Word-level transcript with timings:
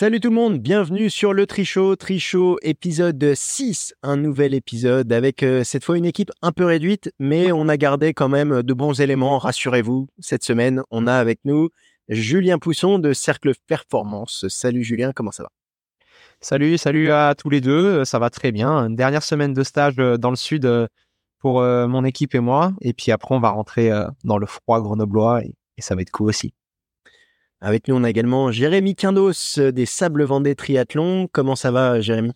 Salut 0.00 0.20
tout 0.20 0.28
le 0.28 0.36
monde, 0.36 0.58
bienvenue 0.60 1.10
sur 1.10 1.32
le 1.32 1.44
Trichot, 1.44 1.96
Trichot 1.96 2.56
épisode 2.62 3.34
6, 3.34 3.94
un 4.04 4.16
nouvel 4.16 4.54
épisode 4.54 5.12
avec 5.12 5.42
euh, 5.42 5.64
cette 5.64 5.82
fois 5.82 5.98
une 5.98 6.04
équipe 6.04 6.30
un 6.40 6.52
peu 6.52 6.64
réduite, 6.66 7.12
mais 7.18 7.50
on 7.50 7.68
a 7.68 7.76
gardé 7.76 8.14
quand 8.14 8.28
même 8.28 8.62
de 8.62 8.74
bons 8.74 9.00
éléments, 9.00 9.38
rassurez-vous. 9.38 10.06
Cette 10.20 10.44
semaine, 10.44 10.84
on 10.92 11.08
a 11.08 11.14
avec 11.14 11.40
nous 11.44 11.70
Julien 12.08 12.60
Pousson 12.60 13.00
de 13.00 13.12
Cercle 13.12 13.54
Performance. 13.66 14.46
Salut 14.46 14.84
Julien, 14.84 15.10
comment 15.12 15.32
ça 15.32 15.42
va? 15.42 15.48
Salut, 16.40 16.78
salut 16.78 17.10
à 17.10 17.34
tous 17.36 17.50
les 17.50 17.60
deux, 17.60 18.04
ça 18.04 18.20
va 18.20 18.30
très 18.30 18.52
bien. 18.52 18.70
Une 18.86 18.94
dernière 18.94 19.24
semaine 19.24 19.52
de 19.52 19.64
stage 19.64 19.98
euh, 19.98 20.16
dans 20.16 20.30
le 20.30 20.36
sud 20.36 20.64
euh, 20.64 20.86
pour 21.40 21.60
mon 21.60 22.04
équipe 22.04 22.36
et 22.36 22.40
moi, 22.40 22.72
et 22.82 22.92
puis 22.92 23.10
après 23.10 23.34
on 23.34 23.40
va 23.40 23.50
rentrer 23.50 23.90
dans 24.22 24.38
le 24.38 24.46
froid 24.46 24.80
grenoblois 24.80 25.42
et, 25.42 25.54
et 25.76 25.82
ça 25.82 25.96
va 25.96 26.02
être 26.02 26.10
cool 26.12 26.28
aussi. 26.28 26.52
Avec 27.60 27.88
nous, 27.88 27.96
on 27.96 28.04
a 28.04 28.10
également 28.10 28.52
Jérémy 28.52 28.94
Quindos 28.94 29.32
des 29.72 29.86
Sables 29.86 30.22
Vendée 30.22 30.54
Triathlon. 30.54 31.28
Comment 31.32 31.56
ça 31.56 31.72
va, 31.72 32.00
Jérémy? 32.00 32.30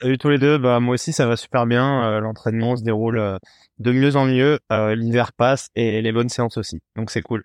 Salut 0.00 0.16
tous 0.16 0.30
les 0.30 0.38
deux. 0.38 0.56
Bah, 0.56 0.80
moi 0.80 0.94
aussi, 0.94 1.12
ça 1.12 1.26
va 1.26 1.36
super 1.36 1.66
bien. 1.66 2.04
Euh, 2.04 2.20
l'entraînement 2.20 2.74
se 2.74 2.82
déroule 2.82 3.18
euh, 3.18 3.36
de 3.78 3.92
mieux 3.92 4.16
en 4.16 4.24
mieux. 4.24 4.58
Euh, 4.72 4.94
l'hiver 4.94 5.34
passe 5.34 5.68
et 5.74 6.00
les 6.00 6.10
bonnes 6.10 6.30
séances 6.30 6.56
aussi. 6.56 6.80
Donc, 6.96 7.10
c'est 7.10 7.20
cool. 7.20 7.44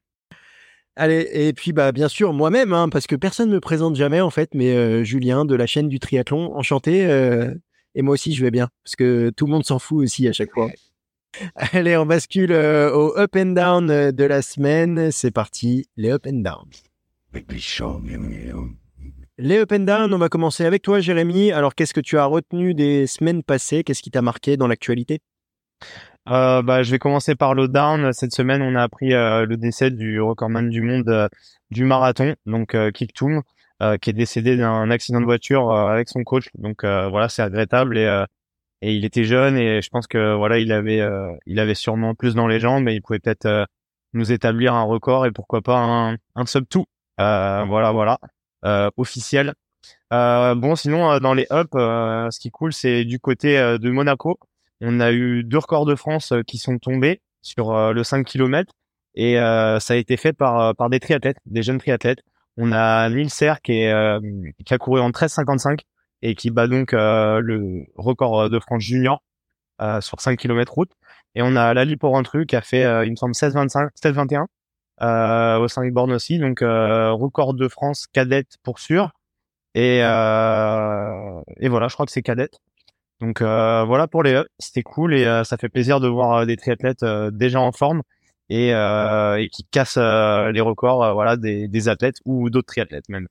Allez, 0.96 1.28
et 1.34 1.52
puis 1.52 1.74
bah 1.74 1.92
bien 1.92 2.08
sûr 2.08 2.32
moi-même, 2.32 2.72
hein, 2.72 2.88
parce 2.88 3.06
que 3.06 3.18
personne 3.18 3.50
ne 3.50 3.56
me 3.56 3.60
présente 3.60 3.98
jamais 3.98 4.22
en 4.22 4.30
fait, 4.30 4.52
mais 4.54 5.04
Julien 5.04 5.44
de 5.44 5.54
la 5.54 5.68
chaîne 5.68 5.90
du 5.90 6.00
triathlon, 6.00 6.56
enchanté. 6.56 7.02
et 7.96 8.02
moi 8.02 8.14
aussi 8.14 8.34
je 8.34 8.42
vais 8.42 8.50
bien, 8.50 8.70
parce 8.86 8.96
que 8.96 9.30
tout 9.36 9.46
le 9.46 9.52
monde 9.52 9.66
s'en 9.66 9.78
fout 9.78 10.06
aussi 10.06 10.26
à 10.30 10.32
chaque 10.32 10.54
fois. 10.54 10.70
Allez, 11.56 11.98
on 11.98 12.06
bascule 12.06 12.52
au 12.52 13.18
up 13.18 13.36
and 13.36 13.54
down 13.54 13.88
de 13.88 14.24
la 14.24 14.42
semaine. 14.42 15.12
C'est 15.12 15.32
parti, 15.32 15.88
les 15.98 16.12
up 16.12 16.26
and 16.28 16.42
down. 16.42 16.66
Les 19.38 19.58
up 19.58 19.72
and 19.74 19.80
down, 19.80 20.14
on 20.14 20.18
va 20.18 20.30
commencer 20.30 20.64
avec 20.66 20.82
toi, 20.82 21.02
Jérémy. 21.02 21.52
Alors, 21.52 21.76
qu'est-ce 21.76 21.94
que 21.94 22.00
tu 22.00 22.18
as 22.18 22.26
retenu 22.26 22.74
des 22.74 23.06
semaines 23.06 23.44
passées? 23.44 23.84
Qu'est-ce 23.84 24.02
qui 24.02 24.10
t'a 24.10 24.22
marqué 24.22 24.56
dans 24.56 24.68
l'actualité? 24.68 25.20
Euh, 26.30 26.62
bah, 26.62 26.84
je 26.84 26.92
vais 26.92 27.00
commencer 27.00 27.36
par 27.36 27.54
le 27.54 27.68
down. 27.68 28.14
Cette 28.14 28.34
semaine, 28.34 28.62
on 28.62 28.76
a 28.76 28.84
appris 28.84 29.14
euh, 29.14 29.46
le 29.46 29.58
décès 29.58 29.92
du 29.92 30.22
recordman 30.22 30.70
du 30.70 30.82
monde 30.82 31.10
euh, 31.10 31.28
du 31.70 31.84
marathon, 31.84 32.36
donc 32.46 32.74
euh, 32.76 32.92
Kiptoum, 32.92 33.42
qui 34.02 34.10
est 34.10 34.14
décédé 34.14 34.56
d'un 34.56 34.90
accident 34.90 35.20
de 35.20 35.26
voiture 35.26 35.72
avec 35.72 36.08
son 36.08 36.24
coach. 36.24 36.48
Donc 36.56 36.84
voilà, 36.84 37.28
c'est 37.28 37.44
regrettable 37.44 37.98
et, 37.98 38.26
et 38.82 38.94
il 38.94 39.06
était 39.06 39.24
jeune 39.24 39.58
et 39.58 39.82
je 39.82 39.90
pense 39.90 40.08
que 40.08 40.36
voilà, 40.36 40.60
il 40.60 40.72
avait 40.72 41.02
il 41.46 41.60
avait 41.60 41.76
sûrement 41.76 42.16
plus 42.16 42.36
dans 42.36 42.48
les 42.48 42.60
jambes, 42.60 42.84
mais 42.84 42.96
il 42.96 43.02
pouvait 43.02 43.20
peut-être 43.20 43.68
nous 44.14 44.32
établir 44.32 44.74
un 44.74 44.84
record 44.84 45.26
et 45.26 45.32
pourquoi 45.32 45.62
pas 45.62 45.78
un, 45.78 46.18
un 46.36 46.46
sub 46.46 46.66
tout. 46.68 46.86
Euh, 47.20 47.64
voilà, 47.66 47.92
voilà, 47.92 48.20
euh, 48.66 48.90
officiel. 48.98 49.54
Euh, 50.14 50.56
bon, 50.56 50.76
sinon 50.76 51.20
dans 51.20 51.34
les 51.34 51.48
up, 51.52 51.70
ce 51.74 52.40
qui 52.40 52.48
est 52.50 52.52
cool, 52.52 52.74
c'est 52.74 53.06
du 53.06 53.20
côté 53.20 53.58
de 53.58 53.90
Monaco. 53.92 54.40
On 54.82 55.00
a 55.00 55.12
eu 55.12 55.44
deux 55.44 55.60
records 55.60 55.86
de 55.86 55.96
France 55.96 56.34
qui 56.48 56.58
sont 56.58 56.78
tombés 56.80 57.22
sur 57.42 57.94
le 57.94 58.04
5 58.04 58.26
km 58.26 58.72
et 59.16 59.36
ça 59.36 59.94
a 59.94 59.96
été 59.96 60.18
fait 60.18 60.34
par 60.34 60.76
par 60.76 60.90
des 60.90 61.00
triathlètes, 61.00 61.38
des 61.46 61.64
jeunes 61.64 61.80
triathlètes. 61.80 62.22
On 62.58 62.72
a 62.72 63.10
Nils 63.10 63.30
Serre 63.30 63.62
qui 63.62 63.74
est 63.84 63.94
qui 64.66 64.74
a 64.74 64.78
couru 64.78 65.00
en 65.02 65.12
13,55 65.12 65.80
et 66.22 66.36
qui 66.36 66.50
bat 66.52 66.68
donc 66.68 66.92
le 66.94 67.86
record 67.96 68.50
de 68.50 68.60
France 68.60 68.84
junior 68.84 69.22
sur 70.02 70.22
5 70.22 70.38
km 70.38 70.74
route. 70.74 70.92
Et 71.36 71.42
on 71.42 71.56
a 71.56 71.74
Lali 71.74 71.98
Porrentru 71.98 72.46
qui 72.46 72.56
a 72.56 72.62
fait, 72.62 72.84
il 73.06 73.12
me 73.12 73.16
semble, 73.16 73.34
16,25, 73.34 73.90
16,21 74.02 74.46
euh, 75.02 75.58
au 75.58 75.68
Saint-Born 75.68 76.12
aussi. 76.14 76.40
Donc 76.40 76.62
euh, 76.62 77.12
record 77.12 77.54
de 77.54 77.68
France 77.68 78.08
cadette 78.08 78.58
pour 78.64 78.80
sûr. 78.80 79.12
Et, 79.76 80.02
euh, 80.04 81.42
et 81.60 81.68
voilà, 81.70 81.88
je 81.90 81.94
crois 81.96 82.06
que 82.06 82.12
c'est 82.12 82.22
cadette. 82.22 82.60
Donc 83.22 83.42
voilà 83.42 84.08
pour 84.08 84.24
les 84.24 84.44
c'était 84.60 84.84
cool 84.84 85.16
et 85.16 85.24
ça 85.46 85.58
fait 85.58 85.70
plaisir 85.70 86.00
de 86.02 86.08
voir 86.08 86.46
des 86.46 86.58
triathlètes 86.58 87.06
déjà 87.32 87.62
en 87.62 87.72
forme 87.72 88.02
et, 88.50 88.70
et 88.72 89.50
qui 89.52 89.66
cassent 89.72 89.98
les 89.98 90.62
records 90.62 91.14
voilà 91.14 91.38
des, 91.38 91.68
des 91.70 91.90
athlètes 91.90 92.18
ou 92.26 92.50
d'autres 92.50 92.68
triathlètes 92.68 93.08
même. 93.10 93.28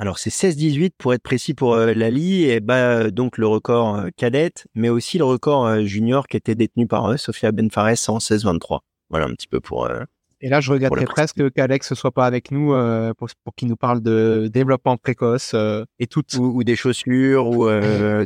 Alors 0.00 0.18
c'est 0.18 0.30
16-18 0.30 0.92
pour 0.96 1.12
être 1.12 1.22
précis 1.22 1.54
pour 1.54 1.76
Lali 1.76 2.44
et 2.44 2.60
bah 2.60 3.10
donc 3.10 3.36
le 3.36 3.46
record 3.48 4.06
cadette, 4.16 4.68
mais 4.74 4.88
aussi 4.88 5.18
le 5.18 5.24
record 5.24 5.84
junior 5.84 6.28
qui 6.28 6.36
était 6.36 6.54
détenu 6.54 6.86
par 6.86 7.18
Sofia 7.18 7.50
Benfares 7.50 8.08
en 8.08 8.18
16-23. 8.18 8.78
Voilà 9.10 9.26
un 9.26 9.32
petit 9.32 9.48
peu 9.48 9.60
pour. 9.60 9.86
Euh, 9.86 10.04
et 10.40 10.48
là, 10.48 10.60
je 10.60 10.72
regretterais 10.72 11.04
presque 11.04 11.50
qu'Alex 11.50 11.90
ne 11.90 11.96
soit 11.96 12.12
pas 12.12 12.24
avec 12.24 12.52
nous 12.52 12.72
euh, 12.72 13.12
pour, 13.14 13.28
pour 13.42 13.54
qu'il 13.56 13.66
nous 13.66 13.76
parle 13.76 14.00
de 14.00 14.48
développement 14.52 14.96
précoce 14.96 15.52
euh, 15.54 15.84
et 15.98 16.06
tout. 16.06 16.22
Ou, 16.38 16.62
des 16.62 16.76
chaussures, 16.76 17.48
ou 17.48 17.68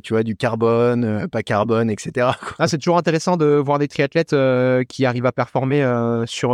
tu 0.00 0.12
vois, 0.12 0.22
du 0.22 0.36
carbone, 0.36 1.26
pas 1.30 1.42
carbone, 1.42 1.90
etc. 1.90 2.32
Ah, 2.58 2.68
c'est 2.68 2.78
toujours 2.78 2.98
intéressant 2.98 3.38
de 3.38 3.46
voir 3.46 3.78
des 3.78 3.88
triathlètes 3.88 4.36
qui 4.88 5.06
arrivent 5.06 5.26
à 5.26 5.32
performer 5.32 5.80
sur 6.26 6.52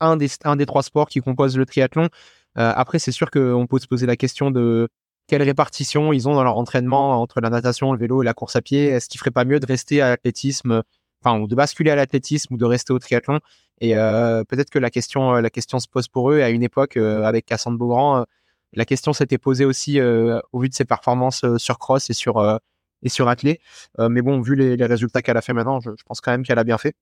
un, 0.00 0.16
des, 0.16 0.28
un 0.44 0.56
des 0.56 0.66
trois 0.66 0.82
sports 0.82 1.08
qui 1.08 1.20
composent 1.20 1.58
le 1.58 1.66
triathlon. 1.66 2.08
Après, 2.56 2.98
c'est 2.98 3.12
sûr 3.12 3.30
qu'on 3.30 3.66
peut 3.68 3.78
se 3.78 3.86
poser 3.86 4.06
la 4.06 4.16
question 4.16 4.50
de 4.50 4.88
quelle 5.26 5.42
répartition 5.42 6.12
ils 6.12 6.28
ont 6.28 6.34
dans 6.34 6.44
leur 6.44 6.56
entraînement 6.56 7.20
entre 7.20 7.40
la 7.40 7.50
natation, 7.50 7.92
le 7.92 7.98
vélo 7.98 8.22
et 8.22 8.24
la 8.24 8.34
course 8.34 8.56
à 8.56 8.62
pied. 8.62 8.86
Est-ce 8.86 9.08
qu'il 9.08 9.18
ferait 9.18 9.30
pas 9.30 9.44
mieux 9.44 9.60
de 9.60 9.66
rester 9.66 10.00
à 10.00 10.10
l'athlétisme 10.10 10.82
enfin, 11.24 11.38
ou 11.40 11.46
de 11.46 11.54
basculer 11.54 11.90
à 11.90 11.96
l'athlétisme 11.96 12.54
ou 12.54 12.56
de 12.56 12.64
rester 12.64 12.92
au 12.92 12.98
triathlon? 12.98 13.40
Et 13.80 13.96
euh, 13.96 14.44
peut-être 14.44 14.70
que 14.70 14.78
la 14.78 14.90
question, 14.90 15.36
euh, 15.36 15.40
la 15.40 15.50
question 15.50 15.78
se 15.78 15.88
pose 15.88 16.08
pour 16.08 16.30
eux. 16.30 16.38
Et 16.38 16.42
à 16.42 16.50
une 16.50 16.62
époque, 16.62 16.96
euh, 16.96 17.22
avec 17.24 17.44
Cassandre 17.46 17.78
Beaugrand, 17.78 18.24
la 18.72 18.84
question 18.84 19.12
s'était 19.12 19.38
posée 19.38 19.64
aussi 19.64 20.00
au 20.00 20.60
vu 20.60 20.68
de 20.68 20.74
ses 20.74 20.84
performances 20.84 21.44
sur 21.56 21.78
cross 21.78 22.10
et 22.10 22.12
sur 22.12 22.60
et 23.02 23.08
sur 23.08 23.28
athlé. 23.28 23.60
mais 23.98 24.22
bon, 24.22 24.40
vu 24.40 24.54
les, 24.54 24.84
résultats 24.84 25.22
qu'elle 25.22 25.36
a 25.36 25.42
fait 25.42 25.52
maintenant, 25.52 25.80
je, 25.80 25.90
pense 26.06 26.20
quand 26.20 26.32
même 26.32 26.42
qu'elle 26.44 26.58
a 26.58 26.64
bien 26.64 26.78
fait. 26.78 26.94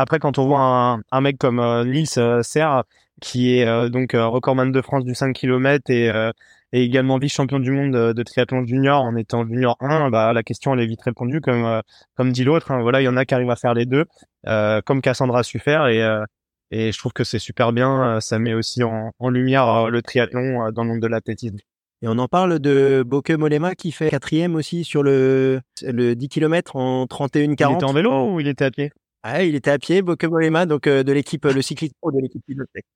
Après, 0.00 0.18
quand 0.18 0.38
on 0.38 0.46
voit 0.46 1.00
un, 1.10 1.20
mec 1.20 1.38
comme 1.38 1.60
Nils 1.84 2.06
Serre, 2.42 2.84
qui 3.20 3.58
est 3.58 3.90
donc 3.90 4.12
recordman 4.12 4.72
de 4.72 4.80
France 4.80 5.04
du 5.04 5.14
5 5.14 5.34
km 5.34 5.90
et 5.90 6.10
et 6.72 6.82
également 6.82 7.18
vice-champion 7.18 7.60
du 7.60 7.70
monde 7.70 7.92
de, 7.92 8.22
triathlon 8.22 8.66
junior 8.66 9.02
en 9.02 9.16
étant 9.16 9.46
junior 9.46 9.76
1, 9.80 10.10
bah, 10.10 10.32
la 10.32 10.42
question 10.42 10.74
elle 10.74 10.80
est 10.80 10.86
vite 10.86 11.02
répondue 11.02 11.40
comme 11.40 11.64
euh, 11.64 11.80
comme 12.14 12.32
dit 12.32 12.44
l'autre. 12.44 12.70
Hein. 12.70 12.82
voilà, 12.82 13.00
il 13.00 13.04
y 13.04 13.08
en 13.08 13.16
a 13.16 13.24
qui 13.24 13.34
arrivent 13.34 13.50
à 13.50 13.56
faire 13.56 13.74
les 13.74 13.86
deux, 13.86 14.04
euh, 14.46 14.80
comme 14.84 15.00
Cassandra 15.00 15.40
a 15.40 15.42
su 15.42 15.58
faire 15.58 15.86
et 15.86 16.02
euh, 16.02 16.24
et 16.70 16.92
je 16.92 16.98
trouve 16.98 17.14
que 17.14 17.24
c'est 17.24 17.38
super 17.38 17.72
bien. 17.72 18.20
Ça 18.20 18.38
met 18.38 18.52
aussi 18.52 18.82
en, 18.84 19.12
en 19.18 19.30
lumière 19.30 19.88
le 19.88 20.02
triathlon 20.02 20.70
dans 20.70 20.82
le 20.82 20.88
monde 20.90 21.00
de 21.00 21.06
l'athlétisme. 21.06 21.56
Et 22.02 22.08
on 22.08 22.18
en 22.18 22.28
parle 22.28 22.58
de 22.58 23.02
Boke 23.06 23.30
Molema 23.30 23.74
qui 23.74 23.90
fait 23.90 24.10
quatrième 24.10 24.54
aussi 24.54 24.84
sur 24.84 25.02
le, 25.02 25.62
le 25.82 26.14
10 26.14 26.28
km 26.28 26.76
en 26.76 27.06
31-40. 27.06 27.70
Il 27.70 27.74
était 27.74 27.84
en 27.84 27.92
vélo 27.94 28.34
ou 28.34 28.40
il 28.40 28.48
était 28.48 28.66
à 28.66 28.70
pied? 28.70 28.92
Ah, 29.24 29.42
il 29.42 29.56
était 29.56 29.70
à 29.70 29.78
pied, 29.78 30.00
Boke 30.00 30.24
Molema, 30.24 30.64
donc 30.64 30.84
de 30.84 31.12
l'équipe, 31.12 31.44
le 31.44 31.60
cycliste 31.60 31.94
de 32.04 32.20
l'équipe 32.20 32.42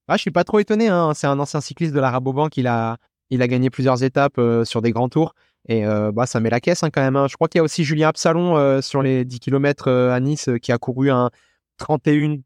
Ah, 0.06 0.16
je 0.16 0.22
suis 0.22 0.30
pas 0.30 0.44
trop 0.44 0.60
étonné. 0.60 0.88
Hein. 0.88 1.12
C'est 1.14 1.26
un 1.26 1.38
ancien 1.38 1.60
cycliste 1.60 1.92
de 1.92 2.00
la 2.00 2.10
Rabobank. 2.10 2.56
Il 2.56 2.68
a, 2.68 2.96
il 3.32 3.40
a 3.40 3.48
gagné 3.48 3.70
plusieurs 3.70 4.04
étapes 4.04 4.38
euh, 4.38 4.64
sur 4.64 4.82
des 4.82 4.92
grands 4.92 5.08
tours. 5.08 5.34
Et 5.66 5.86
euh, 5.86 6.12
bah, 6.12 6.26
ça 6.26 6.38
met 6.38 6.50
la 6.50 6.60
caisse 6.60 6.82
hein, 6.82 6.90
quand 6.90 7.00
même. 7.00 7.16
Hein. 7.16 7.28
Je 7.28 7.34
crois 7.34 7.48
qu'il 7.48 7.58
y 7.58 7.60
a 7.60 7.64
aussi 7.64 7.82
Julien 7.82 8.08
Absalon 8.08 8.56
euh, 8.58 8.82
sur 8.82 9.02
les 9.02 9.24
10 9.24 9.40
km 9.40 9.90
à 9.90 10.20
Nice 10.20 10.50
qui 10.60 10.70
a 10.70 10.76
couru 10.76 11.10
un 11.10 11.30
31-30 11.80 12.42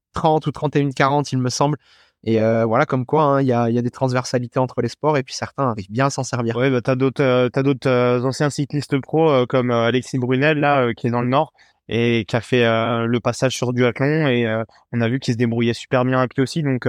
ou 0.47 0.51
31-40, 0.51 1.29
il 1.33 1.39
me 1.39 1.51
semble. 1.51 1.77
Et 2.25 2.41
voilà, 2.41 2.87
comme 2.87 3.07
quoi, 3.07 3.23
hein, 3.23 3.41
il 3.41 3.47
y, 3.47 3.53
a, 3.53 3.71
des 3.71 3.91
transversalités 3.91 4.59
entre 4.59 4.83
les 4.83 4.89
sports 4.89 5.17
et 5.17 5.23
puis 5.23 5.35
certains 5.35 5.71
arrivent 5.71 5.91
bien 5.91 6.07
à 6.07 6.11
s'en 6.11 6.25
servir. 6.25 6.57
Oui, 6.57 6.71
bah, 6.71 6.81
tu 6.83 6.91
as 6.91 6.97
d'autres 6.97 7.51
d'autres 7.63 8.25
anciens 8.25 8.51
cyclistes 8.51 8.99
pro 9.01 9.47
comme 9.47 9.71
Alexis 9.71 10.19
Brunel, 10.19 10.59
là, 10.59 10.93
qui 10.95 11.07
est 11.07 11.11
dans 11.11 11.21
le 11.21 11.29
Nord 11.29 11.53
et 11.89 12.25
qui 12.27 12.37
a 12.37 12.41
fait 12.41 12.65
le 12.65 13.19
passage 13.21 13.57
sur 13.57 13.73
duathlon. 13.73 14.29
Et 14.29 14.47
on 14.93 15.01
a 15.01 15.09
vu 15.09 15.21
qu'il 15.21 15.35
se 15.35 15.39
débrouillait 15.39 15.75
super 15.75 16.05
bien 16.05 16.21
à 16.21 16.29
pied 16.29 16.43
aussi. 16.43 16.63
Donc 16.63 16.89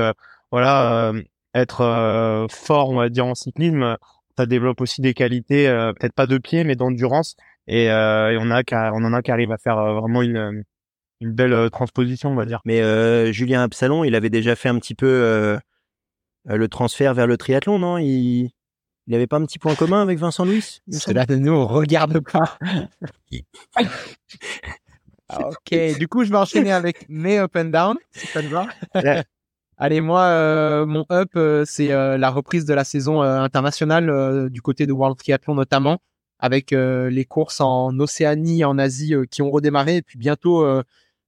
voilà, 0.51 1.13
être 1.57 1.81
euh, 1.81 2.47
fort, 2.49 2.89
on 2.89 2.95
va 2.95 3.09
dire, 3.09 3.25
en 3.25 3.35
cyclisme, 3.35 3.97
ça 4.37 4.45
développe 4.45 4.81
aussi 4.81 5.01
des 5.01 5.13
qualités, 5.13 5.67
euh, 5.67 5.93
peut-être 5.93 6.13
pas 6.13 6.27
de 6.27 6.37
pied, 6.37 6.63
mais 6.63 6.75
d'endurance. 6.75 7.35
Et, 7.67 7.91
euh, 7.91 8.31
et 8.31 8.37
on, 8.39 8.51
a, 8.51 8.61
on 8.93 9.03
en 9.03 9.13
a 9.13 9.21
qui 9.21 9.31
arrivent 9.31 9.51
à 9.51 9.57
faire 9.57 9.75
vraiment 9.75 10.21
une, 10.21 10.63
une 11.19 11.33
belle 11.33 11.69
transposition, 11.71 12.31
on 12.31 12.35
va 12.35 12.45
dire. 12.45 12.61
Mais 12.65 13.33
Julien 13.33 13.63
Absalon, 13.63 14.03
il 14.03 14.15
avait 14.15 14.29
déjà 14.29 14.55
fait 14.55 14.69
un 14.69 14.79
petit 14.79 14.95
peu 14.95 15.59
le 16.45 16.67
transfert 16.69 17.13
vers 17.13 17.27
le 17.27 17.37
triathlon, 17.37 17.79
non? 17.79 17.97
Il... 17.97 18.51
il 19.07 19.15
avait 19.15 19.27
pas 19.27 19.37
un 19.37 19.45
petit 19.45 19.59
point 19.59 19.75
commun 19.75 20.01
avec 20.01 20.17
Vincent 20.17 20.45
Louis 20.45 20.81
Cela 20.89 21.25
ne 21.27 21.35
nous 21.35 21.67
regarde 21.67 22.19
pas. 22.19 22.57
Ah, 25.29 25.39
ok, 25.49 25.97
du 25.99 26.07
coup, 26.07 26.23
je 26.23 26.29
vais 26.29 26.37
enchaîner 26.37 26.71
avec 26.71 27.07
mes 27.09 27.39
up 27.39 27.55
and 27.55 27.65
down, 27.65 27.97
si 28.11 28.27
ça 28.27 28.41
te 28.41 28.47
va. 28.47 28.67
Allez, 29.79 30.01
moi, 30.01 30.21
euh, 30.23 30.87
mon 30.87 31.05
up, 31.11 31.29
euh, 31.35 31.63
c'est 31.67 31.91
euh, 31.91 32.17
la 32.17 32.31
reprise 32.31 32.65
de 32.65 32.73
la 32.73 32.83
saison 32.83 33.21
internationale 33.21 34.49
du 34.49 34.61
côté 34.61 34.87
de 34.87 34.91
World 34.91 35.17
Triathlon 35.17 35.53
notamment, 35.53 35.99
avec 36.39 36.71
les 36.71 37.25
courses 37.25 37.61
en 37.61 37.97
Océanie, 37.99 38.65
en 38.65 38.77
Asie 38.79 39.13
qui 39.29 39.41
ont 39.41 39.51
redémarré, 39.51 39.97
et 39.97 40.01
puis 40.01 40.17
bientôt 40.17 40.65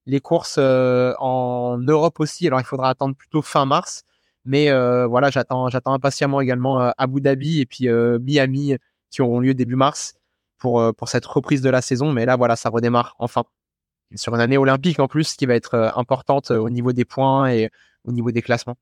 les 0.06 0.20
courses 0.20 0.58
en 0.58 1.78
Europe 1.80 2.20
aussi. 2.20 2.48
Alors, 2.48 2.60
il 2.60 2.66
faudra 2.66 2.90
attendre 2.90 3.16
plutôt 3.16 3.42
fin 3.42 3.66
mars. 3.66 4.04
Mais 4.46 4.72
voilà, 5.08 5.30
j'attends, 5.30 5.70
j'attends 5.70 5.94
impatiemment 5.94 6.42
également 6.42 6.92
Abu 6.98 7.22
Dhabi 7.22 7.60
et 7.62 7.66
puis 7.66 7.88
Miami 7.90 8.76
qui 9.12 9.22
auront 9.22 9.40
lieu 9.40 9.54
début 9.56 9.76
mars 9.76 10.14
pour 10.60 10.94
pour 10.96 11.10
cette 11.10 11.26
reprise 11.26 11.62
de 11.62 11.70
la 11.70 11.82
saison. 11.82 12.12
Mais 12.14 12.26
là, 12.26 12.36
voilà, 12.36 12.56
ça 12.56 12.70
redémarre 12.70 13.16
enfin 13.20 13.44
sur 14.16 14.34
une 14.36 14.42
année 14.42 14.58
olympique 14.58 15.00
en 15.00 15.08
plus, 15.08 15.36
qui 15.36 15.46
va 15.46 15.56
être 15.56 15.94
importante 15.96 16.52
au 16.52 16.70
niveau 16.70 16.94
des 16.94 17.06
points 17.06 17.50
et 17.52 17.70
au 18.06 18.12
niveau 18.12 18.32
des 18.32 18.42
classements. 18.42 18.78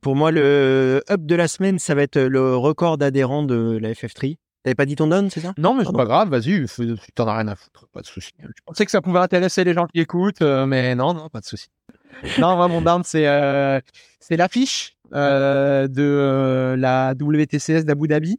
pour 0.00 0.16
moi, 0.16 0.30
le 0.30 1.02
up 1.10 1.20
de 1.22 1.34
la 1.34 1.48
semaine, 1.48 1.78
ça 1.78 1.94
va 1.94 2.02
être 2.02 2.20
le 2.20 2.56
record 2.56 2.98
d'adhérents 2.98 3.42
de 3.42 3.78
la 3.80 3.92
FF3. 3.92 4.36
T'avais 4.62 4.74
pas 4.74 4.84
dit 4.84 4.94
ton 4.94 5.06
down, 5.06 5.30
c'est 5.30 5.40
ça? 5.40 5.54
Non, 5.56 5.74
mais 5.74 5.84
c'est 5.86 5.92
pas 5.92 6.04
grave, 6.04 6.28
vas-y, 6.28 6.66
t'en 7.14 7.26
as 7.28 7.38
rien 7.38 7.48
à 7.48 7.56
foutre, 7.56 7.88
pas 7.94 8.02
de 8.02 8.06
souci. 8.06 8.32
Je 8.38 8.62
pensais 8.66 8.84
que 8.84 8.90
ça 8.90 9.00
pouvait 9.00 9.18
intéresser 9.18 9.64
les 9.64 9.72
gens 9.72 9.86
qui 9.86 10.00
écoutent, 10.00 10.42
euh, 10.42 10.66
mais 10.66 10.94
non, 10.94 11.14
non, 11.14 11.30
pas 11.30 11.40
de 11.40 11.46
souci. 11.46 11.68
non, 12.38 12.56
moi, 12.56 12.68
mon 12.68 12.82
down, 12.82 13.02
c'est 13.02 13.26
euh, 13.26 13.80
l'affiche 14.28 14.98
euh, 15.14 15.88
de 15.88 16.74
la 16.76 17.14
WTCS 17.18 17.84
d'Abu 17.86 18.06
Dhabi. 18.06 18.38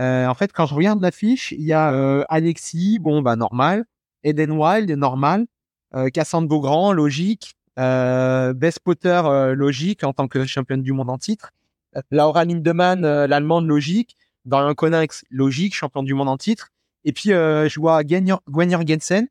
en 0.00 0.34
fait, 0.34 0.52
quand 0.54 0.64
je 0.64 0.74
regarde 0.74 1.02
l'affiche, 1.02 1.52
il 1.52 1.64
y 1.64 1.74
a 1.74 1.88
Alexis, 2.30 2.98
bon, 2.98 3.20
bah 3.20 3.36
normal, 3.36 3.84
Eden 4.24 4.52
Wild, 4.52 4.90
normal, 4.92 5.44
Cassandre 6.12 6.48
Beaugrand, 6.48 6.92
logique, 6.92 7.54
Best 7.76 8.80
Potter, 8.84 9.22
logique 9.54 10.04
en 10.04 10.12
tant 10.12 10.28
que 10.28 10.44
championne 10.44 10.82
du 10.82 10.92
monde 10.92 11.10
en 11.10 11.18
titre, 11.18 11.52
Laura 12.10 12.44
Lindemann, 12.44 13.00
l'allemande, 13.00 13.66
logique, 13.66 14.16
Dorian 14.48 14.74
Conex, 14.74 15.24
logique, 15.30 15.74
champion 15.74 16.02
du 16.02 16.14
monde 16.14 16.28
en 16.28 16.36
titre. 16.36 16.70
Et 17.04 17.12
puis, 17.12 17.32
euh, 17.32 17.68
je 17.68 17.78
vois 17.78 18.02
Gwen 18.02 18.70
Jorgensen. 18.70 19.28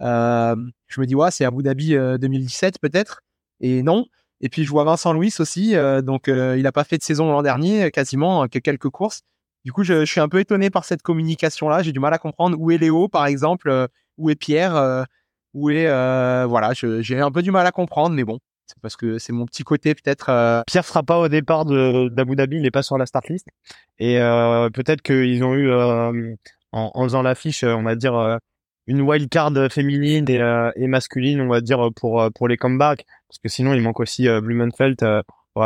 Euh, 0.00 0.56
je 0.86 1.00
me 1.00 1.06
dis, 1.06 1.14
ouais, 1.14 1.30
c'est 1.30 1.44
Abu 1.44 1.62
Dhabi 1.62 1.94
2017 1.94 2.74
euh, 2.74 2.88
peut-être. 2.88 3.22
Et 3.60 3.82
non. 3.82 4.06
Et 4.40 4.48
puis, 4.48 4.64
je 4.64 4.70
vois 4.70 4.84
Vincent 4.84 5.12
Louis 5.12 5.34
aussi. 5.38 5.74
donc, 6.02 6.28
il 6.28 6.62
n'a 6.62 6.72
pas 6.72 6.84
fait 6.84 6.98
de 6.98 7.02
saison 7.02 7.32
l'an 7.32 7.42
dernier, 7.42 7.90
quasiment, 7.90 8.46
que 8.46 8.58
quelques 8.60 8.88
courses. 8.88 9.22
Du 9.64 9.72
coup, 9.72 9.82
je, 9.82 10.04
suis 10.04 10.20
un 10.20 10.28
peu 10.28 10.38
étonné 10.38 10.70
par 10.70 10.84
cette 10.84 11.02
communication-là. 11.02 11.82
J'ai 11.82 11.92
du 11.92 11.98
mal 11.98 12.14
à 12.14 12.18
comprendre 12.18 12.56
où 12.58 12.70
est 12.70 12.78
Léo, 12.78 13.08
par 13.08 13.26
exemple, 13.26 13.88
où 14.16 14.30
est 14.30 14.36
Pierre, 14.36 15.06
où 15.54 15.70
est... 15.70 15.86
voilà, 16.46 16.72
j'ai 16.74 17.20
un 17.20 17.30
peu 17.30 17.42
du 17.42 17.50
mal 17.50 17.66
à 17.66 17.72
comprendre, 17.72 18.14
mais 18.14 18.24
bon. 18.24 18.38
C'est 18.68 18.80
parce 18.82 18.96
que 18.96 19.18
c'est 19.18 19.32
mon 19.32 19.46
petit 19.46 19.64
côté 19.64 19.94
peut-être. 19.94 20.28
Euh... 20.28 20.62
Pierre 20.66 20.84
sera 20.84 21.02
pas 21.02 21.18
au 21.18 21.28
départ 21.28 21.64
d'Abu 21.64 22.36
Dhabi, 22.36 22.56
il 22.56 22.62
n'est 22.62 22.70
pas 22.70 22.82
sur 22.82 22.98
la 22.98 23.06
start 23.06 23.28
list. 23.28 23.48
Et 23.98 24.20
euh, 24.20 24.68
peut-être 24.68 25.00
qu'ils 25.00 25.42
ont 25.42 25.54
eu 25.54 25.70
euh, 25.70 26.34
en, 26.72 27.02
faisant 27.04 27.22
l'affiche, 27.22 27.64
on 27.64 27.82
va 27.82 27.96
dire 27.96 28.14
euh, 28.14 28.36
une 28.86 29.00
wild 29.00 29.30
card 29.30 29.52
féminine 29.70 30.28
et, 30.28 30.40
euh, 30.40 30.70
et, 30.76 30.86
masculine, 30.86 31.40
on 31.40 31.48
va 31.48 31.62
dire 31.62 31.88
pour 31.96 32.28
pour 32.34 32.46
les 32.46 32.58
comebacks, 32.58 33.06
parce 33.28 33.38
que 33.38 33.48
sinon 33.48 33.72
il 33.72 33.80
manque 33.80 34.00
aussi 34.00 34.28
Blumenfeld, 34.28 35.02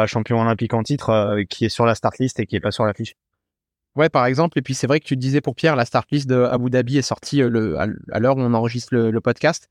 champion 0.07 0.41
olympique 0.41 0.73
en 0.73 0.85
titre, 0.85 1.43
qui 1.51 1.65
est 1.65 1.69
sur 1.69 1.87
la 1.87 1.97
start 1.97 2.19
list 2.19 2.39
et 2.39 2.47
qui 2.47 2.55
est 2.55 2.61
pas 2.61 2.71
sur 2.71 2.85
l'affiche. 2.85 3.17
Ouais, 3.97 4.09
par 4.09 4.27
exemple. 4.27 4.59
Et 4.59 4.63
puis 4.63 4.75
c'est 4.75 4.87
vrai 4.87 5.01
que 5.01 5.05
tu 5.05 5.17
disais 5.17 5.41
pour 5.41 5.55
Pierre, 5.55 5.77
la 5.77 5.85
start 5.85 6.11
list 6.11 6.29
de 6.29 6.43
Abu 6.43 6.71
Dhabi 6.71 6.99
est 6.99 7.03
sortie 7.03 7.39
le, 7.39 7.79
à 7.79 8.19
l'heure 8.19 8.37
où 8.37 8.41
on 8.41 8.55
enregistre 8.55 8.95
le, 8.95 9.21
podcast. 9.21 9.69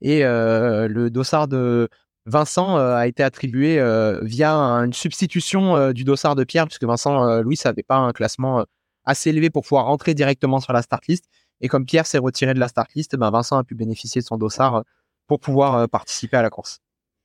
Et 0.00 0.22
le 0.22 1.08
dossard 1.08 1.48
de 1.48 1.88
Vincent 2.26 2.78
euh, 2.78 2.94
a 2.94 3.06
été 3.06 3.22
attribué 3.22 3.78
euh, 3.78 4.18
via 4.22 4.54
une 4.54 4.94
substitution 4.94 5.76
euh, 5.76 5.92
du 5.92 6.04
dossard 6.04 6.34
de 6.34 6.44
Pierre, 6.44 6.66
puisque 6.66 6.84
Vincent 6.84 7.40
Louis 7.42 7.58
n'avait 7.64 7.82
pas 7.82 7.96
un 7.96 8.12
classement 8.12 8.64
assez 9.04 9.30
élevé 9.30 9.50
pour 9.50 9.62
pouvoir 9.62 9.86
rentrer 9.86 10.14
directement 10.14 10.60
sur 10.60 10.72
la 10.72 10.82
start 10.82 11.06
list. 11.06 11.26
Et 11.60 11.68
comme 11.68 11.84
Pierre 11.84 12.06
s'est 12.06 12.18
retiré 12.18 12.54
de 12.54 12.60
la 12.60 12.68
start 12.68 12.92
list, 12.94 13.16
ben 13.16 13.30
Vincent 13.30 13.58
a 13.58 13.64
pu 13.64 13.74
bénéficier 13.74 14.20
de 14.22 14.26
son 14.26 14.38
dossard 14.38 14.84
pour 15.26 15.40
pouvoir 15.40 15.88
participer 15.88 16.36
à 16.36 16.42
la 16.42 16.50
course. 16.50 16.80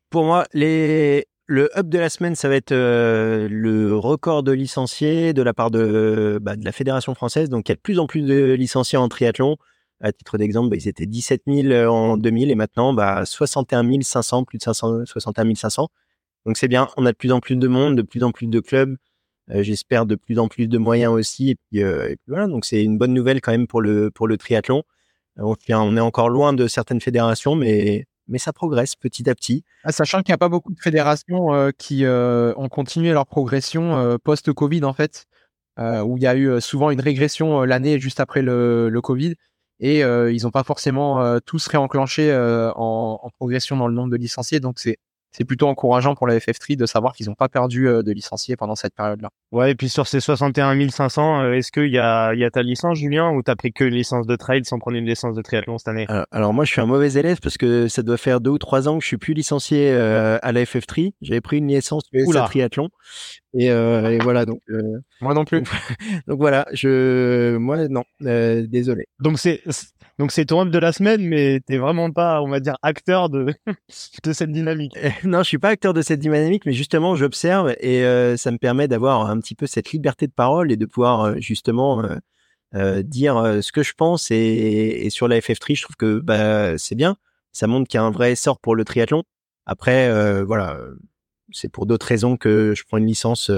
Pour 0.10 0.26
moi, 0.26 0.46
les... 0.54 1.28
le 1.50 1.76
up 1.76 1.88
de 1.90 1.98
la 1.98 2.10
semaine, 2.10 2.36
ça 2.36 2.48
va 2.48 2.56
être 2.56 2.72
le 2.72 3.96
record 3.96 4.44
de 4.44 4.52
licenciés 4.52 5.34
de 5.34 5.42
la 5.42 5.54
part 5.54 5.72
de, 5.72 6.38
bah, 6.40 6.56
de 6.56 6.64
la 6.64 6.72
Fédération 6.72 7.16
française. 7.16 7.50
Donc, 7.50 7.68
il 7.68 7.72
y 7.72 7.74
a 7.74 7.76
de 7.76 7.82
plus 7.82 7.98
en 7.98 8.06
plus 8.06 8.22
de 8.22 8.54
licenciés 8.54 9.00
en 9.00 9.10
triathlon. 9.10 9.58
À 10.00 10.12
titre 10.12 10.38
d'exemple, 10.38 10.70
bah, 10.70 10.76
ils 10.78 10.88
étaient 10.88 11.08
17 11.08 11.42
000 11.48 11.68
euh, 11.70 11.88
en 11.88 12.18
2000 12.18 12.52
et 12.52 12.56
maintenant 12.56 12.94
bah, 12.94 13.26
61 13.26 13.84
500, 14.02 14.44
plus 14.46 14.60
de 14.60 14.64
500, 14.64 15.06
61 15.06 15.56
500. 15.56 15.90
Donc 16.46 16.58
c'est 16.58 16.68
bien, 16.68 16.88
on 16.98 17.06
a 17.08 17.12
de 17.12 17.18
plus 17.18 17.32
en 17.32 17.40
plus 17.40 17.56
de 17.56 17.68
monde, 17.68 17.98
de 17.98 18.04
plus 18.04 18.24
en 18.24 18.32
plus 18.32 18.48
de 18.48 18.60
clubs. 18.60 18.96
Euh, 19.50 19.64
j'espère 19.64 20.06
de 20.06 20.16
plus 20.16 20.38
en 20.38 20.48
plus 20.50 20.68
de 20.68 20.78
moyens 20.78 21.12
aussi. 21.14 21.50
Et 21.50 21.56
puis, 21.56 21.84
euh, 21.84 22.14
voilà, 22.28 22.48
donc 22.48 22.64
c'est 22.64 22.84
une 22.84 23.00
bonne 23.00 23.14
nouvelle 23.14 23.42
quand 23.42 23.52
même 23.52 23.68
pour 23.68 23.82
le 23.82 24.12
pour 24.12 24.28
le 24.28 24.38
triathlon. 24.38 24.84
On, 25.38 25.56
on 25.70 25.98
est 25.98 26.00
encore 26.00 26.30
loin 26.30 26.54
de 26.54 26.68
certaines 26.68 27.02
fédérations, 27.02 27.56
mais 27.56 28.06
mais 28.30 28.38
ça 28.38 28.54
progresse 28.54 28.96
petit 28.96 29.30
à 29.30 29.36
petit. 29.36 29.64
Ah, 29.84 29.92
sachant 29.92 30.22
qu'il 30.22 30.32
n'y 30.32 30.36
a 30.36 30.38
pas 30.38 30.50
beaucoup 30.50 30.74
de 30.74 30.80
fédérations 30.80 31.54
euh, 31.54 31.72
qui 31.78 32.06
euh, 32.06 32.54
ont 32.56 32.70
continué 32.70 33.12
leur 33.12 33.26
progression 33.26 33.98
euh, 33.98 34.18
post-Covid 34.18 34.86
en 34.86 34.94
fait, 34.94 35.26
où 35.78 36.18
il 36.18 36.24
y 36.24 36.28
a 36.28 36.36
eu 36.36 36.60
souvent 36.60 36.92
une 36.92 37.00
régression 37.00 37.62
l'année 37.62 38.00
juste 38.02 38.20
après 38.20 38.42
le, 38.42 39.00
Covid 39.02 39.36
et 39.80 40.00
ils 40.02 40.44
n'ont 40.44 40.52
pas 40.52 40.66
forcément 40.66 41.40
tous 41.46 41.68
réenclenché 41.68 42.36
en, 42.76 43.20
en, 43.24 43.30
progression 43.38 43.78
dans 43.78 43.88
le 43.88 43.94
nombre 43.94 44.12
de 44.12 44.18
licenciés. 44.18 44.60
Donc 44.60 44.78
c'est 44.78 44.98
c'est 45.32 45.46
plutôt 45.46 45.68
encourageant 45.68 46.16
pour 46.16 46.28
la 46.28 46.38
FF3 46.38 46.76
de 46.76 46.86
savoir 46.86 47.14
qu'ils 47.14 47.28
n'ont 47.28 47.36
pas 47.36 47.50
perdu 47.50 47.86
de 47.86 48.12
licenciés 48.12 48.56
pendant 48.56 48.76
cette 48.76 48.96
période-là. 48.96 49.30
Ouais, 49.52 49.72
et 49.72 49.76
puis 49.76 49.90
sur 49.90 50.08
ces 50.08 50.20
61 50.20 50.90
500, 50.90 51.52
est-ce 51.54 51.72
qu'il 51.72 51.92
y 51.92 52.00
a, 52.00 52.34
y 52.34 52.44
a 52.44 52.52
ta 52.52 52.64
licence, 52.64 52.98
Julien, 52.98 53.32
ou 53.32 53.42
t'as 53.42 53.56
pris 53.56 53.72
que 53.72 53.84
une 53.84 53.96
licence 53.96 54.28
de 54.28 54.36
trail 54.36 54.66
sans 54.66 54.80
prendre 54.80 54.98
une 54.98 55.06
licence 55.06 55.36
de 55.36 55.42
triathlon 55.42 55.78
cette 55.78 55.88
année? 55.88 56.08
Alors, 56.32 56.54
moi, 56.54 56.66
je 56.66 56.72
suis 56.72 56.82
un 56.82 56.86
mauvais 56.86 57.14
élève 57.14 57.40
parce 57.42 57.58
que 57.58 57.88
ça 57.88 58.02
doit 58.02 58.18
faire 58.18 58.42
deux 58.42 58.52
ou 58.52 58.58
trois 58.58 58.88
ans 58.88 58.98
que 58.98 59.04
je 59.04 59.08
suis 59.08 59.18
plus 59.18 59.34
licencié 59.34 59.92
à 59.92 60.52
la 60.52 60.64
FF3. 60.64 61.14
J'avais 61.22 61.42
pris 61.42 61.58
une 61.58 61.68
licence 61.68 62.04
de 62.12 62.46
triathlon. 62.46 62.90
Et, 63.54 63.66
et, 63.66 64.18
voilà, 64.20 64.46
donc. 64.46 64.62
moi 65.22 65.34
non 65.34 65.46
plus. 65.46 65.64
donc 66.28 66.40
voilà, 66.40 66.68
je, 66.74 67.58
moi 67.58 67.88
non, 67.88 68.04
désolé. 68.20 69.06
Donc 69.20 69.40
c'est 69.40 69.62
donc 70.20 70.34
c'est 70.34 70.46
ton 70.46 70.66
up 70.66 70.70
de 70.70 70.78
la 70.78 70.92
semaine, 70.92 71.26
mais 71.26 71.62
t'es 71.62 71.78
vraiment 71.78 72.12
pas, 72.12 72.42
on 72.42 72.50
va 72.50 72.60
dire, 72.60 72.76
acteur 72.82 73.30
de 73.30 73.54
de 74.24 74.34
cette 74.34 74.52
dynamique. 74.52 74.94
Non, 75.24 75.40
je 75.40 75.48
suis 75.48 75.58
pas 75.58 75.70
acteur 75.70 75.94
de 75.94 76.02
cette 76.02 76.20
dynamique, 76.20 76.66
mais 76.66 76.74
justement, 76.74 77.16
j'observe 77.16 77.74
et 77.80 78.04
euh, 78.04 78.36
ça 78.36 78.52
me 78.52 78.58
permet 78.58 78.90
d'avoir 78.90 79.30
un 79.30 79.40
petit 79.40 79.56
peu 79.56 79.66
cette 79.66 79.94
liberté 79.94 80.28
de 80.28 80.34
parole 80.34 80.74
et 80.74 80.78
de 80.78 80.86
pouvoir 80.86 81.22
euh, 81.22 81.36
justement 81.38 82.04
euh, 82.04 82.18
euh 82.76 83.02
dire 83.02 83.60
ce 83.64 83.72
que 83.72 83.82
je 83.82 83.94
pense. 83.94 84.30
Et, 84.30 85.06
et, 85.06 85.10
sur 85.10 85.30
la 85.30 85.40
FF3, 85.40 85.78
je 85.78 85.84
trouve 85.84 85.96
que 85.96 86.20
bah, 86.20 86.78
c'est 86.78 86.96
bien. 86.96 87.16
Ça 87.54 87.68
montre 87.68 87.88
qu'il 87.88 87.98
y 87.98 88.02
a 88.02 88.04
un 88.04 88.12
vrai 88.12 88.34
essor 88.34 88.60
pour 88.60 88.76
le 88.76 88.84
triathlon. 88.84 89.24
Après, 89.66 90.44
voilà, 90.44 90.80
c'est 91.52 91.72
pour 91.72 91.86
d'autres 91.86 92.06
raisons 92.06 92.38
que 92.38 92.74
je 92.76 92.84
prends 92.88 92.98
une 92.98 93.08
licence 93.08 93.52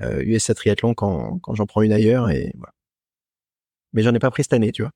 USA 0.00 0.54
Triathlon 0.54 0.94
quand 0.94 1.38
quand 1.38 1.54
j'en 1.54 1.66
prends 1.66 1.82
une 1.82 1.92
ailleurs 1.92 2.30
et 2.30 2.52
voilà. 2.56 2.72
Mais 3.92 4.02
j'en 4.02 4.14
ai 4.14 4.18
pas 4.18 4.30
pris 4.30 4.42
cette 4.42 4.52
année, 4.52 4.72
tu 4.72 4.82
vois 4.82 4.90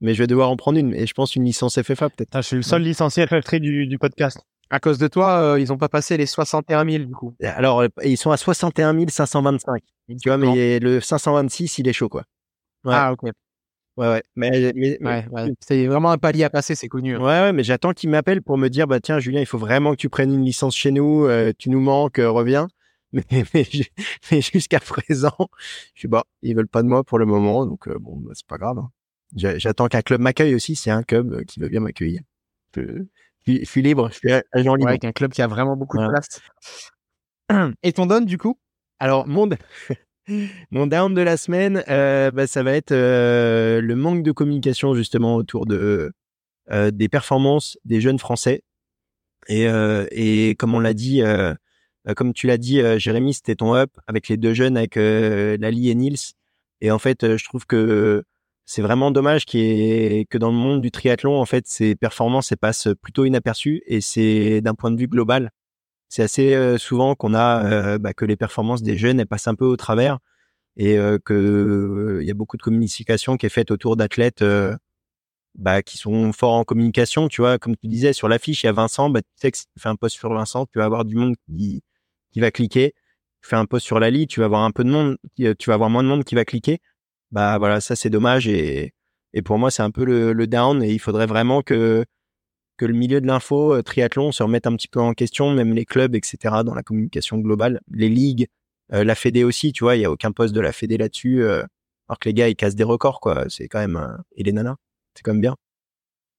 mais 0.00 0.14
je 0.14 0.22
vais 0.22 0.26
devoir 0.26 0.50
en 0.50 0.56
prendre 0.56 0.78
une. 0.78 0.94
Et 0.94 1.06
je 1.06 1.14
pense 1.14 1.36
une 1.36 1.44
licence 1.44 1.80
FFA 1.80 2.10
peut-être. 2.10 2.30
Ah, 2.32 2.40
je 2.40 2.48
suis 2.48 2.56
le 2.56 2.62
seul 2.62 2.82
licencié 2.82 3.24
FF3 3.24 3.58
du, 3.58 3.86
du 3.86 3.98
podcast. 3.98 4.40
À 4.70 4.80
cause 4.80 4.98
de 4.98 5.08
toi, 5.08 5.40
euh, 5.40 5.60
ils 5.60 5.72
ont 5.72 5.78
pas 5.78 5.88
passé 5.88 6.16
les 6.16 6.26
61 6.26 6.84
000 6.88 7.04
du 7.04 7.14
coup. 7.14 7.34
Alors, 7.42 7.84
ils 8.04 8.18
sont 8.18 8.30
à 8.30 8.36
61 8.36 9.08
525. 9.08 9.82
Tu 10.20 10.28
vois, 10.28 10.36
mais 10.36 10.78
le 10.78 11.00
526, 11.00 11.78
il 11.78 11.88
est 11.88 11.92
chaud 11.92 12.08
quoi. 12.08 12.24
Ouais. 12.84 12.94
Ah 12.94 13.12
ok. 13.12 13.30
Ouais, 13.98 14.08
ouais. 14.08 14.22
Mais, 14.36 14.72
mais, 14.76 14.98
ouais, 15.02 15.26
ouais. 15.30 15.52
c'est 15.60 15.86
vraiment 15.86 16.10
un 16.10 16.18
palier 16.18 16.44
à 16.44 16.50
passer, 16.50 16.74
c'est 16.74 16.88
connu. 16.88 17.16
Hein. 17.16 17.20
Ouais, 17.20 17.40
ouais, 17.40 17.52
mais 17.52 17.64
j'attends 17.64 17.92
qu'ils 17.92 18.10
m'appellent 18.10 18.42
pour 18.42 18.56
me 18.56 18.68
dire, 18.68 18.86
bah 18.86 19.00
tiens, 19.00 19.18
Julien, 19.18 19.40
il 19.40 19.46
faut 19.46 19.58
vraiment 19.58 19.90
que 19.90 19.96
tu 19.96 20.08
prennes 20.08 20.32
une 20.32 20.44
licence 20.44 20.76
chez 20.76 20.92
nous, 20.92 21.24
euh, 21.24 21.52
tu 21.58 21.68
nous 21.68 21.80
manques, 21.80 22.18
euh, 22.18 22.30
reviens. 22.30 22.68
Mais, 23.14 23.24
mais, 23.54 23.66
mais 24.30 24.42
jusqu'à 24.42 24.80
présent, 24.80 25.32
je 25.94 26.00
suis 26.00 26.08
bah, 26.08 26.24
ils 26.42 26.54
veulent 26.54 26.68
pas 26.68 26.82
de 26.82 26.88
moi 26.88 27.04
pour 27.04 27.18
le 27.18 27.24
moment, 27.24 27.64
donc 27.64 27.88
bon, 27.88 28.16
bah, 28.16 28.32
c'est 28.34 28.46
pas 28.46 28.58
grave. 28.58 28.76
Hein. 28.76 28.90
J'attends 29.36 29.88
qu'un 29.88 30.02
club 30.02 30.20
m'accueille 30.20 30.54
aussi. 30.54 30.76
C'est 30.76 30.90
un 30.90 31.02
club 31.02 31.32
euh, 31.32 31.44
qui 31.44 31.60
veut 31.60 31.68
bien 31.68 31.80
m'accueillir. 31.80 32.22
Je, 32.74 33.04
je, 33.46 33.64
suis 33.64 33.82
libre. 33.82 34.10
Je 34.10 34.16
suis 34.16 34.32
agent 34.52 34.74
libre. 34.74 34.90
Ouais, 34.90 34.98
un 35.02 35.12
club 35.12 35.32
qui 35.32 35.42
a 35.42 35.46
vraiment 35.46 35.76
beaucoup 35.76 35.98
de 35.98 36.08
place. 36.08 36.40
Et 37.82 37.92
ton 37.92 38.06
donne 38.06 38.24
du 38.24 38.38
coup? 38.38 38.58
Alors 38.98 39.26
mon 39.26 39.48
mon 40.70 40.86
down 40.86 41.14
de 41.14 41.22
la 41.22 41.36
semaine, 41.36 41.82
euh, 41.88 42.30
bah, 42.30 42.46
ça 42.46 42.62
va 42.62 42.72
être 42.72 42.92
euh, 42.92 43.80
le 43.80 43.96
manque 43.96 44.22
de 44.22 44.32
communication 44.32 44.94
justement 44.94 45.36
autour 45.36 45.66
de 45.66 46.12
euh, 46.70 46.90
des 46.90 47.08
performances 47.08 47.78
des 47.84 48.00
jeunes 48.00 48.18
Français. 48.18 48.62
Et, 49.48 49.68
euh, 49.68 50.06
et 50.10 50.54
comme 50.56 50.74
on 50.74 50.80
l'a 50.80 50.92
dit, 50.92 51.22
euh, 51.22 51.54
comme 52.16 52.34
tu 52.34 52.46
l'as 52.46 52.58
dit, 52.58 52.80
Jérémy, 52.98 53.34
c'était 53.34 53.54
ton 53.56 53.74
up 53.74 53.90
avec 54.06 54.28
les 54.28 54.36
deux 54.36 54.54
jeunes, 54.54 54.76
avec 54.76 54.96
Lali 54.96 55.90
et 55.90 55.94
Nils. 55.94 56.34
Et 56.80 56.90
en 56.90 56.98
fait, 56.98 57.36
je 57.36 57.44
trouve 57.44 57.66
que 57.66 58.24
c'est 58.64 58.82
vraiment 58.82 59.10
dommage 59.10 59.46
que 59.46 60.38
dans 60.38 60.50
le 60.50 60.56
monde 60.56 60.80
du 60.80 60.90
triathlon, 60.90 61.38
en 61.40 61.46
fait, 61.46 61.66
ces 61.66 61.96
performances 61.96 62.52
passent 62.60 62.88
plutôt 63.02 63.24
inaperçues 63.24 63.82
et 63.86 64.00
c'est 64.00 64.60
d'un 64.60 64.74
point 64.74 64.90
de 64.90 64.98
vue 64.98 65.08
global. 65.08 65.50
C'est 66.08 66.22
assez 66.22 66.78
souvent 66.78 67.14
qu'on 67.14 67.34
a 67.34 67.98
bah, 67.98 68.14
que 68.14 68.24
les 68.24 68.36
performances 68.36 68.82
des 68.82 68.96
jeunes 68.96 69.20
elles 69.20 69.26
passent 69.26 69.48
un 69.48 69.54
peu 69.54 69.66
au 69.66 69.76
travers 69.76 70.18
et 70.76 70.96
que 71.24 72.18
il 72.22 72.26
y 72.26 72.30
a 72.30 72.34
beaucoup 72.34 72.56
de 72.56 72.62
communication 72.62 73.36
qui 73.36 73.46
est 73.46 73.50
faite 73.50 73.70
autour 73.70 73.96
d'athlètes 73.96 74.42
bah, 75.54 75.82
qui 75.82 75.98
sont 75.98 76.32
forts 76.32 76.54
en 76.54 76.64
communication. 76.64 77.28
Tu 77.28 77.40
vois, 77.42 77.58
comme 77.58 77.76
tu 77.76 77.88
disais 77.88 78.12
sur 78.12 78.28
l'affiche, 78.28 78.62
il 78.62 78.66
y 78.66 78.68
a 78.68 78.72
Vincent. 78.72 79.10
Bah, 79.10 79.20
tu 79.22 79.28
sais 79.36 79.50
que 79.50 79.58
si 79.58 79.64
tu 79.66 79.80
fais 79.80 79.88
un 79.88 79.96
post 79.96 80.16
sur 80.16 80.32
Vincent, 80.32 80.66
tu 80.66 80.78
vas 80.78 80.84
avoir 80.84 81.04
du 81.04 81.16
monde 81.16 81.34
qui, 81.46 81.82
qui 82.32 82.40
va 82.40 82.50
cliquer. 82.50 82.94
fais 83.42 83.56
un 83.56 83.66
post 83.66 83.84
sur 83.86 84.00
Lali, 84.00 84.26
tu 84.26 84.40
vas 84.40 84.46
avoir 84.46 84.62
un 84.62 84.70
peu 84.70 84.84
de 84.84 84.90
monde, 84.90 85.18
tu 85.36 85.54
vas 85.66 85.74
avoir 85.74 85.90
moins 85.90 86.02
de 86.02 86.08
monde 86.08 86.24
qui 86.24 86.34
va 86.34 86.44
cliquer. 86.44 86.80
Bah 87.32 87.58
voilà, 87.58 87.80
ça 87.80 87.96
c'est 87.96 88.10
dommage 88.10 88.48
et, 88.48 88.94
et 89.34 89.42
pour 89.42 89.58
moi 89.58 89.70
c'est 89.70 89.82
un 89.82 89.90
peu 89.90 90.04
le, 90.04 90.32
le 90.32 90.46
down 90.46 90.82
et 90.82 90.92
il 90.92 90.98
faudrait 90.98 91.26
vraiment 91.26 91.62
que 91.62 92.04
que 92.78 92.86
le 92.86 92.94
milieu 92.94 93.20
de 93.20 93.26
l'info, 93.26 93.74
euh, 93.74 93.82
triathlon, 93.82 94.32
se 94.32 94.42
remette 94.42 94.66
un 94.66 94.74
petit 94.74 94.88
peu 94.88 95.00
en 95.00 95.12
question, 95.12 95.52
même 95.52 95.74
les 95.74 95.84
clubs, 95.84 96.14
etc., 96.14 96.38
dans 96.64 96.74
la 96.74 96.82
communication 96.82 97.36
globale, 97.38 97.80
les 97.90 98.08
ligues, 98.08 98.46
euh, 98.94 99.04
la 99.04 99.14
Fédé 99.14 99.44
aussi, 99.44 99.72
tu 99.72 99.84
vois, 99.84 99.96
il 99.96 100.02
y 100.02 100.04
a 100.04 100.10
aucun 100.10 100.32
poste 100.32 100.54
de 100.54 100.60
la 100.60 100.72
Fédé 100.72 100.96
là-dessus, 100.96 101.42
euh, 101.42 101.62
alors 102.08 102.18
que 102.18 102.28
les 102.28 102.34
gars, 102.34 102.48
ils 102.48 102.56
cassent 102.56 102.76
des 102.76 102.84
records, 102.84 103.20
quoi. 103.20 103.44
C'est 103.48 103.68
quand 103.68 103.80
même... 103.80 104.18
et 104.36 104.44
les 104.44 104.52
nanas, 104.52 104.76
c'est 105.14 105.22
quand 105.22 105.32
même 105.32 105.42
bien. 105.42 105.56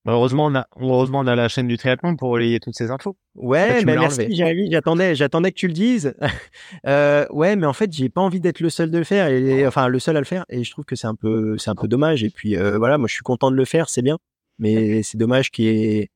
Heureusement, 0.08 0.46
on 0.46 0.56
a, 0.56 0.66
heureusement, 0.80 1.20
on 1.20 1.28
a 1.28 1.36
la 1.36 1.50
chaîne 1.50 1.68
du 1.68 1.78
triathlon 1.78 2.16
pour 2.16 2.30
relayer 2.30 2.60
toutes 2.60 2.74
ces 2.74 2.90
infos. 2.90 3.18
Ouais, 3.36 3.84
mais 3.84 3.96
merci, 3.96 4.28
j'attendais, 4.72 5.14
j'attendais 5.14 5.52
que 5.52 5.58
tu 5.58 5.68
le 5.68 5.74
dises. 5.74 6.16
euh, 6.88 7.28
ouais, 7.32 7.58
mais 7.58 7.68
en 7.68 7.74
fait, 7.74 7.92
j'ai 7.92 8.10
pas 8.10 8.22
envie 8.22 8.40
d'être 8.40 8.62
le 8.62 8.70
seul 8.70 8.90
de 8.90 8.98
le 8.98 9.04
faire, 9.04 9.28
et, 9.28 9.68
enfin, 9.68 9.90
le 9.90 10.00
seul 10.00 10.16
à 10.16 10.20
le 10.20 10.26
faire, 10.26 10.46
et 10.50 10.64
je 10.64 10.72
trouve 10.72 10.86
que 10.86 10.96
c'est 10.96 11.06
un 11.06 11.16
peu, 11.16 11.58
c'est 11.58 11.70
un 11.70 11.76
peu 11.76 11.90
dommage. 11.90 12.24
Et 12.24 12.30
puis, 12.30 12.56
voilà, 12.56 12.98
moi, 12.98 13.08
je 13.08 13.14
suis 13.14 13.24
content 13.24 13.52
de 13.52 13.58
le 13.58 13.66
faire, 13.66 13.90
c'est 13.90 14.02
bien, 14.02 14.18
mais 14.58 15.04
c'est 15.04 15.18
dommage 15.18 15.52
qu'il 15.52 15.66
y 15.66 15.98
ait 15.98 16.10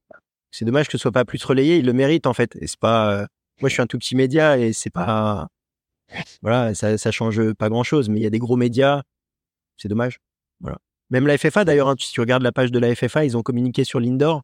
c'est 0.53 0.65
dommage 0.65 0.85
que 0.85 0.91
ce 0.93 0.97
soit 0.99 1.11
pas 1.11 1.25
plus 1.25 1.43
relayé. 1.43 1.79
Il 1.79 1.85
le 1.87 1.93
mérite 1.93 2.27
en 2.27 2.33
fait. 2.33 2.55
Et 2.61 2.67
c'est 2.67 2.79
pas. 2.79 3.11
Euh, 3.11 3.25
moi, 3.59 3.69
je 3.69 3.73
suis 3.73 3.81
un 3.81 3.87
tout 3.87 3.97
petit 3.97 4.15
média 4.15 4.57
et 4.57 4.71
c'est 4.71 4.91
pas. 4.91 5.47
Voilà, 6.43 6.75
ça, 6.75 6.97
ça 6.97 7.11
change 7.11 7.53
pas 7.53 7.69
grand 7.69 7.83
chose. 7.83 8.07
Mais 8.07 8.19
il 8.19 8.23
y 8.23 8.27
a 8.27 8.29
des 8.29 8.39
gros 8.39 8.55
médias. 8.55 9.01
C'est 9.77 9.87
dommage. 9.87 10.19
Voilà. 10.61 10.77
Même 11.09 11.25
la 11.25 11.37
FFA 11.39 11.65
d'ailleurs. 11.65 11.89
Hein, 11.89 11.95
si 11.97 12.11
tu 12.11 12.21
regardes 12.21 12.43
la 12.43 12.51
page 12.51 12.71
de 12.71 12.77
la 12.77 12.93
FFA, 12.93 13.25
ils 13.25 13.35
ont 13.35 13.41
communiqué 13.41 13.83
sur 13.83 13.99
l'indoor 13.99 14.43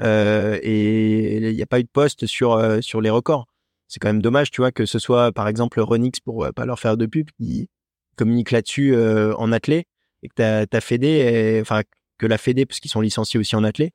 euh, 0.00 0.58
et 0.62 1.36
il 1.36 1.54
n'y 1.54 1.62
a 1.62 1.66
pas 1.66 1.78
eu 1.78 1.84
de 1.84 1.90
poste 1.92 2.26
sur 2.26 2.54
euh, 2.54 2.80
sur 2.80 3.02
les 3.02 3.10
records. 3.10 3.46
C'est 3.86 4.00
quand 4.00 4.08
même 4.08 4.22
dommage, 4.22 4.50
tu 4.50 4.62
vois, 4.62 4.72
que 4.72 4.86
ce 4.86 4.98
soit 4.98 5.30
par 5.30 5.46
exemple 5.46 5.78
Renix 5.78 6.20
pour 6.20 6.48
pas 6.56 6.64
leur 6.64 6.80
faire 6.80 6.96
de 6.96 7.04
pub, 7.04 7.28
qui 7.38 7.68
communique 8.16 8.50
là-dessus 8.50 8.96
en 8.96 9.52
athlée 9.52 9.84
et 10.22 10.28
que 10.28 10.64
ta 10.64 10.80
Fédé, 10.80 11.58
enfin 11.60 11.82
que 12.18 12.26
la 12.26 12.38
Fédé, 12.38 12.64
parce 12.64 12.80
qu'ils 12.80 12.90
sont 12.90 13.02
licenciés 13.02 13.38
aussi 13.38 13.54
en 13.56 13.62
athlée, 13.62 13.92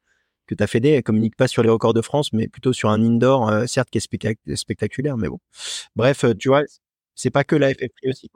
que 0.50 0.56
ta 0.56 0.66
Fédé, 0.66 0.90
elle 0.90 1.04
communique 1.04 1.36
pas 1.36 1.48
sur 1.48 1.62
les 1.62 1.70
records 1.70 1.94
de 1.94 2.02
France, 2.02 2.34
mais 2.34 2.48
plutôt 2.48 2.74
sur 2.74 2.90
un 2.90 3.02
indoor, 3.04 3.50
euh, 3.50 3.68
certes, 3.68 3.90
qui 3.92 4.00
est 4.00 4.56
spectaculaire, 4.56 5.16
mais 5.16 5.30
bon. 5.30 5.40
Bref, 5.96 6.24
euh, 6.24 6.34
tu 6.34 6.50
vois, 6.50 6.64
c'est 7.14 7.30
pas 7.30 7.44
que 7.44 7.56
la 7.56 7.70
FFP 7.70 8.08
aussi. 8.08 8.30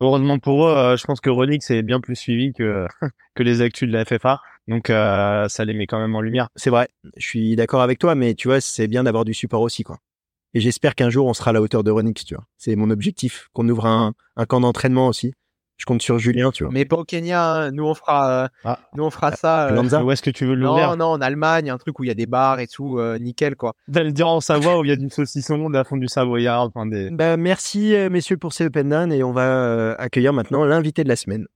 Heureusement 0.00 0.38
pour 0.38 0.68
eux, 0.68 0.76
euh, 0.76 0.96
je 0.96 1.04
pense 1.04 1.20
que 1.20 1.28
Renix 1.28 1.68
est 1.70 1.82
bien 1.82 2.00
plus 2.00 2.14
suivi 2.14 2.52
que, 2.52 2.86
que 3.34 3.42
les 3.42 3.62
actus 3.62 3.88
de 3.88 3.92
la 3.92 4.04
FFA. 4.04 4.40
Donc, 4.68 4.86
ça 4.86 5.64
les 5.64 5.74
met 5.74 5.88
quand 5.88 5.98
même 5.98 6.14
en 6.14 6.20
lumière. 6.20 6.48
C'est 6.54 6.70
vrai. 6.70 6.88
Je 7.16 7.26
suis 7.26 7.56
d'accord 7.56 7.82
avec 7.82 7.98
toi, 7.98 8.14
mais 8.14 8.34
tu 8.34 8.46
vois, 8.46 8.60
c'est 8.60 8.86
bien 8.86 9.02
d'avoir 9.02 9.24
du 9.24 9.34
support 9.34 9.62
aussi, 9.62 9.82
quoi. 9.82 9.98
Et 10.54 10.60
j'espère 10.60 10.94
qu'un 10.94 11.10
jour, 11.10 11.26
on 11.26 11.34
sera 11.34 11.50
à 11.50 11.52
la 11.52 11.60
hauteur 11.60 11.82
de 11.82 11.90
Renix, 11.90 12.24
tu 12.24 12.34
vois. 12.34 12.44
C'est 12.56 12.76
mon 12.76 12.90
objectif, 12.90 13.48
qu'on 13.52 13.68
ouvre 13.68 13.86
un, 13.86 14.14
un 14.36 14.46
camp 14.46 14.60
d'entraînement 14.60 15.08
aussi 15.08 15.32
je 15.80 15.86
compte 15.86 16.02
sur 16.02 16.18
Julien, 16.18 16.50
tu 16.50 16.62
vois. 16.62 16.72
Mais 16.72 16.84
pas 16.84 16.96
au 16.96 17.04
Kenya, 17.04 17.52
hein. 17.52 17.70
nous 17.70 17.84
on 17.84 17.94
fera, 17.94 18.44
euh, 18.44 18.48
ah. 18.64 18.80
nous 18.94 19.02
on 19.02 19.10
fera 19.10 19.32
ça. 19.32 19.68
Euh, 19.68 20.02
où 20.02 20.10
est-ce 20.10 20.20
que 20.20 20.28
tu 20.28 20.44
veux 20.44 20.54
l'ouvrir 20.54 20.90
Non, 20.90 20.96
non, 20.96 21.06
en 21.12 21.20
Allemagne, 21.22 21.70
un 21.70 21.78
truc 21.78 21.98
où 21.98 22.04
il 22.04 22.08
y 22.08 22.10
a 22.10 22.14
des 22.14 22.26
bars 22.26 22.60
et 22.60 22.66
tout, 22.66 22.98
euh, 22.98 23.18
nickel 23.18 23.56
quoi. 23.56 23.74
D'aller 23.88 24.12
dire 24.12 24.28
en 24.28 24.42
Savoie 24.42 24.78
où 24.78 24.84
il 24.84 24.88
y 24.88 24.92
a 24.92 24.96
du 24.96 25.08
saucisson 25.08 25.70
de 25.70 25.74
la 25.74 25.84
fond 25.84 25.96
du 25.96 26.06
Savoyard. 26.06 26.64
Enfin 26.64 26.84
des... 26.84 27.08
Bah, 27.10 27.38
merci 27.38 27.94
messieurs 28.10 28.36
pour 28.36 28.52
ces 28.52 28.66
open 28.66 28.90
down 28.90 29.10
et 29.10 29.22
on 29.22 29.32
va 29.32 29.94
accueillir 29.94 30.34
maintenant 30.34 30.66
l'invité 30.66 31.02
de 31.02 31.08
la 31.08 31.16
semaine. 31.16 31.46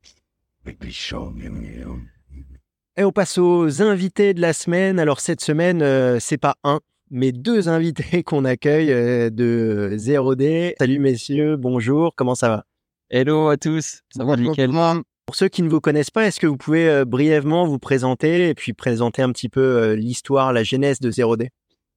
Et 2.97 3.05
on 3.05 3.13
passe 3.13 3.37
aux 3.37 3.83
invités 3.83 4.33
de 4.33 4.41
la 4.41 4.55
semaine. 4.55 4.99
Alors 4.99 5.21
cette 5.21 5.43
semaine, 5.43 6.19
c'est 6.19 6.39
pas 6.39 6.57
un, 6.65 6.81
mais 7.11 7.31
deux 7.31 7.69
invités 7.69 8.23
qu'on 8.25 8.47
accueille 8.47 8.89
de 9.31 9.97
0D. 9.99 10.77
Salut 10.79 10.99
messieurs, 10.99 11.59
bonjour, 11.59 12.15
comment 12.17 12.35
ça 12.35 12.49
va? 12.49 12.65
Hello 13.17 13.47
à 13.47 13.57
tous, 13.57 14.03
ça 14.11 14.25
va 14.25 14.35
nickel. 14.37 14.73
Pour 15.25 15.37
ceux 15.37 15.47
qui 15.47 15.63
ne 15.63 15.69
vous 15.69 15.81
connaissent 15.81 16.11
pas, 16.11 16.27
est-ce 16.27 16.41
que 16.41 16.49
vous 16.49 16.57
pouvez 16.57 16.89
euh, 16.89 17.05
brièvement 17.05 17.65
vous 17.65 17.79
présenter 17.79 18.49
et 18.49 18.55
puis 18.55 18.73
présenter 18.73 19.23
un 19.23 19.31
petit 19.31 19.49
peu 19.49 19.61
euh, 19.61 19.95
l'histoire, 19.95 20.53
la 20.53 20.65
genèse 20.65 20.99
de 20.99 21.13
0D 21.13 21.51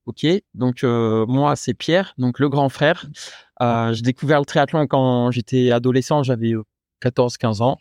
Ok, 0.05 0.27
donc 0.53 0.83
euh, 0.83 1.25
moi 1.25 1.55
c'est 1.55 1.74
Pierre, 1.74 2.13
donc 2.19 2.38
le 2.38 2.50
grand 2.50 2.69
frère. 2.69 3.07
j'ai 3.59 4.01
découvert 4.03 4.38
le 4.38 4.45
triathlon 4.45 4.86
quand 4.86 5.31
j'étais 5.31 5.71
adolescent, 5.71 6.21
j'avais 6.21 6.53
14-15 7.01 7.63
ans. 7.63 7.79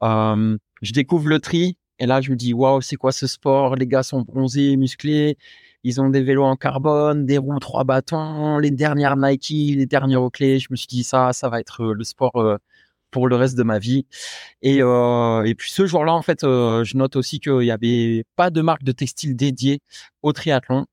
je 0.00 0.92
découvre 0.94 1.28
le 1.28 1.38
tri 1.38 1.76
et 1.98 2.06
là 2.06 2.22
je 2.22 2.30
me 2.30 2.36
dis 2.36 2.54
waouh 2.54 2.80
c'est 2.80 2.96
quoi 2.96 3.12
ce 3.12 3.26
sport? 3.26 3.76
Les 3.76 3.86
gars 3.86 4.02
sont 4.02 4.22
bronzés, 4.22 4.78
musclés, 4.78 5.36
ils 5.84 6.00
ont 6.00 6.10
des 6.10 6.22
vélos 6.22 6.44
en 6.44 6.56
carbone, 6.56 7.26
des 7.26 7.38
roues 7.38 7.58
trois 7.58 7.84
bâtons, 7.84 8.58
les 8.58 8.70
dernières 8.70 9.16
Nike, 9.16 9.74
les 9.76 9.86
dernières 9.86 10.28
clés. 10.32 10.58
Je 10.58 10.68
me 10.70 10.76
suis 10.76 10.88
dit 10.88 11.04
ça, 11.04 11.32
ça 11.32 11.48
va 11.48 11.60
être 11.60 11.84
le 11.84 12.04
sport 12.04 12.58
pour 13.10 13.28
le 13.28 13.36
reste 13.36 13.56
de 13.56 13.62
ma 13.62 13.78
vie. 13.78 14.06
Et, 14.62 14.82
euh, 14.82 15.42
et 15.44 15.54
puis 15.54 15.70
ce 15.70 15.86
jour-là, 15.86 16.14
en 16.14 16.22
fait, 16.22 16.44
euh, 16.44 16.84
je 16.84 16.96
note 16.96 17.16
aussi 17.16 17.40
qu'il 17.40 17.58
n'y 17.58 17.70
avait 17.70 18.24
pas 18.36 18.50
de 18.50 18.60
marque 18.62 18.84
de 18.84 18.92
textile 18.92 19.36
dédiée 19.36 19.80
au 20.22 20.32
triathlon. 20.32 20.86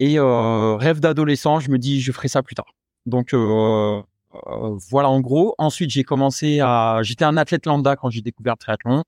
Et 0.00 0.18
euh, 0.18 0.76
rêve 0.76 1.00
d'adolescent, 1.00 1.60
je 1.60 1.70
me 1.70 1.78
dis, 1.78 2.00
je 2.00 2.12
ferai 2.12 2.28
ça 2.28 2.42
plus 2.42 2.54
tard. 2.54 2.74
Donc 3.06 3.34
euh, 3.34 4.00
euh, 4.34 4.78
voilà, 4.90 5.08
en 5.08 5.20
gros. 5.20 5.54
Ensuite, 5.58 5.90
j'ai 5.90 6.04
commencé 6.04 6.60
à, 6.60 7.00
j'étais 7.02 7.24
un 7.24 7.36
athlète 7.36 7.66
lambda 7.66 7.96
quand 7.96 8.10
j'ai 8.10 8.20
découvert 8.20 8.54
le 8.54 8.58
triathlon. 8.58 9.02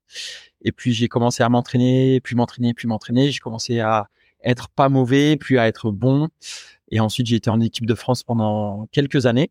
Et 0.63 0.73
puis 0.73 0.93
j'ai 0.93 1.09
commencé 1.09 1.43
à 1.43 1.49
m'entraîner, 1.49 2.21
puis 2.21 2.37
m'entraîner, 2.37 2.75
puis 2.75 2.89
m'entraîner. 2.89 3.31
J'ai 3.31 3.41
commencé 3.41 3.81
à 3.81 4.09
être 4.45 4.69
pas 4.69 4.89
mauvais, 4.89 5.37
puis 5.37 5.59
à 5.59 5.67
être 5.69 5.91
bon. 5.91 6.29
Et 6.91 6.99
ensuite, 7.01 7.27
j'ai 7.27 7.37
été 7.37 7.51
en 7.51 7.61
équipe 7.61 7.87
de 7.87 7.95
France 7.95 8.23
pendant 8.25 8.87
quelques 8.91 9.27
années. 9.27 9.51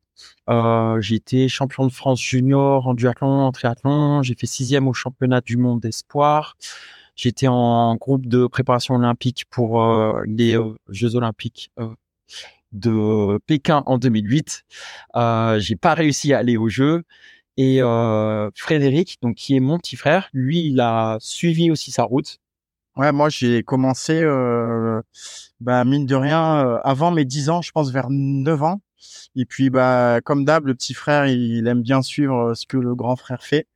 Euh, 0.50 1.00
j'ai 1.00 1.16
été 1.16 1.48
champion 1.48 1.88
de 1.88 1.92
France 1.92 2.22
junior 2.22 2.88
en 2.88 2.94
duathlon, 2.94 3.28
en 3.28 3.52
triathlon. 3.52 4.24
J'ai 4.24 4.36
fait 4.36 4.48
sixième 4.48 4.88
au 4.88 4.94
championnat 4.94 5.42
du 5.42 5.56
monde 5.56 5.80
d'espoir. 5.80 6.58
J'étais 7.22 7.48
en 7.50 7.98
groupe 7.98 8.28
de 8.28 8.48
préparation 8.48 8.96
olympique 8.96 9.44
pour 9.50 9.84
euh, 9.84 10.24
les 10.26 10.56
euh, 10.58 10.74
Jeux 10.88 11.16
olympiques 11.18 11.70
de 12.72 13.38
Pékin 13.46 13.84
en 13.88 13.98
2008. 13.98 14.64
Euh, 15.18 15.60
j'ai 15.60 15.76
pas 15.76 15.96
réussi 15.96 16.32
à 16.32 16.38
aller 16.38 16.56
aux 16.56 16.70
Jeux. 16.70 17.04
Et 17.58 17.82
Frédéric, 18.56 19.18
donc 19.22 19.36
qui 19.36 19.58
est 19.58 19.60
mon 19.60 19.80
petit 19.80 19.98
frère, 19.98 20.30
lui, 20.32 20.68
il 20.68 20.80
a 20.80 21.18
suivi 21.20 21.72
aussi 21.72 21.92
sa 21.92 22.04
route. 22.04 22.40
Ouais, 23.00 23.14
moi 23.14 23.30
j'ai 23.30 23.64
commencé, 23.64 24.22
euh, 24.22 25.02
bah, 25.62 25.86
mine 25.86 26.06
de 26.06 26.16
rien, 26.16 26.66
euh, 26.68 26.80
avant 26.84 27.12
mes 27.12 27.24
10 27.24 27.50
ans, 27.50 27.62
je 27.62 27.72
pense 27.72 27.92
vers 27.92 28.10
9 28.10 28.62
ans. 28.62 28.82
Et 29.38 29.46
puis, 29.46 29.70
bah, 29.70 30.20
comme 30.26 30.44
d'hab, 30.44 30.66
le 30.66 30.76
petit 30.76 30.94
frère, 30.94 31.26
il, 31.26 31.66
aime 31.68 31.82
bien 31.82 32.02
suivre 32.02 32.50
euh, 32.50 32.54
ce 32.56 32.66
que 32.68 32.76
le 32.76 32.96
grand 32.96 33.16
frère 33.16 33.42
fait. 33.42 33.68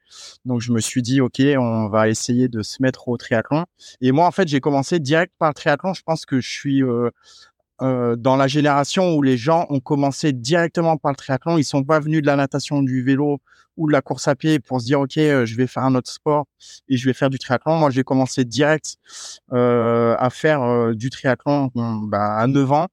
Donc, 0.43 0.59
je 0.59 0.73
me 0.73 0.81
suis 0.81 1.01
dit, 1.01 1.21
OK, 1.21 1.41
on 1.57 1.87
va 1.87 2.09
essayer 2.09 2.49
de 2.49 2.63
se 2.63 2.81
mettre 2.81 3.07
au 3.07 3.15
triathlon. 3.15 3.63
Et 4.01 4.11
moi, 4.11 4.27
en 4.27 4.31
fait, 4.31 4.49
j'ai 4.49 4.59
commencé 4.59 4.99
direct 4.99 5.31
par 5.39 5.51
le 5.51 5.53
triathlon. 5.53 5.93
Je 5.93 6.03
pense 6.03 6.25
que 6.25 6.41
je 6.41 6.49
suis 6.49 6.83
euh, 6.83 8.17
dans 8.17 8.35
la 8.35 8.47
génération 8.47 9.15
où 9.15 9.21
les 9.21 9.37
gens 9.37 9.67
ont 9.69 9.79
commencé 9.79 10.33
directement 10.33 10.97
par 10.97 11.13
le 11.13 11.15
triathlon. 11.15 11.57
Ils 11.57 11.63
sont 11.63 11.85
pas 11.85 12.01
venus 12.01 12.21
de 12.21 12.27
la 12.27 12.35
natation, 12.35 12.83
du 12.83 13.01
vélo 13.03 13.39
ou 13.77 13.87
de 13.87 13.91
la 13.91 14.01
course 14.01 14.27
à 14.27 14.35
pied 14.35 14.59
pour 14.59 14.81
se 14.81 14.85
dire 14.85 14.99
ok 14.99 15.17
euh, 15.17 15.45
je 15.45 15.55
vais 15.55 15.67
faire 15.67 15.83
un 15.83 15.95
autre 15.95 16.09
sport 16.09 16.45
et 16.87 16.97
je 16.97 17.05
vais 17.05 17.13
faire 17.13 17.29
du 17.29 17.39
triathlon. 17.39 17.77
Moi 17.77 17.89
j'ai 17.89 18.03
commencé 18.03 18.45
direct 18.45 18.97
euh, 19.51 20.15
à 20.19 20.29
faire 20.29 20.61
euh, 20.61 20.93
du 20.93 21.09
triathlon 21.09 21.71
bah, 21.75 22.37
à 22.37 22.47
9 22.47 22.71
ans. 22.71 22.87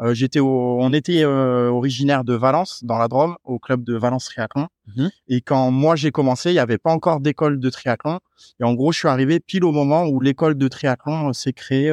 Euh, 0.00 0.14
j'étais 0.14 0.40
on 0.40 0.92
était 0.92 1.24
originaire 1.24 2.24
de 2.24 2.34
Valence 2.34 2.84
dans 2.84 2.98
la 2.98 3.08
Drôme 3.08 3.36
au 3.44 3.58
club 3.58 3.84
de 3.84 3.96
Valence 3.96 4.26
triathlon. 4.26 4.68
Mmh 4.96 5.08
et 5.28 5.40
quand 5.40 5.70
moi 5.70 5.94
j'ai 5.96 6.10
commencé 6.10 6.50
il 6.50 6.54
n'y 6.54 6.58
avait 6.58 6.78
pas 6.78 6.90
encore 6.90 7.20
d'école 7.20 7.60
de 7.60 7.70
triathlon. 7.70 8.18
Et 8.60 8.64
en 8.64 8.74
gros 8.74 8.92
je 8.92 8.98
suis 8.98 9.08
arrivé 9.08 9.40
pile 9.40 9.64
au 9.64 9.72
moment 9.72 10.06
où 10.06 10.20
l'école 10.20 10.56
de 10.56 10.68
triathlon 10.68 11.32
s'est 11.32 11.52
créée 11.52 11.92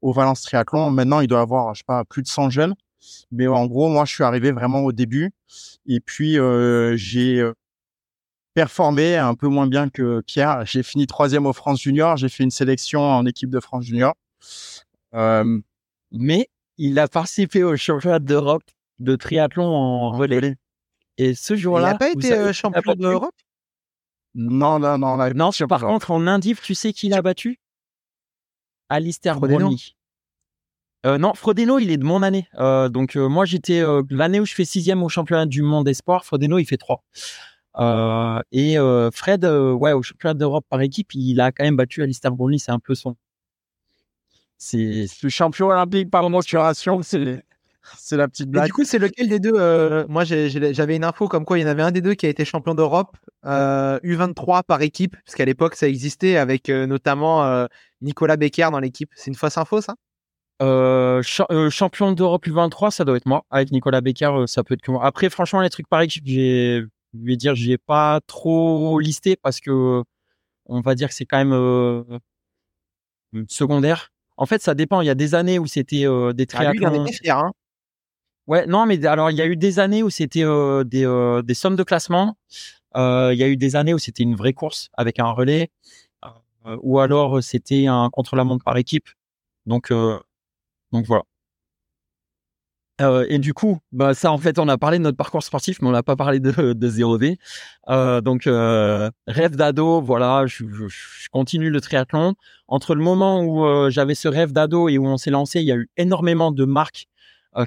au 0.00 0.12
Valence 0.12 0.42
triathlon. 0.42 0.90
Maintenant 0.90 1.20
il 1.20 1.28
doit 1.28 1.40
y 1.40 1.42
avoir 1.42 1.74
je 1.74 1.80
sais 1.80 1.84
pas 1.86 2.04
plus 2.04 2.22
de 2.22 2.28
100 2.28 2.50
jeunes 2.50 2.74
mais 3.30 3.46
en 3.46 3.66
gros, 3.66 3.88
moi, 3.88 4.04
je 4.04 4.14
suis 4.14 4.24
arrivé 4.24 4.52
vraiment 4.52 4.80
au 4.80 4.92
début. 4.92 5.32
Et 5.86 6.00
puis, 6.00 6.38
euh, 6.38 6.96
j'ai 6.96 7.40
euh, 7.40 7.54
performé 8.54 9.16
un 9.16 9.34
peu 9.34 9.48
moins 9.48 9.66
bien 9.66 9.88
que 9.88 10.20
Pierre. 10.20 10.64
J'ai 10.66 10.82
fini 10.82 11.06
troisième 11.06 11.46
au 11.46 11.52
France 11.52 11.80
Junior. 11.80 12.16
J'ai 12.16 12.28
fait 12.28 12.44
une 12.44 12.50
sélection 12.50 13.00
en 13.00 13.26
équipe 13.26 13.50
de 13.50 13.60
France 13.60 13.84
Junior. 13.84 14.14
Euh, 15.14 15.60
mais 16.12 16.48
il 16.78 16.98
a 16.98 17.08
participé 17.08 17.62
au 17.64 17.76
championnat 17.76 18.18
d'Europe 18.18 18.64
de 18.98 19.16
triathlon 19.16 19.64
en 19.64 20.10
relais. 20.10 20.56
Et 21.18 21.34
ce 21.34 21.56
jour-là, 21.56 21.88
il 21.88 21.92
n'a 21.92 21.98
pas 21.98 22.10
été 22.10 22.52
champion 22.52 22.94
d'Europe? 22.94 23.34
Non, 24.34 24.78
non, 24.78 24.98
non. 24.98 25.16
Non, 25.34 25.50
par 25.66 25.80
contre, 25.80 26.10
en 26.10 26.26
Indif, 26.26 26.60
tu 26.60 26.74
sais 26.74 26.92
qui 26.92 27.08
l'a 27.08 27.22
battu? 27.22 27.58
Alistair 28.88 29.40
Brownlee. 29.40 29.95
Euh, 31.04 31.18
non, 31.18 31.34
Frodeno, 31.34 31.78
il 31.78 31.90
est 31.90 31.98
de 31.98 32.04
mon 32.04 32.22
année. 32.22 32.48
Euh, 32.58 32.88
donc 32.88 33.16
euh, 33.16 33.28
moi, 33.28 33.44
j'étais 33.44 33.80
euh, 33.80 34.02
l'année 34.10 34.40
où 34.40 34.46
je 34.46 34.54
fais 34.54 34.64
sixième 34.64 35.02
au 35.02 35.08
championnat 35.08 35.46
du 35.46 35.62
monde 35.62 35.86
espoir. 35.88 36.24
Frodeno, 36.24 36.58
il 36.58 36.64
fait 36.64 36.78
trois. 36.78 37.04
Euh, 37.78 38.40
et 38.52 38.76
Fred, 39.12 39.44
ouais, 39.44 39.92
au 39.92 40.02
championnat 40.02 40.34
d'Europe 40.34 40.64
par 40.68 40.80
équipe, 40.80 41.14
il 41.14 41.40
a 41.40 41.52
quand 41.52 41.64
même 41.64 41.76
battu 41.76 42.02
Alistair 42.02 42.32
Brownlee. 42.32 42.58
C'est 42.58 42.72
un 42.72 42.78
peu 42.78 42.94
son. 42.94 43.16
C'est 44.58 45.06
le 45.22 45.28
champion 45.28 45.66
olympique 45.68 46.10
par 46.10 46.28
mensuration. 46.30 47.02
C'est 47.02 47.44
C'est 47.98 48.16
la 48.16 48.26
petite 48.26 48.46
Et 48.46 48.50
blague. 48.50 48.66
du 48.66 48.72
coup, 48.72 48.84
c'est 48.84 48.98
lequel 48.98 49.28
des 49.28 49.38
deux 49.38 50.06
Moi, 50.08 50.24
j'avais 50.24 50.96
une 50.96 51.04
info 51.04 51.28
comme 51.28 51.44
quoi 51.44 51.58
il 51.58 51.62
y 51.62 51.64
en 51.64 51.68
avait 51.68 51.82
un 51.82 51.92
des 51.92 52.00
deux 52.00 52.14
qui 52.14 52.26
a 52.26 52.30
été 52.30 52.44
champion 52.44 52.74
d'Europe, 52.74 53.16
euh, 53.44 54.00
U23 54.02 54.64
par 54.64 54.80
équipe, 54.82 55.14
parce 55.24 55.36
qu'à 55.36 55.44
l'époque, 55.44 55.74
ça 55.76 55.86
existait 55.86 56.36
avec 56.36 56.68
notamment 56.68 57.66
Nicolas 58.00 58.36
Becker 58.36 58.70
dans 58.72 58.80
l'équipe. 58.80 59.10
C'est 59.14 59.28
une 59.30 59.36
fausse 59.36 59.58
info, 59.58 59.80
ça? 59.82 59.94
Euh, 60.62 61.22
cha- 61.22 61.46
euh, 61.50 61.68
champion 61.70 62.12
d'Europe 62.12 62.46
U23, 62.46 62.90
ça 62.90 63.04
doit 63.04 63.16
être 63.16 63.26
moi. 63.26 63.44
Avec 63.50 63.70
Nicolas 63.72 64.00
Becker, 64.00 64.26
euh, 64.42 64.46
ça 64.46 64.64
peut 64.64 64.74
être 64.74 64.80
que 64.82 64.90
moi. 64.90 65.04
Après, 65.04 65.28
franchement, 65.30 65.60
les 65.60 65.68
trucs 65.70 65.88
par 65.88 66.00
équipe, 66.00 66.24
j'ai, 66.26 66.80
je 67.14 67.24
vais 67.26 67.36
dire, 67.36 67.54
j'ai 67.54 67.76
pas 67.78 68.20
trop 68.26 68.98
listé 68.98 69.36
parce 69.36 69.60
que 69.60 70.02
on 70.66 70.80
va 70.80 70.94
dire 70.94 71.08
que 71.08 71.14
c'est 71.14 71.26
quand 71.26 71.38
même 71.38 71.52
euh, 71.52 72.02
secondaire. 73.48 74.10
En 74.36 74.46
fait, 74.46 74.62
ça 74.62 74.74
dépend. 74.74 75.00
Il 75.00 75.06
y 75.06 75.10
a 75.10 75.14
des 75.14 75.34
années 75.34 75.58
où 75.58 75.66
c'était 75.66 76.06
euh, 76.06 76.32
des 76.32 76.44
Ah, 76.52 76.72
triathlons. 76.72 77.06
fier. 77.06 77.38
Hein. 77.38 77.52
Ouais, 78.46 78.66
non, 78.66 78.86
mais 78.86 79.04
alors 79.06 79.30
il 79.30 79.36
y 79.36 79.42
a 79.42 79.46
eu 79.46 79.56
des 79.56 79.78
années 79.80 80.02
où 80.04 80.10
c'était 80.10 80.44
euh, 80.44 80.84
des, 80.84 81.04
euh, 81.04 81.42
des 81.42 81.54
sommes 81.54 81.74
de 81.76 81.82
classement. 81.82 82.36
Euh, 82.96 83.30
Il 83.32 83.38
y 83.38 83.42
a 83.42 83.48
eu 83.48 83.56
des 83.56 83.74
années 83.76 83.92
où 83.92 83.98
c'était 83.98 84.22
une 84.22 84.36
vraie 84.36 84.52
course 84.52 84.88
avec 84.96 85.18
un 85.18 85.30
relais, 85.32 85.70
euh, 86.66 86.76
ou 86.82 87.00
alors 87.00 87.42
c'était 87.42 87.86
un 87.86 88.08
contre-la-montre 88.10 88.64
par 88.64 88.76
équipe. 88.76 89.08
Donc, 89.66 89.90
euh, 89.90 90.18
donc 90.92 91.06
voilà. 91.06 91.24
Euh, 93.02 93.26
et 93.28 93.38
du 93.38 93.52
coup, 93.52 93.78
bah 93.92 94.14
ça 94.14 94.32
en 94.32 94.38
fait, 94.38 94.58
on 94.58 94.68
a 94.68 94.78
parlé 94.78 94.96
de 94.96 95.02
notre 95.02 95.18
parcours 95.18 95.42
sportif, 95.42 95.82
mais 95.82 95.88
on 95.88 95.92
n'a 95.92 96.02
pas 96.02 96.16
parlé 96.16 96.40
de, 96.40 96.50
de 96.72 96.88
0V. 96.88 97.36
Euh, 97.88 98.20
donc 98.22 98.46
euh, 98.46 99.10
rêve 99.26 99.54
d'ado, 99.56 100.00
voilà, 100.00 100.46
je, 100.46 100.64
continue 101.30 101.68
le 101.68 101.80
triathlon. 101.82 102.34
Entre 102.68 102.94
le 102.94 103.02
moment 103.02 103.42
où 103.42 103.90
j'avais 103.90 104.14
ce 104.14 104.28
rêve 104.28 104.52
d'ado 104.52 104.88
et 104.88 104.98
où 104.98 105.06
on 105.06 105.18
s'est 105.18 105.30
lancé, 105.30 105.60
il 105.60 105.66
y 105.66 105.72
a 105.72 105.76
eu 105.76 105.88
énormément 105.96 106.52
de 106.52 106.64
marques 106.64 107.06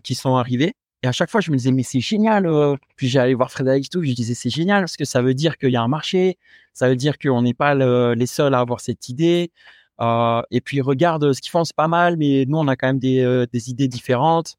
qui 0.04 0.14
sont 0.16 0.36
arrivées. 0.36 0.74
Et 1.04 1.08
à 1.08 1.12
chaque 1.14 1.30
fois, 1.32 1.40
je 1.42 1.52
me 1.52 1.58
disais, 1.58 1.72
mais 1.72 1.84
c'est 1.84 2.02
génial. 2.02 2.50
Puis 2.98 3.08
j'allais 3.08 3.34
voir 3.34 3.50
Frédéric 3.52 3.86
et 3.86 3.90
tout, 3.90 4.04
je 4.04 4.12
disais, 4.12 4.34
c'est 4.34 4.50
génial 4.50 4.82
parce 4.82 4.98
que 4.98 5.06
ça 5.06 5.22
veut 5.22 5.34
dire 5.34 5.58
qu'il 5.58 5.70
y 5.70 5.78
a 5.78 5.82
un 5.82 5.88
marché, 5.88 6.38
ça 6.74 6.90
veut 6.90 6.98
dire 6.98 7.18
qu'on 7.18 7.42
n'est 7.44 7.54
pas 7.54 7.76
le- 7.76 8.14
les 8.14 8.26
seuls 8.26 8.54
à 8.54 8.60
avoir 8.60 8.82
cette 8.82 9.08
idée. 9.10 9.52
Euh, 10.02 10.42
et 10.52 10.62
puis 10.62 10.82
regarde 10.82 11.34
ce 11.34 11.42
qu'ils 11.42 11.52
font, 11.52 11.64
c'est 11.64 11.76
pas 11.76 11.88
mal, 11.88 12.18
mais 12.18 12.46
nous, 12.48 12.58
on 12.58 12.68
a 12.68 12.76
quand 12.76 12.88
même 12.88 13.00
des, 13.00 13.20
euh, 13.22 13.46
des 13.52 13.70
idées 13.70 13.88
différentes. 13.88 14.58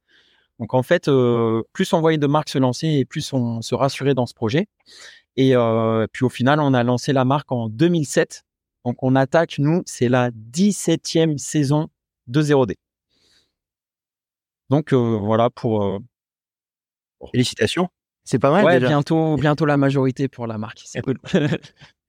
Donc 0.58 0.74
en 0.74 0.82
fait, 0.82 1.08
euh, 1.08 1.62
plus 1.72 1.92
on 1.94 2.00
voyait 2.00 2.18
de 2.18 2.26
marques 2.26 2.50
se 2.50 2.58
lancer 2.58 2.86
et 2.88 3.04
plus 3.06 3.32
on 3.32 3.62
se 3.62 3.74
rassurait 3.74 4.14
dans 4.14 4.26
ce 4.26 4.34
projet. 4.34 4.68
Et 5.36 5.56
euh, 5.56 6.06
puis 6.12 6.24
au 6.24 6.28
final, 6.28 6.60
on 6.60 6.74
a 6.74 6.82
lancé 6.82 7.12
la 7.14 7.24
marque 7.24 7.50
en 7.50 7.68
2007. 7.68 8.44
Donc 8.84 9.02
on 9.02 9.16
attaque, 9.16 9.58
nous, 9.58 9.82
c'est 9.86 10.08
la 10.08 10.30
17e 10.30 11.38
saison 11.38 11.88
de 12.26 12.42
0D. 12.42 12.74
Donc 14.68 14.92
euh, 14.92 15.18
voilà 15.18 15.48
pour 15.48 15.82
euh, 15.82 15.98
Félicitations. 17.32 17.88
C'est 18.24 18.38
pas 18.38 18.50
mal 18.50 18.64
ouais, 18.64 18.74
déjà. 18.74 18.88
bientôt 18.88 19.36
bientôt 19.36 19.66
la 19.66 19.76
majorité 19.76 20.28
pour 20.28 20.46
la 20.46 20.58
marque. 20.58 20.82
C'est 20.84 21.00
cool. 21.02 21.18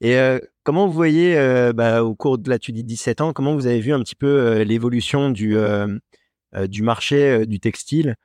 Et 0.00 0.16
comment 0.62 0.86
vous 0.86 0.92
voyez, 0.92 1.36
bah, 1.74 2.02
au 2.04 2.14
cours 2.14 2.38
de 2.38 2.50
là, 2.50 2.58
tu 2.58 2.72
dis 2.72 2.84
17 2.84 3.20
ans, 3.20 3.32
comment 3.32 3.54
vous 3.54 3.66
avez 3.66 3.80
vu 3.80 3.92
un 3.92 4.00
petit 4.02 4.14
peu 4.16 4.62
l'évolution 4.62 5.30
du, 5.30 5.56
du 6.68 6.82
marché 6.82 7.46
du 7.46 7.60
textile? 7.60 8.16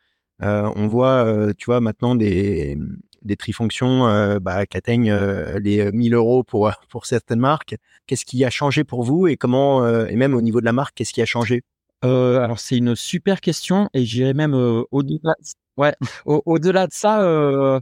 On 0.42 0.88
voit, 0.88 1.54
tu 1.58 1.66
vois, 1.66 1.82
maintenant 1.82 2.16
des, 2.16 2.78
des 3.22 3.36
trifonctions 3.36 4.38
bah, 4.42 4.66
qui 4.66 4.78
atteignent 4.78 5.14
les 5.62 5.92
1000 5.92 6.14
euros 6.14 6.44
pour, 6.44 6.72
pour 6.90 7.06
certaines 7.06 7.40
marques. 7.40 7.76
Qu'est-ce 8.08 8.26
qui 8.26 8.44
a 8.46 8.50
changé 8.50 8.84
pour 8.84 9.04
vous 9.04 9.28
et 9.28 9.38
comment, 9.38 9.88
et 10.06 10.16
même 10.16 10.34
au 10.34 10.42
niveau 10.42 10.60
de 10.60 10.66
la 10.66 10.74
marque, 10.74 10.96
qu'est-ce 10.96 11.14
qui 11.14 11.22
a 11.22 11.26
changé? 11.26 11.64
Alors 12.04 12.60
c'est 12.60 12.78
une 12.78 12.96
super 12.96 13.42
question 13.42 13.88
et 13.94 14.06
j'irais 14.06 14.34
même 14.34 14.56
au-delà. 14.92 15.36
Ouais, 15.78 15.96
au- 16.26 16.42
au-delà 16.46 16.86
de 16.88 16.94
ça, 16.94 17.80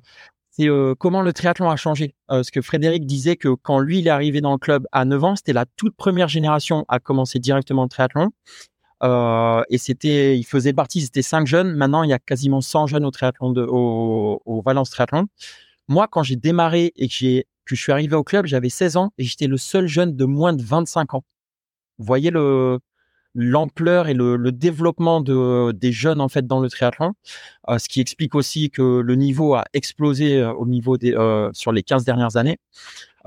c'est 0.52 0.68
euh, 0.68 0.96
comment 0.98 1.22
le 1.22 1.34
triathlon 1.34 1.70
a 1.70 1.76
changé? 1.76 2.16
Euh, 2.32 2.44
ce 2.44 2.52
que 2.52 2.62
Frédéric 2.62 3.06
disait 3.06 3.36
que 3.36 3.50
quand 3.50 3.80
lui 3.80 4.00
il 4.00 4.08
est 4.08 4.12
arrivé 4.12 4.42
dans 4.42 4.52
le 4.52 4.58
club 4.58 4.88
à 4.92 5.06
9 5.06 5.24
ans, 5.24 5.36
c'était 5.36 5.54
la 5.54 5.66
toute 5.78 5.96
première 5.96 6.28
génération 6.28 6.86
à 6.88 7.00
commencer 7.00 7.40
directement 7.40 7.84
le 7.84 7.90
triathlon. 7.90 8.30
Euh, 9.04 9.64
et 9.70 9.78
c'était, 9.78 10.38
il 10.38 10.44
faisait 10.44 10.74
partie, 10.74 11.02
c'était 11.02 11.22
cinq 11.22 11.48
jeunes. 11.48 11.74
Maintenant, 11.74 12.04
il 12.04 12.10
y 12.10 12.14
a 12.14 12.20
quasiment 12.20 12.62
100 12.62 12.88
jeunes 12.88 13.06
au 13.06 13.12
triathlon 13.12 13.52
de, 13.52 13.62
au, 13.64 14.62
Valence 14.66 14.90
Triathlon. 14.90 15.28
Moi, 15.88 16.08
quand 16.08 16.24
j'ai 16.24 16.36
démarré 16.36 16.92
et 16.96 17.08
que 17.08 17.44
que 17.66 17.76
je 17.76 17.82
suis 17.82 17.92
arrivé 17.92 18.16
au 18.16 18.24
club, 18.24 18.48
j'avais 18.48 18.70
16 18.70 18.98
ans 18.98 19.12
et 19.20 19.24
j'étais 19.24 19.46
le 19.46 19.58
seul 19.58 19.86
jeune 19.88 20.16
de 20.16 20.26
moins 20.26 20.54
de 20.54 20.64
25 20.64 21.14
ans. 21.14 21.24
Vous 22.00 22.06
voyez 22.06 22.32
le, 22.32 22.80
l'ampleur 23.36 24.08
et 24.08 24.14
le, 24.14 24.36
le 24.36 24.52
développement 24.52 25.22
de, 25.22 25.72
des 25.72 25.92
jeunes 25.92 26.22
en 26.22 26.30
fait 26.30 26.48
dans 26.48 26.60
le 26.60 26.70
triathlon, 26.70 27.14
euh, 27.70 27.78
ce 27.78 27.88
qui 27.88 28.02
explique 28.02 28.36
aussi 28.36 28.70
que 28.72 29.02
le 29.02 29.16
niveau 29.16 29.54
a 29.56 29.66
explosé 29.74 30.38
euh, 30.40 30.52
au 30.54 30.66
niveau 30.66 30.98
des 30.98 31.14
euh, 31.14 31.50
sur 31.54 31.72
les 31.72 31.84
15 31.84 32.04
dernières 32.06 32.38
années. 32.38 32.58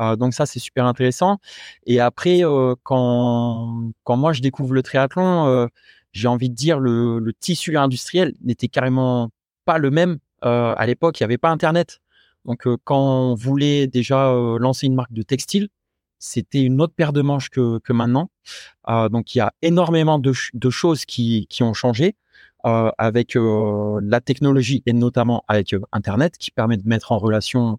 Euh, 0.01 0.17
donc 0.17 0.35
ça 0.35 0.47
c'est 0.47 0.59
super 0.59 0.87
intéressant. 0.87 1.39
Et 1.87 2.01
après 2.01 2.45
euh, 2.45 2.75
quand 2.83 3.91
quand 4.05 4.17
moi 4.17 4.33
je 4.33 4.41
découvre 4.43 4.75
le 4.75 4.83
triathlon, 4.83 5.47
euh, 5.47 5.67
j'ai 6.13 6.29
envie 6.29 6.51
de 6.51 6.55
dire 6.55 6.79
le, 6.81 7.19
le 7.19 7.33
tissu 7.33 7.77
industriel 7.77 8.35
n'était 8.43 8.69
carrément 8.69 9.31
pas 9.65 9.79
le 9.79 9.91
même 9.91 10.19
à 10.43 10.85
l'époque. 10.87 11.21
Il 11.21 11.23
n'y 11.23 11.27
avait 11.27 11.39
pas 11.39 11.51
Internet. 11.51 12.01
Donc 12.45 12.67
quand 12.85 12.99
on 12.99 13.35
voulait 13.37 13.87
déjà 13.87 14.33
lancer 14.59 14.87
une 14.87 14.95
marque 14.97 15.13
de 15.13 15.23
textile, 15.23 15.69
c'était 16.23 16.63
une 16.63 16.81
autre 16.81 16.95
paire 16.95 17.13
de 17.13 17.21
manches 17.21 17.51
que, 17.51 17.93
maintenant. 17.93 18.31
Euh, 18.89 19.09
donc 19.09 19.35
il 19.35 19.39
y 19.39 19.41
a 19.41 19.53
énormément 19.61 20.21
de, 20.21 20.33
ch- 20.33 20.51
de 20.55 20.71
choses 20.71 21.05
qui, 21.05 21.49
ont 21.61 21.75
changé 21.75 22.15
euh, 22.65 22.91
avec 22.97 23.35
euh, 23.37 24.01
la 24.03 24.21
technologie 24.21 24.85
et 24.87 24.93
notamment 24.93 25.45
avec 25.49 25.75
Internet 25.91 26.39
qui 26.39 26.53
permet 26.53 26.77
de 26.77 26.89
mettre 26.89 27.11
en 27.11 27.19
relation 27.19 27.79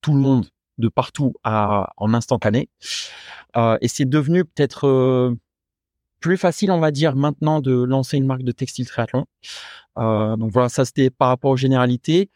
tout 0.00 0.12
le 0.14 0.18
monde 0.18 0.46
de 0.78 0.88
partout 0.88 1.34
en 1.44 2.14
instantané. 2.14 2.68
Et 3.82 3.88
c'est 3.88 4.08
devenu 4.08 4.44
peut-être 4.44 5.34
plus 6.20 6.38
facile, 6.38 6.70
on 6.70 6.80
va 6.80 6.90
dire, 6.90 7.14
maintenant 7.16 7.60
de 7.60 7.72
lancer 7.72 8.16
une 8.16 8.24
marque 8.26 8.44
de 8.44 8.52
textile 8.52 8.86
triathlon. 8.86 9.26
Donc 9.96 10.50
voilà, 10.50 10.70
ça 10.70 10.86
c'était 10.86 11.10
par 11.10 11.28
rapport 11.28 11.50
aux 11.50 11.56
généralités. 11.56 12.30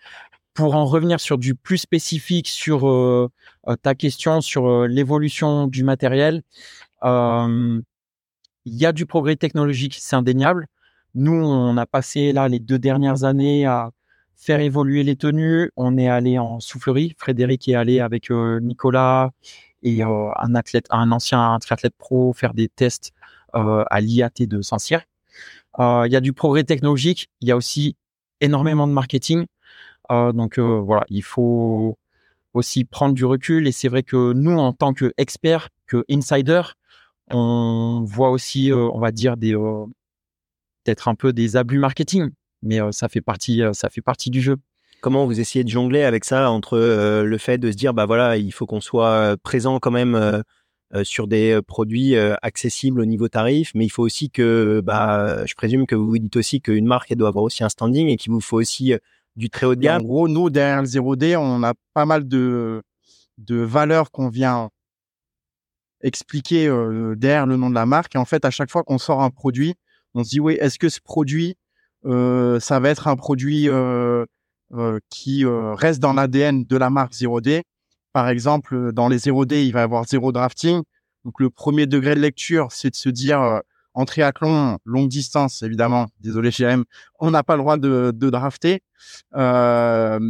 Pour 0.57 0.75
en 0.75 0.87
revenir 0.87 1.21
sur 1.21 1.37
du 1.37 1.55
plus 1.55 1.77
spécifique 1.77 2.49
sur 2.49 2.89
euh, 2.89 3.29
euh, 3.69 3.77
ta 3.77 3.95
question 3.95 4.41
sur 4.41 4.67
euh, 4.67 4.87
l'évolution 4.87 5.67
du 5.67 5.85
matériel, 5.85 6.43
euh, 7.05 7.83
il 8.65 8.75
y 8.75 8.87
a 8.87 8.93
du 8.93 9.05
progrès 9.05 9.37
technologique, 9.37 9.97
c'est 10.01 10.17
indéniable. 10.17 10.67
Nous, 11.15 11.35
on 11.35 11.77
a 11.77 11.85
passé 11.85 12.33
là 12.33 12.49
les 12.49 12.59
deux 12.59 12.79
dernières 12.79 13.25
années 13.25 13.67
à 13.67 13.91
faire 14.35 14.61
évoluer 14.61 15.03
les 15.03 15.15
tenues. 15.17 15.71
On 15.77 15.99
est 15.99 16.09
allé 16.09 16.39
en 16.39 16.59
soufflerie. 16.59 17.15
Frédéric 17.19 17.69
est 17.69 17.75
allé 17.75 18.01
avec 18.01 18.31
Nicolas 18.31 19.31
et 19.83 20.03
un 20.03 20.55
athlète, 20.55 20.87
un 20.91 21.13
ancien 21.13 21.59
triathlète 21.61 21.95
pro 21.97 22.33
faire 22.35 22.55
des 22.55 22.69
tests 22.69 23.13
à 23.55 24.01
l'IAT 24.01 24.31
de 24.41 24.61
Saint-Cyr. 24.61 25.01
Il 25.79 26.09
y 26.11 26.17
a 26.17 26.21
du 26.21 26.35
progrès 26.35 26.65
technologique. 26.65 27.31
Il 27.41 27.49
y 27.49 27.53
a 27.53 27.57
aussi 27.57 27.97
énormément 28.41 28.87
de 28.87 28.93
marketing. 28.93 29.47
Euh, 30.11 30.33
donc 30.33 30.59
euh, 30.59 30.81
voilà, 30.81 31.05
il 31.09 31.23
faut 31.23 31.99
aussi 32.55 32.85
prendre 32.85 33.15
du 33.15 33.25
recul. 33.25 33.67
Et 33.67 33.73
c'est 33.73 33.89
vrai 33.89 34.03
que 34.03 34.33
nous, 34.33 34.57
en 34.57 34.73
tant 34.73 34.95
qu'experts, 34.95 35.69
que 35.87 36.05
insiders, 36.11 36.75
on 37.31 38.05
voit 38.07 38.31
aussi, 38.31 38.73
euh, 38.73 38.89
on 38.93 38.99
va 38.99 39.13
dire, 39.13 39.35
euh, 39.43 39.87
peut-être 40.85 41.09
un 41.09 41.15
peu 41.15 41.33
des 41.33 41.57
abus 41.57 41.79
marketing, 41.79 42.31
mais 42.63 42.79
ça 42.93 43.09
fait 43.09 43.21
partie, 43.21 43.63
ça 43.73 43.91
fait 43.91 44.01
partie 44.01 44.31
du 44.31 44.41
jeu. 44.41 44.57
Comment 45.01 45.27
vous 45.27 45.41
essayez 45.41 45.65
de 45.65 45.69
jongler 45.69 46.03
avec 46.03 46.25
ça 46.25 46.51
entre 46.51 46.79
le 46.79 47.39
fait 47.39 47.59
de 47.59 47.71
se 47.71 47.77
dire 47.77 47.93
bah 47.93 48.07
voilà 48.07 48.39
il 48.39 48.51
faut 48.51 48.67
qu'on 48.67 48.81
soit 48.81 49.37
présent 49.43 49.79
quand 49.79 49.91
même 49.91 50.43
sur 51.03 51.27
des 51.29 51.61
produits 51.67 52.17
accessibles 52.17 53.01
au 53.01 53.05
niveau 53.05 53.29
tarif, 53.29 53.73
mais 53.75 53.85
il 53.85 53.89
faut 53.91 54.03
aussi 54.03 54.31
que 54.31 54.81
bah 54.83 55.45
je 55.45 55.55
présume 55.55 55.87
que 55.87 55.95
vous 55.95 56.09
vous 56.09 56.19
dites 56.19 56.37
aussi 56.37 56.61
qu'une 56.61 56.87
marque 56.87 57.11
elle 57.11 57.19
doit 57.19 57.29
avoir 57.29 57.45
aussi 57.45 57.63
un 57.63 57.69
standing 57.69 58.09
et 58.09 58.17
qu'il 58.17 58.33
vous 58.33 58.41
faut 58.41 58.59
aussi 58.59 58.95
du 59.37 59.51
très 59.51 59.67
haut 59.67 59.75
de 59.75 59.83
Et 59.83 59.89
en 59.91 59.95
gamme. 59.95 60.03
gros, 60.03 60.29
nous, 60.29 60.51
derrière 60.51 60.83
le 60.83 60.89
0D, 60.89 61.37
on 61.37 61.63
a 61.63 61.75
pas 61.95 62.07
mal 62.07 62.27
de, 62.27 62.83
de 63.39 63.57
valeurs 63.57 64.11
qu'on 64.11 64.29
vient 64.29 64.71
expliquer 66.03 66.69
euh, 66.69 67.15
derrière 67.17 67.47
le 67.47 67.57
nom 67.57 67.71
de 67.71 67.75
la 67.75 67.87
marque. 67.87 68.15
Et 68.15 68.19
en 68.19 68.25
fait, 68.25 68.45
à 68.45 68.51
chaque 68.51 68.71
fois 68.71 68.83
qu'on 68.83 68.99
sort 68.99 69.23
un 69.23 69.31
produit, 69.31 69.75
on 70.15 70.25
se 70.25 70.31
dit, 70.31 70.41
oui, 70.41 70.55
est-ce 70.55 70.79
que 70.79 70.89
ce 70.89 71.01
produit, 71.01 71.57
euh, 72.05 72.61
ça 72.61 72.81
va 72.81 72.91
être 72.91 73.09
un 73.09 73.17
produit 73.17 73.69
euh, 73.69 74.25
qui 75.11 75.45
reste 75.45 76.01
dans 76.01 76.13
l'ADN 76.13 76.65
de 76.65 76.77
la 76.77 76.91
marque 76.91 77.13
0D 77.13 77.63
Par 78.13 78.29
exemple, 78.29 78.93
dans 78.93 79.09
les 79.09 79.19
0D, 79.19 79.65
il 79.65 79.73
va 79.73 79.81
y 79.81 79.83
avoir 79.83 80.05
zéro 80.07 80.33
drafting. 80.33 80.83
Donc, 81.25 81.41
le 81.41 81.51
premier 81.51 81.87
degré 81.87 82.15
de 82.15 82.21
lecture, 82.21 82.69
c'est 82.71 82.91
de 82.91 82.97
se 82.97 83.09
dire, 83.09 83.63
en 83.97 84.05
triathlon, 84.05 84.79
longue 84.85 85.09
distance, 85.09 85.63
évidemment, 85.63 86.07
désolé 86.21 86.51
GM, 86.51 86.85
on 87.19 87.31
n'a 87.31 87.43
pas 87.43 87.57
le 87.57 87.63
droit 87.63 87.79
de, 87.79 88.13
drafter. 88.13 88.83
Euh, 89.35 90.21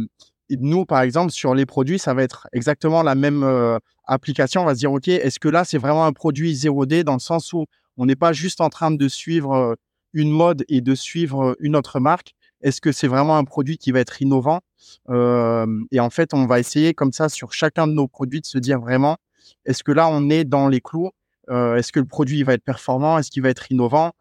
nous, 0.49 0.85
par 0.85 1.01
exemple, 1.01 1.33
sur 1.33 1.53
les 1.53 1.65
produits, 1.65 1.99
ça 1.99 2.13
va 2.13 2.23
être 2.23 2.47
exactement 2.53 3.03
la 3.03 3.13
même 3.13 3.43
euh, 3.43 3.77
application. 4.05 4.61
On 4.61 4.65
va 4.65 4.73
se 4.73 4.79
dire, 4.79 4.93
OK, 4.93 5.09
est-ce 5.09 5.37
que 5.37 5.49
là, 5.49 5.65
c'est 5.65 5.77
vraiment 5.77 6.05
un 6.05 6.13
produit 6.13 6.53
0D 6.53 7.03
dans 7.03 7.13
le 7.13 7.19
sens 7.19 7.51
où 7.51 7.65
on 7.97 8.05
n'est 8.05 8.15
pas 8.15 8.31
juste 8.31 8.61
en 8.61 8.69
train 8.69 8.89
de 8.89 9.07
suivre 9.09 9.53
euh, 9.53 9.75
une 10.13 10.31
mode 10.31 10.63
et 10.69 10.79
de 10.79 10.95
suivre 10.95 11.57
une 11.59 11.75
autre 11.75 11.99
marque? 11.99 12.35
Est-ce 12.61 12.79
que 12.79 12.93
c'est 12.93 13.07
vraiment 13.07 13.37
un 13.37 13.43
produit 13.43 13.77
qui 13.77 13.91
va 13.91 13.99
être 13.99 14.21
innovant? 14.21 14.61
Et 15.09 15.99
en 15.99 16.09
fait, 16.09 16.33
on 16.33 16.45
va 16.45 16.59
essayer 16.59 16.93
comme 16.93 17.11
ça 17.11 17.27
sur 17.27 17.51
chacun 17.51 17.85
de 17.85 17.91
nos 17.91 18.07
produits 18.07 18.39
de 18.39 18.45
se 18.45 18.57
dire 18.57 18.79
vraiment, 18.79 19.17
est-ce 19.65 19.83
que 19.83 19.91
là, 19.91 20.07
on 20.07 20.29
est 20.29 20.45
dans 20.45 20.69
les 20.69 20.79
clous 20.79 21.11
Est-ce 21.49 21.91
que 21.91 21.99
le 21.99 22.05
produit 22.05 22.43
va 22.43 22.53
être 22.53 22.63
performant? 22.63 23.17
Est-ce 23.17 23.31
qu'il 23.31 23.43
va 23.43 23.49
être 23.49 23.71
innovant? 23.71 24.13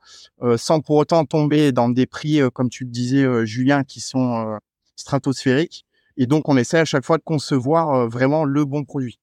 Sans 0.57 0.81
pour 0.81 0.97
autant 0.97 1.25
tomber 1.25 1.73
dans 1.73 1.89
des 1.89 2.07
prix, 2.07 2.41
comme 2.53 2.71
tu 2.71 2.85
le 2.85 2.91
disais, 2.91 3.47
Julien, 3.47 3.85
qui 3.85 4.01
sont 4.01 4.59
stratosphériques. 4.95 5.85
Et 6.17 6.27
donc, 6.27 6.49
on 6.49 6.57
essaie 6.57 6.79
à 6.79 6.85
chaque 6.85 7.05
fois 7.05 7.19
de 7.19 7.23
concevoir 7.23 8.09
vraiment 8.09 8.45
le 8.45 8.65
bon 8.65 8.85
produit. 8.85 9.19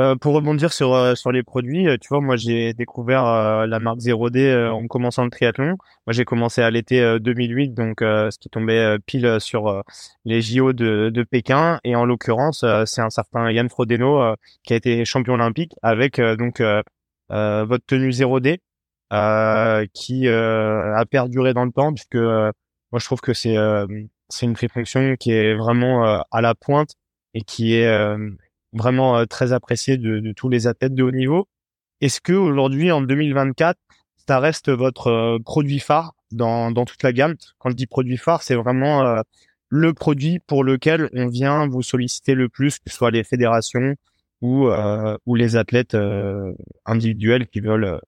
Euh, 0.00 0.16
pour 0.16 0.34
rebondir 0.34 0.72
sur 0.72 0.92
euh, 0.92 1.14
sur 1.14 1.30
les 1.30 1.44
produits, 1.44 1.86
euh, 1.86 1.96
tu 2.00 2.08
vois, 2.08 2.20
moi 2.20 2.34
j'ai 2.34 2.74
découvert 2.74 3.24
la 3.66 3.78
marque 3.78 4.00
0D 4.00 4.68
en 4.68 4.86
commençant 4.88 5.24
le 5.24 5.30
triathlon. 5.30 5.76
Moi 6.06 6.12
j'ai 6.12 6.24
commencé 6.24 6.62
à 6.62 6.70
l'été 6.70 7.18
2008, 7.20 7.74
donc 7.74 7.98
ce 8.00 8.36
qui 8.38 8.48
tombait 8.50 8.98
pile 9.06 9.38
sur 9.40 9.84
les 10.24 10.42
JO 10.42 10.72
de, 10.72 11.10
de 11.10 11.22
Pékin. 11.22 11.78
Et 11.84 11.94
en 11.94 12.04
l'occurrence, 12.06 12.64
c'est 12.86 13.00
un 13.02 13.10
certain 13.10 13.50
Yann 13.52 13.68
Frodeno 13.68 14.34
qui 14.64 14.72
a 14.72 14.76
été 14.76 15.04
champion 15.04 15.34
olympique 15.34 15.74
avec 15.82 16.20
donc 16.20 16.60
votre 17.30 17.86
tenue 17.86 18.10
0D 18.10 18.58
qui 19.92 20.28
a 20.28 21.04
perduré 21.10 21.54
dans 21.54 21.64
le 21.64 21.72
temps, 21.72 21.92
puisque 21.94 22.16
moi 22.16 22.98
je 22.98 23.04
trouve 23.04 23.20
que 23.20 23.32
c'est 23.32 23.56
c'est 24.28 24.46
une 24.46 24.56
fonction 24.56 25.14
qui 25.16 25.32
est 25.32 25.54
vraiment 25.54 26.22
à 26.30 26.40
la 26.40 26.54
pointe 26.54 26.94
et 27.34 27.42
qui 27.42 27.74
est 27.74 27.86
vraiment 28.74 29.16
euh, 29.16 29.24
très 29.24 29.52
apprécié 29.52 29.96
de, 29.96 30.18
de, 30.18 30.32
tous 30.32 30.48
les 30.48 30.66
athlètes 30.66 30.94
de 30.94 31.02
haut 31.02 31.12
niveau. 31.12 31.48
Est-ce 32.00 32.20
que 32.20 32.32
aujourd'hui, 32.32 32.90
en 32.92 33.00
2024, 33.00 33.78
ça 34.26 34.40
reste 34.40 34.70
votre 34.70 35.08
euh, 35.08 35.38
produit 35.38 35.78
phare 35.78 36.14
dans, 36.32 36.70
dans 36.70 36.84
toute 36.84 37.02
la 37.02 37.12
gamme? 37.12 37.36
Quand 37.58 37.70
je 37.70 37.76
dis 37.76 37.86
produit 37.86 38.16
phare, 38.16 38.42
c'est 38.42 38.56
vraiment 38.56 39.02
euh, 39.02 39.20
le 39.68 39.94
produit 39.94 40.40
pour 40.40 40.64
lequel 40.64 41.08
on 41.14 41.28
vient 41.28 41.66
vous 41.68 41.82
solliciter 41.82 42.34
le 42.34 42.48
plus, 42.48 42.78
que 42.78 42.90
ce 42.90 42.96
soit 42.96 43.10
les 43.10 43.24
fédérations 43.24 43.94
ou, 44.42 44.68
ou 45.24 45.34
les 45.34 45.56
athlètes 45.56 45.96
individuels 46.84 47.46
qui 47.46 47.60
veulent 47.60 47.98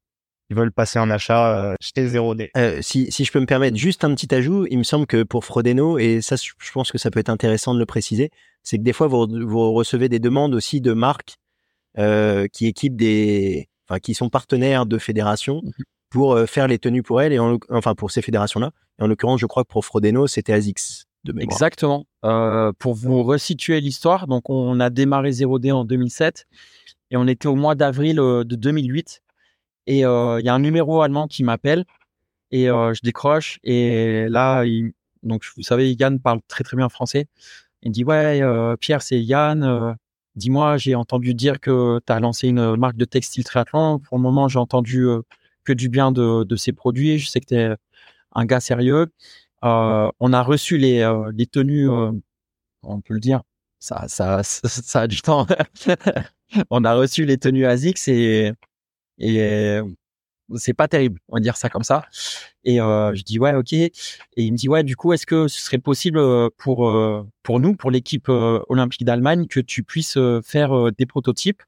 qui 0.48 0.54
veulent 0.54 0.72
passer 0.72 0.98
un 0.98 1.10
achat 1.10 1.74
chez 1.80 2.06
0D. 2.06 2.50
Euh, 2.56 2.78
si, 2.82 3.10
si 3.10 3.24
je 3.24 3.32
peux 3.32 3.40
me 3.40 3.46
permettre 3.46 3.76
juste 3.76 4.04
un 4.04 4.14
petit 4.14 4.32
ajout, 4.34 4.66
il 4.70 4.78
me 4.78 4.84
semble 4.84 5.06
que 5.06 5.22
pour 5.22 5.44
Frodeno, 5.44 5.98
et 5.98 6.20
ça 6.20 6.36
je 6.36 6.72
pense 6.72 6.92
que 6.92 6.98
ça 6.98 7.10
peut 7.10 7.20
être 7.20 7.30
intéressant 7.30 7.74
de 7.74 7.78
le 7.78 7.86
préciser, 7.86 8.30
c'est 8.66 8.78
que 8.78 8.82
des 8.82 8.92
fois 8.92 9.06
vous, 9.06 9.26
vous 9.46 9.72
recevez 9.72 10.08
des 10.08 10.18
demandes 10.18 10.52
aussi 10.52 10.80
de 10.80 10.92
marques 10.92 11.36
euh, 11.98 12.48
qui 12.48 12.66
équipent 12.66 12.96
des, 12.96 13.68
enfin 13.88 14.00
qui 14.00 14.12
sont 14.12 14.28
partenaires 14.28 14.84
de 14.84 14.98
fédérations 14.98 15.62
mmh 15.64 15.82
pour 16.08 16.34
euh, 16.34 16.46
faire 16.46 16.68
les 16.68 16.78
tenues 16.78 17.02
pour 17.02 17.20
elles 17.20 17.32
et 17.32 17.40
enfin 17.40 17.96
pour 17.96 18.12
ces 18.12 18.22
fédérations-là. 18.22 18.70
Et 19.00 19.02
en 19.02 19.08
l'occurrence, 19.08 19.40
je 19.40 19.46
crois 19.46 19.64
que 19.64 19.68
pour 19.68 19.84
Frodeno, 19.84 20.28
c'était 20.28 20.52
Azix. 20.52 21.04
De 21.24 21.32
mémoire. 21.32 21.52
Exactement. 21.52 22.06
Euh, 22.24 22.72
pour 22.78 22.94
vous 22.94 23.24
resituer 23.24 23.80
l'histoire, 23.80 24.28
donc 24.28 24.48
on 24.48 24.78
a 24.78 24.88
démarré 24.88 25.30
0D 25.30 25.72
en 25.72 25.84
2007 25.84 26.46
et 27.10 27.16
on 27.16 27.26
était 27.26 27.48
au 27.48 27.56
mois 27.56 27.74
d'avril 27.74 28.16
de 28.16 28.44
2008 28.44 29.20
et 29.88 29.96
il 29.96 30.00
y 30.00 30.04
a 30.04 30.54
un 30.54 30.58
numéro 30.60 31.02
allemand 31.02 31.26
qui 31.26 31.42
m'appelle 31.42 31.84
et 32.52 32.66
je 32.66 33.00
décroche 33.02 33.58
et 33.64 34.28
là, 34.28 34.64
il, 34.64 34.92
donc 35.24 35.44
vous 35.56 35.62
savez, 35.62 35.92
Yann 35.98 36.20
parle 36.20 36.40
très 36.46 36.62
très 36.62 36.76
bien 36.76 36.88
français. 36.88 37.26
Il 37.86 37.92
dit 37.92 38.02
ouais, 38.04 38.42
Pierre, 38.80 39.00
c'est 39.00 39.22
Yann. 39.22 39.96
Dis-moi, 40.34 40.76
j'ai 40.76 40.96
entendu 40.96 41.34
dire 41.34 41.60
que 41.60 42.00
tu 42.04 42.12
as 42.12 42.18
lancé 42.18 42.48
une 42.48 42.76
marque 42.76 42.96
de 42.96 43.04
textile 43.04 43.44
triathlon. 43.44 44.00
Pour 44.00 44.18
le 44.18 44.22
moment, 44.22 44.48
j'ai 44.48 44.58
entendu 44.58 45.06
que 45.64 45.72
du 45.72 45.88
bien 45.88 46.10
de, 46.10 46.42
de 46.42 46.56
ces 46.56 46.72
produits. 46.72 47.18
Je 47.20 47.28
sais 47.28 47.40
que 47.40 47.46
tu 47.46 47.54
es 47.54 47.76
un 48.34 48.44
gars 48.44 48.58
sérieux. 48.58 49.06
on 49.62 50.32
a 50.32 50.42
reçu 50.42 50.78
les, 50.78 51.00
tenues, 51.52 51.88
on 51.88 53.00
peut 53.02 53.14
le 53.14 53.20
dire, 53.20 53.42
ça, 53.78 54.08
ça, 54.08 54.40
ça, 54.42 55.02
a 55.02 55.06
du 55.06 55.20
temps. 55.22 55.46
on 56.70 56.84
a 56.84 56.94
reçu 56.94 57.24
les 57.24 57.38
tenues 57.38 57.66
ASICS 57.66 58.08
et 58.08 58.52
c'est 60.54 60.74
pas 60.74 60.88
terrible, 60.88 61.20
on 61.28 61.36
va 61.36 61.40
dire 61.40 61.56
ça 61.56 61.68
comme 61.68 61.82
ça. 61.82 62.04
Et 62.64 62.80
euh, 62.80 63.14
je 63.14 63.22
dis 63.22 63.38
ouais, 63.38 63.54
ok. 63.54 63.72
Et 63.72 63.92
il 64.36 64.52
me 64.52 64.56
dit 64.56 64.68
ouais, 64.68 64.82
du 64.84 64.96
coup, 64.96 65.12
est-ce 65.12 65.26
que 65.26 65.48
ce 65.48 65.60
serait 65.60 65.78
possible 65.78 66.20
pour 66.58 66.92
pour 67.42 67.60
nous, 67.60 67.74
pour 67.76 67.90
l'équipe 67.90 68.28
olympique 68.28 69.04
d'Allemagne, 69.04 69.46
que 69.46 69.60
tu 69.60 69.82
puisses 69.82 70.18
faire 70.44 70.92
des 70.92 71.06
prototypes? 71.06 71.62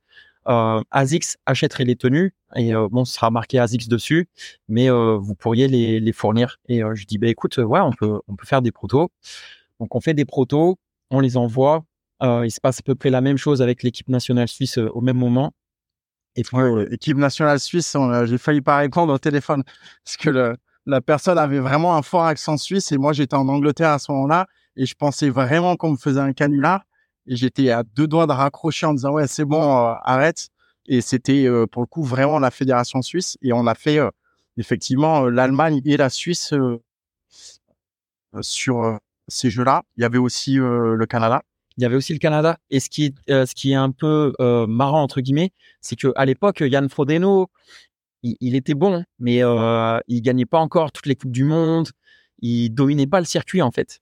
Euh, 0.49 0.83
ASICS 0.91 1.37
achèterait 1.45 1.85
les 1.85 1.97
tenues 1.97 2.33
et 2.57 2.73
bon, 2.73 3.05
ce 3.05 3.13
sera 3.13 3.31
marqué 3.31 3.59
ASICS 3.59 3.89
dessus, 3.89 4.29
mais 4.69 4.89
vous 4.89 5.35
pourriez 5.35 5.69
les, 5.69 6.01
les 6.01 6.13
fournir. 6.13 6.59
Et 6.69 6.81
je 6.95 7.05
dis 7.07 7.19
bah 7.19 7.29
écoute, 7.29 7.59
ouais, 7.59 7.81
on 7.81 7.93
peut 7.93 8.21
on 8.29 8.37
peut 8.37 8.47
faire 8.47 8.63
des 8.63 8.73
protos. 8.73 9.11
Donc 9.81 9.95
on 9.95 10.01
fait 10.01 10.15
des 10.15 10.25
protos, 10.25 10.79
on 11.11 11.21
les 11.21 11.37
envoie. 11.37 11.85
il 12.23 12.51
se 12.51 12.61
passe 12.61 12.81
à 12.81 12.83
peu 12.83 12.95
près 12.95 13.11
la 13.11 13.21
même 13.21 13.37
chose 13.37 13.63
avec 13.63 13.83
l'équipe 13.83 14.09
nationale 14.09 14.49
suisse 14.49 14.79
au 14.79 15.01
même 15.01 15.19
moment. 15.19 15.53
Et 16.39 16.95
équipe 16.95 17.17
nationale 17.17 17.59
suisse, 17.59 17.97
j'ai 18.27 18.39
failli 18.39 18.61
pas 18.61 18.77
répondre 18.77 19.13
au 19.13 19.19
téléphone 19.19 19.65
parce 20.05 20.17
que 20.17 20.57
la 20.87 21.01
personne 21.01 21.37
avait 21.37 21.59
vraiment 21.59 21.97
un 21.97 22.03
fort 22.03 22.27
accent 22.27 22.57
suisse 22.57 22.93
et 22.93 22.97
moi 22.97 23.13
j'étais 23.13 23.35
en 23.35 23.49
Angleterre 23.49 23.91
à 23.91 23.99
ce 23.99 24.13
moment-là 24.13 24.47
et 24.77 24.87
je 24.87 24.95
pensais 24.95 25.31
vraiment 25.31 25.77
qu'on 25.77 25.91
me 25.91 25.97
faisait 25.97 26.21
un 26.21 26.33
canular 26.33 26.83
et 27.27 27.35
j'étais 27.35 27.71
à 27.71 27.83
deux 27.83 28.07
doigts 28.07 28.29
de 28.29 28.33
raccrocher 28.33 28.87
en 28.87 28.95
disant 28.95 29.15
ouais 29.15 29.27
c'est 29.27 29.45
bon 29.45 29.63
euh, 29.63 29.95
arrête. 30.05 30.49
Et 30.87 31.01
c'était 31.01 31.45
euh, 31.47 31.67
pour 31.67 31.83
le 31.83 31.87
coup 31.87 32.05
vraiment 32.05 32.39
la 32.39 32.53
fédération 32.53 33.03
suisse 33.03 33.37
et 33.43 33.53
on 33.53 33.67
a 33.67 33.75
fait 33.75 33.99
euh, 33.99 34.09
effectivement 34.59 35.27
l'Allemagne 35.27 35.81
et 35.85 35.97
la 35.97 36.09
Suisse 36.09 36.55
sur 38.43 38.99
ces 39.27 39.51
jeux-là. 39.51 39.83
Il 39.97 40.03
y 40.03 40.05
avait 40.05 40.19
aussi 40.19 40.55
le 40.55 41.05
Canada 41.07 41.43
il 41.79 41.83
y 41.83 41.85
avait 41.85 41.97
aussi 41.97 42.13
le 42.13 42.19
Canada. 42.19 42.59
Et 42.71 42.81
ce 42.81 42.91
qui 42.91 43.05
est, 43.07 43.15
euh, 43.31 43.47
ce 43.47 43.55
qui 43.55 43.71
est 43.71 43.77
un 43.77 43.93
peu 43.93 44.35
euh, 44.41 44.67
marrant, 44.67 45.01
entre 45.01 45.21
guillemets, 45.21 45.53
c'est 45.81 45.95
que 45.95 46.13
à 46.17 46.27
l'époque, 46.27 46.61
Yann 46.61 46.89
Frodeno, 46.89 47.49
il, 48.25 48.57
était 48.57 48.75
bon, 48.75 49.05
mais 49.21 49.45
euh, 49.45 50.01
il 50.09 50.21
gagnait 50.21 50.45
pas 50.45 50.59
encore 50.59 50.91
toutes 50.91 51.07
les 51.07 51.15
Coupes 51.15 51.31
du 51.31 51.45
Monde. 51.45 51.91
Il 52.41 52.71
dominait 52.71 53.07
pas 53.07 53.21
le 53.21 53.27
circuit, 53.27 53.63
en 53.63 53.71
fait. 53.71 54.01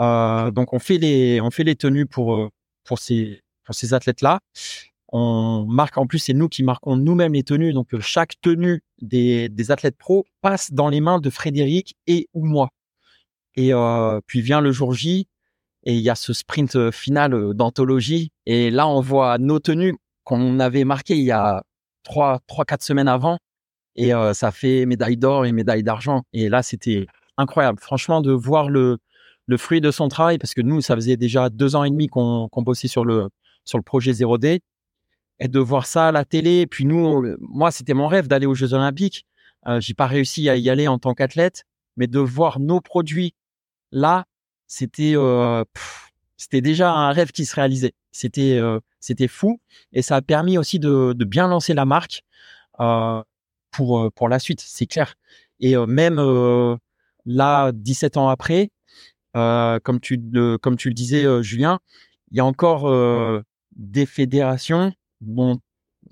Euh, 0.00 0.50
donc, 0.50 0.72
on 0.72 0.78
fait 0.78 0.96
les, 0.96 1.42
on 1.42 1.50
fait 1.50 1.62
les 1.62 1.76
tenues 1.76 2.06
pour, 2.06 2.48
pour 2.84 2.98
ces, 2.98 3.42
pour 3.64 3.74
ces 3.74 3.92
athlètes-là. 3.92 4.40
On 5.08 5.66
marque, 5.68 5.98
en 5.98 6.06
plus, 6.06 6.20
c'est 6.20 6.32
nous 6.32 6.48
qui 6.48 6.62
marquons 6.62 6.96
nous-mêmes 6.96 7.34
les 7.34 7.42
tenues. 7.42 7.74
Donc, 7.74 7.88
chaque 8.00 8.40
tenue 8.40 8.82
des, 9.02 9.50
des 9.50 9.70
athlètes 9.70 9.98
pro 9.98 10.24
passe 10.40 10.72
dans 10.72 10.88
les 10.88 11.02
mains 11.02 11.20
de 11.20 11.28
Frédéric 11.28 11.96
et 12.06 12.28
ou 12.32 12.46
moi. 12.46 12.70
Et 13.56 13.72
puis 14.26 14.40
vient 14.40 14.62
le 14.62 14.72
jour 14.72 14.94
J, 14.94 15.28
et 15.84 15.94
il 15.94 16.00
y 16.00 16.10
a 16.10 16.14
ce 16.14 16.32
sprint 16.32 16.76
euh, 16.76 16.90
final 16.90 17.34
euh, 17.34 17.54
d'anthologie. 17.54 18.32
Et 18.46 18.70
là, 18.70 18.86
on 18.88 19.00
voit 19.00 19.38
nos 19.38 19.58
tenues 19.58 19.96
qu'on 20.24 20.60
avait 20.60 20.84
marquées 20.84 21.16
il 21.16 21.24
y 21.24 21.30
a 21.30 21.62
trois, 22.02 22.40
trois, 22.46 22.64
quatre 22.64 22.82
semaines 22.82 23.08
avant. 23.08 23.38
Et 23.96 24.14
euh, 24.14 24.34
ça 24.34 24.50
fait 24.50 24.86
médaille 24.86 25.16
d'or 25.16 25.46
et 25.46 25.52
médaille 25.52 25.82
d'argent. 25.82 26.22
Et 26.32 26.48
là, 26.48 26.62
c'était 26.62 27.06
incroyable. 27.36 27.78
Franchement, 27.80 28.20
de 28.20 28.32
voir 28.32 28.68
le, 28.68 28.98
fruit 29.56 29.80
de 29.80 29.90
son 29.90 30.08
travail, 30.08 30.38
parce 30.38 30.54
que 30.54 30.60
nous, 30.60 30.80
ça 30.80 30.94
faisait 30.94 31.16
déjà 31.16 31.50
deux 31.50 31.74
ans 31.74 31.82
et 31.84 31.90
demi 31.90 32.06
qu'on 32.06 32.48
bossait 32.56 32.88
sur 32.88 33.04
le, 33.04 33.28
sur 33.64 33.78
le 33.78 33.82
projet 33.82 34.12
0D. 34.12 34.60
Et 35.42 35.48
de 35.48 35.58
voir 35.58 35.86
ça 35.86 36.08
à 36.08 36.12
la 36.12 36.24
télé. 36.24 36.60
Et 36.60 36.66
puis 36.66 36.84
nous, 36.84 37.24
moi, 37.40 37.70
c'était 37.70 37.94
mon 37.94 38.06
rêve 38.06 38.28
d'aller 38.28 38.46
aux 38.46 38.54
Jeux 38.54 38.74
Olympiques. 38.74 39.26
Euh, 39.66 39.80
J'ai 39.80 39.94
pas 39.94 40.06
réussi 40.06 40.48
à 40.48 40.56
y 40.56 40.70
aller 40.70 40.86
en 40.86 40.98
tant 40.98 41.14
qu'athlète, 41.14 41.64
mais 41.96 42.06
de 42.06 42.18
voir 42.18 42.60
nos 42.60 42.80
produits 42.80 43.34
là, 43.90 44.24
c'était 44.70 45.14
euh, 45.16 45.64
c'était 46.36 46.60
déjà 46.60 46.92
un 46.92 47.10
rêve 47.12 47.32
qui 47.32 47.44
se 47.44 47.56
réalisait. 47.56 47.92
C'était 48.12 48.56
euh, 48.56 48.78
c'était 49.00 49.26
fou 49.26 49.60
et 49.92 50.00
ça 50.00 50.16
a 50.16 50.22
permis 50.22 50.58
aussi 50.58 50.78
de, 50.78 51.12
bien 51.24 51.48
lancer 51.48 51.74
la 51.74 51.84
marque 51.84 52.22
euh, 52.78 53.20
pour 53.72 54.12
pour 54.12 54.28
la 54.28 54.38
suite, 54.38 54.60
c'est 54.60 54.86
clair. 54.86 55.14
Et 55.58 55.76
même 55.76 56.16
là, 57.26 57.72
17 57.72 58.16
ans 58.16 58.28
après, 58.28 58.70
comme 59.34 60.00
tu 60.00 60.16
le 60.32 60.56
comme 60.56 60.76
tu 60.76 60.88
le 60.88 60.94
disais, 60.94 61.24
Julien, 61.42 61.80
il 62.30 62.38
y 62.38 62.40
a 62.40 62.44
encore 62.44 63.42
des 63.74 64.06
fédérations. 64.06 64.92
Bon, 65.20 65.58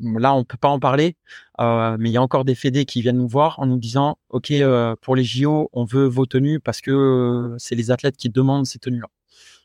là, 0.00 0.34
on 0.34 0.44
peut 0.44 0.56
pas 0.56 0.68
en 0.68 0.78
parler, 0.78 1.16
euh, 1.60 1.96
mais 1.98 2.10
il 2.10 2.12
y 2.12 2.16
a 2.16 2.22
encore 2.22 2.44
des 2.44 2.54
fédés 2.54 2.84
qui 2.84 3.02
viennent 3.02 3.18
nous 3.18 3.28
voir 3.28 3.58
en 3.58 3.66
nous 3.66 3.78
disant, 3.78 4.18
OK, 4.30 4.50
euh, 4.50 4.94
pour 5.00 5.16
les 5.16 5.24
JO, 5.24 5.70
on 5.72 5.84
veut 5.84 6.06
vos 6.06 6.26
tenues 6.26 6.60
parce 6.60 6.80
que 6.80 6.90
euh, 6.90 7.54
c'est 7.58 7.74
les 7.74 7.90
athlètes 7.90 8.16
qui 8.16 8.28
demandent 8.28 8.66
ces 8.66 8.78
tenues-là. 8.78 9.08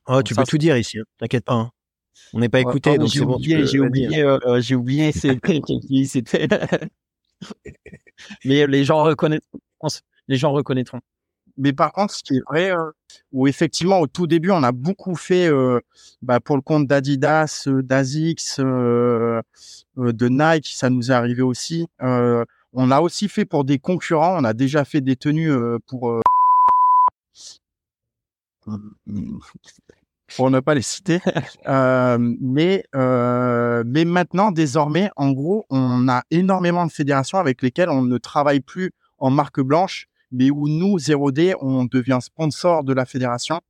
Oh, 0.07 0.21
tu 0.21 0.35
peux 0.35 0.43
tout 0.43 0.57
dire 0.57 0.77
ici, 0.77 0.99
hein. 0.99 1.03
t'inquiète 1.17 1.45
pas. 1.45 1.53
Hein. 1.53 1.71
On 2.33 2.39
n'est 2.39 2.49
pas 2.49 2.59
écouté, 2.59 2.97
donc 2.97 3.09
j'ai 3.09 3.21
oublié, 3.21 3.65
j'ai 3.65 3.79
oublié, 3.79 4.25
j'ai 4.59 4.75
oublié, 4.75 5.11
c'était. 5.11 6.47
mais 8.45 8.67
les 8.67 8.83
gens 8.83 9.03
reconnaîtront. 9.03 9.59
Les 10.27 10.37
gens 10.37 10.51
reconnaîtront. 10.51 11.01
Mais 11.57 11.73
par 11.73 11.91
contre, 11.91 12.13
ce 12.13 12.23
qui 12.23 12.37
est 12.37 12.43
vrai, 12.47 12.71
euh, 12.71 12.91
où 13.31 13.47
effectivement, 13.47 13.99
au 13.99 14.07
tout 14.07 14.27
début, 14.27 14.51
on 14.51 14.63
a 14.63 14.71
beaucoup 14.71 15.15
fait 15.15 15.47
euh, 15.47 15.79
bah, 16.21 16.39
pour 16.39 16.55
le 16.55 16.61
compte 16.61 16.87
d'Adidas, 16.87 17.65
euh, 17.67 17.81
d'Asics, 17.81 18.41
euh, 18.59 19.41
de 19.97 20.27
Nike, 20.27 20.67
ça 20.67 20.89
nous 20.89 21.11
est 21.11 21.13
arrivé 21.13 21.41
aussi. 21.41 21.87
On 22.75 22.89
a 22.89 23.01
aussi 23.01 23.29
fait 23.29 23.45
pour 23.45 23.65
des 23.65 23.77
concurrents. 23.77 24.35
On 24.39 24.43
a 24.43 24.53
déjà 24.53 24.83
fait 24.85 25.01
des 25.01 25.15
tenues 25.15 25.51
pour 25.87 26.19
pour 30.35 30.49
ne 30.49 30.59
pas 30.59 30.73
les 30.73 30.81
citer. 30.81 31.19
Mais 32.39 32.83
mais 32.93 34.05
maintenant, 34.05 34.51
désormais, 34.51 35.11
en 35.15 35.31
gros, 35.31 35.65
on 35.69 36.07
a 36.09 36.23
énormément 36.31 36.85
de 36.87 36.91
fédérations 36.91 37.37
avec 37.37 37.61
lesquelles 37.61 37.89
on 37.89 38.01
ne 38.01 38.17
travaille 38.17 38.61
plus 38.61 38.91
en 39.19 39.29
marque 39.29 39.61
blanche, 39.61 40.07
mais 40.33 40.49
où 40.49 40.67
nous, 40.67 40.97
0D, 40.97 41.55
on 41.61 41.85
devient 41.85 42.19
sponsor 42.21 42.83
de 42.83 42.93
la 42.93 43.05
fédération. 43.05 43.61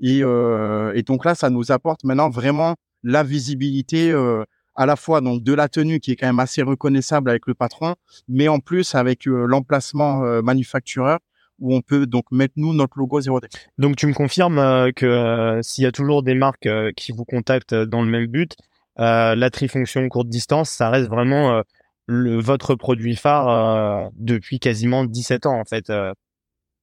Et, 0.00 0.22
euh, 0.22 0.92
et 0.94 1.02
donc 1.02 1.24
là, 1.24 1.34
ça 1.34 1.50
nous 1.50 1.72
apporte 1.72 2.04
maintenant 2.04 2.30
vraiment 2.30 2.76
la 3.02 3.22
visibilité 3.22 4.10
euh, 4.12 4.44
à 4.76 4.86
la 4.86 4.96
fois 4.96 5.20
donc 5.20 5.42
de 5.42 5.52
la 5.52 5.68
tenue 5.68 6.00
qui 6.00 6.12
est 6.12 6.16
quand 6.16 6.26
même 6.26 6.38
assez 6.38 6.62
reconnaissable 6.62 7.30
avec 7.30 7.46
le 7.46 7.54
patron, 7.54 7.96
mais 8.28 8.48
en 8.48 8.60
plus 8.60 8.94
avec 8.94 9.26
euh, 9.26 9.46
l'emplacement 9.46 10.22
euh, 10.24 10.42
manufactureur 10.42 11.18
où 11.58 11.74
on 11.74 11.80
peut 11.80 12.06
donc 12.06 12.24
mettre 12.30 12.54
nous 12.56 12.74
notre 12.74 12.98
logo 12.98 13.20
0D. 13.20 13.46
Donc 13.78 13.96
tu 13.96 14.06
me 14.06 14.12
confirmes 14.12 14.58
euh, 14.58 14.90
que 14.94 15.06
euh, 15.06 15.62
s'il 15.62 15.84
y 15.84 15.86
a 15.86 15.92
toujours 15.92 16.22
des 16.22 16.34
marques 16.34 16.68
qui 16.96 17.12
vous 17.12 17.24
contactent 17.24 17.74
dans 17.74 18.02
le 18.02 18.10
même 18.10 18.26
but, 18.26 18.56
la 18.98 19.50
trifonction 19.50 20.06
courte 20.08 20.28
distance, 20.28 20.70
ça 20.70 20.88
reste 20.88 21.08
vraiment 21.08 21.62
le, 22.06 22.40
votre 22.40 22.74
produit 22.74 23.16
phare 23.16 23.48
euh, 23.48 24.08
depuis 24.16 24.58
quasiment 24.60 25.04
17 25.04 25.46
ans 25.46 25.58
en 25.60 25.64
fait. 25.64 25.90
euh. 25.90 26.12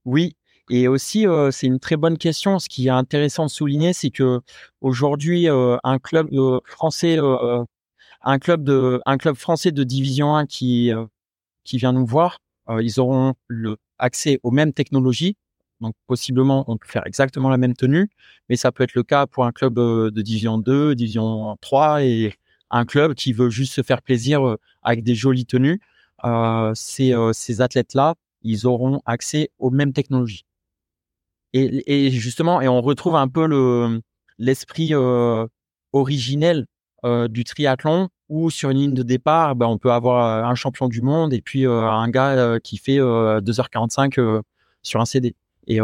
Oui, 0.05 0.35
et 0.69 0.87
aussi 0.87 1.27
euh, 1.27 1.51
c'est 1.51 1.67
une 1.67 1.79
très 1.79 1.97
bonne 1.97 2.17
question. 2.17 2.59
Ce 2.59 2.69
qui 2.69 2.87
est 2.87 2.91
intéressant 2.91 3.45
de 3.45 3.51
souligner, 3.51 3.93
c'est 3.93 4.09
que 4.11 4.41
aujourd'hui 4.81 5.49
euh, 5.49 5.77
un 5.83 5.99
club 5.99 6.29
euh, 6.33 6.59
français, 6.65 7.17
euh, 7.19 7.63
un 8.23 8.39
club 8.39 8.63
de, 8.63 9.01
un 9.05 9.17
club 9.17 9.35
français 9.35 9.71
de 9.71 9.83
division 9.83 10.35
1 10.35 10.45
qui 10.47 10.91
qui 11.65 11.77
vient 11.77 11.93
nous 11.93 12.05
voir, 12.05 12.39
ils 12.81 12.99
auront 12.99 13.33
le 13.47 13.77
accès 13.99 14.39
aux 14.43 14.51
mêmes 14.51 14.73
technologies. 14.73 15.37
Donc 15.81 15.95
possiblement 16.07 16.65
on 16.67 16.77
peut 16.77 16.87
faire 16.87 17.05
exactement 17.07 17.49
la 17.49 17.57
même 17.57 17.75
tenue, 17.75 18.09
mais 18.49 18.55
ça 18.57 18.71
peut 18.71 18.83
être 18.83 18.95
le 18.95 19.03
cas 19.03 19.27
pour 19.27 19.45
un 19.45 19.51
club 19.51 19.75
de 19.75 20.21
division 20.21 20.57
2, 20.57 20.95
division 20.95 21.57
3 21.61 22.03
et 22.03 22.35
un 22.73 22.85
club 22.85 23.13
qui 23.13 23.33
veut 23.33 23.49
juste 23.49 23.73
se 23.73 23.83
faire 23.83 24.01
plaisir 24.01 24.45
euh, 24.45 24.57
avec 24.81 25.03
des 25.03 25.15
jolies 25.15 25.45
tenues. 25.45 25.79
Euh, 26.25 26.71
ces, 26.75 27.13
euh, 27.13 27.31
ces 27.33 27.61
athlètes-là, 27.61 28.15
ils 28.41 28.65
auront 28.65 29.01
accès 29.05 29.51
aux 29.59 29.69
mêmes 29.69 29.93
technologies. 29.93 30.45
Et, 31.55 32.09
justement, 32.09 32.61
et 32.61 32.67
on 32.67 32.81
retrouve 32.81 33.15
un 33.15 33.27
peu 33.27 33.45
le 33.45 34.01
l'esprit 34.39 34.89
euh, 34.91 35.45
originel 35.93 36.65
du 37.29 37.43
triathlon 37.43 38.09
où 38.29 38.49
sur 38.49 38.69
une 38.69 38.77
ligne 38.77 38.93
de 38.93 39.03
départ, 39.03 39.55
ben, 39.55 39.67
on 39.67 39.77
peut 39.77 39.91
avoir 39.91 40.45
un 40.45 40.55
champion 40.55 40.87
du 40.87 41.01
monde 41.01 41.33
et 41.33 41.41
puis 41.41 41.65
un 41.67 42.09
gars 42.09 42.59
qui 42.61 42.77
fait 42.77 42.97
euh, 42.97 43.41
2h45 43.41 44.19
euh, 44.19 44.41
sur 44.81 44.99
un 45.01 45.05
CD. 45.05 45.35
Et 45.67 45.79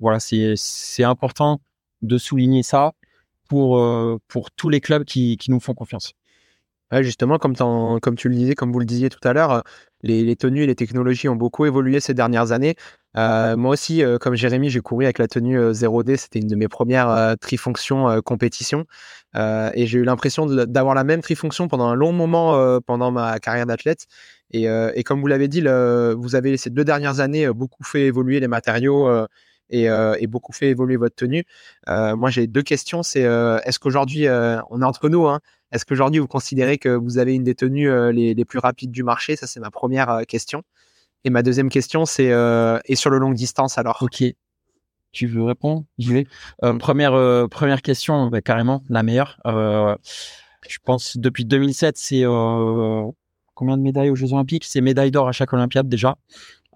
voilà, 0.00 0.18
c'est 0.20 0.54
c'est 0.56 1.04
important 1.04 1.60
de 2.00 2.16
souligner 2.16 2.62
ça 2.62 2.92
pour 3.48 3.78
euh, 3.78 4.18
pour 4.28 4.50
tous 4.50 4.68
les 4.68 4.80
clubs 4.80 5.04
qui 5.04 5.36
qui 5.36 5.50
nous 5.50 5.60
font 5.60 5.74
confiance. 5.74 6.14
Justement, 6.92 7.38
comme, 7.38 7.56
comme 7.56 8.14
tu 8.14 8.28
le 8.28 8.36
disais, 8.36 8.54
comme 8.54 8.70
vous 8.72 8.78
le 8.78 8.84
disiez 8.86 9.08
tout 9.08 9.18
à 9.26 9.32
l'heure, 9.32 9.64
les, 10.02 10.36
tenues 10.36 10.62
et 10.62 10.66
les 10.66 10.76
technologies 10.76 11.28
ont 11.28 11.34
beaucoup 11.34 11.66
évolué 11.66 11.98
ces 11.98 12.14
dernières 12.14 12.52
années. 12.52 12.76
Euh, 13.16 13.56
moi 13.56 13.72
aussi, 13.72 14.04
euh, 14.04 14.18
comme 14.18 14.36
Jérémy, 14.36 14.70
j'ai 14.70 14.80
couru 14.80 15.04
avec 15.04 15.18
la 15.18 15.26
tenue 15.26 15.58
euh, 15.58 15.72
0D. 15.72 16.16
C'était 16.16 16.38
une 16.38 16.46
de 16.46 16.54
mes 16.54 16.68
premières 16.68 17.34
trifonctions 17.40 18.20
compétition. 18.22 18.84
Et 19.34 19.86
j'ai 19.86 19.98
eu 19.98 20.04
l'impression 20.04 20.46
d'avoir 20.46 20.94
la 20.94 21.04
même 21.04 21.22
trifonction 21.22 21.68
pendant 21.68 21.88
un 21.88 21.94
long 21.94 22.12
moment 22.12 22.80
pendant 22.86 23.10
ma 23.10 23.38
carrière 23.38 23.66
d'athlète. 23.66 24.06
Et, 24.52 24.64
et 24.64 25.02
comme 25.02 25.20
vous 25.20 25.26
l'avez 25.26 25.48
dit, 25.48 25.60
vous 25.60 26.34
avez 26.34 26.56
ces 26.56 26.70
deux 26.70 26.84
dernières 26.84 27.20
années 27.20 27.46
beaucoup 27.52 27.84
fait 27.84 28.06
évoluer 28.06 28.40
les 28.40 28.48
matériaux 28.48 29.26
et, 29.70 29.88
euh, 29.88 30.16
et 30.18 30.26
beaucoup 30.26 30.52
fait 30.52 30.68
évoluer 30.68 30.96
votre 30.96 31.14
tenue. 31.14 31.44
Euh, 31.88 32.16
moi, 32.16 32.30
j'ai 32.30 32.46
deux 32.46 32.62
questions. 32.62 33.02
C'est 33.02 33.24
euh, 33.24 33.58
est-ce 33.64 33.78
qu'aujourd'hui, 33.78 34.26
on 34.28 34.82
est 34.82 34.84
entre 34.84 35.08
nous, 35.08 35.26
hein, 35.26 35.40
est-ce 35.72 35.84
qu'aujourd'hui, 35.84 36.20
vous 36.20 36.28
considérez 36.28 36.78
que 36.78 36.88
vous 36.88 37.18
avez 37.18 37.34
une 37.34 37.44
des 37.44 37.54
tenues 37.54 37.90
les, 38.12 38.44
plus 38.44 38.58
rapides 38.58 38.90
du 38.90 39.02
marché? 39.02 39.36
Ça, 39.36 39.46
c'est 39.46 39.60
ma 39.60 39.70
première 39.70 40.22
question. 40.28 40.62
Et 41.24 41.30
ma 41.30 41.42
deuxième 41.42 41.68
question, 41.68 42.06
c'est 42.06 42.32
et 42.84 42.96
sur 42.96 43.10
le 43.10 43.18
longue 43.18 43.34
distance 43.34 43.78
alors? 43.78 43.98
Ok. 44.02 44.22
Tu 45.12 45.26
veux 45.26 45.44
répondre? 45.44 45.84
J'y 45.98 46.12
vais. 46.12 46.26
Première 46.78 47.48
première 47.48 47.82
question, 47.82 48.28
bah, 48.28 48.42
carrément 48.42 48.82
la 48.88 49.02
meilleure. 49.02 49.40
Je 49.44 50.78
pense 50.84 51.16
depuis 51.16 51.44
2007, 51.44 51.96
c'est 51.96 52.22
combien 53.54 53.76
de 53.76 53.82
médailles 53.82 54.10
aux 54.10 54.16
Jeux 54.16 54.32
Olympiques? 54.32 54.64
C'est 54.64 54.80
médaille 54.80 55.10
d'or 55.10 55.28
à 55.28 55.32
chaque 55.32 55.52
Olympiade 55.52 55.88
déjà. 55.88 56.16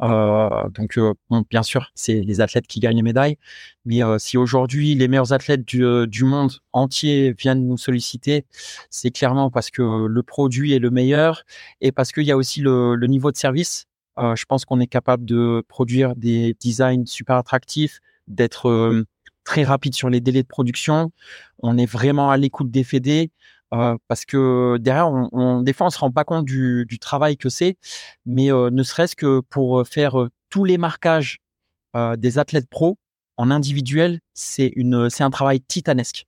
Euh, 0.03 0.69
donc 0.71 0.97
euh, 0.99 1.13
bon, 1.29 1.45
bien 1.51 1.63
sûr, 1.63 1.91
c'est 1.95 2.21
les 2.21 2.41
athlètes 2.41 2.67
qui 2.67 2.81
gagnent 2.81 2.97
les 2.97 3.03
médailles. 3.03 3.37
Mais 3.85 4.03
euh, 4.03 4.19
si 4.19 4.37
aujourd'hui 4.39 4.95
les 4.95 5.09
meilleurs 5.09 5.33
athlètes 5.33 5.65
du, 5.65 5.85
euh, 5.85 6.07
du 6.07 6.25
monde 6.25 6.53
entier 6.73 7.33
viennent 7.39 7.67
nous 7.67 7.77
solliciter, 7.77 8.47
c'est 8.91 9.11
clairement 9.11 9.51
parce 9.51 9.71
que 9.71 10.07
le 10.07 10.23
produit 10.23 10.73
est 10.73 10.79
le 10.79 10.91
meilleur 10.91 11.43
et 11.81 11.93
parce 11.93 12.13
qu'il 12.13 12.25
y 12.25 12.33
a 12.33 12.37
aussi 12.37 12.61
le, 12.61 12.95
le 12.95 13.07
niveau 13.07 13.31
de 13.31 13.37
service. 13.37 13.87
Euh, 14.19 14.37
je 14.37 14.45
pense 14.45 14.65
qu'on 14.65 14.81
est 14.81 14.87
capable 14.87 15.25
de 15.25 15.65
produire 15.69 16.17
des 16.17 16.57
designs 16.61 17.07
super 17.07 17.37
attractifs, 17.37 18.01
d'être 18.29 18.69
euh, 18.69 19.07
très 19.45 19.65
rapide 19.65 19.95
sur 19.95 20.11
les 20.11 20.21
délais 20.21 20.43
de 20.43 20.49
production. 20.49 21.13
On 21.63 21.79
est 21.79 21.87
vraiment 21.87 22.31
à 22.31 22.37
l'écoute 22.37 22.71
des 22.71 22.85
fédés 22.85 23.31
euh, 23.75 23.97
parce 24.09 24.25
que 24.25 24.77
derrière, 24.79 25.09
on, 25.11 25.29
on, 25.33 25.63
des 25.63 25.73
fois, 25.73 25.87
on 25.89 25.91
se 25.91 25.99
rend 25.99 26.11
pas 26.11 26.25
compte 26.25 26.45
du, 26.45 26.87
du 26.87 26.99
travail 26.99 27.37
que 27.37 27.49
c'est, 27.49 27.77
mais 28.27 28.53
euh, 28.53 28.71
ne 28.71 28.83
serait-ce 28.83 29.17
que 29.17 29.41
pour 29.41 29.87
faire 29.87 30.21
euh, 30.21 30.29
tous 30.49 30.65
les 30.65 30.79
marquages 30.79 31.39
euh, 31.97 32.17
des 32.17 32.39
athlètes 32.39 32.69
pros 32.69 32.99
en 33.37 33.51
individuel, 33.51 34.21
c'est 34.35 34.73
une, 34.77 35.09
c'est 35.11 35.25
un 35.25 35.31
travail 35.31 35.61
titanesque. 35.61 36.27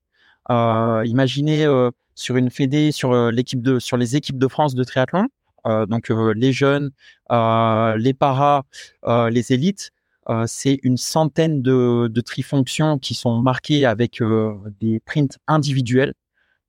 Euh, 0.50 1.02
imaginez 1.07 1.64
euh, 1.64 1.90
sur 2.14 2.37
une 2.37 2.50
fédé, 2.50 2.92
sur 2.92 3.12
euh, 3.12 3.31
l'équipe 3.31 3.62
de, 3.62 3.78
sur 3.78 3.96
les 3.96 4.16
équipes 4.16 4.38
de 4.38 4.48
France 4.48 4.74
de 4.74 4.85
triathlon, 4.85 5.28
euh, 5.66 5.87
donc 5.87 6.11
euh, 6.11 6.33
les 6.35 6.52
jeunes, 6.52 6.90
euh, 7.31 7.96
les 7.96 8.14
paras, 8.14 8.62
euh, 9.05 9.31
les 9.31 9.52
élites, 9.52 9.90
euh, 10.28 10.44
c'est 10.46 10.78
une 10.83 10.96
centaine 10.96 11.62
de, 11.62 12.09
de 12.09 12.20
trifonctions 12.20 12.98
qui 12.98 13.14
sont 13.14 13.40
marquées 13.42 13.85
avec 13.85 14.20
euh, 14.20 14.55
des 14.81 15.00
prints 15.00 15.38
individuels. 15.46 16.14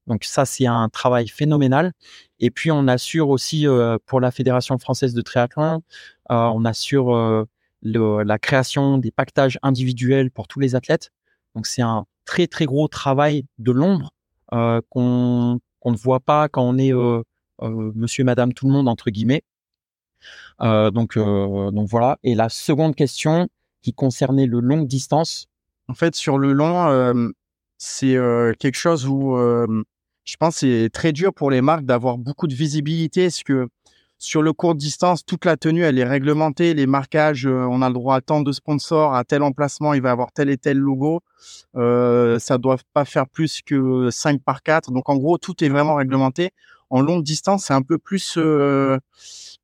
Donc 0.07 0.23
ça, 0.25 0.45
c'est 0.45 0.65
un 0.65 0.89
travail 0.89 1.27
phénoménal. 1.27 1.93
Et 2.39 2.51
puis 2.51 2.71
on 2.71 2.87
assure 2.87 3.29
aussi 3.29 3.67
euh, 3.67 3.97
pour 4.05 4.19
la 4.19 4.31
Fédération 4.31 4.77
française 4.77 5.13
de 5.13 5.21
triathlon, 5.21 5.81
euh, 6.31 6.35
on 6.35 6.65
assure 6.65 7.15
euh, 7.15 7.45
la 7.83 8.39
création 8.39 8.97
des 8.97 9.11
pactages 9.11 9.59
individuels 9.63 10.31
pour 10.31 10.47
tous 10.47 10.59
les 10.59 10.75
athlètes. 10.75 11.11
Donc 11.55 11.67
c'est 11.67 11.81
un 11.81 12.05
très 12.25 12.47
très 12.47 12.65
gros 12.65 12.87
travail 12.87 13.45
de 13.59 13.71
l'ombre 13.71 14.11
qu'on 14.89 15.59
ne 15.85 15.97
voit 15.97 16.19
pas 16.19 16.47
quand 16.47 16.63
on 16.63 16.77
est 16.77 16.93
Monsieur, 17.61 18.23
Madame, 18.23 18.53
tout 18.53 18.67
le 18.67 18.73
monde 18.73 18.87
entre 18.87 19.09
guillemets. 19.09 19.43
Donc 20.59 21.17
voilà. 21.17 22.17
Et 22.23 22.35
la 22.35 22.49
seconde 22.49 22.95
question 22.95 23.49
qui 23.81 23.93
concernait 23.93 24.45
le 24.45 24.59
longue 24.59 24.87
distance. 24.87 25.47
En 25.89 25.93
fait, 25.93 26.15
sur 26.15 26.37
le 26.37 26.53
long, 26.53 27.33
c'est 27.77 28.15
quelque 28.59 28.77
chose 28.77 29.07
où 29.07 29.35
je 30.23 30.35
pense 30.37 30.55
que 30.55 30.59
c'est 30.61 30.89
très 30.89 31.11
dur 31.11 31.33
pour 31.33 31.51
les 31.51 31.61
marques 31.61 31.85
d'avoir 31.85 32.17
beaucoup 32.17 32.47
de 32.47 32.53
visibilité. 32.53 33.25
Parce 33.25 33.43
que 33.43 33.67
sur 34.17 34.41
le 34.41 34.53
court 34.53 34.75
distance, 34.75 35.25
toute 35.25 35.45
la 35.45 35.57
tenue, 35.57 35.83
elle 35.83 35.99
est 35.99 36.05
réglementée. 36.05 36.73
Les 36.73 36.87
marquages, 36.87 37.45
euh, 37.45 37.67
on 37.69 37.81
a 37.81 37.89
le 37.89 37.93
droit 37.93 38.15
à 38.15 38.21
tant 38.21 38.41
de 38.41 38.51
sponsors, 38.51 39.13
à 39.15 39.23
tel 39.23 39.43
emplacement, 39.43 39.93
il 39.93 40.01
va 40.01 40.11
avoir 40.11 40.31
tel 40.31 40.49
et 40.49 40.57
tel 40.57 40.77
logo. 40.77 41.21
Euh, 41.75 42.39
ça 42.39 42.57
doit 42.57 42.77
pas 42.93 43.05
faire 43.05 43.27
plus 43.27 43.61
que 43.61 44.09
5 44.11 44.41
par 44.41 44.63
4. 44.63 44.91
Donc, 44.91 45.09
en 45.09 45.17
gros, 45.17 45.37
tout 45.37 45.63
est 45.63 45.69
vraiment 45.69 45.95
réglementé. 45.95 46.51
En 46.89 47.01
longue 47.01 47.23
distance, 47.23 47.65
c'est 47.65 47.73
un 47.73 47.81
peu 47.81 47.97
plus... 47.97 48.35
Euh, 48.37 48.97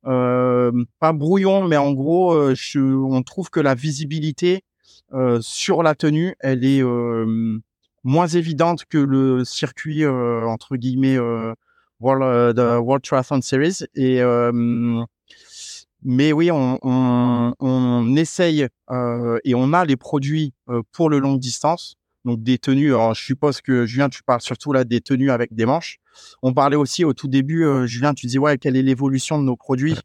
euh, 0.06 0.72
pas 1.00 1.14
brouillon, 1.14 1.64
mais 1.68 1.78
en 1.78 1.92
gros, 1.92 2.34
euh, 2.34 2.54
je, 2.56 2.80
on 2.80 3.22
trouve 3.22 3.50
que 3.50 3.60
la 3.60 3.76
visibilité 3.76 4.64
euh, 5.14 5.40
sur 5.42 5.84
la 5.84 5.96
tenue, 5.96 6.36
elle 6.40 6.64
est 6.64 6.82
moins 8.04 8.28
évidente 8.28 8.86
que 8.86 8.98
le 8.98 9.44
circuit 9.46 10.04
euh, 10.04 10.46
entre 10.46 10.76
guillemets 10.76 11.18
euh, 11.18 11.54
World, 12.00 12.60
euh, 12.60 12.78
World 12.78 13.04
Triathlon 13.04 13.42
Series. 13.42 13.80
Et 13.96 14.22
euh, 14.22 15.04
mais 16.04 16.32
oui, 16.32 16.50
on, 16.50 16.80
on, 16.82 17.54
on 17.60 18.16
essaye 18.16 18.68
euh, 18.90 19.38
et 19.44 19.54
on 19.54 19.74
a 19.74 19.84
les 19.86 19.98
produits 19.98 20.54
pour 20.92 21.10
le 21.10 21.20
longue 21.20 21.40
distance. 21.40 21.96
Donc 22.26 22.44
des 22.44 22.58
tenues. 22.58 22.90
Alors 22.90 23.14
je 23.14 23.24
suppose 23.24 23.62
que 23.62 23.86
Julien, 23.86 24.10
tu 24.10 24.24
parles 24.24 24.42
surtout 24.42 24.74
là 24.74 24.84
des 24.84 25.00
tenues 25.00 25.32
avec 25.32 25.54
des 25.54 25.66
manches. 25.66 26.00
On 26.42 26.54
parlait 26.54 26.76
aussi 26.76 27.06
au 27.06 27.14
tout 27.14 27.30
début, 27.30 27.66
Julien, 27.88 28.14
tu 28.14 28.28
disais 28.28 28.40
ouais, 28.40 28.58
quelle 28.58 28.76
est 28.76 28.82
l'évolution 28.82 29.40
de 29.40 29.44
nos 29.46 29.56
produits. 29.56 29.96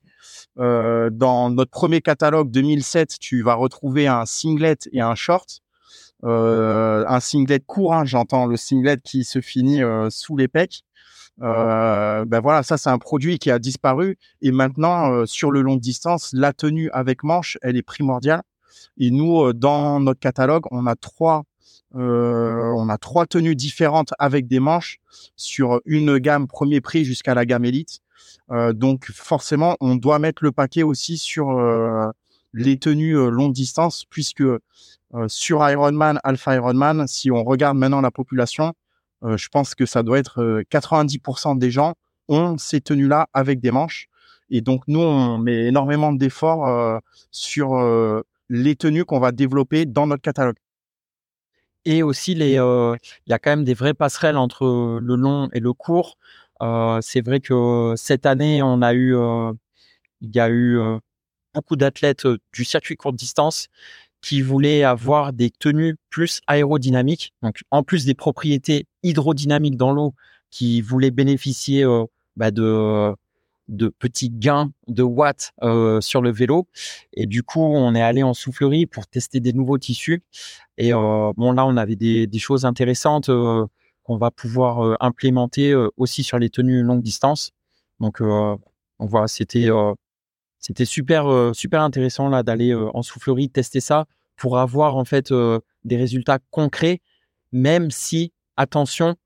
Dans 0.57 1.51
notre 1.51 1.73
premier 1.73 2.01
catalogue 2.01 2.53
2007, 2.53 3.19
tu 3.19 3.43
vas 3.43 3.55
retrouver 3.55 4.07
un 4.07 4.27
singlet 4.27 4.77
et 4.93 5.01
un 5.01 5.17
short. 5.17 5.64
Euh, 6.25 7.05
un 7.07 7.21
singlet 7.21 7.61
court, 7.61 7.95
hein, 7.95 8.05
j'entends 8.05 8.47
le 8.47 8.57
singlet 8.57 8.99
qui 9.03 9.25
se 9.25 9.41
finit 9.41 9.83
euh, 9.83 10.09
sous 10.11 10.37
les 10.37 10.49
pecs. 10.49 10.85
Euh, 11.43 12.25
ben 12.25 12.41
voilà, 12.41 12.63
ça 12.63 12.77
c'est 12.79 12.91
un 12.91 12.99
produit 12.99 13.39
qui 13.39 13.51
a 13.51 13.59
disparu 13.59 14.17
et 14.41 14.53
maintenant 14.53 15.11
euh, 15.11 15.27
sur 15.27 15.51
le 15.51 15.63
long 15.63 15.77
distance, 15.77 16.31
la 16.33 16.53
tenue 16.53 16.91
avec 16.93 17.25
manche, 17.25 17.59
elle 17.63 17.77
est 17.77 17.83
primordiale. 17.83 18.43
Et 18.99 19.11
nous, 19.11 19.43
euh, 19.43 19.53
dans 19.53 20.01
notre 20.01 20.21
catalogue, 20.21 20.65
on 20.71 20.87
a 20.87 20.95
trois, 20.95 21.45
on 21.97 22.89
a 22.89 22.99
trois 22.99 23.27
tenues 23.27 23.55
différentes 23.55 24.15
avec 24.19 24.49
des 24.49 24.59
manches 24.59 24.99
sur 25.37 25.81
une 25.85 26.19
gamme 26.19 26.49
premier 26.49 26.81
prix 26.81 27.05
jusqu'à 27.05 27.35
la 27.35 27.47
gamme 27.47 27.65
élite. 27.65 28.01
donc 28.51 29.13
forcément, 29.13 29.77
on 29.81 29.95
doit 29.95 30.19
mettre 30.19 30.43
le 30.43 30.51
paquet 30.51 30.83
aussi 30.83 31.19
sur 31.19 31.57
les 32.53 32.79
tenues 32.79 33.31
longue 33.31 33.53
distance, 33.53 34.07
puisque 34.11 34.43
sur 35.29 35.69
Ironman, 35.69 36.19
Alpha 36.25 36.55
Ironman, 36.55 37.07
si 37.07 37.31
on 37.31 37.45
regarde 37.45 37.77
maintenant 37.77 38.01
la 38.01 38.11
population, 38.11 38.75
euh, 39.25 39.37
je 39.37 39.49
pense 39.49 39.75
que 39.75 39.87
ça 39.87 40.03
doit 40.03 40.19
être 40.19 40.63
90% 40.71 41.57
euh, 41.57 41.59
des 41.59 41.71
gens 41.71 41.95
ont 42.29 42.59
ces 42.59 42.81
tenues-là 42.81 43.29
avec 43.33 43.61
des 43.61 43.71
manches. 43.71 44.09
Et 44.51 44.61
donc, 44.61 44.83
nous, 44.87 45.01
on 45.01 45.39
met 45.39 45.67
énormément 45.67 46.13
d'efforts 46.13 46.69
euh, 46.69 46.99
sur 47.31 47.75
les 48.51 48.77
tenues 48.77 49.05
qu'on 49.05 49.21
va 49.21 49.33
développer 49.33 49.87
dans 49.87 50.07
notre 50.07 50.23
catalogue. 50.23 50.57
Et 51.87 52.03
aussi, 52.03 52.35
les, 52.35 52.53
il 52.53 53.31
y 53.31 53.33
a 53.33 53.39
quand 53.39 53.51
même 53.51 53.65
des 53.65 53.75
vraies 53.75 53.95
passerelles 53.95 54.37
entre 54.37 54.99
le 55.03 55.17
long 55.17 55.49
et 55.53 55.61
le 55.61 55.73
court. 55.73 56.17
c'est 57.03 57.21
vrai 57.25 57.41
que 57.41 57.95
cette 57.97 58.27
année, 58.27 58.63
on 58.63 58.81
a 58.83 58.95
eu, 58.95 59.15
il 60.21 60.35
y 60.35 60.41
a 60.41 60.51
eu 60.51 60.79
beaucoup 61.55 61.77
d'athlètes 61.77 62.27
du 62.53 62.65
circuit 62.65 62.97
courte 62.97 63.17
distance 63.17 63.69
qui 64.25 64.41
voulaient 64.41 64.85
avoir 64.85 65.35
des 65.35 65.51
tenues 65.51 65.97
plus 66.09 66.41
aérodynamiques, 66.47 67.35
donc 67.43 67.63
en 67.71 67.83
plus 67.83 68.07
des 68.07 68.15
propriétés 68.15 68.87
hydrodynamiques 69.03 69.77
dans 69.77 69.93
l'eau, 69.93 70.15
qui 70.51 70.81
voulaient 70.81 71.11
bénéficier 71.11 71.85
euh, 71.85 72.05
bah 72.37 72.51
de 72.51 73.15
de 73.69 73.89
petits 73.89 74.31
gains 74.31 74.73
de 74.89 75.03
watts 75.03 75.53
euh, 75.63 76.01
sur 76.01 76.23
le 76.23 76.31
vélo. 76.33 76.67
Et 77.15 77.27
du 77.27 77.43
coup, 77.43 77.61
on 77.61 77.95
est 77.95 78.03
allé 78.03 78.23
en 78.23 78.35
soufflerie 78.35 78.87
pour 78.87 79.07
tester 79.07 79.41
des 79.41 79.53
nouveaux 79.53 79.79
tissus. 79.79 80.23
Et 80.79 80.93
euh, 80.93 81.33
bon, 81.37 81.53
là, 81.53 81.67
on 81.67 81.77
avait 81.77 81.97
des, 81.97 82.27
des 82.27 82.39
choses 82.39 82.65
intéressantes 82.65 83.29
euh, 83.31 83.67
qu'on 84.03 84.17
va 84.19 84.31
pouvoir 84.31 84.85
euh, 84.85 84.97
implémenter 85.01 85.73
euh, 85.73 85.89
aussi 85.97 86.23
sur 86.23 86.39
les 86.39 86.51
tenues 86.51 86.83
longue 86.83 87.03
distance. 87.03 87.53
Donc, 88.01 88.21
on 88.21 88.59
voit, 89.07 89.29
c'était 89.29 89.69
c'était 90.67 90.87
super 90.87 91.27
euh, 91.27 91.53
super 91.53 91.83
intéressant 91.83 92.31
d'aller 92.43 92.71
euh, 92.71 92.89
en 92.95 93.03
soufflerie 93.03 93.51
tester 93.51 93.81
ça 93.81 94.07
pour 94.35 94.59
avoir 94.59 94.97
en 94.97 95.05
fait 95.05 95.31
euh, 95.31 95.61
des 95.85 95.97
résultats 95.99 96.39
concrets, 96.51 97.03
même 97.53 97.91
si 97.91 98.33
attention, 98.57 99.17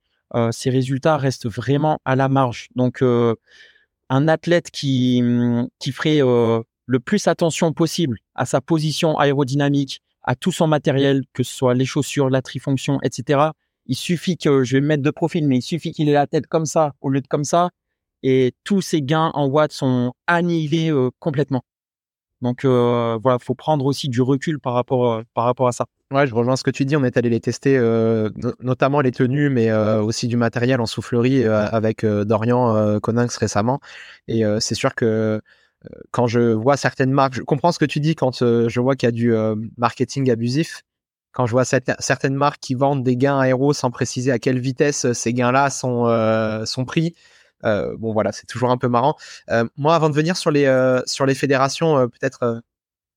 ces 0.50 0.68
résultats 0.68 1.16
restent 1.16 1.48
vraiment 1.48 2.00
à 2.04 2.16
la 2.16 2.28
marge. 2.28 2.68
Donc 2.74 3.02
un 3.02 4.28
athlète 4.28 4.70
qui 4.70 5.22
mm, 5.22 5.68
qui 5.78 5.92
ferait 5.92 6.20
le 6.20 7.00
plus 7.00 7.28
attention 7.28 7.72
possible 7.72 8.18
à 8.34 8.44
sa 8.44 8.60
position 8.60 9.16
aérodynamique, 9.18 10.02
à 10.24 10.34
tout 10.34 10.52
son 10.52 10.66
matériel, 10.66 11.22
que 11.34 11.42
ce 11.44 11.54
soit 11.54 11.74
les 11.74 11.86
chaussures, 11.86 12.30
la 12.30 12.42
trifonction, 12.42 12.98
etc. 13.02 13.52
Il 13.86 13.96
suffit 13.96 14.36
que 14.36 14.64
je 14.64 14.76
vais 14.76 14.80
me 14.80 14.88
mettre 14.88 15.02
de 15.02 15.10
profil, 15.10 15.46
mais 15.46 15.58
il 15.58 15.62
suffit 15.62 15.92
qu'il 15.92 16.08
ait 16.08 16.12
la 16.12 16.26
tête 16.26 16.46
comme 16.48 16.66
ça 16.66 16.94
au 17.00 17.10
lieu 17.10 17.20
de 17.20 17.28
comme 17.28 17.44
ça 17.44 17.70
et 18.22 18.54
tous 18.64 18.80
ces 18.80 19.02
gains 19.02 19.30
en 19.34 19.46
watts 19.46 19.72
sont 19.72 20.12
annihilés 20.26 20.90
euh, 20.90 21.10
complètement. 21.18 21.62
Donc 22.40 22.64
euh, 22.64 23.18
voilà, 23.22 23.38
faut 23.38 23.54
prendre 23.54 23.84
aussi 23.84 24.08
du 24.08 24.22
recul 24.22 24.60
par 24.60 24.74
rapport 24.74 25.12
euh, 25.12 25.22
par 25.34 25.44
rapport 25.44 25.66
à 25.68 25.72
ça. 25.72 25.86
Ouais, 26.12 26.26
je 26.26 26.34
rejoins 26.34 26.56
ce 26.56 26.62
que 26.62 26.70
tu 26.70 26.84
dis. 26.84 26.96
On 26.96 27.04
est 27.04 27.16
allé 27.16 27.28
les 27.28 27.40
tester, 27.40 27.76
euh, 27.76 28.30
notamment 28.60 29.00
les 29.00 29.10
tenues, 29.10 29.50
mais 29.50 29.70
aussi 29.72 30.26
du 30.26 30.38
matériel 30.38 30.80
en 30.80 30.86
soufflerie 30.86 31.44
avec 31.44 32.06
Dorian 32.06 32.98
Coninx 33.00 33.36
récemment. 33.36 33.78
Et 34.26 34.42
c'est 34.58 34.74
sûr 34.74 34.94
que 34.94 35.42
quand 36.10 36.26
je 36.26 36.54
vois 36.54 36.78
certaines 36.78 37.10
marques, 37.10 37.34
je 37.34 37.42
comprends 37.42 37.72
ce 37.72 37.78
que 37.78 37.84
tu 37.84 38.00
dis 38.00 38.14
quand 38.14 38.38
je 38.38 38.80
vois 38.80 38.96
qu'il 38.96 39.06
y 39.06 39.10
a 39.10 39.12
du 39.12 39.34
marketing 39.76 40.30
abusif. 40.30 40.82
Quand 41.32 41.44
je 41.44 41.52
vois 41.52 41.66
certaines 41.66 42.34
marques 42.34 42.60
qui 42.60 42.74
vendent 42.74 43.04
des 43.04 43.18
gains 43.18 43.38
aéros 43.38 43.74
sans 43.74 43.90
préciser 43.90 44.32
à 44.32 44.38
quelle 44.38 44.58
vitesse 44.58 45.12
ces 45.12 45.34
gains-là 45.34 45.68
sont 45.68 46.06
sont 46.64 46.86
pris, 46.86 47.14
bon 47.62 48.12
voilà, 48.12 48.32
c'est 48.32 48.46
toujours 48.46 48.70
un 48.70 48.78
peu 48.78 48.88
marrant. 48.88 49.16
Euh, 49.50 49.64
moi, 49.76 49.94
avant 49.94 50.08
de 50.08 50.14
venir 50.14 50.36
sur 50.36 50.50
les 50.50 50.66
euh, 50.66 51.02
sur 51.06 51.26
les 51.26 51.34
fédérations, 51.34 52.08
peut-être 52.08 52.62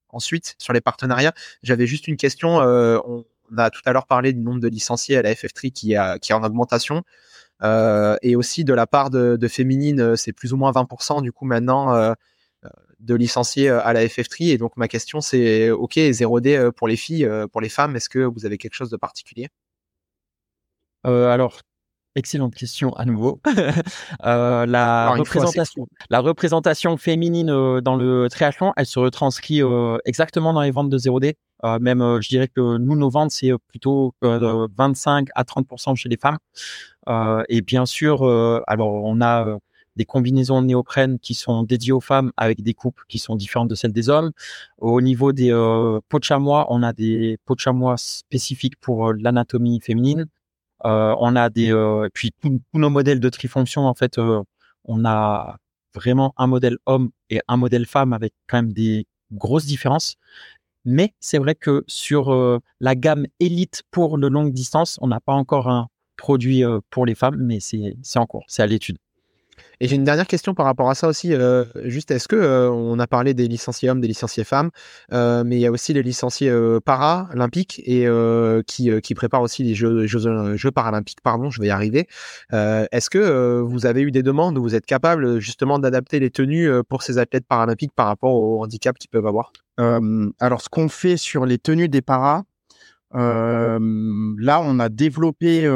ensuite 0.10 0.56
sur 0.58 0.74
les 0.74 0.82
partenariats, 0.82 1.34
j'avais 1.64 1.88
juste 1.88 2.08
une 2.08 2.18
question. 2.18 2.58
on, 2.58 3.26
a 3.58 3.70
tout 3.70 3.82
à 3.84 3.92
l'heure 3.92 4.08
parlé 4.08 4.32
du 4.32 4.40
nombre 4.40 4.62
de 4.62 4.70
licenciés 4.70 5.18
à 5.18 5.22
la 5.22 5.34
FF3 5.34 5.72
qui, 5.74 5.94
a, 5.96 6.20
qui 6.20 6.32
est 6.32 6.36
en 6.36 6.44
augmentation. 6.44 7.04
Euh, 7.64 8.18
et 8.22 8.36
aussi 8.36 8.64
de 8.64 8.74
la 8.74 8.88
part 8.88 9.10
de, 9.10 9.36
de 9.36 9.48
féminines, 9.48 10.16
c'est 10.16 10.34
plus 10.34 10.54
ou 10.54 10.58
moins 10.58 10.72
20% 10.72 11.22
du 11.22 11.32
coup 11.32 11.46
maintenant 11.46 11.94
euh, 11.94 12.14
de 13.00 13.16
licenciés 13.16 13.70
à 13.70 13.94
la 13.94 14.06
FF3. 14.06 14.52
Et 14.52 14.58
donc 14.58 14.78
ma 14.78 14.88
question 14.88 15.22
c'est, 15.22 15.70
ok, 15.70 15.96
0D 15.98 16.72
pour 16.72 16.88
les 16.88 16.96
filles, 16.96 17.30
pour 17.52 17.62
les 17.62 17.70
femmes, 17.70 17.96
est-ce 17.96 18.10
que 18.10 18.20
vous 18.20 18.46
avez 18.46 18.58
quelque 18.58 18.76
chose 18.76 18.90
de 18.90 18.98
particulier? 18.98 19.50
Euh, 21.06 21.28
Alors 21.30 21.62
Excellente 22.16 22.54
question 22.56 22.94
à 22.96 23.06
nouveau. 23.06 23.40
euh, 24.26 24.66
la, 24.66 25.12
représentation, 25.12 25.88
la 26.10 26.20
représentation 26.20 26.98
féminine 26.98 27.50
euh, 27.50 27.80
dans 27.80 27.96
le 27.96 28.28
triathlon, 28.30 28.74
elle 28.76 28.86
se 28.86 29.00
retranscrit 29.00 29.64
euh, 29.64 29.98
exactement 30.04 30.52
dans 30.52 30.62
les 30.62 30.72
ventes 30.72 30.90
de 30.90 30.98
0D. 30.98 31.36
Euh, 31.64 31.80
même, 31.80 32.20
je 32.22 32.28
dirais 32.28 32.50
que 32.50 32.78
nous, 32.78 32.98
nos 32.98 33.10
ventes, 33.10 33.32
c'est 33.32 33.52
plutôt 33.68 34.14
25 34.22 35.30
à 35.36 35.44
30% 35.44 35.96
chez 35.96 36.10
les 36.10 36.18
femmes. 36.18 36.38
et 37.48 37.62
bien 37.62 37.86
sûr, 37.86 38.24
alors 38.68 38.92
on 38.92 39.22
a 39.22 39.46
des 39.96 40.06
combinaisons 40.06 40.62
de 40.62 40.68
néoprène 40.68 41.18
qui 41.20 41.34
sont 41.34 41.64
dédiées 41.64 41.92
aux 41.94 42.02
femmes 42.02 42.32
avec 42.36 42.62
des 42.62 42.74
coupes 42.74 43.00
qui 43.08 43.20
sont 43.20 43.36
différentes 43.38 43.70
de 43.70 43.76
celles 43.76 43.94
des 43.94 44.10
hommes. 44.10 44.32
Au 44.80 45.00
niveau 45.00 45.32
des 45.32 45.52
pots 46.10 46.20
de 46.20 46.24
chamois, 46.24 46.68
on 46.70 46.84
a 46.84 46.92
des 46.92 47.38
pots 47.46 47.56
de 47.56 47.62
chamois 47.62 47.96
spécifiques 47.98 48.76
pour 48.82 49.14
l'anatomie 49.14 49.80
féminine. 49.80 50.28
Euh, 50.86 51.16
on 51.20 51.36
a 51.36 51.50
des, 51.50 51.72
euh, 51.72 52.10
puis 52.14 52.32
tous 52.42 52.60
nos 52.74 52.90
modèles 52.90 53.20
de 53.20 53.30
trifonction, 53.30 53.86
en 53.88 53.94
fait, 53.94 54.18
euh, 54.18 54.42
on 54.86 55.06
a 55.06 55.58
vraiment 55.94 56.34
un 56.38 56.48
modèle 56.48 56.78
homme 56.86 57.12
et 57.30 57.42
un 57.48 57.58
modèle 57.58 57.86
femme 57.86 58.14
avec 58.14 58.34
quand 58.48 58.58
même 58.58 58.74
des 58.74 59.06
grosses 59.32 59.66
différences. 59.66 60.16
Mais 60.86 61.14
c'est 61.20 61.38
vrai 61.38 61.54
que 61.56 61.84
sur 61.88 62.60
la 62.80 62.96
gamme 62.96 63.28
élite 63.40 63.84
pour 63.92 64.18
le 64.18 64.30
longue 64.30 64.52
distance, 64.52 64.98
on 65.02 65.08
n'a 65.08 65.20
pas 65.20 65.34
encore 65.34 65.70
un 65.70 65.90
produit 66.18 66.64
pour 66.90 67.06
les 67.06 67.14
femmes, 67.14 67.38
mais 67.38 67.60
c'est 67.60 67.96
en 68.16 68.26
cours, 68.26 68.46
c'est 68.48 68.64
à 68.64 68.68
l'étude. 68.68 68.98
Et 69.82 69.88
j'ai 69.88 69.96
une 69.96 70.04
dernière 70.04 70.28
question 70.28 70.54
par 70.54 70.68
rapport 70.68 70.90
à 70.92 70.96
ça 70.96 71.08
aussi. 71.08 71.34
Euh, 71.34 71.66
juste, 71.86 72.12
est-ce 72.12 72.28
que 72.28 72.36
euh, 72.36 72.70
on 72.70 73.00
a 73.00 73.08
parlé 73.08 73.34
des 73.34 73.48
licenciés 73.48 73.90
hommes, 73.90 74.00
des 74.00 74.08
licenciés 74.08 74.44
femmes, 74.44 74.70
euh, 75.12 75.44
mais 75.44 75.58
il 75.58 75.60
y 75.60 75.66
a 75.66 75.72
aussi 75.72 75.92
les 75.92 76.04
licenciés 76.04 76.54
paralympiques 76.86 77.82
et 77.86 78.08
qui, 78.68 79.02
qui 79.02 79.16
préparent 79.16 79.42
aussi 79.42 79.64
les 79.64 79.74
jeux, 79.74 80.06
jeux, 80.06 80.56
jeux, 80.56 80.72
paralympiques. 80.72 81.22
Pardon, 81.24 81.50
je 81.50 81.60
vais 81.60 81.68
y 81.68 81.72
arriver. 81.72 82.08
est-ce 82.52 83.10
que 83.10 83.60
vous 83.62 83.86
avez 83.88 84.02
eu 84.02 84.12
des 84.12 84.22
demandes 84.22 84.58
où 84.58 84.62
vous 84.62 84.76
êtes 84.76 84.86
capable 84.86 85.40
justement 85.40 85.80
d'adapter 85.80 86.20
les 86.20 86.30
tenues 86.30 86.70
pour 86.88 87.02
ces 87.02 87.18
athlètes 87.18 87.48
paralympiques 87.48 87.94
par 87.96 88.06
rapport 88.06 88.36
au 88.36 88.64
handicap 88.64 88.98
qu'ils 89.00 89.10
peuvent 89.10 89.28
avoir? 89.28 89.52
Alors, 89.78 90.62
ce 90.62 90.70
qu'on 90.70 90.90
fait 90.90 91.18
sur 91.18 91.46
les 91.46 91.58
tenues 91.58 91.90
des 91.90 92.04
paras, 92.04 92.44
là, 93.14 93.80
on 94.64 94.80
a 94.80 94.90
développé 94.90 95.68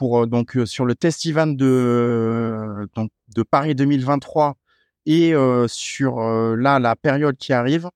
pour 0.00 0.22
euh, 0.22 0.26
donc 0.26 0.56
euh, 0.56 0.64
sur 0.64 0.86
le 0.86 0.94
test 0.94 1.26
event 1.26 1.46
de 1.46 1.66
euh, 1.66 2.86
donc 2.94 3.10
de 3.36 3.42
Paris 3.42 3.74
2023 3.74 4.56
et 5.04 5.34
sur 5.66 6.20
là 6.20 6.78
la 6.78 6.94
période 6.94 7.36
qui 7.36 7.52
arrive, 7.52 7.88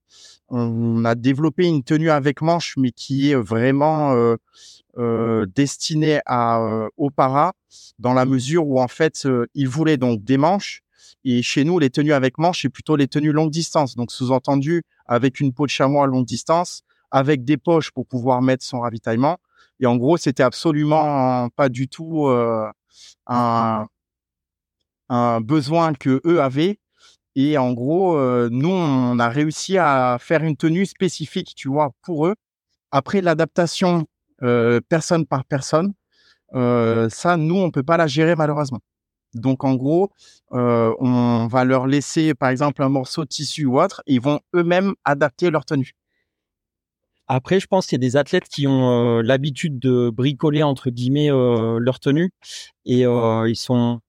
on 0.48 1.04
a 1.04 1.14
développé 1.14 1.64
une 1.66 1.84
tenue 1.84 2.10
avec 2.10 2.40
manche, 2.40 2.74
mais 2.78 2.90
qui 2.92 3.30
est 3.30 3.34
vraiment 3.34 4.16
destinée 5.54 6.20
à 6.24 6.88
au 6.96 7.10
para, 7.10 7.52
dans 7.98 8.14
la 8.14 8.24
mesure 8.24 8.66
où 8.66 8.80
en 8.80 8.88
fait 8.88 9.28
ils 9.54 9.68
voulaient 9.68 9.98
donc 9.98 10.24
des 10.24 10.38
manches. 10.38 10.80
Et 11.24 11.42
chez 11.42 11.62
nous, 11.62 11.78
les 11.78 11.90
tenues 11.90 12.14
avec 12.14 12.38
manches, 12.38 12.62
c'est 12.62 12.70
plutôt 12.70 12.96
les 12.96 13.06
tenues 13.06 13.32
longue 13.32 13.50
distance. 13.50 13.96
Donc 13.96 14.10
sous-entendu 14.10 14.82
avec 15.06 15.40
une 15.40 15.52
peau 15.52 15.66
de 15.66 15.70
chamois 15.70 16.04
à 16.04 16.06
longue 16.06 16.26
distance, 16.26 16.82
avec 17.10 17.44
des 17.44 17.58
poches 17.58 17.90
pour 17.90 18.06
pouvoir 18.06 18.40
mettre 18.40 18.64
son 18.64 18.80
ravitaillement. 18.80 19.38
Et 19.80 19.86
en 19.86 19.96
gros, 19.96 20.16
c'était 20.16 20.42
absolument 20.42 21.48
pas 21.56 21.68
du 21.68 21.88
tout 21.88 22.26
euh, 22.26 22.70
un, 23.26 23.86
un, 25.08 25.40
besoin 25.40 25.94
que 25.94 26.20
eux 26.24 26.40
avaient. 26.40 26.78
Et 27.36 27.58
en 27.58 27.72
gros, 27.72 28.16
euh, 28.16 28.48
nous, 28.50 28.70
on 28.70 29.18
a 29.18 29.28
réussi 29.28 29.78
à 29.78 30.18
faire 30.20 30.44
une 30.44 30.56
tenue 30.56 30.86
spécifique, 30.86 31.54
tu 31.56 31.68
vois, 31.68 31.90
pour 32.02 32.26
eux. 32.28 32.34
Après 32.92 33.20
l'adaptation 33.20 34.06
euh, 34.42 34.80
personne 34.88 35.26
par 35.26 35.44
personne, 35.44 35.94
ça, 36.52 37.36
nous, 37.36 37.56
on 37.56 37.70
peut 37.72 37.82
pas 37.82 37.96
la 37.96 38.06
gérer 38.06 38.36
malheureusement. 38.36 38.80
Donc, 39.34 39.64
en 39.64 39.74
gros, 39.74 40.12
on 40.50 41.48
va 41.50 41.64
leur 41.64 41.88
laisser, 41.88 42.34
par 42.34 42.50
exemple, 42.50 42.82
un 42.84 42.88
morceau 42.88 43.24
de 43.24 43.28
tissu 43.28 43.66
ou 43.66 43.80
autre, 43.80 44.02
et 44.06 44.14
ils 44.14 44.20
vont 44.20 44.40
eux-mêmes 44.54 44.94
adapter 45.04 45.50
leur 45.50 45.64
tenue. 45.64 45.94
Après, 47.26 47.58
je 47.58 47.66
pense 47.66 47.86
qu'il 47.86 47.96
y 47.96 48.00
a 48.04 48.06
des 48.06 48.16
athlètes 48.16 48.48
qui 48.48 48.66
ont 48.66 49.18
euh, 49.18 49.22
l'habitude 49.22 49.78
de 49.78 50.10
bricoler 50.10 50.62
entre 50.62 50.90
guillemets 50.90 51.30
euh, 51.30 51.78
leur 51.78 51.98
tenue 51.98 52.30
et 52.84 53.06
euh, 53.06 53.48
ils 53.48 53.56
sont 53.56 54.00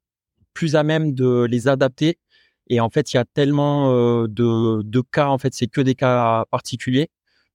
plus 0.54 0.76
à 0.76 0.84
même 0.84 1.14
de 1.14 1.44
les 1.50 1.68
adapter. 1.68 2.20
Et 2.68 2.80
en 2.80 2.90
fait, 2.90 3.14
il 3.14 3.18
y 3.18 3.20
a 3.20 3.26
tellement 3.26 3.92
euh, 3.92 4.28
de, 4.28 4.82
de 4.84 5.02
cas, 5.02 5.28
en 5.28 5.38
fait, 5.38 5.54
c'est 5.54 5.68
que 5.68 5.82
des 5.82 5.96
cas 5.96 6.46
particuliers. 6.52 7.10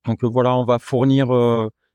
Donc 0.06 0.24
voilà, 0.24 0.56
on 0.56 0.64
va 0.64 0.78
fournir 0.78 1.28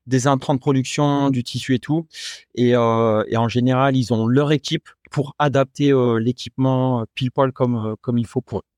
des 0.05 0.27
intrants 0.27 0.53
de 0.53 0.59
production, 0.59 1.31
du 1.31 1.43
tissu 1.43 1.73
et 1.73 1.79
tout. 1.79 2.07
Et, 2.53 2.69
et 2.71 2.75
en 2.77 3.47
général, 3.49 3.97
ils 3.97 4.13
ont 4.13 4.27
leur 4.27 4.51
équipe 4.51 4.89
pour 5.09 5.33
adapter 5.39 5.91
l'équipement 6.19 7.05
pile 7.15 7.31
poil 7.31 7.51
comme, 7.51 7.95
comme 8.01 8.19
il 8.19 8.27
faut 8.27 8.41
pour 8.41 8.59
eux. 8.59 8.74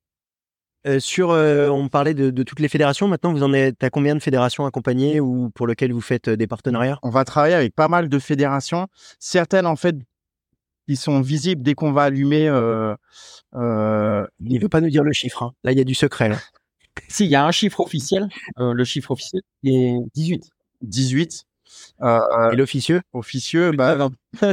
Euh, 0.88 1.00
sur, 1.00 1.32
euh, 1.32 1.68
on 1.70 1.90
parlait 1.90 2.14
de, 2.14 2.44
toutes 2.44 2.60
les 2.60 2.70
fédérations. 2.70 3.08
Maintenant, 3.08 3.34
vous 3.34 3.44
en 3.44 3.54
êtes 3.54 3.84
à 3.84 3.90
combien 3.90 4.16
de 4.16 4.20
fédérations 4.20 4.66
accompagnées 4.66 5.20
ou 5.20 5.50
pour 5.50 5.68
lesquelles 5.68 5.92
vous 5.92 6.02
faites 6.02 6.30
euh, 6.30 6.38
des 6.38 6.48
partenariats? 6.48 6.98
On 7.04 7.10
va 7.10 7.26
travailler 7.26 7.56
avec 7.56 7.76
pas 7.76 7.90
mal 7.90 8.08
de 8.08 8.20
fédérations. 8.20 8.88
Certaines, 9.20 9.66
en 9.66 9.76
fait, 9.76 9.96
qui 10.88 10.96
sont 10.96 11.20
visibles 11.20 11.62
dès 11.62 11.74
qu'on 11.74 11.92
va 11.92 12.04
allumer. 12.04 12.46
Il 12.46 12.96
ne 13.54 14.60
veut 14.60 14.70
pas 14.70 14.80
nous 14.80 14.90
dire 14.90 15.04
le 15.04 15.12
chiffre. 15.12 15.44
Hein. 15.44 15.54
Là, 15.64 15.74
il 15.74 15.78
y 15.78 15.82
a 15.82 15.84
du 15.84 15.96
secret. 15.96 16.32
si, 17.10 17.26
il 17.26 17.32
y 17.32 17.36
a 17.36 17.46
un 17.46 17.52
chiffre 17.52 17.82
officiel. 17.82 18.30
le 18.58 18.84
chiffre 18.86 19.12
officiel 19.12 19.42
est 19.66 19.98
18. 20.16 20.50
18. 20.84 21.46
Et 22.02 22.56
l'officieux? 22.56 23.02
Officieux, 23.12 23.72
bah, 23.72 24.10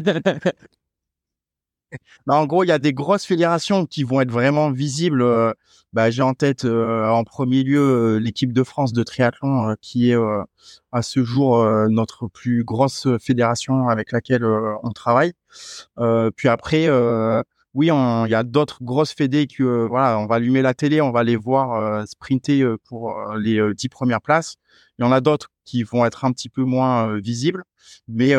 bah, 2.27 2.35
en 2.35 2.47
gros, 2.47 2.65
il 2.65 2.69
y 2.69 2.73
a 2.73 2.79
des 2.79 2.93
grosses 2.93 3.25
fédérations 3.25 3.87
qui 3.87 4.03
vont 4.05 4.21
être 4.21 4.31
vraiment 4.31 4.71
visibles. 4.71 5.23
Euh, 5.23 5.53
bah, 5.93 6.11
j'ai 6.11 6.23
en 6.23 6.35
tête 6.35 6.65
euh, 6.65 7.09
en 7.09 7.25
premier 7.25 7.63
lieu 7.63 7.81
euh, 7.81 8.19
l'équipe 8.19 8.53
de 8.53 8.63
France 8.63 8.93
de 8.93 9.03
triathlon 9.03 9.77
qui 9.81 10.11
est 10.11 10.17
à 10.93 11.03
ce 11.03 11.23
jour 11.25 11.65
notre 11.89 12.27
plus 12.27 12.65
grosse 12.65 13.07
fédération 13.19 13.89
avec 13.89 14.13
laquelle 14.13 14.45
on 14.45 14.91
travaille. 14.91 15.33
puis 16.37 16.49
après, 16.49 16.89
oui, 17.75 17.87
il 17.87 18.31
y 18.31 18.35
a 18.35 18.43
d'autres 18.43 18.83
grosses 18.83 19.13
fédés 19.13 19.47
que 19.47 19.87
voilà, 19.87 20.19
on 20.19 20.27
va 20.27 20.37
allumer 20.37 20.63
la 20.63 20.75
télé, 20.75 21.01
on 21.01 21.11
va 21.11 21.23
les 21.25 21.37
voir 21.37 22.07
sprinter 22.09 22.65
pour 22.89 23.17
les 23.37 23.75
dix 23.75 23.89
premières 23.89 24.23
places. 24.23 24.57
Il 24.99 25.05
y 25.05 25.09
en 25.09 25.13
a 25.13 25.21
d'autres 25.21 25.51
qui 25.65 25.83
vont 25.83 26.05
être 26.05 26.25
un 26.25 26.33
petit 26.33 26.49
peu 26.49 26.63
moins 26.63 27.19
visibles, 27.19 27.65
mais 28.09 28.35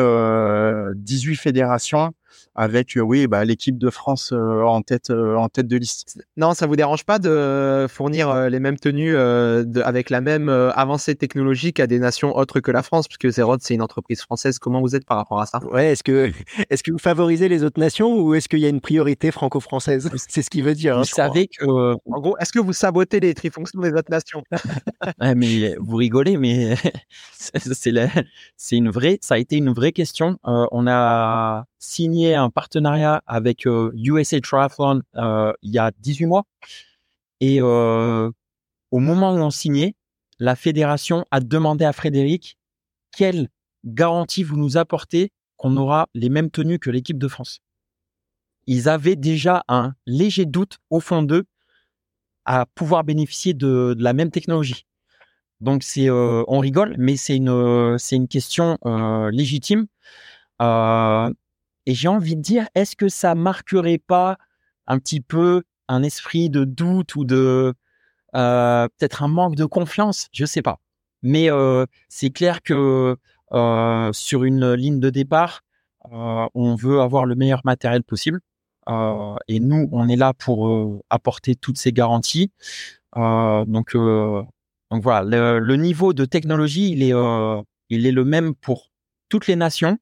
18 0.94 1.36
fédérations 1.36 2.12
avec 2.56 2.96
euh, 2.96 3.00
oui 3.00 3.26
bah, 3.26 3.44
l'équipe 3.44 3.78
de 3.78 3.90
France 3.90 4.32
euh, 4.32 4.62
en 4.62 4.82
tête 4.82 5.10
euh, 5.10 5.36
en 5.36 5.48
tête 5.48 5.68
de 5.68 5.76
liste. 5.76 6.18
Non, 6.36 6.54
ça 6.54 6.66
vous 6.66 6.76
dérange 6.76 7.04
pas 7.04 7.18
de 7.18 7.86
fournir 7.88 8.48
les 8.48 8.60
mêmes 8.60 8.78
tenues 8.78 9.12
de, 9.12 9.82
avec 9.82 10.10
la 10.10 10.20
même 10.20 10.48
avancée 10.48 11.14
technologique 11.14 11.80
à 11.80 11.86
des 11.86 11.98
nations 11.98 12.36
autres 12.36 12.60
que 12.60 12.70
la 12.70 12.82
France, 12.82 13.06
puisque 13.08 13.28
Zerod 13.34 13.60
c'est 13.62 13.74
une 13.74 13.82
entreprise 13.82 14.22
française. 14.22 14.58
Comment 14.58 14.80
vous 14.80 14.96
êtes 14.96 15.04
par 15.04 15.18
rapport 15.18 15.40
à 15.40 15.46
ça? 15.46 15.60
Ouais, 15.70 15.92
est-ce 15.92 16.02
que 16.02 16.32
est-ce 16.70 16.82
que 16.82 16.90
vous 16.90 16.98
favorisez 16.98 17.48
les 17.48 17.62
autres 17.62 17.80
nations 17.80 18.18
ou 18.18 18.34
est-ce 18.34 18.48
qu'il 18.48 18.60
y 18.60 18.66
a 18.66 18.68
une 18.68 18.80
priorité 18.80 19.30
franco-française? 19.30 20.10
C'est 20.28 20.42
ce 20.42 20.50
qu'il 20.50 20.64
veut 20.64 20.74
dire. 20.74 20.96
Hein, 20.96 21.00
vous 21.00 21.04
savez 21.04 21.48
que 21.48 21.64
en 21.66 22.20
gros, 22.20 22.36
est-ce 22.38 22.52
que 22.52 22.58
vous 22.58 22.72
sabotez 22.72 23.20
les 23.20 23.34
trifonctions 23.34 23.80
des 23.80 23.92
autres 23.92 24.10
nations? 24.10 24.42
Mais 25.36 25.76
vous 25.78 25.96
rigolez, 25.96 26.36
mais 26.36 26.76
c'est 27.38 28.06
c'est 28.56 28.76
une 28.76 28.90
vraie, 28.90 29.18
ça 29.20 29.34
a 29.34 29.38
été 29.38 29.56
une 29.56 29.72
vraie 29.72 29.92
question. 29.92 30.38
on 30.44 30.86
a 30.86 31.66
signé 31.86 32.34
un 32.34 32.50
partenariat 32.50 33.22
avec 33.26 33.64
USA 33.64 34.40
Triathlon 34.40 35.02
il 35.14 35.70
y 35.70 35.78
a 35.78 35.90
18 35.98 36.26
mois. 36.26 36.44
Et 37.40 37.60
au 37.60 38.32
moment 38.98 39.34
où 39.34 39.38
on 39.38 39.50
signait, 39.50 39.94
la 40.38 40.56
fédération 40.56 41.24
a 41.30 41.40
demandé 41.40 41.84
à 41.84 41.92
Frédéric 41.92 42.58
quelle 43.16 43.48
garantie 43.84 44.42
vous 44.42 44.56
nous 44.56 44.76
apportez 44.76 45.32
qu'on 45.56 45.76
aura 45.76 46.08
les 46.14 46.28
mêmes 46.28 46.50
tenues 46.50 46.78
que 46.78 46.90
l'équipe 46.90 47.18
de 47.18 47.28
France. 47.28 47.60
Ils 48.66 48.88
avaient 48.88 49.16
déjà 49.16 49.64
un 49.68 49.94
léger 50.06 50.44
doute 50.44 50.78
au 50.90 51.00
fond 51.00 51.22
d'eux 51.22 51.44
à 52.44 52.66
pouvoir 52.74 53.04
bénéficier 53.04 53.54
de, 53.54 53.96
la 53.98 54.12
même 54.12 54.30
technologie. 54.30 54.86
Donc 55.60 55.82
c'est, 55.82 56.10
on 56.10 56.58
rigole, 56.58 56.94
mais 56.98 57.16
c'est 57.16 57.36
une, 57.36 57.96
c'est 57.98 58.16
une 58.16 58.28
question 58.28 58.76
légitime. 59.32 59.86
Et 61.86 61.94
j'ai 61.94 62.08
envie 62.08 62.36
de 62.36 62.42
dire, 62.42 62.68
est-ce 62.74 62.96
que 62.96 63.08
ça 63.08 63.34
marquerait 63.34 63.98
pas 63.98 64.38
un 64.86 64.98
petit 64.98 65.20
peu 65.20 65.62
un 65.88 66.02
esprit 66.02 66.50
de 66.50 66.64
doute 66.64 67.14
ou 67.14 67.24
de 67.24 67.74
euh, 68.34 68.88
peut-être 68.98 69.22
un 69.22 69.28
manque 69.28 69.54
de 69.54 69.64
confiance? 69.64 70.28
Je 70.32 70.44
sais 70.44 70.62
pas. 70.62 70.80
Mais 71.22 71.50
euh, 71.50 71.86
c'est 72.08 72.30
clair 72.30 72.62
que 72.62 73.16
euh, 73.52 74.12
sur 74.12 74.44
une 74.44 74.72
ligne 74.74 75.00
de 75.00 75.10
départ, 75.10 75.62
on 76.10 76.76
veut 76.76 77.00
avoir 77.00 77.24
le 77.24 77.34
meilleur 77.34 77.62
matériel 77.64 78.02
possible. 78.04 78.40
et 79.48 79.60
nous, 79.60 79.88
on 79.92 80.08
est 80.08 80.16
là 80.16 80.34
pour 80.34 81.02
apporter 81.10 81.56
toutes 81.56 81.78
ces 81.78 81.92
garanties. 81.92 82.52
donc, 83.16 83.96
voilà, 84.90 85.24
le, 85.24 85.58
le, 85.58 85.76
niveau 85.76 86.12
de 86.12 86.24
technologie, 86.24 86.92
il 86.92 87.02
est, 87.02 87.12
il 87.90 88.06
est 88.06 88.12
le 88.12 88.24
même 88.24 88.54
pour 88.54 88.92
toutes 89.28 89.48
les 89.48 89.56
nations. 89.56 89.98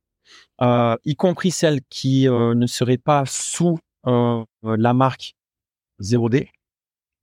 Euh, 0.63 0.97
y 1.05 1.17
compris 1.17 1.51
celles 1.51 1.81
qui 1.89 2.29
euh, 2.29 2.55
ne 2.55 2.67
seraient 2.67 2.99
pas 2.99 3.25
sous 3.27 3.79
euh, 4.07 4.45
la 4.63 4.95
marque 4.95 5.35
0D. 6.01 6.49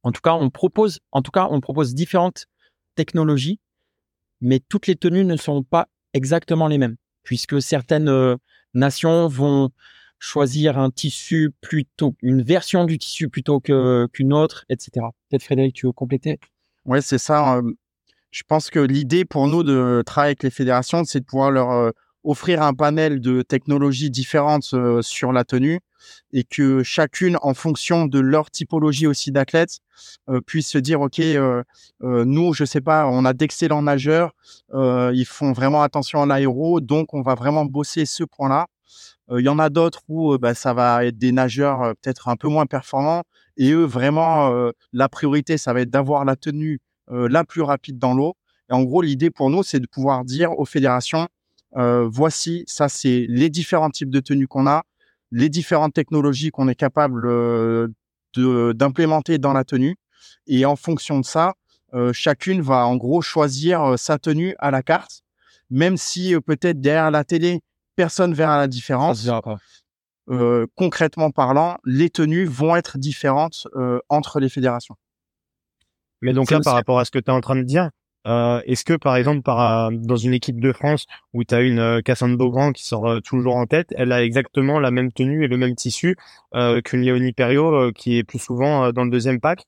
En 0.04 0.12
tout 0.12 0.22
cas, 0.22 0.34
on 0.34 0.50
propose, 0.50 1.00
en 1.12 1.22
tout 1.22 1.32
cas, 1.32 1.48
on 1.50 1.62
propose 1.62 1.94
différentes 1.94 2.48
technologies, 2.96 3.60
mais 4.42 4.60
toutes 4.60 4.88
les 4.88 4.96
tenues 4.96 5.24
ne 5.24 5.38
sont 5.38 5.64
pas 5.64 5.88
exactement 6.14 6.68
les 6.68 6.78
mêmes, 6.78 6.98
puisque 7.24 7.62
certaines 7.62 8.38
nations 8.74 9.28
vont 9.28 9.70
choisir 10.20 10.78
un 10.78 10.90
tissu 10.90 11.52
plutôt, 11.62 12.16
une 12.22 12.42
version 12.42 12.86
du 12.86 12.98
tissu 12.98 13.30
plutôt 13.30 13.60
que 13.60 14.08
qu'une 14.12 14.34
autre, 14.34 14.66
etc. 14.70 15.06
Peut-être 15.30 15.44
Frédéric, 15.44 15.76
tu 15.76 15.86
veux 15.86 15.92
compléter? 15.92 16.40
Ouais, 16.86 17.02
c'est 17.02 17.18
ça. 17.20 17.62
je 18.32 18.44
pense 18.48 18.70
que 18.70 18.80
l'idée 18.80 19.24
pour 19.24 19.48
nous 19.48 19.64
de 19.64 20.04
travailler 20.06 20.32
avec 20.32 20.44
les 20.44 20.50
fédérations, 20.50 21.04
c'est 21.06 21.22
de 21.22 21.26
pouvoir 21.26 21.52
leur 21.52 21.94
offrir 22.24 22.62
un 22.62 22.74
panel 22.74 23.20
de 23.20 23.42
technologies 23.42 24.12
différentes 24.12 24.74
euh, 24.74 25.02
sur 25.02 25.32
la 25.32 25.44
tenue 25.44 25.80
et 26.34 26.44
que 26.44 26.84
chacune, 26.84 27.38
en 27.42 27.54
fonction 27.54 28.06
de 28.06 28.20
leur 28.20 28.50
typologie 28.50 29.08
aussi 29.08 29.32
d'athlètes, 29.32 29.80
euh, 30.30 30.42
puisse 30.42 30.68
se 30.68 30.78
dire 30.78 31.02
ok, 31.02 31.20
euh, 31.20 31.64
nous, 32.02 32.54
je 32.54 32.66
sais 32.66 32.82
pas, 32.82 33.08
on 33.08 33.26
a 33.26 33.34
d'excellents 33.34 33.84
nageurs, 33.84 34.32
ils 34.74 35.26
font 35.28 35.52
vraiment 35.52 35.84
attention 35.84 36.22
à 36.24 36.26
l'aéro, 36.26 36.82
donc 36.82 37.14
on 37.14 37.22
va 37.22 37.36
vraiment 37.36 37.66
bosser 37.66 38.06
ce 38.06 38.24
point-là. 38.24 38.68
Il 39.32 39.46
y 39.46 39.50
en 39.50 39.60
a 39.60 39.70
d'autres 39.70 40.02
où 40.10 40.38
bah, 40.38 40.54
ça 40.54 40.74
va 40.74 41.06
être 41.06 41.18
des 41.18 41.32
nageurs 41.32 41.94
peut-être 42.02 42.28
un 42.28 42.36
peu 42.36 42.50
moins 42.50 42.66
performants 42.66 43.24
et 43.56 43.72
eux 43.72 43.86
vraiment 43.86 44.52
la 44.92 45.08
priorité 45.08 45.58
ça 45.58 45.72
va 45.72 45.82
être 45.82 45.90
d'avoir 45.90 46.26
la 46.26 46.36
tenue 46.36 46.80
la 47.08 47.46
plus 47.46 47.62
rapide 47.62 47.98
dans 47.98 48.14
l'eau. 48.14 48.36
Et 48.70 48.74
en 48.74 48.84
gros, 48.84 49.02
l'idée 49.02 49.30
pour 49.30 49.50
nous, 49.50 49.64
c'est 49.64 49.80
de 49.80 49.88
pouvoir 49.88 50.26
dire 50.26 50.58
aux 50.58 50.66
fédérations, 50.66 51.28
euh, 51.78 52.08
voici, 52.12 52.64
ça 52.68 52.90
c'est 52.90 53.26
les 53.30 53.50
différents 53.50 53.90
types 53.90 54.10
de 54.10 54.20
tenues 54.20 54.48
qu'on 54.48 54.68
a, 54.68 54.84
les 55.32 55.50
différentes 55.50 55.94
technologies 55.94 56.52
qu'on 56.52 56.68
est 56.68 56.76
capable 56.76 57.28
euh, 57.28 57.88
d'implémenter 58.36 59.38
dans 59.38 59.54
la 59.54 59.64
tenue. 59.64 59.96
Et 60.48 60.66
en 60.66 60.76
fonction 60.76 61.20
de 61.20 61.26
ça, 61.26 61.54
euh, 61.94 62.14
chacune 62.14 62.62
va 62.62 62.86
en 62.86 62.96
gros 62.98 63.22
choisir 63.22 63.98
sa 63.98 64.18
tenue 64.18 64.56
à 64.60 64.72
la 64.72 64.82
carte, 64.82 65.24
même 65.70 65.98
si 65.98 66.36
peut-être 66.46 66.82
derrière 66.82 67.12
la 67.12 67.24
télé, 67.24 67.62
personne 67.96 68.34
verra 68.34 68.58
la 68.58 68.68
différence. 68.68 69.28
concrètement 70.76 71.32
parlant, 71.32 71.78
les 71.84 72.10
tenues 72.10 72.46
vont 72.46 72.76
être 72.76 72.98
différentes 72.98 73.68
entre 74.08 74.40
les 74.40 74.50
fédérations. 74.50 74.96
Mais 76.22 76.34
donc 76.34 76.52
là, 76.52 76.60
par 76.64 76.76
rapport 76.76 77.00
à 77.00 77.06
ce 77.06 77.12
que 77.12 77.20
tu 77.20 77.26
es 77.26 77.34
en 77.34 77.42
train 77.42 77.56
de 77.56 77.64
dire, 77.64 77.90
euh, 78.28 78.62
Est-ce 78.66 78.86
que 78.86 78.94
par 78.94 79.16
exemple 79.16 79.50
euh, 79.50 79.90
dans 79.92 80.16
une 80.16 80.34
équipe 80.34 80.60
de 80.60 80.72
France 80.72 81.06
où 81.34 81.44
tu 81.44 81.56
as 81.56 81.62
une 81.62 81.80
euh, 81.80 82.02
Cassandre 82.02 82.38
Beaugrand 82.38 82.72
qui 82.72 82.86
sort 82.86 83.22
toujours 83.24 83.56
en 83.56 83.66
tête, 83.66 83.94
elle 83.98 84.12
a 84.12 84.24
exactement 84.24 84.80
la 84.80 84.92
même 84.92 85.12
tenue 85.12 85.44
et 85.44 85.48
le 85.48 85.58
même 85.58 85.76
tissu 85.76 86.16
qu'une 86.84 87.02
Léonie 87.02 87.34
Perriot 87.34 87.92
qui 87.94 88.18
est 88.18 88.24
plus 88.24 88.40
souvent 88.40 88.92
dans 88.92 89.04
le 89.04 89.10
deuxième 89.10 89.40
pack? 89.40 89.66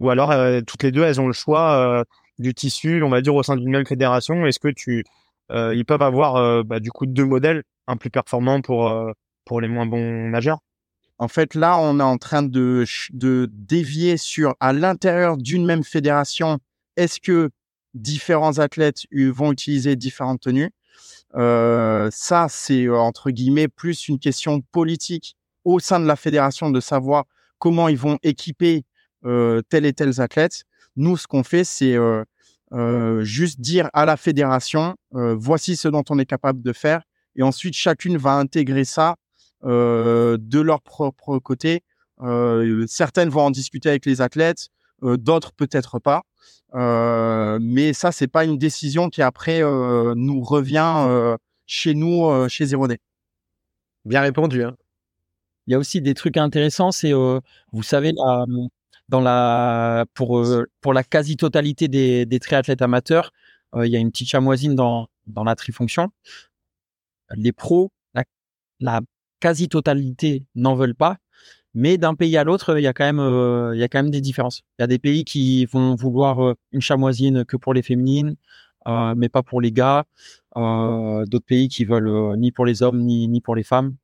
Ou 0.00 0.10
alors 0.10 0.34
toutes 0.66 0.82
les 0.82 0.92
deux 0.92 1.02
elles 1.02 1.20
ont 1.20 1.26
le 1.26 1.32
choix 1.32 2.04
du 2.38 2.54
tissu, 2.54 3.02
on 3.02 3.08
va 3.08 3.20
dire 3.20 3.34
au 3.34 3.42
sein 3.42 3.56
d'une 3.56 3.70
même 3.70 3.86
fédération. 3.86 4.46
Est-ce 4.46 4.58
que 4.58 4.68
tu 4.68 5.04
ils 5.50 5.84
peuvent 5.86 6.02
avoir 6.02 6.64
bah, 6.64 6.80
du 6.80 6.90
coup 6.90 7.06
deux 7.06 7.24
modèles, 7.24 7.62
un 7.86 7.96
plus 7.96 8.10
performant 8.10 8.60
pour 8.60 8.92
pour 9.44 9.60
les 9.60 9.68
moins 9.68 9.86
bons 9.86 10.28
nageurs? 10.28 10.58
En 11.18 11.28
fait, 11.28 11.54
là, 11.54 11.78
on 11.78 11.98
est 11.98 12.02
en 12.02 12.18
train 12.18 12.42
de, 12.42 12.84
de 13.12 13.48
dévier 13.50 14.18
sur 14.18 14.54
à 14.60 14.74
l'intérieur 14.74 15.38
d'une 15.38 15.64
même 15.64 15.82
fédération. 15.82 16.58
Est-ce 16.96 17.20
que 17.20 17.50
différents 17.96 18.58
athlètes 18.58 19.04
vont 19.12 19.52
utiliser 19.52 19.96
différentes 19.96 20.40
tenues. 20.40 20.70
Euh, 21.34 22.08
ça, 22.12 22.46
c'est 22.48 22.84
euh, 22.84 22.98
entre 22.98 23.30
guillemets 23.30 23.68
plus 23.68 24.08
une 24.08 24.18
question 24.18 24.60
politique 24.60 25.36
au 25.64 25.80
sein 25.80 26.00
de 26.00 26.06
la 26.06 26.16
fédération 26.16 26.70
de 26.70 26.80
savoir 26.80 27.24
comment 27.58 27.88
ils 27.88 27.98
vont 27.98 28.18
équiper 28.22 28.84
euh, 29.24 29.60
tel 29.68 29.84
et 29.84 29.92
tel 29.92 30.20
athlète. 30.20 30.64
Nous, 30.96 31.16
ce 31.16 31.26
qu'on 31.26 31.42
fait, 31.42 31.64
c'est 31.64 31.96
juste 33.20 33.60
dire 33.60 33.90
à 33.92 34.06
la 34.06 34.16
fédération, 34.16 34.96
voici 35.10 35.76
ce 35.76 35.88
dont 35.88 36.04
on 36.08 36.18
est 36.18 36.24
capable 36.26 36.62
de 36.62 36.72
faire. 36.72 37.02
Et 37.34 37.42
ensuite, 37.42 37.74
chacune 37.74 38.16
va 38.16 38.32
intégrer 38.32 38.84
ça 38.84 39.16
de 39.62 40.60
leur 40.60 40.80
propre 40.80 41.38
côté. 41.38 41.82
Certaines 42.86 43.28
vont 43.28 43.42
en 43.42 43.50
discuter 43.50 43.90
avec 43.90 44.06
les 44.06 44.22
athlètes, 44.22 44.68
d'autres 45.02 45.52
peut-être 45.52 45.98
pas. 45.98 46.22
Euh, 46.74 47.58
mais 47.60 47.92
ça, 47.92 48.12
c'est 48.12 48.28
pas 48.28 48.44
une 48.44 48.58
décision 48.58 49.08
qui 49.10 49.22
après 49.22 49.62
euh, 49.62 50.14
nous 50.16 50.42
revient 50.42 50.94
euh, 51.08 51.36
chez 51.66 51.94
nous, 51.94 52.26
euh, 52.26 52.48
chez 52.48 52.66
Zero 52.66 52.88
Day. 52.88 52.98
Bien 54.04 54.20
répondu. 54.20 54.62
Hein. 54.62 54.76
Il 55.66 55.72
y 55.72 55.74
a 55.74 55.78
aussi 55.78 56.00
des 56.00 56.14
trucs 56.14 56.36
intéressants, 56.36 56.92
c'est 56.92 57.12
euh, 57.12 57.40
vous 57.72 57.82
savez 57.82 58.12
la, 58.12 58.44
dans 59.08 59.20
la 59.20 60.06
pour 60.14 60.38
euh, 60.38 60.66
pour 60.80 60.92
la 60.94 61.02
quasi-totalité 61.02 61.88
des, 61.88 62.26
des 62.26 62.38
triathlètes 62.40 62.82
amateurs, 62.82 63.32
euh, 63.74 63.86
il 63.86 63.92
y 63.92 63.96
a 63.96 63.98
une 63.98 64.10
petite 64.12 64.28
chamoisine 64.28 64.74
dans 64.76 65.08
dans 65.26 65.44
la 65.44 65.56
trifonction. 65.56 66.10
Les 67.34 67.52
pros, 67.52 67.92
la, 68.14 68.24
la 68.80 69.00
quasi-totalité 69.40 70.46
n'en 70.54 70.76
veulent 70.76 70.94
pas, 70.94 71.18
mais 71.76 71.98
d'un 71.98 72.14
pays 72.14 72.38
à 72.38 72.44
l'autre, 72.44 72.78
il 72.78 72.82
y 72.82 72.86
a 72.86 72.94
quand 72.94 73.04
même 73.04 73.20
euh, 73.20 73.72
il 73.74 73.78
y 73.78 73.82
a 73.84 73.88
quand 73.88 73.98
même 73.98 74.10
des 74.10 74.22
différences. 74.22 74.62
Il 74.78 74.82
y 74.82 74.84
a 74.84 74.86
des 74.86 74.98
pays 74.98 75.24
qui 75.24 75.66
vont 75.66 75.94
vouloir 75.94 76.42
euh, 76.42 76.54
une 76.72 76.80
chamoisine 76.80 77.44
que 77.44 77.58
pour 77.58 77.74
les 77.74 77.82
féminines, 77.82 78.36
euh, 78.88 79.14
mais 79.14 79.28
pas 79.28 79.42
pour 79.42 79.60
les 79.60 79.72
gars. 79.72 80.04
D'autres 80.56 81.44
pays 81.46 81.68
qui 81.68 81.84
veulent 81.84 82.36
ni 82.38 82.50
pour 82.50 82.64
les 82.64 82.82
hommes 82.82 83.02
ni 83.02 83.28
ni 83.28 83.42
pour 83.42 83.54
les 83.54 83.62
femmes. 83.62 83.94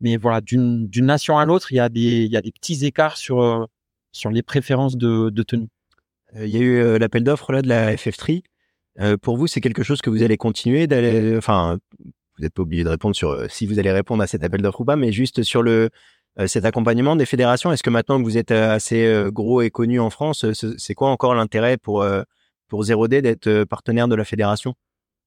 Mais 0.00 0.18
voilà, 0.18 0.42
d'une 0.42 0.88
nation 0.96 1.38
à 1.38 1.46
l'autre, 1.46 1.72
il 1.72 1.76
y 1.76 1.80
a 1.80 1.88
des 1.88 2.24
il 2.24 2.30
y 2.32 2.36
a 2.36 2.42
des 2.42 2.52
petits 2.52 2.84
écarts 2.84 3.16
sur 3.16 3.66
sur 4.12 4.30
les 4.30 4.42
préférences 4.42 4.96
de, 4.98 5.30
tenue. 5.42 5.68
Il 6.36 6.48
y 6.48 6.58
a 6.58 6.60
eu 6.60 6.98
l'appel 6.98 7.24
d'offres 7.24 7.52
là 7.52 7.62
de 7.62 7.68
la 7.68 7.94
FF3. 7.94 8.42
Euh, 9.00 9.16
pour 9.16 9.38
vous, 9.38 9.46
c'est 9.46 9.62
quelque 9.62 9.82
chose 9.82 10.02
que 10.02 10.10
vous 10.10 10.22
allez 10.22 10.36
continuer 10.36 10.86
d'aller. 10.86 11.34
Enfin, 11.36 11.78
vous 11.98 12.42
n'êtes 12.42 12.52
pas 12.52 12.62
obligé 12.62 12.84
de 12.84 12.90
répondre 12.90 13.16
sur 13.16 13.50
si 13.50 13.66
vous 13.66 13.78
allez 13.78 13.92
répondre 13.92 14.22
à 14.22 14.26
cet 14.26 14.44
appel 14.44 14.60
d'offres 14.60 14.82
ou 14.82 14.84
pas, 14.84 14.96
mais 14.96 15.12
juste 15.12 15.42
sur 15.44 15.62
le 15.62 15.90
cet 16.46 16.64
accompagnement 16.64 17.16
des 17.16 17.26
fédérations. 17.26 17.72
Est-ce 17.72 17.82
que 17.82 17.90
maintenant 17.90 18.18
que 18.18 18.24
vous 18.24 18.38
êtes 18.38 18.50
euh, 18.52 18.70
assez 18.74 19.04
euh, 19.06 19.30
gros 19.30 19.60
et 19.62 19.70
connu 19.70 20.00
en 20.00 20.10
France, 20.10 20.44
euh, 20.44 20.54
ce- 20.54 20.76
c'est 20.78 20.94
quoi 20.94 21.10
encore 21.10 21.34
l'intérêt 21.34 21.76
pour 21.76 22.02
euh, 22.02 22.22
pour 22.68 22.84
Zero 22.84 23.06
D 23.08 23.20
d'être 23.22 23.46
euh, 23.48 23.66
partenaire 23.66 24.08
de 24.08 24.14
la 24.14 24.24
fédération? 24.24 24.74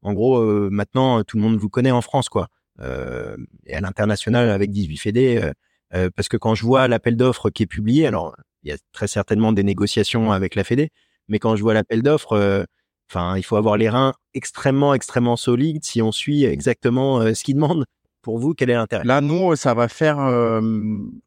En 0.03 0.13
gros, 0.13 0.39
euh, 0.39 0.69
maintenant 0.71 1.23
tout 1.23 1.37
le 1.37 1.43
monde 1.43 1.57
vous 1.57 1.69
connaît 1.69 1.91
en 1.91 2.01
France, 2.01 2.29
quoi. 2.29 2.47
Euh, 2.81 3.37
et 3.65 3.75
à 3.75 3.81
l'international 3.81 4.49
avec 4.49 4.71
18 4.71 4.97
fédés. 4.97 5.39
euh, 5.43 5.51
euh, 5.95 6.09
parce 6.15 6.27
que 6.29 6.37
quand 6.37 6.55
je 6.55 6.63
vois 6.65 6.87
l'appel 6.87 7.15
d'offres 7.17 7.49
qui 7.51 7.63
est 7.63 7.67
publié, 7.67 8.07
alors 8.07 8.35
il 8.63 8.69
y 8.69 8.73
a 8.73 8.77
très 8.93 9.07
certainement 9.07 9.53
des 9.53 9.63
négociations 9.63 10.31
avec 10.31 10.55
la 10.55 10.63
Fédé, 10.63 10.89
mais 11.27 11.39
quand 11.39 11.55
je 11.55 11.61
vois 11.61 11.73
l'appel 11.75 12.01
d'offres, 12.03 12.33
euh, 12.33 12.63
enfin, 13.11 13.37
il 13.37 13.43
faut 13.43 13.55
avoir 13.57 13.77
les 13.77 13.89
reins 13.89 14.13
extrêmement, 14.33 14.93
extrêmement 14.95 15.35
solides 15.37 15.85
si 15.85 16.01
on 16.01 16.11
suit 16.11 16.45
exactement 16.45 17.21
euh, 17.21 17.33
ce 17.35 17.43
qu'ils 17.43 17.55
demandent. 17.55 17.85
Pour 18.25 18.39
vous, 18.39 18.55
quel 18.55 18.71
est 18.71 18.73
l'intérêt? 18.73 19.03
Là, 19.03 19.21
nous, 19.21 19.55
ça 19.55 19.75
va 19.75 19.87
faire 19.87 20.17
euh, 20.17 20.59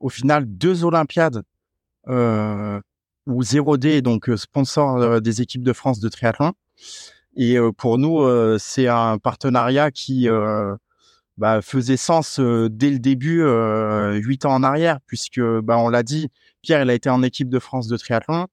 au 0.01 0.09
final 0.09 0.47
deux 0.47 0.83
Olympiades 0.83 1.45
euh, 2.09 2.81
où 3.29 3.41
0D, 3.41 4.01
donc 4.01 4.29
euh, 4.29 4.37
sponsor 4.37 4.97
euh, 4.97 5.21
des 5.21 5.41
équipes 5.41 5.63
de 5.63 5.73
France 5.73 6.01
de 6.01 6.09
triathlon. 6.09 6.55
Et 7.37 7.57
euh, 7.57 7.71
pour 7.71 7.99
nous, 7.99 8.21
euh, 8.23 8.57
c'est 8.59 8.89
un 8.89 9.19
partenariat 9.19 9.93
qui 9.93 10.29
euh, 10.29 10.75
bah, 11.37 11.63
faisait 11.63 11.97
sens 11.97 12.41
euh, 12.41 12.69
dès 12.69 12.91
le 12.91 12.99
début, 12.99 13.43
euh, 13.43 14.15
huit 14.15 14.45
ans 14.45 14.55
en 14.55 14.65
arrière, 14.65 14.99
puisque 15.07 15.41
bah, 15.41 15.79
on 15.79 15.91
l'a 15.91 16.03
dit, 16.03 16.27
Pierre, 16.63 16.83
il 16.83 16.91
a 16.91 16.95
été 16.95 17.09
en 17.09 17.23
équipe 17.23 17.49
de 17.49 17.61
France 17.61 17.87
de 17.87 17.97
triathlon, 17.97 18.49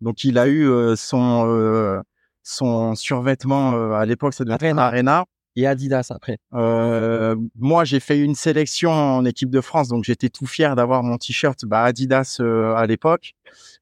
donc 0.00 0.24
il 0.24 0.36
a 0.38 0.48
eu 0.48 0.68
euh, 0.68 0.96
son 0.96 1.44
euh, 1.46 2.00
son 2.42 2.96
survêtement 2.96 3.74
euh, 3.74 3.92
à 3.92 4.04
l'époque, 4.04 4.34
ça 4.34 4.42
devait 4.42 4.54
être 4.66 4.78
Arena. 4.78 5.26
Et 5.56 5.66
Adidas 5.66 6.08
après. 6.10 6.38
Euh, 6.52 7.36
moi, 7.56 7.84
j'ai 7.84 8.00
fait 8.00 8.18
une 8.18 8.34
sélection 8.34 8.90
en 8.90 9.24
équipe 9.24 9.50
de 9.50 9.60
France, 9.60 9.88
donc 9.88 10.02
j'étais 10.04 10.28
tout 10.28 10.46
fier 10.46 10.74
d'avoir 10.74 11.04
mon 11.04 11.16
t-shirt 11.16 11.64
bah, 11.64 11.84
Adidas 11.84 12.38
euh, 12.40 12.74
à 12.74 12.86
l'époque. 12.86 13.34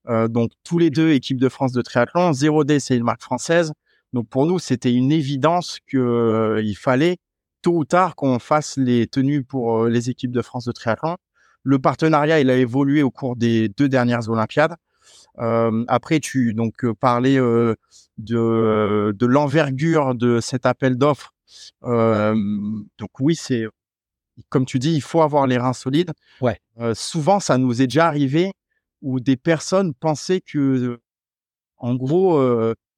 Euh, 0.08 0.28
donc 0.28 0.52
tous 0.64 0.78
les 0.78 0.90
deux 0.90 1.12
équipes 1.12 1.40
de 1.40 1.48
France 1.48 1.72
de 1.72 1.80
triathlon. 1.80 2.32
0D, 2.32 2.78
c'est 2.78 2.96
une 2.96 3.04
marque 3.04 3.22
française. 3.22 3.72
Donc 4.12 4.28
pour 4.28 4.44
nous, 4.44 4.58
c'était 4.58 4.92
une 4.92 5.12
évidence 5.12 5.78
que 5.86 5.96
euh, 5.96 6.62
il 6.62 6.74
fallait 6.74 7.16
tôt 7.62 7.78
ou 7.78 7.84
tard 7.86 8.16
qu'on 8.16 8.38
fasse 8.38 8.76
les 8.76 9.06
tenues 9.06 9.42
pour 9.42 9.86
les 9.86 10.10
équipes 10.10 10.32
de 10.32 10.42
France 10.42 10.66
de 10.66 10.72
triathlon. 10.72 11.16
Le 11.62 11.78
partenariat, 11.78 12.40
il 12.40 12.50
a 12.50 12.56
évolué 12.56 13.02
au 13.02 13.10
cours 13.10 13.36
des 13.36 13.70
deux 13.70 13.88
dernières 13.88 14.28
Olympiades. 14.28 14.74
Après, 15.38 16.20
tu 16.20 16.54
donc 16.54 16.84
parlais 17.00 17.36
de 17.36 19.26
l'envergure 19.26 20.16
de 20.16 20.40
cet 20.40 20.66
appel 20.66 20.98
d'offres. 20.98 21.31
Donc 21.82 23.20
oui, 23.20 23.34
c'est 23.36 23.64
comme 24.48 24.64
tu 24.64 24.78
dis, 24.78 24.94
il 24.94 25.02
faut 25.02 25.22
avoir 25.22 25.46
les 25.46 25.58
reins 25.58 25.74
solides. 25.74 26.12
Ouais. 26.40 26.58
Souvent, 26.94 27.38
ça 27.38 27.58
nous 27.58 27.82
est 27.82 27.86
déjà 27.86 28.06
arrivé 28.06 28.52
où 29.02 29.20
des 29.20 29.36
personnes 29.36 29.92
pensaient 29.94 30.40
que, 30.40 30.98
en 31.76 31.94
gros, 31.94 32.40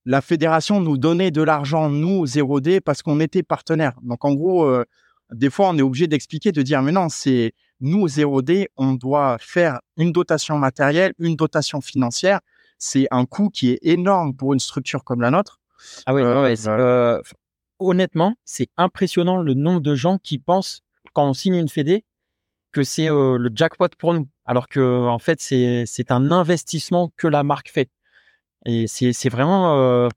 la 0.06 0.20
fédération 0.20 0.80
nous 0.80 0.98
donnait 0.98 1.30
de 1.30 1.42
l'argent, 1.42 1.88
nous, 1.88 2.26
0D, 2.26 2.80
parce 2.80 3.02
qu'on 3.02 3.20
était 3.20 3.42
partenaire. 3.42 3.94
Donc, 4.02 4.24
en 4.24 4.34
gros, 4.34 4.64
euh, 4.64 4.84
des 5.32 5.50
fois, 5.50 5.70
on 5.70 5.78
est 5.78 5.82
obligé 5.82 6.06
d'expliquer, 6.06 6.52
de 6.52 6.62
dire, 6.62 6.82
mais 6.82 6.92
non, 6.92 7.08
c'est 7.08 7.52
nous, 7.80 8.06
0D, 8.06 8.66
on 8.76 8.92
doit 8.92 9.38
faire 9.40 9.80
une 9.96 10.12
dotation 10.12 10.58
matérielle, 10.58 11.14
une 11.18 11.36
dotation 11.36 11.80
financière. 11.80 12.40
C'est 12.78 13.06
un 13.10 13.24
coût 13.24 13.48
qui 13.48 13.70
est 13.70 13.78
énorme 13.82 14.34
pour 14.34 14.52
une 14.52 14.60
structure 14.60 15.04
comme 15.04 15.22
la 15.22 15.30
nôtre. 15.30 15.58
Ah 16.06 16.14
oui, 16.14 16.22
Euh, 16.22 16.42
ouais, 16.42 16.54
euh, 16.68 17.22
honnêtement, 17.88 18.34
c'est 18.44 18.68
impressionnant 18.76 19.38
le 19.38 19.54
nombre 19.54 19.80
de 19.80 19.94
gens 19.94 20.18
qui 20.18 20.38
pensent 20.38 20.82
quand 21.12 21.28
on 21.28 21.34
signe 21.34 21.54
une 21.56 21.68
fédé 21.68 22.04
que 22.72 22.82
c'est 22.82 23.10
euh, 23.10 23.38
le 23.38 23.50
jackpot 23.54 23.88
pour 23.98 24.14
nous, 24.14 24.28
alors 24.46 24.68
que 24.68 24.80
fait 25.18 25.40
c'est 25.40 26.10
un 26.10 26.30
investissement 26.32 27.12
que 27.16 27.28
la 27.28 27.42
marque 27.44 27.70
fait. 27.70 27.90
Et 28.66 28.86
c'est 28.86 29.12
euh, 29.76 30.08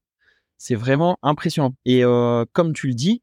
vraiment 0.75 1.17
impressionnant. 1.21 1.75
Et 1.85 2.03
euh, 2.03 2.45
comme 2.53 2.73
tu 2.73 2.87
le 2.87 2.93
dis, 2.95 3.21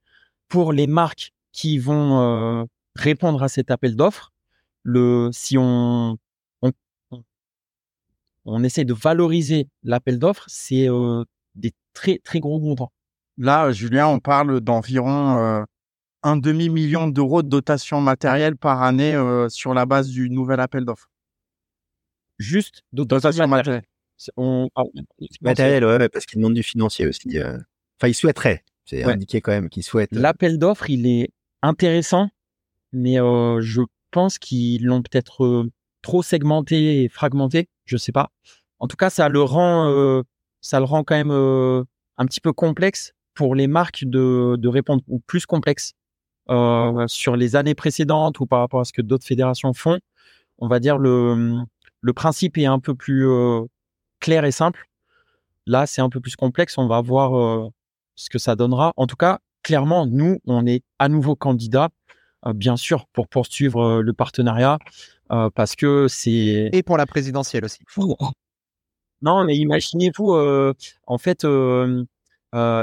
pour 0.48 0.72
les 0.72 0.86
marques 0.86 1.32
qui 1.52 1.78
vont 1.78 2.66
répondre 2.94 3.42
à 3.42 3.48
cet 3.48 3.70
appel 3.70 3.96
d'offres, 3.96 4.32
si 5.32 5.56
on 5.58 6.18
on, 6.62 6.72
on- 7.10 7.22
essaie 8.64 8.84
de 8.84 8.94
valoriser 8.94 9.68
l'appel 9.82 10.18
d'offres, 10.18 10.44
c'est 10.48 10.88
des 11.54 11.72
très 11.92 12.18
très 12.18 12.40
gros 12.40 12.60
montants. 12.60 12.92
Là, 13.38 13.72
Julien, 13.72 14.06
on 14.08 14.20
parle 14.20 14.60
d'environ 14.60 15.38
euh, 15.38 15.64
un 16.22 16.36
demi-million 16.36 17.08
d'euros 17.08 17.42
de 17.42 17.48
dotation 17.48 18.00
matérielle 18.00 18.56
par 18.56 18.82
année 18.82 19.14
euh, 19.14 19.48
sur 19.48 19.74
la 19.74 19.86
base 19.86 20.08
du 20.08 20.30
nouvel 20.30 20.60
appel 20.60 20.84
d'offres. 20.84 21.10
juste 22.38 22.82
Dotation 22.92 23.46
matérielle. 23.48 23.82
On, 24.36 24.68
ah, 24.76 24.82
Matériel, 25.40 25.84
ouais, 25.84 26.08
parce 26.08 26.24
qu'ils 26.24 26.38
demandent 26.38 26.54
du 26.54 26.62
financier 26.62 27.06
aussi. 27.06 27.38
euh. 27.38 27.58
Enfin, 27.98 28.08
ils 28.08 28.14
souhaiteraient. 28.14 28.64
C'est 28.84 29.04
Ouais. 29.04 29.12
indiqué 29.12 29.40
quand 29.40 29.50
même 29.52 29.68
qu'ils 29.68 29.82
souhaitent. 29.82 30.12
euh, 30.12 30.20
L'appel 30.20 30.58
d'offres, 30.58 30.88
il 30.90 31.06
est 31.06 31.30
intéressant, 31.62 32.28
mais 32.92 33.18
euh, 33.20 33.60
je 33.60 33.82
pense 34.12 34.38
qu'ils 34.38 34.84
l'ont 34.86 35.02
peut-être 35.02 35.44
euh, 35.44 35.70
trop 36.02 36.22
segmenté 36.22 37.02
et 37.02 37.08
fragmenté. 37.08 37.68
Je 37.86 37.96
sais 37.96 38.12
pas. 38.12 38.30
En 38.78 38.86
tout 38.86 38.96
cas, 38.96 39.10
ça 39.10 39.28
le 39.28 39.42
rend, 39.42 39.88
euh, 39.90 40.22
ça 40.60 40.78
le 40.78 40.84
rend 40.84 41.02
quand 41.02 41.16
même 41.16 41.32
euh, 41.32 41.82
un 42.18 42.26
petit 42.26 42.40
peu 42.40 42.52
complexe 42.52 43.12
pour 43.34 43.54
les 43.54 43.66
marques 43.66 44.04
de, 44.04 44.56
de 44.58 44.68
répondre, 44.68 45.02
ou 45.08 45.20
plus 45.20 45.46
complexe 45.46 45.94
euh, 46.50 47.06
sur 47.08 47.36
les 47.36 47.56
années 47.56 47.74
précédentes 47.74 48.38
ou 48.38 48.44
par 48.46 48.60
rapport 48.60 48.80
à 48.80 48.84
ce 48.84 48.92
que 48.92 49.00
d'autres 49.00 49.26
fédérations 49.26 49.72
font. 49.72 49.98
On 50.58 50.68
va 50.68 50.78
dire 50.78 50.98
le 50.98 51.58
le 52.02 52.12
principe 52.12 52.58
est 52.58 52.66
un 52.66 52.80
peu 52.80 52.94
plus 52.94 53.26
euh, 53.26 53.62
clair 54.20 54.44
et 54.44 54.50
simple. 54.50 54.86
Là, 55.66 55.86
c'est 55.86 56.02
un 56.02 56.10
peu 56.10 56.20
plus 56.20 56.36
complexe. 56.36 56.76
On 56.76 56.86
va 56.86 57.00
voir 57.00 57.34
euh, 57.34 57.70
ce 58.14 58.28
que 58.28 58.38
ça 58.38 58.56
donnera. 58.56 58.92
En 58.96 59.06
tout 59.06 59.16
cas, 59.16 59.38
clairement, 59.62 60.04
nous, 60.04 60.38
on 60.46 60.66
est 60.66 60.82
à 60.98 61.08
nouveau 61.08 61.34
candidat, 61.34 61.88
bien 62.54 62.76
sûr, 62.76 63.06
pour 63.14 63.26
poursuivre 63.26 64.02
le 64.02 64.12
partenariat, 64.12 64.78
parce 65.54 65.74
que 65.74 66.06
c'est 66.08 66.68
Et 66.74 66.82
pour 66.82 66.98
la 66.98 67.06
présidentielle 67.06 67.64
aussi. 67.64 67.78
non, 69.22 69.44
mais 69.44 69.56
imaginez-vous, 69.56 70.36
en 71.06 71.18
fait, 71.18 71.46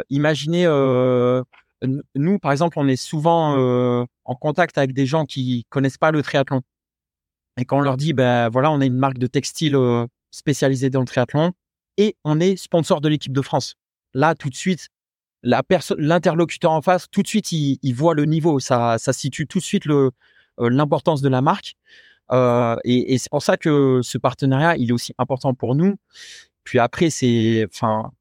imaginez, 0.09 0.65
euh, 0.65 1.43
nous, 2.15 2.39
par 2.39 2.51
exemple, 2.51 2.77
on 2.79 2.87
est 2.87 2.95
souvent 2.95 3.57
euh, 3.57 4.05
en 4.25 4.35
contact 4.35 4.77
avec 4.77 4.93
des 4.93 5.05
gens 5.05 5.25
qui 5.25 5.65
connaissent 5.69 5.97
pas 5.97 6.11
le 6.11 6.21
triathlon. 6.21 6.61
Et 7.57 7.65
quand 7.65 7.77
on 7.79 7.81
leur 7.81 7.97
dit, 7.97 8.13
ben 8.13 8.49
voilà, 8.49 8.71
on 8.71 8.81
est 8.81 8.87
une 8.87 8.97
marque 8.97 9.17
de 9.17 9.27
textile 9.27 9.75
euh, 9.75 10.05
spécialisée 10.31 10.89
dans 10.89 11.01
le 11.01 11.05
triathlon 11.05 11.51
et 11.97 12.15
on 12.23 12.39
est 12.39 12.55
sponsor 12.55 13.01
de 13.01 13.09
l'équipe 13.09 13.33
de 13.33 13.41
France. 13.41 13.75
Là, 14.13 14.35
tout 14.35 14.49
de 14.49 14.55
suite, 14.55 14.89
l'interlocuteur 15.43 16.71
en 16.71 16.81
face, 16.81 17.07
tout 17.11 17.23
de 17.23 17.27
suite, 17.27 17.51
il, 17.51 17.79
il 17.81 17.95
voit 17.95 18.13
le 18.13 18.25
niveau. 18.25 18.59
Ça, 18.59 18.97
ça 18.97 19.13
situe 19.13 19.47
tout 19.47 19.59
de 19.59 19.63
suite 19.63 19.87
euh, 19.87 20.11
l'importance 20.59 21.21
de 21.21 21.29
la 21.29 21.41
marque. 21.41 21.75
Euh, 22.31 22.77
et 22.85 23.13
et 23.13 23.17
c'est 23.17 23.29
pour 23.29 23.43
ça 23.43 23.57
que 23.57 24.01
ce 24.03 24.17
partenariat, 24.17 24.77
il 24.77 24.89
est 24.89 24.93
aussi 24.93 25.13
important 25.17 25.53
pour 25.53 25.75
nous. 25.75 25.95
Puis 26.63 26.79
après, 26.79 27.09
c'est, 27.09 27.67
enfin, 27.69 28.11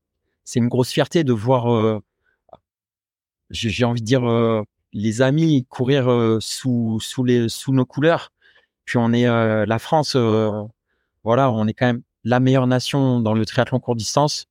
c'est 0.44 0.58
une 0.58 0.68
grosse 0.68 0.90
fierté 0.90 1.24
de 1.24 1.32
voir, 1.32 1.72
euh, 1.72 2.00
j'ai 3.50 3.84
envie 3.84 4.00
de 4.00 4.06
dire, 4.06 4.28
euh, 4.28 4.62
les 4.92 5.22
amis 5.22 5.66
courir 5.68 6.10
euh, 6.10 6.38
sous 6.40 7.00
nos 7.68 7.86
couleurs. 7.86 8.32
Puis 8.84 8.98
on 8.98 9.12
est 9.12 9.26
la 9.26 9.78
France, 9.78 10.16
voilà, 11.24 11.50
on 11.52 11.66
est 11.68 11.74
quand 11.74 11.86
même 11.86 12.02
la 12.24 12.40
meilleure 12.40 12.66
nation 12.66 13.20
dans 13.20 13.34
le 13.34 13.46
triathlon 13.46 13.78
court 13.78 13.94
distance. 13.94 14.46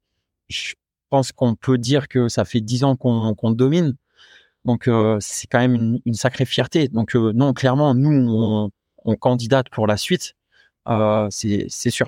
Je 0.47 0.75
pense 1.09 1.31
qu'on 1.33 1.55
peut 1.55 1.77
dire 1.77 2.07
que 2.07 2.29
ça 2.29 2.45
fait 2.45 2.61
dix 2.61 2.85
ans 2.85 2.95
qu'on 2.95 3.51
domine. 3.51 3.95
Donc 4.65 4.89
c'est 5.19 5.47
quand 5.47 5.59
même 5.59 5.99
une, 6.05 6.13
sacrée 6.13 6.45
fierté. 6.45 6.87
Donc 6.87 7.15
non, 7.15 7.53
clairement, 7.53 7.93
nous 7.95 8.71
on, 9.03 9.15
candidate 9.17 9.69
pour 9.69 9.87
la 9.87 9.97
suite. 9.97 10.35
C'est 11.29 11.89
sûr. 11.89 12.07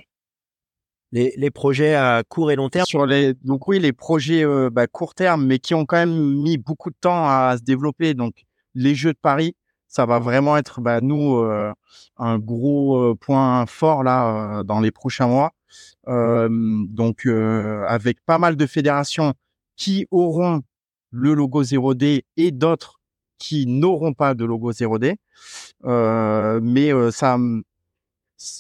Les, 1.12 1.34
les 1.36 1.52
projets 1.52 1.94
à 1.96 2.24
court 2.28 2.52
et 2.52 2.56
long 2.56 2.70
terme? 2.70 2.86
Sur 2.86 3.06
les, 3.06 3.34
donc 3.44 3.68
oui, 3.68 3.80
les 3.80 3.92
projets 3.94 4.46
euh, 4.46 4.70
bah, 4.70 4.88
court 4.88 5.14
terme, 5.14 5.46
mais 5.46 5.60
qui 5.60 5.74
ont 5.74 5.86
quand 5.86 5.98
même 5.98 6.42
mis 6.42 6.58
beaucoup 6.58 6.90
de 6.90 6.96
temps 7.00 7.28
à 7.28 7.56
se 7.58 7.64
développer. 7.64 8.14
Donc 8.14 8.46
les 8.76 8.96
Jeux 8.96 9.14
de 9.14 9.20
Paris, 9.22 9.56
ça 9.88 10.06
va 10.06 10.20
vraiment 10.20 10.56
être 10.56 10.80
bah, 10.80 11.02
nous 11.02 11.38
euh, 11.40 11.74
un 12.18 12.40
gros 12.40 12.98
euh, 12.98 13.16
point 13.16 13.66
fort 13.66 14.04
là 14.04 14.60
euh, 14.60 14.64
dans 14.64 14.80
les 14.80 14.92
prochains 14.92 15.28
mois. 15.28 15.52
Euh, 16.08 16.50
donc 16.90 17.26
euh, 17.26 17.86
avec 17.88 18.24
pas 18.26 18.38
mal 18.38 18.56
de 18.56 18.66
fédérations 18.66 19.34
qui 19.76 20.08
auront 20.12 20.62
le 21.12 21.34
logo 21.34 21.64
0D 21.64 22.24
et 22.38 22.52
d'autres 22.52 23.00
qui 23.38 23.66
n'auront 23.68 24.14
pas 24.14 24.34
de 24.34 24.46
logo 24.46 24.72
0D. 24.72 25.16
Euh, 25.86 26.60
mais 26.62 26.92
ça, 27.12 27.38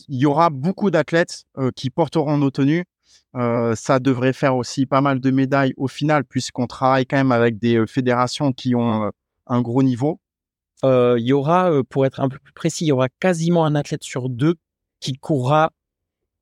il 0.07 0.17
y 0.17 0.25
aura 0.25 0.49
beaucoup 0.49 0.91
d'athlètes 0.91 1.45
euh, 1.57 1.71
qui 1.75 1.89
porteront 1.89 2.37
nos 2.37 2.51
tenues. 2.51 2.85
Euh, 3.35 3.75
ça 3.75 3.99
devrait 3.99 4.33
faire 4.33 4.55
aussi 4.55 4.85
pas 4.85 5.01
mal 5.01 5.19
de 5.19 5.31
médailles 5.31 5.73
au 5.77 5.87
final, 5.87 6.25
puisqu'on 6.25 6.67
travaille 6.67 7.05
quand 7.05 7.17
même 7.17 7.31
avec 7.31 7.57
des 7.57 7.77
euh, 7.77 7.85
fédérations 7.85 8.51
qui 8.51 8.75
ont 8.75 9.11
un 9.47 9.61
gros 9.61 9.83
niveau. 9.83 10.19
Il 10.83 11.19
y 11.19 11.31
aura, 11.31 11.71
pour 11.89 12.07
être 12.07 12.21
un 12.21 12.27
peu 12.27 12.39
plus 12.39 12.53
précis, 12.53 12.85
il 12.85 12.87
y 12.87 12.91
aura 12.91 13.07
quasiment 13.07 13.65
un 13.65 13.75
athlète 13.75 14.03
sur 14.03 14.29
deux 14.29 14.55
qui 14.99 15.13
courra 15.13 15.71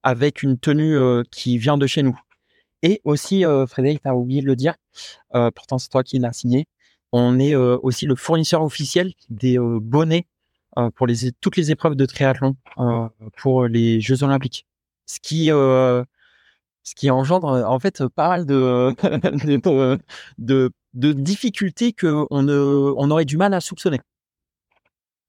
avec 0.02 0.44
une 0.44 0.58
tenue 0.58 0.98
qui 1.30 1.58
vient 1.58 1.78
de 1.78 1.86
chez 1.88 2.04
nous. 2.04 2.18
Et 2.82 3.02
aussi, 3.04 3.44
Frédéric, 3.68 4.02
t'as 4.04 4.14
oublié 4.14 4.42
de 4.42 4.46
le 4.46 4.56
dire, 4.56 4.76
pourtant 5.34 5.78
c'est 5.78 5.90
toi 5.90 6.04
qui 6.04 6.20
l'as 6.20 6.32
signé, 6.32 6.68
on 7.12 7.38
est 7.38 7.54
aussi 7.54 8.06
le 8.06 8.16
fournisseur 8.16 8.64
officiel 8.64 9.12
des 9.30 9.58
bonnets 9.60 10.26
pour 10.96 11.08
les, 11.08 11.32
toutes 11.42 11.58
les 11.58 11.72
épreuves 11.72 11.96
de 11.96 12.06
triathlon 12.06 12.56
euh, 12.78 13.08
pour 13.38 13.66
les 13.68 14.02
Jeux 14.02 14.24
Olympiques. 14.24 14.66
Ce 15.06 15.20
qui, 15.20 15.52
euh, 15.52 16.04
ce 16.84 16.96
qui 16.96 17.10
engendre 17.10 17.50
euh, 17.50 17.64
en 17.66 17.80
fait 17.80 18.06
pas 18.08 18.30
mal 18.30 18.46
de, 18.46 18.94
de, 19.58 20.00
de, 20.38 20.72
de 20.94 21.14
difficultés 21.14 21.94
qu'on 21.94 22.28
on 22.30 23.12
aurait 23.12 23.26
du 23.26 23.38
mal 23.38 23.54
à 23.54 23.62
soupçonner. 23.62 24.00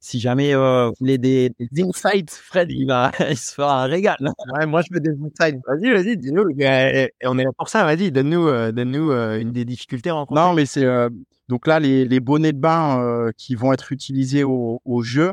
Si 0.03 0.19
jamais 0.19 0.55
euh, 0.55 0.89
vous 0.89 0.95
voulez 1.01 1.19
des, 1.19 1.53
des 1.59 1.83
insights, 1.83 2.31
Fred, 2.31 2.71
il 2.73 2.87
va, 2.87 3.13
il 3.31 3.37
se 3.37 3.53
fera 3.53 3.83
un 3.85 3.87
régal. 3.87 4.17
Ouais, 4.59 4.65
moi, 4.67 4.81
je 4.83 4.89
veux 4.95 5.01
des 5.01 5.11
insides. 5.11 5.61
Vas-y, 5.69 5.91
vas-y, 5.93 6.17
dis-nous. 6.17 6.49
Et 6.59 7.11
on 7.25 7.39
est 7.39 7.45
là 7.45 7.51
pour 7.57 7.69
ça. 7.69 7.85
Vas-y, 7.85 8.11
donne-nous, 8.11 8.49
euh, 8.49 8.73
donne-nous 8.73 9.11
euh, 9.11 9.39
une 9.39 9.53
des 9.53 9.65
difficultés 9.67 10.11
rencontrées. 10.11 10.43
Non, 10.43 10.55
mais 10.55 10.65
c'est 10.65 10.85
euh, 10.85 11.11
donc 11.49 11.67
là 11.67 11.81
les, 11.81 12.07
les 12.07 12.21
bonnets 12.21 12.53
de 12.53 12.59
bain 12.59 13.03
euh, 13.03 13.31
qui 13.37 13.55
vont 13.55 13.73
être 13.75 13.93
utilisés 13.93 14.43
au, 14.43 14.81
au 14.87 15.03
jeu. 15.03 15.33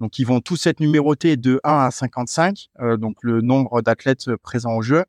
Donc 0.00 0.18
ils 0.18 0.26
vont 0.26 0.40
tous 0.40 0.66
être 0.66 0.80
numérotés 0.80 1.36
de 1.36 1.60
1 1.62 1.72
à 1.86 1.90
55, 1.90 2.68
euh, 2.80 2.96
donc 2.96 3.16
le 3.22 3.42
nombre 3.42 3.80
d'athlètes 3.82 4.34
présents 4.42 4.74
au 4.76 4.82
jeu. 4.82 5.04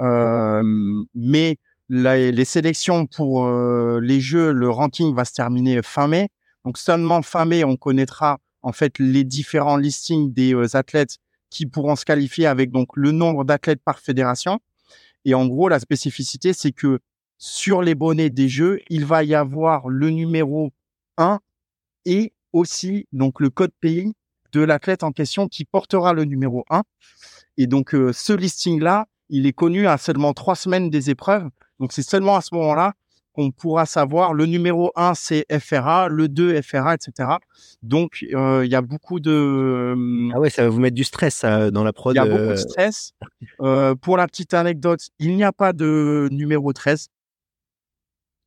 Euh, 0.00 0.62
mais 1.14 1.56
la- 1.88 2.30
les 2.30 2.44
sélections 2.44 3.06
pour 3.06 3.46
euh, 3.46 4.00
les 4.02 4.20
jeux, 4.20 4.52
le 4.52 4.68
ranking 4.68 5.14
va 5.14 5.24
se 5.24 5.32
terminer 5.32 5.80
fin 5.82 6.08
mai. 6.08 6.28
Donc 6.66 6.78
seulement 6.78 7.22
fin 7.22 7.44
mai, 7.44 7.62
on 7.62 7.76
connaîtra 7.76 8.38
en 8.62 8.72
fait 8.72 8.98
les 8.98 9.22
différents 9.22 9.76
listings 9.76 10.32
des 10.32 10.52
euh, 10.52 10.76
athlètes 10.76 11.18
qui 11.48 11.64
pourront 11.64 11.94
se 11.94 12.04
qualifier 12.04 12.46
avec 12.46 12.72
donc 12.72 12.88
le 12.96 13.12
nombre 13.12 13.44
d'athlètes 13.44 13.80
par 13.84 14.00
fédération. 14.00 14.58
Et 15.24 15.34
en 15.34 15.46
gros, 15.46 15.68
la 15.68 15.78
spécificité, 15.78 16.52
c'est 16.52 16.72
que 16.72 16.98
sur 17.38 17.82
les 17.82 17.94
bonnets 17.94 18.30
des 18.30 18.48
jeux, 18.48 18.80
il 18.90 19.04
va 19.04 19.22
y 19.22 19.32
avoir 19.32 19.88
le 19.88 20.10
numéro 20.10 20.72
1 21.18 21.38
et 22.04 22.32
aussi 22.52 23.06
donc 23.12 23.38
le 23.38 23.50
code 23.50 23.72
pays 23.80 24.12
de 24.50 24.60
l'athlète 24.60 25.04
en 25.04 25.12
question 25.12 25.46
qui 25.46 25.64
portera 25.64 26.14
le 26.14 26.24
numéro 26.24 26.64
1. 26.70 26.82
Et 27.58 27.68
donc 27.68 27.94
euh, 27.94 28.12
ce 28.12 28.32
listing-là, 28.32 29.06
il 29.28 29.46
est 29.46 29.52
connu 29.52 29.86
à 29.86 29.98
seulement 29.98 30.32
trois 30.32 30.56
semaines 30.56 30.90
des 30.90 31.10
épreuves. 31.10 31.48
Donc 31.78 31.92
c'est 31.92 32.02
seulement 32.02 32.34
à 32.34 32.40
ce 32.40 32.56
moment-là 32.56 32.94
qu'on 33.36 33.50
pourra 33.50 33.84
savoir 33.84 34.32
le 34.32 34.46
numéro 34.46 34.92
1 34.96 35.12
c'est 35.14 35.44
FRA, 35.60 36.08
le 36.08 36.28
2 36.28 36.62
FRA, 36.62 36.94
etc. 36.94 37.28
Donc 37.82 38.24
euh, 38.32 38.64
il 38.64 38.70
y 38.70 38.74
a 38.74 38.80
beaucoup 38.80 39.20
de 39.20 39.94
Ah 40.34 40.40
ouais, 40.40 40.48
ça 40.48 40.62
va 40.62 40.70
vous 40.70 40.80
mettre 40.80 40.96
du 40.96 41.04
stress 41.04 41.34
ça, 41.34 41.70
dans 41.70 41.84
la 41.84 41.92
prod. 41.92 42.14
il 42.14 42.16
y 42.16 42.20
a 42.20 42.24
beaucoup 42.24 42.38
euh, 42.38 42.52
de 42.52 42.56
stress. 42.56 43.12
Euh, 43.60 43.94
pour 43.94 44.16
la 44.16 44.26
petite 44.26 44.54
anecdote, 44.54 45.00
il 45.18 45.36
n'y 45.36 45.44
a 45.44 45.52
pas 45.52 45.74
de 45.74 46.28
numéro 46.32 46.72
13. 46.72 47.08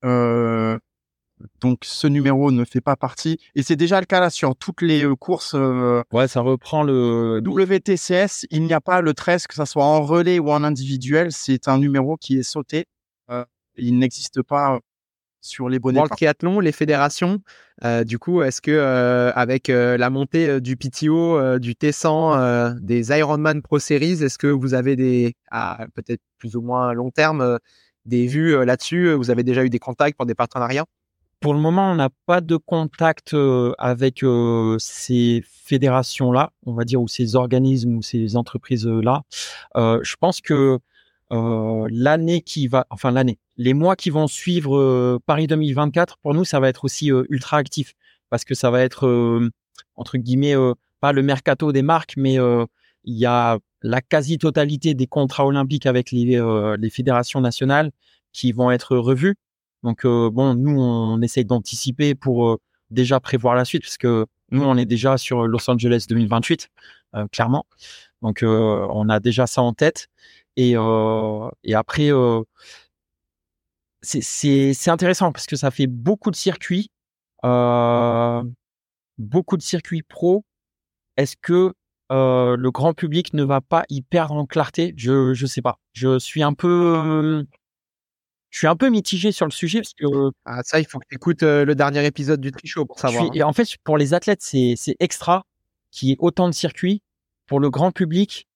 Euh, 0.06 0.80
donc 1.62 1.80
ce 1.84 2.08
numéro 2.08 2.52
ne 2.52 2.66
fait 2.66 2.82
pas 2.82 2.96
partie. 2.96 3.38
Et 3.54 3.62
c'est 3.62 3.76
déjà 3.76 4.00
le 4.00 4.08
cas 4.08 4.20
là 4.20 4.32
sur 4.32 4.56
toutes 4.56 4.82
les 4.82 5.06
euh, 5.06 5.16
courses 5.16 5.54
euh, 5.56 6.02
Ouais, 6.12 6.28
ça 6.28 6.42
reprend 6.42 6.82
le. 6.82 7.42
WTCS. 7.46 8.48
Il 8.50 8.64
n'y 8.64 8.74
a 8.74 8.82
pas 8.82 9.02
le 9.02 9.14
13, 9.14 9.46
que 9.46 9.54
ça 9.54 9.68
soit 9.68 9.86
en 9.86 10.02
relais 10.02 10.40
ou 10.40 10.50
en 10.50 10.64
individuel. 10.64 11.32
C'est 11.32 11.68
un 11.68 11.78
numéro 11.78 12.18
qui 12.18 12.40
est 12.40 12.44
sauté. 12.44 12.88
Il 13.80 13.98
n'existe 13.98 14.42
pas 14.42 14.80
sur 15.42 15.70
les 15.70 15.80
bonnets. 15.80 16.00
Dans 16.00 16.04
le 16.04 16.10
triathlon, 16.10 16.60
les 16.60 16.72
fédérations, 16.72 17.40
euh, 17.84 18.04
du 18.04 18.20
coup, 18.20 18.42
est-ce 18.42 18.62
que 18.62 18.72
euh, 18.72 19.32
avec 19.34 19.70
euh, 19.70 19.98
la 19.98 20.10
montée 20.10 20.50
euh, 20.50 20.60
du 20.60 20.76
PTO, 20.76 21.38
euh, 21.38 21.60
du 21.60 21.74
T100, 21.74 22.38
euh, 22.38 22.74
des 22.82 23.10
Ironman 23.18 23.62
Pro 23.62 23.80
Series, 23.80 24.24
est-ce 24.24 24.38
que 24.38 24.48
vous 24.48 24.74
avez 24.74 24.96
des, 24.96 25.36
à 25.52 25.88
peut-être 25.94 26.22
plus 26.38 26.56
ou 26.56 26.62
moins 26.62 26.94
long 26.94 27.10
terme, 27.12 27.42
euh, 27.42 27.58
des 28.06 28.28
vues 28.28 28.56
euh, 28.56 28.66
là-dessus? 28.66 29.14
Vous 29.14 29.32
avez 29.32 29.44
déjà 29.44 29.64
eu 29.64 29.70
des 29.70 29.80
contacts 29.80 30.18
pour 30.18 30.26
des 30.26 30.36
partenariats? 30.36 30.86
Pour 31.40 31.54
le 31.54 31.60
moment, 31.62 31.90
on 31.90 31.96
n'a 31.96 32.10
pas 32.26 32.42
de 32.42 32.58
contact 32.58 33.34
avec 33.78 34.24
euh, 34.24 34.76
ces 34.78 35.42
fédérations-là, 35.46 36.52
on 36.66 36.74
va 36.74 36.84
dire, 36.84 37.02
ou 37.02 37.08
ces 37.08 37.38
organismes 37.38 37.96
ou 37.96 38.02
ces 38.02 38.36
entreprises-là. 38.36 39.22
Euh, 39.78 40.02
je 40.04 40.18
pense 40.20 40.42
que 40.42 40.80
euh, 41.32 41.88
l'année 41.92 42.42
qui 42.42 42.68
va, 42.68 42.88
enfin 42.90 43.12
l'année, 43.12 43.38
les 43.58 43.74
mois 43.74 43.96
qui 43.96 44.10
vont 44.10 44.28
suivre 44.28 44.78
euh, 44.78 45.20
Paris 45.26 45.48
2024, 45.48 46.18
pour 46.18 46.34
nous, 46.34 46.46
ça 46.46 46.60
va 46.60 46.70
être 46.70 46.86
aussi 46.86 47.12
euh, 47.12 47.24
ultra 47.30 47.58
actif 47.58 47.94
parce 48.30 48.46
que 48.46 48.56
ça 48.56 48.70
va 48.72 48.82
être 48.82 49.50
entre 49.96 50.18
guillemets 50.18 50.54
pas 51.00 51.14
le 51.14 51.24
mercato 51.24 51.72
des 51.72 51.82
marques, 51.82 52.14
mais 52.16 52.36
il 52.36 53.18
y 53.18 53.26
a 53.26 53.58
la 53.82 54.02
quasi-totalité 54.02 54.94
des 54.94 55.08
contrats 55.08 55.48
olympiques 55.48 55.88
avec 55.88 56.12
les, 56.12 56.40
les 56.78 56.90
fédérations 56.92 57.42
nationales 57.42 57.90
qui 58.32 58.52
vont 58.52 58.70
être 58.70 58.98
revus. 58.98 59.36
Donc 59.82 60.06
bon, 60.06 60.54
nous 60.54 60.80
on 60.80 61.20
essaye 61.24 61.44
d'anticiper 61.44 62.14
pour 62.14 62.60
déjà 62.92 63.20
prévoir 63.20 63.56
la 63.56 63.66
suite 63.66 63.82
parce 63.82 63.98
que 63.98 64.28
nous 64.52 64.62
on 64.62 64.78
est 64.78 64.86
déjà 64.86 65.18
sur 65.18 65.48
Los 65.48 65.68
Angeles 65.68 66.06
2028 66.08 66.70
euh, 67.16 67.28
clairement. 67.32 67.66
Donc 68.22 68.44
on 68.44 69.10
a 69.10 69.20
déjà 69.20 69.48
ça 69.48 69.62
en 69.62 69.74
tête 69.74 70.08
et 70.62 70.76
et 71.64 71.74
après 71.76 72.12
c'est 74.02 74.90
intéressant 74.90 75.32
parce 75.32 75.46
que 75.46 75.56
ça 75.56 75.72
fait 75.72 75.88
beaucoup 75.88 76.32
de 76.32 76.36
circuits 76.36 76.90
beaucoup 79.18 79.58
de 79.58 79.62
circuits 79.62 80.02
pro. 80.04 80.44
Est-ce 81.18 81.36
que 81.42 81.74
euh, 82.12 82.56
le 82.58 82.72
grand 82.72 82.94
public 82.94 83.34
ne 83.34 83.44
va 83.44 83.62
pas 83.62 83.84
y 83.90 84.02
perdre 84.02 84.36
en 84.36 84.46
clarté? 84.46 84.94
Je 84.98 85.34
je 85.34 85.46
sais 85.46 85.62
pas. 85.62 85.78
Je 85.94 86.18
suis 86.18 86.42
un 86.42 86.54
peu 86.54 86.96
euh, 86.98 87.44
je 88.50 88.58
suis 88.58 88.68
un 88.68 88.76
peu 88.76 88.90
mitigé 88.90 89.32
sur 89.32 89.46
le 89.46 89.52
sujet 89.52 89.80
parce 89.80 89.94
que 89.94 90.06
euh, 90.06 90.32
ah, 90.46 90.62
Ça, 90.64 90.80
il 90.80 90.88
faut 90.88 91.00
que 91.00 91.06
tu 91.10 91.16
écoutes 91.16 91.44
le 91.44 91.74
dernier 91.76 92.06
épisode 92.06 92.42
du 92.42 92.52
Trichot 92.52 92.86
pour 92.86 93.00
savoir. 93.00 93.28
suis- 93.28 93.38
et 93.38 93.44
en 93.44 93.54
fait, 93.54 93.68
pour 93.84 93.98
les 93.98 94.14
athlètes, 94.14 94.42
c'est 94.42 94.74
c'est 94.78 94.96
extra 95.00 95.44
qu'il 95.92 96.10
y 96.10 96.12
ait 96.14 96.18
autant 96.20 96.48
de 96.48 96.54
circuits. 96.54 97.02
Pour 97.46 97.60
le 97.60 97.70
grand 97.72 97.92
public, 97.92 98.48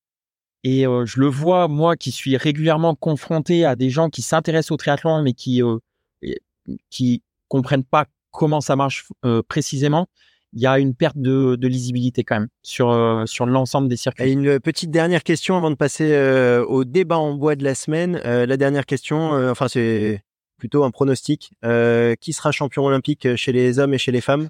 et 0.63 0.85
euh, 0.87 1.05
je 1.05 1.19
le 1.19 1.27
vois, 1.27 1.67
moi, 1.67 1.95
qui 1.95 2.11
suis 2.11 2.37
régulièrement 2.37 2.95
confronté 2.95 3.65
à 3.65 3.75
des 3.75 3.89
gens 3.89 4.09
qui 4.09 4.21
s'intéressent 4.21 4.71
au 4.71 4.77
triathlon, 4.77 5.21
mais 5.21 5.33
qui 5.33 5.61
euh, 5.63 5.77
et- 6.21 6.41
qui 6.89 7.21
comprennent 7.49 7.83
pas 7.83 8.05
comment 8.31 8.61
ça 8.61 8.75
marche 8.75 9.05
euh, 9.25 9.41
précisément. 9.47 10.07
Il 10.55 10.61
y 10.61 10.67
a 10.67 10.77
une 10.79 10.93
perte 10.95 11.17
de, 11.17 11.55
de 11.55 11.67
lisibilité 11.67 12.23
quand 12.23 12.35
même 12.39 12.47
sur 12.61 12.91
euh, 12.91 13.25
sur 13.25 13.45
l'ensemble 13.47 13.87
des 13.87 13.95
Et 13.95 13.97
circuits. 13.97 14.31
une 14.31 14.59
petite 14.59 14.91
dernière 14.91 15.23
question 15.23 15.57
avant 15.57 15.71
de 15.71 15.75
passer 15.75 16.13
euh, 16.13 16.63
au 16.65 16.83
débat 16.85 17.17
en 17.17 17.33
bois 17.33 17.55
de 17.55 17.63
la 17.63 17.73
semaine. 17.75 18.21
Euh, 18.23 18.45
la 18.45 18.55
dernière 18.55 18.85
question, 18.85 19.33
euh, 19.33 19.51
enfin 19.51 19.67
c'est 19.67 20.21
plutôt 20.59 20.83
un 20.83 20.91
pronostic. 20.91 21.51
Euh, 21.65 22.13
qui 22.21 22.33
sera 22.33 22.51
champion 22.51 22.85
olympique 22.85 23.35
chez 23.35 23.51
les 23.51 23.79
hommes 23.79 23.93
et 23.95 23.97
chez 23.97 24.11
les 24.11 24.21
femmes? 24.21 24.47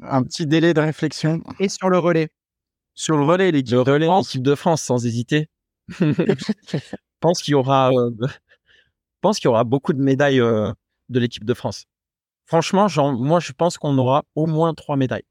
Un 0.00 0.22
petit 0.22 0.46
délai 0.46 0.74
de 0.74 0.80
réflexion 0.80 1.42
Et 1.60 1.68
sur 1.68 1.90
le 1.90 1.98
relais 1.98 2.28
sur 2.94 3.16
le 3.16 3.24
relais, 3.24 3.50
les 3.50 3.62
Le 3.62 3.80
relais 3.80 4.08
équipe 4.20 4.42
de 4.42 4.54
France, 4.54 4.82
sans 4.82 5.04
hésiter. 5.06 5.48
Je 5.88 6.78
pense 7.20 7.42
qu'il 7.42 7.52
y 7.52 7.54
aura, 7.54 7.90
euh, 7.92 8.10
je 8.20 8.26
pense 9.20 9.38
qu'il 9.38 9.46
y 9.46 9.48
aura 9.48 9.62
beaucoup 9.64 9.92
de 9.92 10.02
médailles 10.02 10.40
euh, 10.40 10.72
de 11.08 11.20
l'équipe 11.20 11.44
de 11.44 11.54
France. 11.54 11.84
Franchement, 12.46 12.88
genre, 12.88 13.12
moi, 13.12 13.38
je 13.38 13.52
pense 13.52 13.78
qu'on 13.78 13.96
aura 13.96 14.24
au 14.34 14.46
moins 14.46 14.74
trois 14.74 14.96
médailles. 14.96 15.22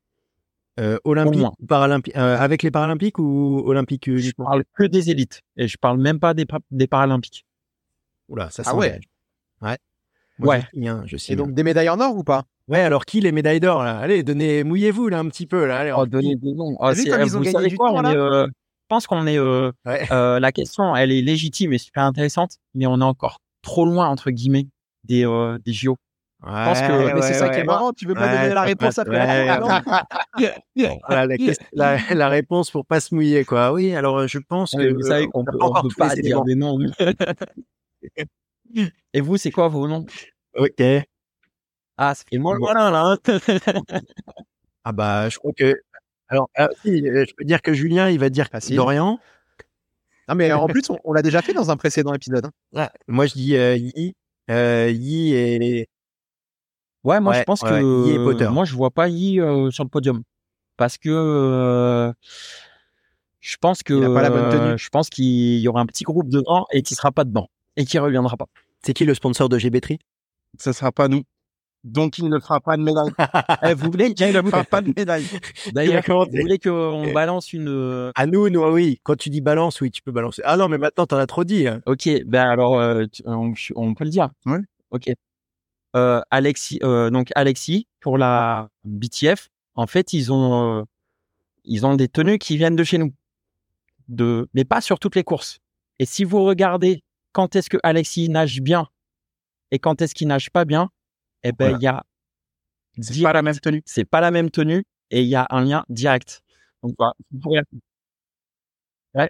Euh, 0.79 0.97
olympique 1.03 1.41
moins. 1.41 1.51
ou 1.59 1.65
paralympique 1.65 2.15
euh, 2.15 2.37
avec 2.37 2.63
les 2.63 2.71
paralympiques 2.71 3.19
ou 3.19 3.61
olympiques 3.65 4.09
Je 4.15 4.31
parle 4.31 4.63
que 4.73 4.85
des 4.85 5.09
élites 5.09 5.41
et 5.57 5.67
je 5.67 5.77
parle 5.77 5.99
même 5.99 6.17
pas 6.17 6.33
des, 6.33 6.45
pa- 6.45 6.59
des 6.71 6.87
paralympiques. 6.87 7.45
Oula, 8.29 8.49
ça 8.49 8.63
Ah 8.65 8.73
ouais. 8.75 9.01
Ouais. 9.61 9.77
Moi, 10.39 10.55
Ouais. 10.55 10.63
Je 10.73 10.87
hein, 10.87 11.03
je. 11.05 11.17
Et 11.31 11.35
donc 11.35 11.53
des 11.53 11.63
médailles 11.63 11.89
en 11.89 11.99
or 11.99 12.15
ou 12.15 12.23
pas? 12.23 12.45
Ouais, 12.71 12.81
alors 12.81 13.05
qui 13.05 13.21
les 13.21 13.31
médailles 13.31 13.59
d'or 13.59 13.83
là? 13.83 13.97
Allez, 13.99 14.23
donnez, 14.23 14.63
mouillez-vous 14.63 15.09
là 15.09 15.19
un 15.19 15.27
petit 15.29 15.45
peu 15.45 15.65
là. 15.65 15.79
Allez, 15.79 15.93
Oh, 15.95 16.05
donner 16.05 16.35
des 16.35 16.53
noms. 16.53 16.75
T'as 16.79 16.93
vu 16.93 17.03
c'est- 17.03 17.09
comme 17.09 17.21
euh, 17.21 17.25
ils 17.25 17.35
ont 17.35 17.39
vous 17.39 17.45
gagné 17.45 17.67
du 17.67 17.77
quoi 17.77 17.91
temps, 17.91 18.01
là? 18.01 18.11
est, 18.11 18.15
euh, 18.15 18.45
Je 18.47 18.51
pense 18.87 19.07
qu'on 19.07 19.27
est. 19.27 19.37
euh, 19.37 19.71
Ouais. 19.85 20.07
euh, 20.11 20.39
la 20.39 20.51
question, 20.51 20.95
elle 20.95 21.11
est 21.11 21.21
légitime 21.21 21.73
et 21.73 21.77
super 21.77 22.03
intéressante, 22.03 22.57
mais 22.73 22.85
on 22.87 22.99
est 22.99 23.03
encore 23.03 23.39
trop 23.61 23.85
loin 23.85 24.07
entre 24.07 24.31
guillemets 24.31 24.67
des 25.03 25.25
euh, 25.25 25.57
des 25.65 25.73
JO. 25.73 25.97
pense 26.43 26.81
que- 26.81 27.13
Mais 27.13 27.21
c'est 27.21 27.33
ça 27.35 27.49
qui 27.49 27.59
est 27.59 27.63
marrant, 27.63 27.93
tu 27.93 28.07
veux 28.07 28.15
pas 28.15 28.27
donner 28.27 28.53
la 28.53 28.63
réponse 28.63 28.97
après 28.97 29.19
ouais, 29.19 29.45
la 29.45 29.83
Voilà, 31.07 31.27
la, 31.27 31.37
ques- 31.37 31.57
la, 31.73 31.97
la 32.13 32.29
réponse 32.29 32.71
pour 32.71 32.85
pas 32.85 32.99
se 32.99 33.13
mouiller 33.13 33.45
quoi. 33.45 33.71
Oui, 33.71 33.93
alors 33.95 34.27
je 34.27 34.39
pense 34.39 34.73
que 34.73 34.91
vous 34.93 35.03
savez 35.03 35.27
qu'on 35.27 35.45
peut, 35.45 35.57
pas 35.57 35.65
on 35.67 35.81
peut 35.83 35.89
pas 35.97 36.15
dire 36.15 36.43
des 36.43 36.55
noms. 36.55 36.79
et 39.13 39.21
vous, 39.21 39.37
c'est 39.37 39.51
quoi 39.51 39.67
vos 39.67 39.87
noms? 39.87 40.05
Ok. 40.55 40.81
Ah, 42.03 42.15
ça 42.15 42.23
fait 42.27 42.39
moins 42.39 42.57
voilà 42.57 42.89
là. 42.89 43.15
hein. 43.15 43.17
Ah 44.83 44.91
bah 44.91 45.29
je 45.29 45.37
crois 45.37 45.51
que 45.55 45.79
alors 46.27 46.49
ah, 46.55 46.69
si, 46.81 47.07
euh, 47.07 47.23
je 47.27 47.33
peux 47.37 47.43
dire 47.43 47.61
que 47.61 47.73
Julien 47.73 48.09
il 48.09 48.17
va 48.17 48.29
dire 48.31 48.47
Facile. 48.51 48.75
Dorian. 48.77 49.19
Non 50.27 50.33
mais 50.35 50.51
en 50.51 50.65
plus 50.67 50.89
on, 50.89 50.97
on 51.03 51.13
l'a 51.13 51.21
déjà 51.21 51.41
fait 51.43 51.53
dans 51.53 51.69
un 51.69 51.77
précédent 51.77 52.13
épisode. 52.15 52.45
hein. 52.45 52.51
Ouais. 52.73 52.89
Moi 53.07 53.27
je 53.27 53.33
dis 53.33 53.55
euh, 53.55 53.75
Yi. 53.75 54.15
Euh, 54.49 54.89
Yi 54.89 55.33
et 55.35 55.87
Ouais, 57.03 57.19
moi 57.19 57.33
Ouais, 57.33 57.39
je 57.39 57.43
pense 57.43 57.61
ouais, 57.61 57.69
que 57.69 58.07
Yi 58.07 58.13
et 58.13 58.17
Potter. 58.17 58.47
moi 58.49 58.65
je 58.65 58.73
vois 58.75 58.89
pas 58.89 59.07
Yi 59.07 59.39
euh, 59.39 59.69
sur 59.69 59.83
le 59.83 59.89
podium 59.89 60.23
parce 60.77 60.97
que 60.97 61.09
euh, 61.11 62.11
je 63.39 63.57
pense 63.57 63.83
que 63.83 63.93
Il 63.93 64.03
a 64.03 64.07
pas 64.13 64.21
la 64.23 64.29
bonne 64.31 64.49
tenue. 64.49 64.77
je 64.79 64.89
pense 64.89 65.09
qu'il 65.11 65.59
y 65.59 65.67
aura 65.67 65.81
un 65.81 65.85
petit 65.85 66.03
groupe 66.05 66.29
dedans 66.29 66.65
et 66.71 66.81
qui 66.81 66.95
sera 66.95 67.11
pas 67.11 67.23
dedans 67.23 67.49
et 67.75 67.85
qui 67.85 67.99
reviendra 67.99 68.35
pas. 68.37 68.47
c'est 68.83 68.93
qui 68.93 69.05
le 69.05 69.13
sponsor 69.13 69.47
de 69.49 69.59
GBTRI 69.59 69.99
Ce 70.59 70.71
sera 70.73 70.91
pas 70.91 71.07
nous. 71.07 71.21
Donc 71.83 72.17
il 72.19 72.29
ne 72.29 72.37
fera 72.39 72.59
pas 72.59 72.77
de 72.77 72.83
médaille. 72.83 73.11
Eh, 73.63 73.73
vous 73.73 73.89
voulez 73.91 74.13
Il 74.17 74.33
ne 74.33 74.41
fera 74.43 74.63
pas 74.63 74.81
de 74.81 74.93
médaille. 74.97 75.25
d'ailleurs 75.73 76.03
vous 76.07 76.25
voulez 76.29 76.59
qu'on 76.59 77.11
balance 77.11 77.53
une 77.53 77.67
euh, 77.69 78.11
À 78.15 78.25
nous, 78.27 78.49
nous, 78.49 78.63
oui. 78.65 78.99
Quand 79.03 79.15
tu 79.17 79.29
dis 79.29 79.41
balance, 79.41 79.81
oui, 79.81 79.89
tu 79.91 80.01
peux 80.01 80.11
balancer. 80.11 80.41
Ah 80.45 80.57
non, 80.57 80.67
mais 80.67 80.77
maintenant, 80.77 81.05
t'en 81.07 81.17
as 81.17 81.25
trop 81.27 81.43
dit. 81.43 81.67
hein. 81.67 81.81
Ok, 81.87 82.07
ben 82.25 82.47
alors 82.47 82.77
euh, 82.79 83.05
tu- 83.11 83.23
on, 83.25 83.53
on 83.75 83.93
peut 83.95 84.03
le 84.03 84.09
dire. 84.11 84.29
Ouais. 84.45 84.59
Ok. 84.91 85.11
Euh, 85.95 86.21
Alexis, 86.31 86.79
euh, 86.83 87.09
donc 87.09 87.29
Alexis 87.35 87.87
pour 87.99 88.17
la 88.17 88.69
BTF, 88.85 89.49
en 89.75 89.87
fait 89.87 90.13
ils 90.13 90.31
ont 90.31 90.79
euh, 90.79 90.83
ils 91.65 91.85
ont 91.85 91.95
des 91.95 92.07
tenues 92.07 92.37
qui 92.37 92.55
viennent 92.57 92.77
de 92.77 92.83
chez 92.85 92.97
nous, 92.97 93.11
de 94.07 94.47
mais 94.53 94.63
pas 94.65 94.79
sur 94.81 94.99
toutes 94.99 95.15
les 95.15 95.23
courses. 95.25 95.59
Et 95.99 96.05
si 96.05 96.23
vous 96.23 96.43
regardez 96.43 97.03
quand 97.33 97.55
est-ce 97.57 97.69
que 97.69 97.77
Alexis 97.83 98.29
nage 98.29 98.61
bien 98.61 98.87
et 99.71 99.79
quand 99.79 100.01
est-ce 100.01 100.15
qu'il 100.15 100.27
nage 100.29 100.49
pas 100.49 100.63
bien, 100.63 100.89
eh 101.43 101.51
ben 101.51 101.77
il 101.79 101.79
Voilà. 101.79 101.79
y 101.81 101.87
a 101.87 102.03
C'est 103.01 103.21
pas 103.23 103.33
la 103.33 103.41
même 103.41 103.59
tenue. 103.59 103.81
c'est 103.85 104.05
pas 104.05 104.21
la 104.21 104.31
même 104.31 104.51
tenue 104.51 104.83
et 105.11 105.21
il 105.21 105.27
y 105.27 105.35
a 105.35 105.47
un 105.49 105.63
lien 105.63 105.85
direct. 105.89 106.41
Donc 106.83 106.95
voilà, 106.97 107.13
Ouais. 109.13 109.29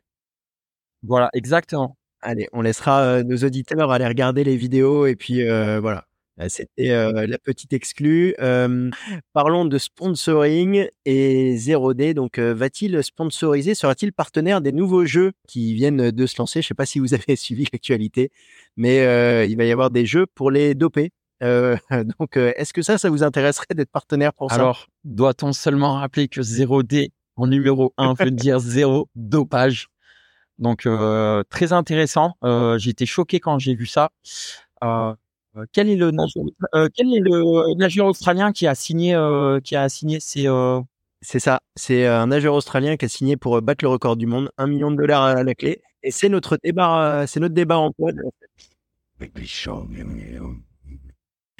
Voilà, 1.03 1.29
exactement. 1.33 1.97
Allez, 2.21 2.47
on 2.53 2.61
laissera 2.61 3.01
euh, 3.01 3.23
nos 3.23 3.37
auditeurs 3.37 3.91
aller 3.91 4.05
regarder 4.07 4.43
les 4.43 4.55
vidéos 4.57 5.07
et 5.07 5.15
puis 5.15 5.41
euh, 5.47 5.79
voilà. 5.79 6.05
Euh, 6.39 6.47
C'était 6.49 6.91
euh, 6.91 7.25
la 7.27 7.37
petite 7.39 7.73
exclue. 7.73 8.35
Euh, 8.39 8.89
parlons 9.33 9.65
de 9.65 9.77
sponsoring 9.77 10.87
et 11.05 11.55
0D. 11.57 12.13
Donc, 12.13 12.37
euh, 12.37 12.53
va-t-il 12.53 13.03
sponsoriser 13.03 13.73
Sera-t-il 13.75 14.13
partenaire 14.13 14.61
des 14.61 14.71
nouveaux 14.71 15.05
jeux 15.05 15.33
qui 15.47 15.73
viennent 15.73 16.11
de 16.11 16.25
se 16.27 16.35
lancer? 16.37 16.61
Je 16.61 16.65
ne 16.65 16.69
sais 16.69 16.73
pas 16.75 16.85
si 16.85 16.99
vous 16.99 17.13
avez 17.15 17.35
suivi 17.35 17.65
l'actualité, 17.73 18.31
mais 18.77 18.99
euh, 19.01 19.45
il 19.45 19.57
va 19.57 19.65
y 19.65 19.71
avoir 19.71 19.89
des 19.91 20.05
jeux 20.05 20.25
pour 20.27 20.51
les 20.51 20.75
dopés. 20.75 21.11
Euh, 21.41 21.77
donc, 22.19 22.37
euh, 22.37 22.53
est-ce 22.55 22.73
que 22.73 22.81
ça, 22.81 22.97
ça 22.97 23.09
vous 23.09 23.23
intéresserait 23.23 23.73
d'être 23.73 23.91
partenaire 23.91 24.33
pour 24.33 24.49
ça? 24.49 24.55
Alors, 24.55 24.87
doit-on 25.03 25.53
seulement 25.53 25.95
rappeler 25.95 26.27
que 26.27 26.41
0D 26.41 27.11
en 27.35 27.47
numéro 27.47 27.93
1 27.97 28.13
veut 28.13 28.31
dire 28.31 28.59
zéro 28.59 29.09
dopage? 29.15 29.87
Donc, 30.59 30.85
euh, 30.85 31.43
très 31.49 31.73
intéressant. 31.73 32.35
Euh, 32.43 32.77
été 32.77 33.05
choqué 33.05 33.39
quand 33.39 33.57
j'ai 33.57 33.73
vu 33.73 33.87
ça. 33.87 34.11
Quel 35.73 35.89
est 35.89 35.97
le 35.97 36.11
nageur, 36.11 36.43
quel 36.93 37.13
est 37.13 37.19
le 37.19 37.75
nageur 37.75 38.07
australien 38.07 38.53
qui 38.53 38.67
a 38.67 38.75
signé 38.75 39.17
qui 39.63 39.75
a 39.75 39.89
signé 39.89 40.19
ces 40.21 40.47
euh, 40.47 40.79
C'est 41.21 41.39
ça. 41.39 41.59
C'est 41.75 42.07
un 42.07 42.27
nageur 42.27 42.53
australien 42.53 42.95
qui 42.95 43.05
a 43.05 43.09
signé 43.09 43.35
pour 43.35 43.61
battre 43.61 43.83
le 43.83 43.89
record 43.89 44.15
du 44.15 44.27
monde, 44.27 44.49
un 44.57 44.67
million 44.67 44.91
de 44.91 44.95
dollars 44.95 45.23
à 45.23 45.43
la 45.43 45.55
clé. 45.55 45.81
Et 46.03 46.11
c'est 46.11 46.29
notre 46.29 46.57
débat, 46.63 47.25
c'est 47.27 47.39
notre 47.39 47.55
débat 47.55 47.79
Antoine. 47.79 48.21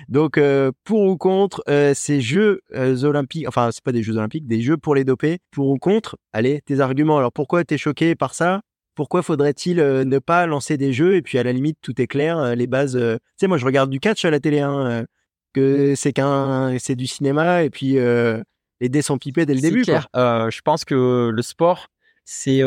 Donc 0.09 0.37
euh, 0.37 0.71
pour 0.83 1.01
ou 1.01 1.17
contre 1.17 1.63
euh, 1.69 1.93
ces 1.93 2.21
Jeux 2.21 2.61
euh, 2.73 3.03
olympiques, 3.03 3.47
enfin 3.47 3.69
c'est 3.71 3.83
pas 3.83 3.91
des 3.91 4.03
Jeux 4.03 4.17
olympiques, 4.17 4.47
des 4.47 4.61
Jeux 4.61 4.77
pour 4.77 4.95
les 4.95 5.03
dopés. 5.03 5.39
Pour 5.51 5.69
ou 5.69 5.77
contre, 5.77 6.17
allez 6.33 6.61
tes 6.61 6.79
arguments. 6.79 7.17
Alors 7.17 7.31
pourquoi 7.31 7.63
t'es 7.63 7.77
choqué 7.77 8.15
par 8.15 8.33
ça? 8.33 8.61
Pourquoi 8.95 9.23
faudrait-il 9.23 9.77
ne 9.77 10.19
pas 10.19 10.45
lancer 10.45 10.77
des 10.77 10.91
jeux? 10.91 11.15
Et 11.15 11.21
puis 11.21 11.37
à 11.37 11.43
la 11.43 11.53
limite 11.53 11.77
tout 11.81 11.99
est 12.01 12.07
clair, 12.07 12.55
les 12.55 12.67
bases. 12.67 12.97
Tu 12.97 13.19
sais 13.37 13.47
moi 13.47 13.57
je 13.57 13.65
regarde 13.65 13.89
du 13.89 13.99
catch 13.99 14.25
à 14.25 14.31
la 14.31 14.39
télé, 14.39 14.59
hein, 14.59 15.05
que 15.53 15.95
c'est 15.95 16.13
qu'un, 16.13 16.77
c'est 16.77 16.95
du 16.95 17.07
cinéma 17.07 17.63
et 17.63 17.69
puis 17.69 17.93
les 17.93 18.89
dés 18.89 19.01
sont 19.01 19.17
pipés 19.17 19.45
dès 19.45 19.53
le 19.53 19.61
début. 19.61 19.83
clair. 19.83 20.07
Je 20.13 20.61
pense 20.61 20.83
que 20.83 21.31
le 21.33 21.41
sport, 21.41 21.87
c'est 22.25 22.61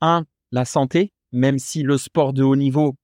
un 0.00 0.24
la 0.50 0.64
santé, 0.64 1.12
même 1.32 1.58
si 1.58 1.82
le 1.82 1.96
sport 1.96 2.32
de 2.32 2.42
haut 2.42 2.56
niveau 2.56 2.96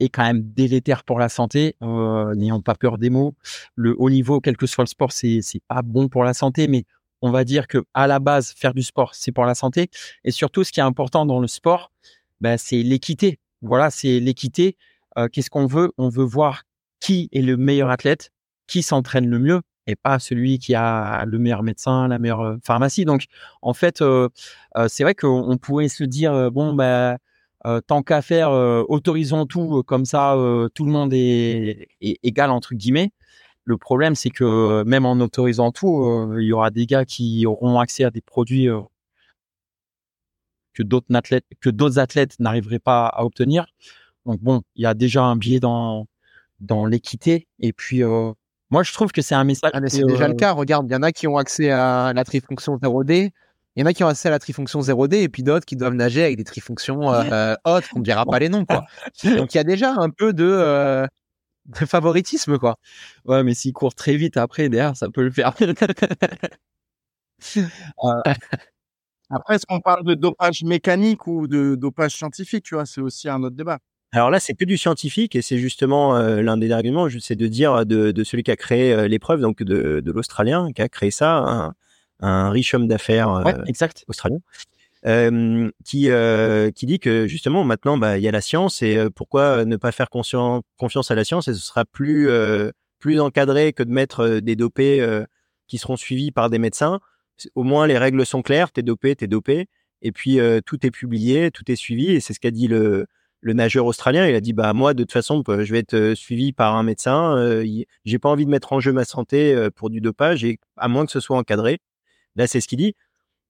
est 0.00 0.08
quand 0.08 0.24
même 0.24 0.42
délétère 0.42 1.04
pour 1.04 1.18
la 1.18 1.28
santé. 1.28 1.76
Euh, 1.82 2.34
N'ayons 2.34 2.60
pas 2.62 2.74
peur 2.74 2.98
des 2.98 3.10
mots. 3.10 3.34
Le 3.76 3.94
haut 3.98 4.10
niveau, 4.10 4.40
quel 4.40 4.56
que 4.56 4.66
soit 4.66 4.84
le 4.84 4.88
sport, 4.88 5.12
c'est 5.12 5.40
c'est 5.42 5.62
pas 5.68 5.82
bon 5.82 6.08
pour 6.08 6.24
la 6.24 6.34
santé, 6.34 6.66
mais 6.68 6.84
on 7.22 7.30
va 7.30 7.44
dire 7.44 7.68
que 7.68 7.84
à 7.94 8.06
la 8.06 8.18
base, 8.18 8.52
faire 8.52 8.74
du 8.74 8.82
sport, 8.82 9.14
c'est 9.14 9.32
pour 9.32 9.44
la 9.44 9.54
santé. 9.54 9.90
Et 10.24 10.30
surtout, 10.30 10.64
ce 10.64 10.72
qui 10.72 10.80
est 10.80 10.82
important 10.82 11.26
dans 11.26 11.38
le 11.38 11.46
sport, 11.46 11.92
ben, 12.40 12.56
c'est 12.56 12.82
l'équité. 12.82 13.38
Voilà, 13.62 13.90
c'est 13.90 14.20
l'équité. 14.20 14.76
Euh, 15.18 15.28
Qu'est-ce 15.28 15.50
qu'on 15.50 15.66
veut? 15.66 15.92
On 15.98 16.08
veut 16.08 16.24
voir 16.24 16.64
qui 16.98 17.28
est 17.32 17.42
le 17.42 17.56
meilleur 17.56 17.90
athlète, 17.90 18.30
qui 18.66 18.82
s'entraîne 18.82 19.28
le 19.28 19.38
mieux, 19.38 19.60
et 19.86 19.96
pas 19.96 20.18
celui 20.18 20.58
qui 20.58 20.74
a 20.74 21.24
le 21.26 21.38
meilleur 21.38 21.62
médecin, 21.62 22.08
la 22.08 22.18
meilleure 22.18 22.40
euh, 22.40 22.56
pharmacie. 22.64 23.04
Donc, 23.04 23.24
en 23.60 23.74
fait, 23.74 24.00
euh, 24.00 24.28
euh, 24.76 24.86
c'est 24.88 25.02
vrai 25.02 25.14
qu'on 25.14 25.44
on 25.50 25.58
pourrait 25.58 25.88
se 25.88 26.04
dire 26.04 26.32
euh, 26.32 26.50
bon, 26.50 26.72
bah, 26.74 27.18
euh, 27.66 27.80
tant 27.80 28.02
qu'à 28.02 28.22
faire, 28.22 28.50
euh, 28.50 28.84
autorisons 28.88 29.46
tout 29.46 29.78
euh, 29.78 29.82
comme 29.82 30.04
ça, 30.04 30.36
tout 30.74 30.84
le 30.84 30.92
monde 30.92 31.12
est, 31.12 31.88
est 32.00 32.18
égal 32.22 32.50
entre 32.50 32.74
guillemets. 32.74 33.12
Le 33.64 33.76
problème, 33.76 34.14
c'est 34.14 34.30
que 34.30 34.82
même 34.84 35.06
en 35.06 35.12
autorisant 35.20 35.70
tout, 35.70 36.34
il 36.38 36.44
y 36.44 36.52
aura 36.52 36.70
des 36.70 36.86
gars 36.86 37.04
qui 37.04 37.46
auront 37.46 37.78
accès 37.78 38.04
à 38.04 38.10
des 38.10 38.22
produits 38.22 38.68
que 40.72 40.82
d'autres 40.82 41.14
athlètes, 41.14 41.44
que 41.60 41.70
d'autres 41.70 41.98
athlètes 41.98 42.38
n'arriveraient 42.40 42.78
pas 42.78 43.06
à 43.06 43.24
obtenir. 43.24 43.66
Donc 44.26 44.40
bon, 44.40 44.62
il 44.76 44.82
y 44.82 44.86
a 44.86 44.94
déjà 44.94 45.22
un 45.22 45.36
biais 45.36 45.60
dans 45.60 46.06
dans 46.60 46.86
l'équité. 46.86 47.48
Et 47.58 47.72
puis, 47.72 48.02
euh, 48.02 48.32
moi, 48.70 48.82
je 48.82 48.92
trouve 48.92 49.12
que 49.12 49.22
c'est 49.22 49.34
un 49.34 49.44
message. 49.44 49.70
Ah, 49.74 49.80
c'est 49.88 50.04
déjà 50.04 50.24
euh, 50.24 50.28
le 50.28 50.34
cas. 50.34 50.52
Regarde, 50.52 50.86
il 50.88 50.92
y 50.92 50.96
en 50.96 51.02
a 51.02 51.12
qui 51.12 51.26
ont 51.26 51.36
accès 51.36 51.70
à 51.70 52.12
la 52.14 52.24
trifonction 52.24 52.76
0D. 52.76 53.30
Il 53.76 53.80
y 53.80 53.82
en 53.84 53.86
a 53.86 53.92
qui 53.92 54.02
ont 54.02 54.08
accès 54.08 54.28
à 54.28 54.30
la 54.32 54.38
trifonction 54.38 54.80
0D 54.80 55.14
et 55.14 55.28
puis 55.28 55.42
d'autres 55.42 55.64
qui 55.64 55.76
doivent 55.76 55.94
nager 55.94 56.24
avec 56.24 56.36
des 56.36 56.44
trifonctions 56.44 57.12
euh, 57.12 57.22
euh, 57.30 57.56
hautes 57.64 57.88
qu'on 57.88 58.00
ne 58.00 58.04
dira 58.04 58.26
pas 58.26 58.38
les 58.38 58.48
noms. 58.48 58.64
Quoi. 58.64 58.84
Donc 59.36 59.54
il 59.54 59.58
y 59.58 59.60
a 59.60 59.64
déjà 59.64 59.94
un 59.96 60.10
peu 60.10 60.32
de, 60.32 60.44
euh, 60.44 61.06
de 61.66 61.86
favoritisme. 61.86 62.58
quoi. 62.58 62.76
Ouais, 63.24 63.42
mais 63.44 63.54
s'il 63.54 63.72
court 63.72 63.94
très 63.94 64.16
vite 64.16 64.36
après, 64.36 64.68
derrière, 64.68 64.96
ça 64.96 65.08
peut 65.08 65.22
le 65.22 65.30
faire. 65.30 65.54
Après, 69.32 69.54
est-ce 69.54 69.64
qu'on 69.64 69.80
parle 69.80 70.04
de 70.04 70.14
dopage 70.14 70.64
mécanique 70.64 71.26
ou 71.28 71.46
de 71.46 71.76
dopage 71.76 72.16
scientifique, 72.16 72.64
tu 72.64 72.74
vois, 72.74 72.84
c'est 72.84 73.00
aussi 73.00 73.28
un 73.28 73.42
autre 73.44 73.54
débat. 73.54 73.78
Alors 74.12 74.28
là, 74.28 74.40
c'est 74.40 74.54
que 74.54 74.64
du 74.64 74.76
scientifique 74.76 75.36
et 75.36 75.42
c'est 75.42 75.58
justement 75.58 76.16
euh, 76.16 76.42
l'un 76.42 76.56
des 76.56 76.72
arguments, 76.72 77.06
c'est 77.20 77.36
de 77.36 77.46
dire 77.46 77.86
de, 77.86 78.10
de 78.10 78.24
celui 78.24 78.42
qui 78.42 78.50
a 78.50 78.56
créé 78.56 78.92
euh, 78.92 79.06
l'épreuve, 79.06 79.40
donc 79.40 79.62
de, 79.62 80.00
de 80.00 80.12
l'Australien 80.12 80.72
qui 80.72 80.82
a 80.82 80.88
créé 80.88 81.12
ça, 81.12 81.36
un, 81.36 81.74
un 82.20 82.50
riche 82.50 82.74
homme 82.74 82.88
d'affaires 82.88 83.30
euh, 83.30 83.42
ouais, 83.44 83.54
exact. 83.66 84.04
australien, 84.08 84.38
euh, 85.06 85.70
qui 85.84 86.10
euh, 86.10 86.70
qui 86.70 86.86
dit 86.86 86.98
que 86.98 87.26
justement 87.26 87.64
maintenant, 87.64 87.96
bah, 87.96 88.18
il 88.18 88.24
y 88.24 88.28
a 88.28 88.32
la 88.32 88.40
science 88.40 88.82
et 88.82 88.96
euh, 88.96 89.10
pourquoi 89.10 89.64
ne 89.64 89.76
pas 89.76 89.92
faire 89.92 90.10
confiance 90.10 91.10
à 91.10 91.14
la 91.14 91.24
science 91.24 91.48
et 91.48 91.54
ce 91.54 91.60
sera 91.60 91.84
plus 91.84 92.28
euh, 92.28 92.70
plus 92.98 93.18
encadré 93.20 93.72
que 93.72 93.82
de 93.82 93.90
mettre 93.90 94.20
euh, 94.20 94.40
des 94.40 94.56
dopés 94.56 95.00
euh, 95.00 95.24
qui 95.66 95.78
seront 95.78 95.96
suivis 95.96 96.30
par 96.30 96.50
des 96.50 96.58
médecins. 96.58 97.00
Au 97.54 97.62
moins, 97.62 97.86
les 97.86 97.96
règles 97.96 98.24
sont 98.26 98.42
claires. 98.42 98.70
T'es 98.70 98.82
dopé, 98.82 99.16
t'es 99.16 99.26
dopé. 99.26 99.66
Et 100.02 100.12
puis 100.12 100.38
euh, 100.38 100.60
tout 100.64 100.86
est 100.86 100.90
publié, 100.90 101.50
tout 101.50 101.70
est 101.70 101.76
suivi 101.76 102.12
et 102.12 102.20
c'est 102.20 102.34
ce 102.34 102.40
qu'a 102.40 102.50
dit 102.50 102.68
le 102.68 103.06
le 103.42 103.54
nageur 103.54 103.86
australien, 103.86 104.26
il 104.26 104.34
a 104.34 104.40
dit 104.42 104.52
bah 104.52 104.74
moi 104.74 104.92
de 104.92 105.02
toute 105.02 105.12
façon 105.12 105.42
je 105.46 105.72
vais 105.72 105.78
être 105.78 106.12
suivi 106.14 106.52
par 106.52 106.76
un 106.76 106.82
médecin. 106.82 107.38
Euh, 107.38 107.64
j'ai 108.04 108.18
pas 108.18 108.28
envie 108.28 108.44
de 108.44 108.50
mettre 108.50 108.74
en 108.74 108.80
jeu 108.80 108.92
ma 108.92 109.06
santé 109.06 109.68
pour 109.76 109.88
du 109.88 110.02
dopage 110.02 110.44
et 110.44 110.58
à 110.76 110.88
moins 110.88 111.06
que 111.06 111.12
ce 111.12 111.20
soit 111.20 111.38
encadré. 111.38 111.78
Là 112.36 112.46
c'est 112.46 112.60
ce 112.60 112.68
qu'il 112.68 112.78
dit. 112.78 112.94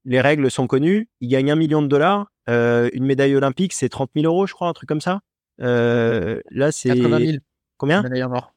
Les 0.04 0.20
règles 0.20 0.50
sont 0.50 0.66
connues. 0.66 1.08
Il 1.20 1.28
gagne 1.28 1.50
un 1.50 1.56
million 1.56 1.82
de 1.82 1.88
dollars. 1.88 2.30
une 2.48 3.04
médaille 3.04 3.36
olympique 3.36 3.72
c'est 3.72 3.88
30 3.88 4.10
000 4.14 4.26
euros 4.26 4.46
je 4.46 4.54
crois 4.54 4.68
un 4.68 4.72
truc 4.72 4.88
comme 4.88 5.00
ça. 5.00 5.20
là 5.58 6.72
c'est 6.72 6.88
80 6.88 7.18
000. 7.18 7.38
Combien 7.76 8.02
Médaille 8.02 8.24
en 8.24 8.32
or. 8.32 8.54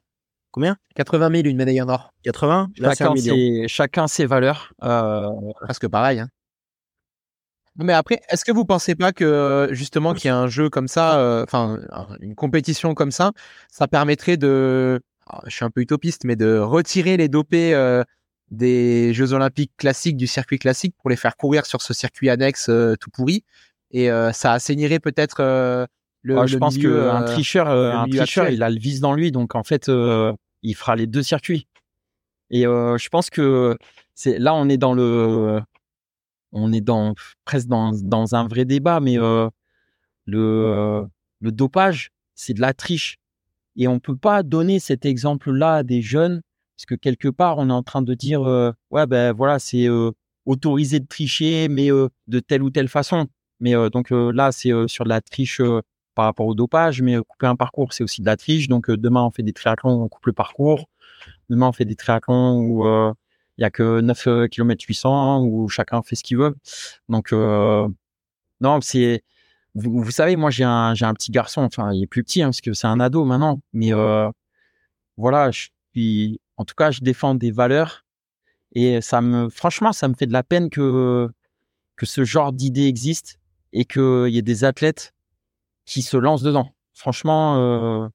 Combien 0.50 0.76
80 0.94 1.30
000 1.30 1.42
une 1.46 1.56
médaille 1.56 1.80
en 1.82 1.88
or. 1.88 2.12
80 2.22 2.70
Là, 2.78 2.94
chacun, 2.94 3.16
ses, 3.16 3.64
chacun 3.68 4.06
ses 4.06 4.26
valeurs. 4.26 4.72
Euh... 4.82 5.28
Presque 5.62 5.88
pareil. 5.88 6.20
Hein. 6.20 6.28
Mais 7.76 7.92
après, 7.92 8.20
est-ce 8.28 8.44
que 8.44 8.52
vous 8.52 8.64
pensez 8.64 8.94
pas 8.94 9.12
que 9.12 9.68
justement 9.72 10.14
qu'il 10.14 10.28
y 10.28 10.30
a 10.30 10.36
un 10.36 10.46
jeu 10.46 10.70
comme 10.70 10.86
ça, 10.86 11.18
euh, 11.18 11.42
enfin 11.42 11.80
une 12.20 12.36
compétition 12.36 12.94
comme 12.94 13.10
ça, 13.10 13.32
ça 13.68 13.88
permettrait 13.88 14.36
de, 14.36 15.00
je 15.46 15.50
suis 15.50 15.64
un 15.64 15.70
peu 15.70 15.80
utopiste, 15.80 16.24
mais 16.24 16.36
de 16.36 16.58
retirer 16.58 17.16
les 17.16 17.28
dopés 17.28 17.74
euh, 17.74 18.04
des 18.50 19.14
Jeux 19.14 19.32
Olympiques 19.32 19.72
classiques 19.76 20.16
du 20.16 20.26
circuit 20.26 20.58
classique 20.58 20.94
pour 21.00 21.10
les 21.10 21.16
faire 21.16 21.36
courir 21.36 21.66
sur 21.66 21.82
ce 21.82 21.94
circuit 21.94 22.30
annexe 22.30 22.68
euh, 22.68 22.94
tout 23.00 23.10
pourri, 23.10 23.44
et 23.90 24.08
ça 24.32 24.52
assainirait 24.52 24.98
peut-être 24.98 25.88
le. 26.24 26.38
Ouais, 26.38 26.48
je 26.48 26.54
le 26.54 26.58
pense 26.58 26.76
qu'un 26.76 26.88
euh, 26.88 27.26
tricheur, 27.26 27.68
euh, 27.68 27.92
un 27.92 28.08
tricheur, 28.08 28.44
actuel. 28.44 28.54
il 28.54 28.62
a 28.62 28.70
le 28.70 28.78
vice 28.78 29.00
dans 29.00 29.12
lui, 29.12 29.30
donc 29.30 29.54
en 29.54 29.62
fait, 29.62 29.88
euh, 29.88 30.32
il 30.62 30.74
fera 30.74 30.96
les 30.96 31.06
deux 31.06 31.22
circuits. 31.22 31.68
Et 32.50 32.66
euh, 32.66 32.98
je 32.98 33.08
pense 33.08 33.30
que 33.30 33.76
c'est 34.14 34.38
là, 34.38 34.54
on 34.54 34.68
est 34.68 34.78
dans 34.78 34.94
le, 34.94 35.60
on 36.52 36.72
est 36.72 36.80
dans 36.80 37.14
presque 37.44 37.68
dans, 37.68 37.92
dans 37.92 38.34
un 38.34 38.48
vrai 38.48 38.64
débat, 38.64 39.00
mais 39.00 39.18
euh, 39.18 39.48
le 40.24 40.40
euh, 40.40 41.04
le 41.40 41.52
dopage, 41.52 42.10
c'est 42.34 42.54
de 42.54 42.60
la 42.60 42.72
triche, 42.72 43.18
et 43.76 43.86
on 43.86 44.00
peut 44.00 44.16
pas 44.16 44.42
donner 44.42 44.80
cet 44.80 45.04
exemple-là 45.04 45.76
à 45.76 45.82
des 45.82 46.00
jeunes, 46.00 46.40
parce 46.76 46.86
que 46.86 46.94
quelque 46.94 47.28
part, 47.28 47.58
on 47.58 47.70
est 47.70 47.72
en 47.72 47.82
train 47.82 48.02
de 48.02 48.14
dire, 48.14 48.42
euh, 48.42 48.72
ouais, 48.90 49.06
ben 49.06 49.32
voilà, 49.32 49.58
c'est 49.58 49.88
euh, 49.88 50.10
autorisé 50.46 51.00
de 51.00 51.06
tricher, 51.06 51.68
mais 51.68 51.90
euh, 51.90 52.08
de 52.26 52.40
telle 52.40 52.62
ou 52.62 52.70
telle 52.70 52.88
façon. 52.88 53.28
Mais 53.60 53.72
donc 53.90 54.10
là, 54.10 54.52
c'est 54.52 54.72
sur 54.88 55.04
de 55.04 55.08
la 55.08 55.20
triche 55.22 55.62
par 56.14 56.26
rapport 56.26 56.46
au 56.46 56.54
dopage, 56.54 57.00
mais 57.02 57.16
couper 57.16 57.46
un 57.46 57.56
parcours, 57.56 57.92
c'est 57.94 58.04
aussi 58.04 58.20
de 58.20 58.26
la 58.26 58.36
triche. 58.36 58.68
Donc 58.68 58.90
demain, 58.90 59.22
on 59.22 59.30
fait 59.30 59.42
des 59.44 59.52
triathlons, 59.52 60.02
on 60.02 60.08
coupe 60.08 60.26
le 60.26 60.32
parcours. 60.32 60.86
Demain, 61.48 61.68
on 61.68 61.72
fait 61.72 61.84
des 61.86 61.94
triathlons 61.96 62.58
où 62.58 62.84
il 63.58 63.62
y 63.62 63.64
a 63.64 63.70
que 63.70 64.00
9 64.00 64.48
km 64.50 64.84
800, 64.86 65.44
où 65.44 65.68
chacun 65.68 66.02
fait 66.02 66.16
ce 66.16 66.24
qu'il 66.24 66.36
veut. 66.38 66.56
Donc 67.08 67.32
non, 67.32 68.80
c'est 68.82 69.22
vous, 69.74 70.10
savez, 70.10 70.36
moi 70.36 70.50
j'ai 70.50 70.64
un 70.64 70.94
j'ai 70.94 71.06
un 71.06 71.14
petit 71.14 71.30
garçon, 71.32 71.62
enfin 71.62 71.92
il 71.92 72.02
est 72.02 72.06
plus 72.06 72.24
petit 72.24 72.42
hein, 72.42 72.48
parce 72.48 72.60
que 72.60 72.74
c'est 72.74 72.88
un 72.88 73.00
ado 73.00 73.24
maintenant, 73.24 73.60
mais 73.72 73.92
voilà, 75.16 75.50
je 75.52 75.68
suis 75.94 76.40
en 76.56 76.64
tout 76.64 76.74
cas, 76.76 76.90
je 76.90 77.00
défends 77.00 77.34
des 77.34 77.50
valeurs 77.50 78.04
et 78.72 79.00
ça 79.00 79.20
me 79.20 79.48
franchement, 79.48 79.92
ça 79.92 80.08
me 80.08 80.14
fait 80.14 80.26
de 80.26 80.32
la 80.32 80.42
peine 80.42 80.70
que 80.70 81.28
que 81.96 82.06
ce 82.06 82.24
genre 82.24 82.52
d'idée 82.52 82.86
existe 82.86 83.38
et 83.72 83.84
qu'il 83.84 84.28
y 84.28 84.38
ait 84.38 84.42
des 84.42 84.64
athlètes 84.64 85.14
qui 85.84 86.02
se 86.02 86.16
lancent 86.16 86.42
dedans. 86.42 86.74
Franchement, 86.92 87.56
euh, 87.58 88.08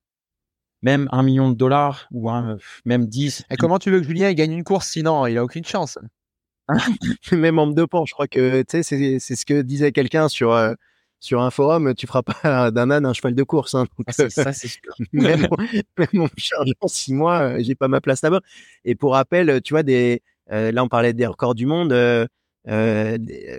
même 0.81 1.07
un 1.11 1.23
million 1.23 1.49
de 1.49 1.55
dollars 1.55 2.07
ou 2.11 2.29
un, 2.29 2.57
même 2.85 3.07
10. 3.07 3.45
Et 3.49 3.57
comment 3.57 3.79
tu 3.79 3.91
veux 3.91 3.99
que 3.99 4.07
Julien 4.07 4.31
gagne 4.33 4.53
une 4.53 4.63
course 4.63 4.89
sinon? 4.89 5.27
Il 5.27 5.37
a 5.37 5.43
aucune 5.43 5.65
chance. 5.65 5.97
même 7.31 7.59
en 7.59 7.67
me 7.67 7.73
dopant, 7.73 8.05
je 8.05 8.13
crois 8.13 8.27
que 8.27 8.61
tu 8.61 8.65
sais, 8.69 8.83
c'est 8.83 9.19
c'est 9.19 9.35
ce 9.35 9.45
que 9.45 9.61
disait 9.61 9.91
quelqu'un 9.91 10.29
sur 10.29 10.53
euh, 10.53 10.73
sur 11.19 11.41
un 11.41 11.51
forum. 11.51 11.93
Tu 11.95 12.07
feras 12.07 12.23
pas 12.23 12.71
d'un 12.71 12.91
âne 12.91 13.05
un 13.05 13.13
cheval 13.13 13.35
de 13.35 13.43
course. 13.43 13.75
Hein. 13.75 13.85
Donc, 13.97 14.07
Ah, 14.07 14.13
ça, 14.29 14.53
c'est 14.53 14.67
sûr. 14.67 14.81
même, 15.13 15.47
mon- 16.13 16.29
charge 16.37 16.71
en 16.81 16.87
six 16.87 17.13
mois, 17.13 17.39
euh, 17.41 17.57
j'ai 17.59 17.75
pas 17.75 17.87
ma 17.87 18.01
place 18.01 18.21
là-bas. 18.21 18.41
Et 18.85 18.95
pour 18.95 19.13
rappel, 19.13 19.61
tu 19.63 19.73
vois, 19.73 19.83
des, 19.83 20.21
euh, 20.51 20.71
là 20.71 20.83
on 20.83 20.87
parlait 20.87 21.13
des 21.13 21.25
records 21.27 21.55
du 21.55 21.65
monde. 21.65 21.91
euh, 21.93 22.25
euh, 22.67 23.17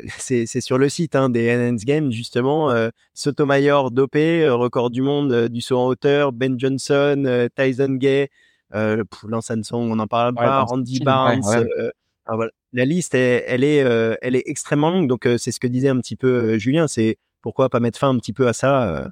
c'est 0.19 0.47
sur 0.61 0.77
le 0.79 0.89
site 0.89 1.17
hein, 1.17 1.31
des 1.31 1.47
NN's 1.57 1.85
Games 1.85 2.11
justement. 2.13 2.71
Euh, 2.71 2.91
Sotomayor 3.15 3.91
dopé, 3.91 4.45
euh, 4.45 4.55
record 4.55 4.91
du 4.91 5.03
monde 5.03 5.33
euh, 5.33 5.49
du 5.49 5.61
saut 5.61 5.79
en 5.79 5.87
hauteur. 5.87 6.33
Ben 6.33 6.59
Johnson, 6.59 7.23
euh, 7.27 7.49
Tyson 7.57 7.95
Gay, 7.95 8.29
euh, 8.75 9.03
Lance 9.27 9.51
Armstrong, 9.51 9.91
on 9.91 9.97
n'en 9.97 10.07
parle 10.07 10.35
Ouais, 10.35 10.45
pas. 10.45 10.63
Randy 10.63 11.01
Barnes. 11.01 11.41
ouais, 11.45 11.57
ouais. 11.59 11.67
euh, 11.79 11.91
voilà. 12.33 12.51
La 12.73 12.85
liste, 12.85 13.15
elle, 13.15 13.43
elle 13.49 13.65
est, 13.65 13.83
euh, 13.83 14.15
elle 14.23 14.37
est 14.37 14.45
extrêmement 14.47 14.91
longue. 14.91 15.09
Donc 15.09 15.27
euh, 15.27 15.39
c'est 15.39 15.51
ce 15.51 15.59
que 15.61 15.67
disait 15.67 15.89
un 15.89 15.99
petit 16.01 16.15
peu 16.17 16.29
euh, 16.29 16.59
Julien. 16.59 16.87
C'est 16.87 17.17
pourquoi 17.43 17.69
pas 17.71 17.81
mettre 17.81 17.99
fin 17.99 18.09
un 18.11 18.19
petit 18.19 18.33
peu 18.33 18.49
à 18.49 18.53
ça. 18.53 18.89
euh, 18.97 19.09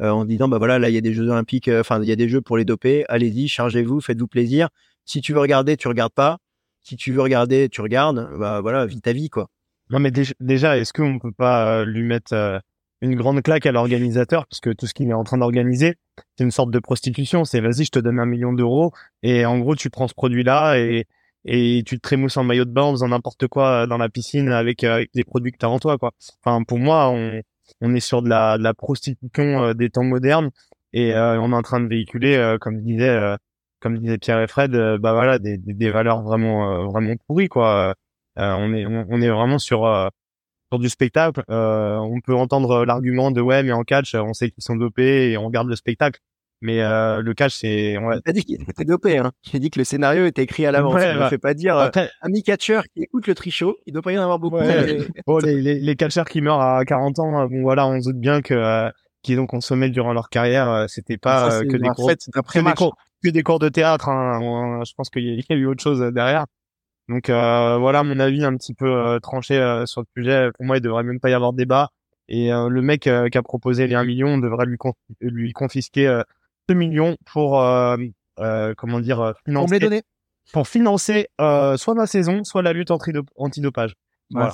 euh, 0.00 0.10
en 0.10 0.24
disant 0.24 0.48
bah 0.48 0.56
voilà 0.58 0.78
là 0.78 0.88
il 0.88 0.94
y 0.94 0.98
a 0.98 1.02
des 1.02 1.12
jeux 1.12 1.28
olympiques 1.28 1.68
euh, 1.68 1.80
enfin 1.80 2.00
il 2.02 2.08
y 2.08 2.12
a 2.12 2.16
des 2.16 2.28
jeux 2.28 2.40
pour 2.40 2.56
les 2.56 2.64
doper 2.64 3.04
allez-y 3.10 3.46
chargez-vous 3.48 4.00
faites-vous 4.00 4.26
plaisir 4.26 4.68
si 5.04 5.20
tu 5.20 5.34
veux 5.34 5.40
regarder 5.40 5.76
tu 5.76 5.86
regardes 5.86 6.14
pas 6.14 6.38
si 6.80 6.96
tu 6.96 7.12
veux 7.12 7.20
regarder 7.20 7.68
tu 7.68 7.82
regardes 7.82 8.26
bah 8.38 8.62
voilà 8.62 8.86
vis 8.86 9.02
ta 9.02 9.12
vie 9.12 9.28
quoi 9.28 9.48
Non, 9.90 9.98
mais 10.00 10.10
déjà, 10.10 10.32
déjà 10.40 10.78
est-ce 10.78 10.92
qu'on 10.94 11.18
peut 11.18 11.32
pas 11.32 11.84
lui 11.84 12.02
mettre 12.02 12.34
une 13.02 13.14
grande 13.16 13.42
claque 13.42 13.66
à 13.66 13.72
l'organisateur? 13.72 14.46
Parce 14.46 14.60
que 14.60 14.70
tout 14.70 14.86
ce 14.86 14.94
qu'il 14.94 15.08
est 15.10 15.12
en 15.12 15.24
train 15.24 15.36
d'organiser, 15.38 15.96
c'est 16.38 16.44
une 16.44 16.50
sorte 16.50 16.70
de 16.70 16.78
prostitution. 16.78 17.44
C'est 17.44 17.60
vas-y, 17.60 17.84
je 17.84 17.90
te 17.90 17.98
donne 17.98 18.18
un 18.18 18.26
million 18.26 18.52
d'euros 18.54 18.92
et 19.22 19.44
en 19.44 19.58
gros, 19.58 19.76
tu 19.76 19.90
prends 19.90 20.08
ce 20.08 20.14
produit-là 20.14 20.78
et 20.78 21.06
et 21.44 21.82
tu 21.84 21.96
te 21.96 22.02
trémousses 22.02 22.36
en 22.36 22.44
maillot 22.44 22.64
de 22.64 22.70
bain 22.70 22.82
en 22.82 22.92
faisant 22.92 23.08
n'importe 23.08 23.48
quoi 23.48 23.86
dans 23.88 23.98
la 23.98 24.08
piscine 24.08 24.50
avec, 24.52 24.84
avec 24.84 25.10
des 25.12 25.24
produits 25.24 25.50
que 25.52 25.58
t'as 25.58 25.66
en 25.66 25.80
toi, 25.80 25.98
quoi. 25.98 26.12
Enfin, 26.44 26.62
pour 26.64 26.78
moi, 26.78 27.08
on 27.10 27.42
on 27.80 27.94
est 27.94 28.00
sur 28.00 28.22
de 28.22 28.28
la, 28.28 28.74
prostitution 28.74 29.64
euh, 29.64 29.74
des 29.74 29.90
temps 29.90 30.04
modernes 30.04 30.50
et 30.92 31.14
euh, 31.14 31.40
on 31.40 31.52
est 31.52 31.56
en 31.56 31.62
train 31.62 31.80
de 31.80 31.88
véhiculer, 31.88 32.36
euh, 32.36 32.58
comme 32.58 32.82
disait 32.82 33.36
comme 33.80 33.98
disait 33.98 34.18
Pierre 34.18 34.40
et 34.40 34.46
Fred, 34.46 34.72
bah 35.00 35.12
voilà, 35.12 35.38
des, 35.38 35.58
des, 35.58 35.90
valeurs 35.90 36.22
vraiment 36.22 36.86
vraiment 36.88 37.14
pourries, 37.26 37.48
quoi. 37.48 37.94
On 38.36 38.72
est 38.74 38.86
on, 38.86 39.20
est 39.20 39.28
vraiment 39.28 39.58
sur 39.58 40.10
sur 40.70 40.78
du 40.78 40.88
spectacle. 40.88 41.42
On 41.48 42.20
peut 42.24 42.34
entendre 42.36 42.84
l'argument 42.84 43.32
de 43.32 43.40
ouais, 43.40 43.62
mais 43.64 43.72
en 43.72 43.82
catch, 43.82 44.14
on 44.14 44.34
sait 44.34 44.50
qu'ils 44.50 44.62
sont 44.62 44.76
dopés 44.76 45.32
et 45.32 45.36
on 45.36 45.46
regarde 45.46 45.68
le 45.68 45.74
spectacle. 45.76 46.20
Mais 46.64 46.80
euh, 46.80 47.20
le 47.22 47.34
catch, 47.34 47.54
c'est 47.56 47.98
on 47.98 48.12
j'ai 48.12 48.20
pas 48.20 48.32
dit 48.32 48.44
qu'il 48.44 48.62
était 48.62 48.84
dopé 48.84 49.18
hein 49.18 49.32
j'ai 49.42 49.58
dit 49.58 49.68
que 49.68 49.80
le 49.80 49.84
scénario 49.84 50.26
était 50.26 50.44
écrit 50.44 50.64
à 50.64 50.70
l'avance 50.70 50.94
Ouais, 50.94 51.12
je 51.12 51.18
bah, 51.18 51.24
ne 51.24 51.28
fais 51.28 51.38
pas 51.38 51.54
dire 51.54 51.76
euh, 51.76 51.86
après, 51.86 52.08
ami 52.20 52.42
catcheur 52.44 52.84
qui 52.84 53.02
écoute 53.02 53.26
le 53.26 53.34
trichot 53.34 53.76
il 53.84 53.92
doit 53.92 54.00
pas 54.02 54.12
y 54.12 54.18
en 54.18 54.22
avoir 54.22 54.38
beaucoup 54.38 54.56
Ouais. 54.58 54.98
mais- 54.98 55.06
bon, 55.26 55.38
les, 55.44 55.60
les, 55.60 55.80
les 55.80 55.96
catcheurs 55.96 56.26
qui 56.28 56.40
meurent 56.40 56.60
à 56.60 56.84
40 56.84 57.18
ans, 57.18 57.40
euh, 57.42 57.46
bon 57.48 57.62
voilà, 57.62 57.86
on 57.88 58.00
se 58.00 58.10
doute 58.10 58.20
bien 58.20 58.42
que 58.42 58.54
euh, 58.54 58.88
qu'ils 59.22 59.40
ont 59.40 59.46
consommé 59.46 59.88
durant 59.90 60.12
leur 60.12 60.28
carrière, 60.28 60.70
euh, 60.70 60.86
c'était 60.88 61.16
pas 61.18 61.50
Ça, 61.50 61.56
euh, 61.58 61.62
que 61.64 61.76
des 61.76 61.88
un 61.88 61.92
cours, 61.92 62.08
fait, 62.10 62.20
un 62.34 62.42
que 62.42 62.58
des 62.60 62.72
cours, 62.74 62.96
que 63.24 63.28
des 63.30 63.42
cours 63.42 63.58
de 63.58 63.68
théâtre. 63.68 64.08
Hein. 64.08 64.38
On- 64.42 64.84
je 64.84 64.92
pense 64.96 65.10
qu'il 65.10 65.24
y, 65.24 65.30
a- 65.32 65.36
y 65.50 65.52
a 65.52 65.56
eu 65.56 65.66
autre 65.66 65.82
chose 65.82 66.00
derrière. 66.14 66.46
Donc 67.08 67.28
euh, 67.28 67.76
voilà 67.78 68.04
mon 68.04 68.20
avis 68.20 68.44
un 68.44 68.56
petit 68.56 68.74
peu 68.74 68.86
euh, 68.86 69.18
tranché 69.18 69.56
euh, 69.58 69.84
sur 69.86 70.02
le 70.02 70.06
sujet. 70.16 70.50
Pour 70.54 70.64
moi, 70.64 70.76
il 70.76 70.80
devrait 70.80 71.02
même 71.02 71.18
pas 71.18 71.30
y 71.30 71.34
avoir 71.34 71.52
de 71.52 71.58
débat. 71.58 71.88
Et 72.28 72.52
euh, 72.52 72.68
le 72.68 72.82
mec 72.82 73.08
euh, 73.08 73.28
qui 73.28 73.36
a 73.36 73.42
proposé 73.42 73.88
les 73.88 73.96
1 73.96 74.04
million 74.04 74.38
devrait 74.38 74.64
lui, 74.66 74.78
lui 75.20 75.52
confisquer 75.52 76.06
euh, 76.06 76.22
2 76.68 76.74
millions 76.74 77.16
pour 77.32 77.60
euh, 77.60 77.96
euh, 78.38 78.74
comment 78.76 79.00
dire 79.00 79.20
euh, 79.20 79.32
les 79.46 79.52
financer, 79.52 79.78
donner. 79.80 80.02
pour 80.52 80.68
financer 80.68 81.28
soit 81.76 81.94
ma 81.94 82.06
saison, 82.06 82.44
soit 82.44 82.62
la 82.62 82.72
lutte 82.72 82.90
antidop- 82.90 83.28
antidopage. 83.36 83.94
Voilà. 84.30 84.48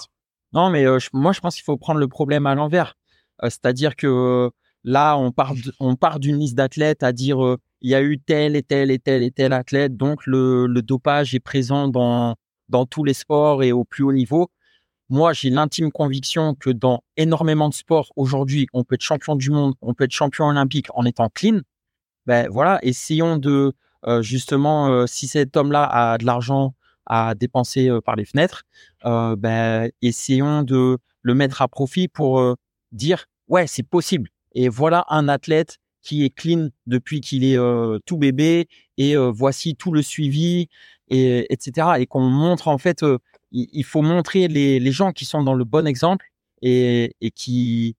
Non, 0.52 0.70
mais 0.70 0.84
je- 0.84 1.10
moi, 1.12 1.32
je 1.32 1.40
pense 1.40 1.54
qu'il 1.54 1.64
faut 1.64 1.76
prendre 1.76 2.00
le 2.00 2.08
problème 2.08 2.46
à 2.46 2.54
l'envers. 2.54 2.94
C'est-à-dire 3.42 3.94
que 3.96 4.50
là, 4.84 5.16
on 5.16 5.30
part, 5.30 5.54
d- 5.54 5.70
on 5.78 5.94
part 5.96 6.18
d'une 6.18 6.38
liste 6.38 6.56
d'athlètes 6.56 7.02
à 7.02 7.12
dire 7.12 7.56
il 7.80 7.90
y 7.90 7.94
a 7.94 8.02
eu 8.02 8.18
tel 8.18 8.56
et 8.56 8.62
tel 8.62 8.90
et 8.90 8.98
tel 8.98 9.22
et 9.22 9.30
tel 9.30 9.52
athlète, 9.52 9.96
donc 9.96 10.26
le, 10.26 10.66
le 10.66 10.82
dopage 10.82 11.34
est 11.34 11.40
présent 11.40 11.86
dans, 11.86 12.34
dans 12.68 12.86
tous 12.86 13.04
les 13.04 13.14
sports 13.14 13.62
et 13.62 13.70
au 13.70 13.84
plus 13.84 14.02
haut 14.02 14.12
niveau. 14.12 14.50
Moi, 15.10 15.32
j'ai 15.32 15.48
l'intime 15.50 15.90
conviction 15.92 16.54
que 16.54 16.70
dans 16.70 17.02
énormément 17.16 17.68
de 17.68 17.74
sports 17.74 18.10
aujourd'hui, 18.16 18.66
on 18.72 18.82
peut 18.84 18.96
être 18.96 19.02
champion 19.02 19.36
du 19.36 19.50
monde, 19.50 19.74
on 19.80 19.94
peut 19.94 20.04
être 20.04 20.10
champion 20.12 20.46
olympique 20.48 20.88
en 20.94 21.04
étant 21.04 21.28
clean. 21.32 21.60
Ben 22.28 22.46
voilà, 22.50 22.78
essayons 22.82 23.38
de 23.38 23.72
euh, 24.06 24.20
justement, 24.20 24.88
euh, 24.90 25.06
si 25.06 25.26
cet 25.26 25.56
homme-là 25.56 25.84
a 25.84 26.18
de 26.18 26.26
l'argent 26.26 26.74
à 27.06 27.34
dépenser 27.34 27.88
par 28.04 28.16
les 28.16 28.26
fenêtres, 28.26 28.64
ben, 29.02 29.90
essayons 30.02 30.62
de 30.62 30.98
le 31.22 31.34
mettre 31.34 31.62
à 31.62 31.68
profit 31.68 32.06
pour 32.06 32.54
dire 32.92 33.24
ouais 33.48 33.66
c'est 33.66 33.82
possible 33.82 34.28
et 34.54 34.68
voilà 34.68 35.06
un 35.08 35.26
athlète 35.26 35.78
qui 36.02 36.26
est 36.26 36.28
clean 36.28 36.68
depuis 36.86 37.22
qu'il 37.22 37.44
est 37.44 37.56
tout 38.04 38.18
bébé 38.18 38.68
et 38.98 39.16
voici 39.16 39.74
tout 39.74 39.90
le 39.90 40.02
suivi 40.02 40.68
et 41.08 41.50
etc 41.50 41.92
et 41.98 42.04
qu'on 42.04 42.20
montre 42.20 42.68
en 42.68 42.76
fait 42.76 43.02
il, 43.52 43.84
faut 43.84 44.02
montrer 44.02 44.48
les, 44.48 44.92
gens 44.92 45.12
qui 45.12 45.24
sont 45.24 45.42
dans 45.42 45.54
le 45.54 45.64
bon 45.64 45.86
exemple 45.86 46.26
et, 46.60 47.16
et 47.22 47.30
qui, 47.30 47.96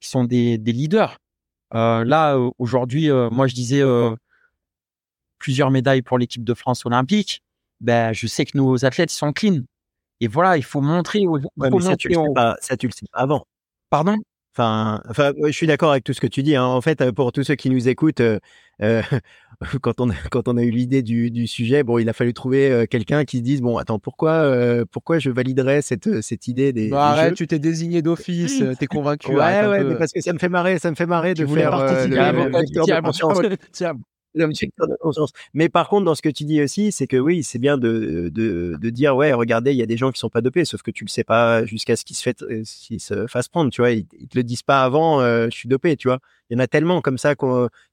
qui 0.00 0.08
sont 0.10 0.24
des, 0.24 0.58
des 0.58 0.72
leaders 0.72 1.16
là 1.72 2.36
euh, 2.36 2.50
aujourd'hui 2.58 3.10
euh, 3.10 3.30
moi 3.30 3.46
je 3.46 3.54
disais 3.54 3.82
euh, 3.82 4.14
plusieurs 5.38 5.70
médailles 5.70 6.02
pour 6.02 6.18
l'équipe 6.18 6.44
de 6.44 6.54
France 6.54 6.84
olympique 6.86 7.42
ben 7.80 8.12
je 8.12 8.26
sais 8.26 8.44
que 8.44 8.56
nos 8.56 8.84
athlètes 8.84 9.10
sont 9.10 9.32
clean 9.32 9.60
et 10.20 10.28
voilà 10.28 10.56
il 10.56 10.64
faut 10.64 10.80
montrer 10.80 11.26
aux, 11.26 11.38
Ouais, 11.56 11.70
ça 11.80 11.96
tu 11.96 12.08
le 12.08 12.14
sais 12.14 12.34
pas 12.34 12.56
ça 12.60 12.76
tu 12.76 12.86
le 12.86 12.92
sais 12.92 13.06
pas 13.12 13.20
avant 13.20 13.46
pardon? 13.90 14.16
Enfin, 14.52 15.00
enfin, 15.08 15.32
je 15.44 15.52
suis 15.52 15.66
d'accord 15.66 15.92
avec 15.92 16.02
tout 16.02 16.12
ce 16.12 16.20
que 16.20 16.26
tu 16.26 16.42
dis. 16.42 16.56
Hein. 16.56 16.64
En 16.64 16.80
fait, 16.80 17.12
pour 17.12 17.30
tous 17.30 17.44
ceux 17.44 17.54
qui 17.54 17.70
nous 17.70 17.88
écoutent, 17.88 18.20
euh, 18.20 18.40
euh 18.82 19.02
quand 19.82 20.00
on 20.00 20.10
a, 20.10 20.14
quand 20.30 20.48
on 20.48 20.56
a 20.56 20.62
eu 20.62 20.70
l'idée 20.70 21.02
du, 21.02 21.30
du, 21.30 21.46
sujet, 21.46 21.82
bon, 21.82 21.98
il 21.98 22.08
a 22.08 22.12
fallu 22.12 22.32
trouver 22.32 22.70
euh, 22.70 22.86
quelqu'un 22.86 23.24
qui 23.24 23.38
se 23.38 23.42
dise 23.42 23.60
bon, 23.60 23.76
attends, 23.76 23.98
pourquoi, 23.98 24.32
euh, 24.32 24.84
pourquoi 24.90 25.18
je 25.18 25.30
validerais 25.30 25.82
cette, 25.82 26.22
cette 26.22 26.48
idée 26.48 26.72
des. 26.72 26.88
Bah, 26.88 27.08
arrête, 27.08 27.34
tu 27.34 27.46
t'es 27.46 27.58
désigné 27.58 28.00
d'office, 28.00 28.62
t'es 28.78 28.86
convaincu. 28.86 29.32
Ouais, 29.32 29.66
ouais, 29.66 29.84
mais 29.84 29.96
parce 29.96 30.12
que 30.12 30.20
ça 30.20 30.32
me 30.32 30.38
fait 30.38 30.48
marrer, 30.48 30.78
ça 30.78 30.90
me 30.90 30.96
fait 30.96 31.06
marrer 31.06 31.34
de 31.34 31.46
faire 31.46 31.74
euh, 31.74 32.06
le, 32.06 33.56
Tiens, 33.72 33.94
mais 35.54 35.68
par 35.68 35.88
contre, 35.88 36.04
dans 36.04 36.14
ce 36.14 36.22
que 36.22 36.28
tu 36.28 36.44
dis 36.44 36.62
aussi, 36.62 36.92
c'est 36.92 37.06
que 37.06 37.16
oui, 37.16 37.42
c'est 37.42 37.58
bien 37.58 37.78
de, 37.78 38.30
de, 38.32 38.76
de, 38.80 38.90
dire, 38.90 39.16
ouais, 39.16 39.32
regardez, 39.32 39.72
il 39.72 39.76
y 39.76 39.82
a 39.82 39.86
des 39.86 39.96
gens 39.96 40.12
qui 40.12 40.20
sont 40.20 40.28
pas 40.28 40.40
dopés, 40.40 40.64
sauf 40.64 40.82
que 40.82 40.90
tu 40.90 41.04
le 41.04 41.08
sais 41.08 41.24
pas 41.24 41.64
jusqu'à 41.64 41.96
ce 41.96 42.04
qu'ils 42.04 42.16
se, 42.16 42.22
fait, 42.22 42.42
euh, 42.42 42.62
se 42.64 43.26
fassent 43.26 43.48
prendre, 43.48 43.70
tu 43.70 43.80
vois. 43.80 43.90
Ils, 43.90 44.06
te 44.06 44.36
le 44.36 44.44
disent 44.44 44.62
pas 44.62 44.82
avant, 44.84 45.20
euh, 45.20 45.46
je 45.50 45.56
suis 45.56 45.68
dopé, 45.68 45.96
tu 45.96 46.08
vois. 46.08 46.20
Il 46.48 46.54
y 46.54 46.56
en 46.56 46.62
a 46.62 46.66
tellement 46.66 47.00
comme 47.00 47.18
ça, 47.18 47.34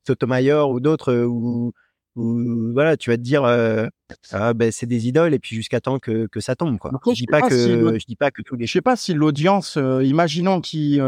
Sotomayor 0.06 0.70
ou 0.70 0.80
d'autres, 0.80 1.12
euh, 1.12 1.26
où, 1.26 1.74
où, 2.16 2.72
voilà, 2.74 2.98
tu 2.98 3.10
vas 3.10 3.18
te 3.18 3.22
dire, 3.22 3.44
ah, 3.44 4.54
ben, 4.54 4.72
c'est 4.72 4.88
des 4.88 5.08
idoles, 5.08 5.34
et 5.34 5.40
puis 5.40 5.56
jusqu'à 5.56 5.82
temps 5.82 6.00
que, 6.00 6.28
que 6.28 6.40
ça 6.40 6.56
tombe, 6.56 6.78
quoi. 6.78 6.92
je 7.08 7.14
dis 7.14 7.26
pas, 7.26 7.42
que, 7.42 7.56
je 8.00 8.06
dis 8.06 8.16
pas 8.16 8.32
que 8.32 8.42
tous 8.42 8.56
les. 8.56 8.68
Je 8.68 8.74
sais 8.74 8.82
pas 8.82 8.96
si 8.96 9.14
l'audience, 9.14 9.78
imaginons 10.04 10.62
qui 10.62 11.00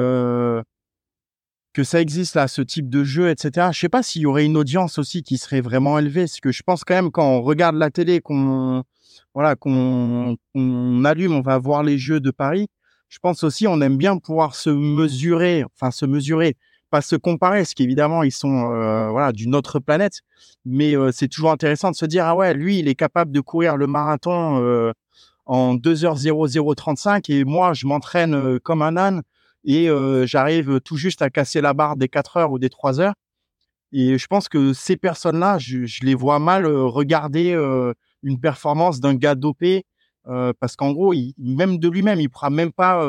que 1.73 1.83
ça 1.83 2.01
existe 2.01 2.35
là, 2.35 2.47
ce 2.47 2.61
type 2.61 2.89
de 2.89 3.03
jeu, 3.03 3.29
etc. 3.29 3.69
Je 3.71 3.79
sais 3.79 3.89
pas 3.89 4.03
s'il 4.03 4.23
y 4.23 4.25
aurait 4.25 4.45
une 4.45 4.57
audience 4.57 4.97
aussi 4.97 5.23
qui 5.23 5.37
serait 5.37 5.61
vraiment 5.61 5.99
élevée, 5.99 6.21
parce 6.21 6.39
que 6.39 6.51
je 6.51 6.63
pense 6.63 6.83
quand 6.83 6.95
même 6.95 7.11
quand 7.11 7.27
on 7.27 7.41
regarde 7.41 7.75
la 7.75 7.91
télé, 7.91 8.21
qu'on 8.21 8.83
voilà, 9.35 9.55
qu'on 9.55 10.35
allume, 11.05 11.33
on 11.33 11.41
va 11.41 11.57
voir 11.59 11.83
les 11.83 11.97
jeux 11.97 12.19
de 12.19 12.31
Paris. 12.31 12.67
Je 13.09 13.19
pense 13.19 13.43
aussi 13.43 13.67
on 13.67 13.81
aime 13.81 13.97
bien 13.97 14.17
pouvoir 14.17 14.55
se 14.55 14.69
mesurer, 14.69 15.63
enfin 15.75 15.91
se 15.91 16.05
mesurer, 16.05 16.57
pas 16.89 17.01
se 17.01 17.15
comparer, 17.15 17.59
parce 17.59 17.73
qu'évidemment 17.73 18.23
ils 18.23 18.31
sont 18.31 18.71
euh, 18.71 19.09
voilà 19.09 19.31
d'une 19.31 19.55
autre 19.55 19.79
planète, 19.79 20.21
mais 20.65 20.95
euh, 20.95 21.11
c'est 21.11 21.27
toujours 21.27 21.51
intéressant 21.51 21.91
de 21.91 21.95
se 21.95 22.05
dire 22.05 22.25
ah 22.25 22.35
ouais 22.35 22.53
lui 22.53 22.79
il 22.79 22.87
est 22.87 22.95
capable 22.95 23.31
de 23.31 23.39
courir 23.41 23.77
le 23.77 23.87
marathon 23.87 24.61
euh, 24.61 24.91
en 25.45 25.75
2h0035 25.75 27.31
et 27.31 27.43
moi 27.45 27.73
je 27.73 27.87
m'entraîne 27.87 28.59
comme 28.59 28.81
un 28.81 28.97
âne 28.97 29.23
et 29.65 29.89
j'arrive 30.25 30.79
tout 30.81 30.97
juste 30.97 31.21
à 31.21 31.29
casser 31.29 31.61
la 31.61 31.73
barre 31.73 31.97
des 31.97 32.07
4 32.07 32.37
heures 32.37 32.51
ou 32.51 32.59
des 32.59 32.69
3 32.69 32.99
heures. 33.01 33.13
Et 33.91 34.17
je 34.17 34.27
pense 34.27 34.49
que 34.49 34.73
ces 34.73 34.97
personnes-là, 34.97 35.57
je, 35.57 35.85
je, 35.85 36.01
les 36.03 36.13
vois 36.13 36.39
mal 36.39 36.67
regarder 36.67 37.53
une 38.23 38.39
performance 38.39 38.99
d'un 38.99 39.15
gars 39.15 39.35
dopé 39.35 39.85
parce 40.59 40.75
qu'en 40.75 40.91
gros, 40.91 41.13
il, 41.13 41.33
même 41.37 41.79
de 41.79 41.89
lui-même, 41.89 42.19
il 42.19 42.29
pourra 42.29 42.49
même 42.49 42.71
pas. 42.71 43.03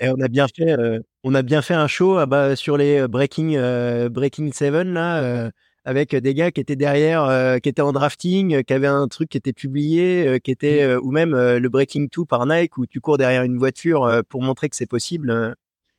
Et 0.00 0.08
on 0.08 0.20
a 0.20 0.28
bien 0.28 0.46
fait, 0.48 0.74
on 1.22 1.34
a 1.34 1.42
bien 1.42 1.62
fait 1.62 1.74
un 1.74 1.86
show 1.86 2.18
ah 2.18 2.26
bah, 2.26 2.56
sur 2.56 2.76
les 2.76 3.06
Breaking 3.08 4.08
Breaking 4.10 4.50
Seven 4.52 4.92
là, 4.92 5.50
avec 5.84 6.16
des 6.16 6.34
gars 6.34 6.50
qui 6.50 6.60
étaient 6.60 6.76
derrière, 6.76 7.60
qui 7.62 7.68
étaient 7.68 7.82
en 7.82 7.92
drafting, 7.92 8.64
qui 8.64 8.72
avaient 8.72 8.88
un 8.88 9.06
truc 9.06 9.28
qui 9.28 9.38
était 9.38 9.52
publié, 9.52 10.40
qui 10.42 10.50
était 10.50 10.96
mmh. 10.96 11.00
ou 11.02 11.12
même 11.12 11.30
le 11.36 11.68
Breaking 11.68 12.06
2 12.12 12.24
par 12.24 12.46
Nike 12.46 12.78
où 12.78 12.86
tu 12.86 13.00
cours 13.00 13.18
derrière 13.18 13.44
une 13.44 13.58
voiture 13.58 14.22
pour 14.28 14.42
montrer 14.42 14.68
que 14.68 14.76
c'est 14.76 14.86
possible 14.86 15.54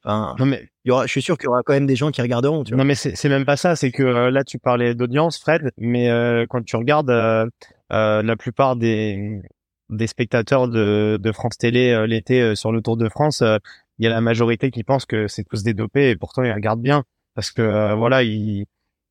non 0.08 0.45
mais 0.45 0.70
il 0.86 0.89
y 0.89 0.91
aura, 0.91 1.05
je 1.05 1.12
suis 1.12 1.22
sûr 1.22 1.38
qu'il 1.38 1.45
y 1.45 1.47
aura 1.49 1.64
quand 1.64 1.74
même 1.74 1.86
des 1.86 1.95
gens 1.95 2.12
qui 2.12 2.22
regarderont. 2.22 2.64
Tu 2.64 2.72
vois. 2.72 2.78
Non 2.78 2.86
mais 2.86 2.95
c'est 2.95 3.30
même 3.30 3.45
pas 3.45 3.58
ça, 3.58 3.76
c'est 3.76 3.91
que 3.91 4.03
euh, 4.03 4.32
là 4.32 4.43
tu 4.43 4.58
parlais 4.58 4.95
d'audience, 4.95 5.38
Fred, 5.39 5.72
mais 5.78 6.10
euh, 6.10 6.45
quand 6.49 6.64
tu 6.64 6.76
regardes 6.76 7.10
euh, 7.10 7.45
la 7.89 8.36
plupart 8.38 8.76
des 8.76 9.41
des 9.89 10.08
spectateurs 10.08 10.68
de, 10.68 11.18
de 11.22 11.32
France 11.32 11.58
Télé 11.58 12.05
l'été 12.08 12.55
sur 12.55 12.72
le 12.72 12.82
Tour 12.82 12.97
de 12.97 13.08
France, 13.08 13.41
il 13.99 14.03
y 14.03 14.08
a 14.08 14.10
la 14.10 14.22
majorité 14.22 14.70
qui 14.70 14.84
pense 14.84 15.05
que 15.05 15.28
c'est 15.28 15.43
tous 15.43 15.64
des 15.64 15.74
dopés 15.74 16.10
et 16.10 16.16
pourtant 16.18 16.43
ils 16.43 16.51
regardent 16.51 16.82
bien 16.82 17.03
parce 17.36 17.51
que 17.51 17.93
voilà 17.95 18.24
ils 18.24 18.66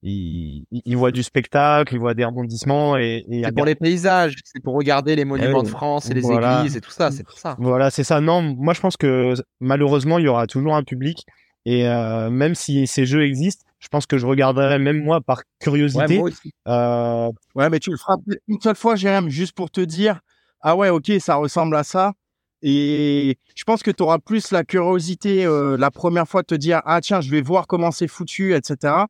il, 0.09 0.97
voit 0.97 1.11
du 1.11 1.23
spectacle, 1.23 1.95
il 1.95 1.99
voit 1.99 2.15
des 2.15 2.25
rebondissements 2.25 2.97
et, 2.97 3.25
et 3.29 3.43
c'est 3.45 3.53
pour 3.53 3.65
les 3.65 3.75
paysages, 3.75 4.37
c'est 4.45 4.63
pour 4.63 4.75
regarder 4.75 5.17
les 5.17 5.25
monuments 5.25 5.63
de 5.63 5.69
France 5.69 6.11
et 6.11 6.15
les 6.15 6.31
églises 6.31 6.77
et 6.77 6.81
tout 6.81 6.91
ça, 6.91 7.11
c'est 7.11 7.25
pour 7.25 7.39
ça. 7.39 7.57
Voilà, 7.59 7.91
c'est 7.91 8.05
ça. 8.05 8.21
Non, 8.21 8.43
moi 8.43 8.75
je 8.75 8.81
pense 8.81 8.97
que 8.97 9.35
malheureusement 9.61 10.19
il 10.19 10.25
y 10.25 10.29
aura 10.29 10.47
toujours 10.47 10.77
un 10.77 10.85
public 10.85 11.27
et 11.65 11.89
euh, 11.89 12.31
même 12.31 12.55
si 12.55 12.87
ces 12.87 13.07
jeux 13.07 13.25
existent, 13.25 13.65
je 13.81 13.89
pense 13.89 14.07
que 14.07 14.19
je 14.19 14.27
regarderai 14.27 14.79
même 14.79 15.03
moi 15.03 15.21
par 15.21 15.43
curiosité. 15.59 16.21
Ouais, 16.21 16.33
euh... 16.69 17.31
ouais 17.55 17.69
mais 17.69 17.81
tu 17.81 17.91
le 17.91 17.97
feras 17.97 18.17
une 18.47 18.61
seule 18.61 18.77
fois, 18.77 18.97
Jérôme, 18.97 19.29
juste 19.29 19.55
pour 19.55 19.71
te 19.71 19.81
dire 19.81 20.21
ah 20.61 20.77
ouais, 20.77 20.89
ok, 20.89 21.13
ça 21.19 21.35
ressemble 21.37 21.77
à 21.77 21.85
ça. 21.85 22.13
Et 22.63 23.39
je 23.55 23.65
pense 23.65 23.83
que 23.83 23.91
tu 23.91 24.03
auras 24.03 24.19
plus 24.19 24.51
la 24.51 24.65
curiosité 24.65 25.45
euh, 25.45 25.77
la 25.77 25.91
première 25.91 26.27
fois 26.27 26.43
de 26.43 26.47
te 26.47 26.55
dire 26.55 26.81
ah 26.85 27.01
tiens, 27.01 27.21
je 27.21 27.31
vais 27.31 27.43
voir 27.43 27.67
comment 27.67 27.91
c'est 27.91 28.09
foutu, 28.09 28.55
etc 28.55 29.07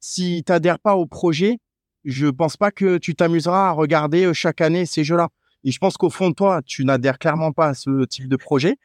si 0.00 0.42
tu 0.44 0.52
n'adhères 0.52 0.78
pas 0.78 0.96
au 0.96 1.06
projet, 1.06 1.58
je 2.04 2.26
pense 2.28 2.56
pas 2.56 2.70
que 2.70 2.98
tu 2.98 3.14
t'amuseras 3.14 3.68
à 3.68 3.72
regarder 3.72 4.24
euh, 4.24 4.32
chaque 4.32 4.60
année 4.60 4.86
ces 4.86 5.04
jeux-là. 5.04 5.28
Et 5.64 5.72
je 5.72 5.78
pense 5.78 5.96
qu'au 5.96 6.10
fond 6.10 6.30
de 6.30 6.34
toi, 6.34 6.62
tu 6.64 6.84
n'adhères 6.84 7.18
clairement 7.18 7.52
pas 7.52 7.68
à 7.68 7.74
ce 7.74 8.04
type 8.04 8.28
de 8.28 8.36
projet. 8.36 8.76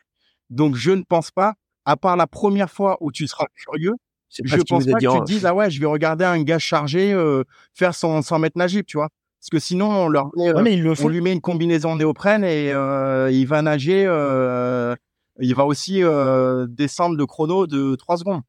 Donc, 0.50 0.76
je 0.76 0.92
ne 0.92 1.04
pense 1.04 1.32
pas, 1.32 1.54
à 1.86 1.96
part 1.96 2.18
la 2.18 2.28
première 2.28 2.70
fois 2.70 2.98
où 3.00 3.12
tu 3.12 3.28
seras 3.28 3.46
curieux, 3.54 3.94
je 4.30 4.56
ne 4.56 4.64
pense 4.64 4.86
pas 4.86 4.94
que 4.94 5.14
tu 5.14 5.20
te 5.20 5.26
dises, 5.26 5.46
ah 5.46 5.54
ouais, 5.54 5.70
je 5.70 5.80
vais 5.80 5.86
regarder 5.86 6.26
un 6.26 6.42
gars 6.42 6.60
chargé 6.60 7.14
euh, 7.14 7.44
faire 7.74 7.94
son 7.94 8.22
100 8.22 8.40
mètres 8.40 8.58
nager, 8.58 8.84
tu 8.84 8.98
vois. 8.98 9.10
Parce 9.40 9.50
que 9.50 9.60
sinon, 9.60 9.90
on, 9.90 10.08
leur, 10.08 10.32
on 10.36 11.08
lui 11.10 11.22
met 11.22 11.34
une 11.34 11.42
combinaison 11.42 11.96
néoprène 11.96 12.44
et 12.44 12.72
euh, 12.72 13.30
il 13.32 13.46
va 13.46 13.62
nager, 13.62 14.04
il 15.40 15.56
va 15.56 15.66
aussi 15.66 16.02
descendre 16.70 17.18
de 17.18 17.26
chrono 17.26 17.68
de 17.68 17.96
3 17.96 18.18
secondes. 18.18 18.42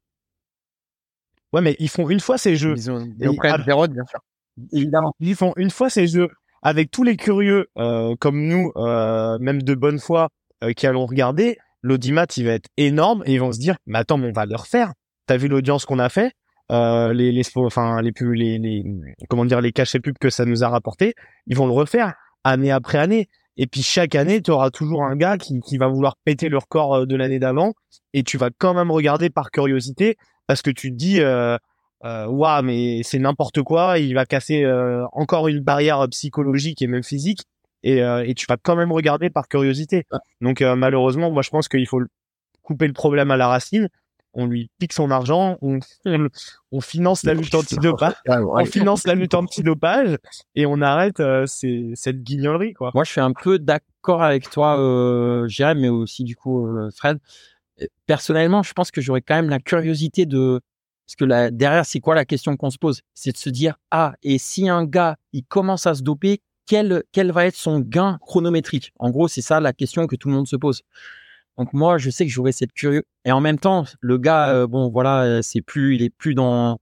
Ouais, 1.53 1.61
mais 1.61 1.75
ils 1.79 1.89
font 1.89 2.09
une 2.09 2.19
fois 2.19 2.37
ces 2.37 2.55
jeux. 2.55 2.73
Ils 2.75 2.91
ont 2.91 3.05
bien 3.05 3.31
sûr. 4.09 4.19
Évidemment. 4.71 5.13
Ils 5.19 5.35
font 5.35 5.53
une 5.55 5.69
fois 5.69 5.89
ces 5.89 6.07
jeux 6.07 6.29
avec 6.63 6.89
tous 6.89 7.03
les 7.03 7.15
curieux 7.15 7.67
euh, 7.77 8.15
comme 8.19 8.47
nous, 8.47 8.71
euh, 8.77 9.37
même 9.39 9.61
de 9.61 9.75
bonne 9.75 9.99
foi, 9.99 10.29
euh, 10.63 10.73
qui 10.73 10.87
allons 10.87 11.05
regarder. 11.05 11.57
L'audimat, 11.81 12.25
il 12.37 12.45
va 12.45 12.53
être 12.53 12.69
énorme 12.77 13.23
et 13.25 13.33
ils 13.33 13.39
vont 13.39 13.51
se 13.51 13.59
dire, 13.59 13.75
mais 13.85 13.99
attends, 13.99 14.19
on 14.19 14.31
va 14.31 14.45
le 14.45 14.55
refaire. 14.55 14.93
T'as 15.27 15.37
vu 15.37 15.47
l'audience 15.47 15.85
qu'on 15.85 15.99
a 15.99 16.09
fait 16.09 16.31
les, 16.69 17.31
les, 17.31 17.43
enfin, 17.55 18.01
les, 18.01 18.11
pubs, 18.11 18.33
les, 18.33 18.57
les, 18.57 18.83
comment 19.29 19.45
dire, 19.45 19.61
les 19.61 19.71
cachets 19.71 19.99
pubs 19.99 20.17
que 20.17 20.31
ça 20.31 20.43
nous 20.43 20.63
a 20.63 20.69
rapporté, 20.69 21.13
ils 21.45 21.55
vont 21.55 21.67
le 21.67 21.73
refaire 21.73 22.13
année 22.43 22.71
après 22.71 22.97
année. 22.97 23.27
Et 23.57 23.67
puis 23.67 23.83
chaque 23.83 24.15
année, 24.15 24.41
tu 24.41 24.49
auras 24.49 24.71
toujours 24.71 25.03
un 25.03 25.15
gars 25.15 25.37
qui, 25.37 25.59
qui 25.59 25.77
va 25.77 25.87
vouloir 25.87 26.15
péter 26.25 26.49
le 26.49 26.57
record 26.57 27.05
de 27.05 27.15
l'année 27.15 27.37
d'avant 27.37 27.73
et 28.13 28.23
tu 28.23 28.37
vas 28.37 28.49
quand 28.57 28.73
même 28.73 28.89
regarder 28.89 29.29
par 29.29 29.51
curiosité 29.51 30.17
parce 30.47 30.61
que 30.61 30.71
tu 30.71 30.91
te 30.91 30.95
dis 30.95 31.21
euh, 31.21 31.57
euh, 32.05 32.61
mais 32.61 33.01
c'est 33.03 33.19
n'importe 33.19 33.61
quoi 33.61 33.97
il 33.97 34.13
va 34.13 34.25
casser 34.25 34.63
euh, 34.63 35.05
encore 35.13 35.47
une 35.47 35.61
barrière 35.61 36.05
psychologique 36.09 36.81
et 36.81 36.87
même 36.87 37.03
physique 37.03 37.43
et, 37.81 38.03
euh, 38.03 38.25
et 38.25 38.33
tu 38.33 38.45
vas 38.47 38.57
quand 38.61 38.75
même 38.75 38.91
regarder 38.91 39.29
par 39.29 39.47
curiosité. 39.47 40.05
Donc 40.41 40.61
malheureusement 40.61 41.31
moi 41.31 41.41
je 41.41 41.49
pense 41.49 41.67
qu'il 41.67 41.87
faut 41.87 42.01
couper 42.61 42.87
le 42.87 42.93
problème 42.93 43.31
à 43.31 43.37
la 43.37 43.47
racine. 43.47 43.87
On 44.35 44.47
lui 44.47 44.71
pique 44.79 44.93
son 44.93 45.11
argent, 45.11 45.59
on, 45.61 45.77
on, 46.71 46.81
finance 46.81 47.23
la 47.23 47.35
lutte 47.35 47.53
anti-dopage, 47.53 48.15
on 48.27 48.65
finance 48.65 49.05
la 49.05 49.13
lutte 49.13 49.35
anti-dopage 49.35 50.17
et 50.55 50.65
on 50.65 50.81
arrête 50.81 51.21
cette 51.45 52.23
guignolerie 52.23 52.73
quoi. 52.73 52.89
Moi, 52.95 53.03
je 53.03 53.11
suis 53.11 53.21
un 53.21 53.31
peu 53.31 53.59
d'accord 53.59 54.23
avec 54.23 54.49
toi, 54.49 54.79
euh, 54.79 55.47
Jérém, 55.47 55.79
mais 55.79 55.89
aussi 55.89 56.23
du 56.23 56.35
coup 56.35 56.67
Fred 56.95 57.19
personnellement, 58.05 58.63
je 58.63 58.73
pense 58.73 58.91
que 58.91 59.01
j'aurais 59.01 59.21
quand 59.21 59.35
même 59.35 59.49
la 59.49 59.59
curiosité 59.59 60.25
de 60.25 60.61
parce 61.05 61.15
que 61.17 61.49
derrière, 61.49 61.85
c'est 61.85 61.99
quoi 61.99 62.15
la 62.15 62.23
question 62.23 62.55
qu'on 62.55 62.69
se 62.69 62.77
pose? 62.77 63.01
C'est 63.13 63.33
de 63.33 63.37
se 63.37 63.49
dire 63.49 63.77
ah 63.91 64.13
et 64.23 64.37
si 64.37 64.69
un 64.69 64.85
gars 64.85 65.17
il 65.33 65.43
commence 65.43 65.85
à 65.85 65.95
se 65.95 66.01
doper, 66.01 66.41
quel 66.65 67.03
quel 67.11 67.31
va 67.31 67.45
être 67.45 67.55
son 67.55 67.79
gain 67.79 68.17
chronométrique 68.21 68.93
En 68.99 69.09
gros, 69.09 69.27
c'est 69.27 69.41
ça 69.41 69.59
la 69.59 69.73
question 69.73 70.07
que 70.07 70.15
tout 70.15 70.29
le 70.29 70.35
monde 70.35 70.47
se 70.47 70.55
pose. 70.55 70.83
Donc 71.57 71.73
moi, 71.73 71.97
je 71.97 72.09
sais 72.09 72.25
que 72.25 72.31
j'aurais 72.31 72.51
cette 72.51 72.73
curieux 72.73 73.03
et 73.25 73.31
en 73.31 73.41
même 73.41 73.59
temps, 73.59 73.85
le 73.99 74.17
gars, 74.17 74.49
euh, 74.49 74.67
bon 74.67 74.89
voilà, 74.89 75.41
c'est 75.43 75.61
plus, 75.61 75.95
il 75.95 76.01
est 76.03 76.09
plus 76.09 76.35
dans 76.35 76.79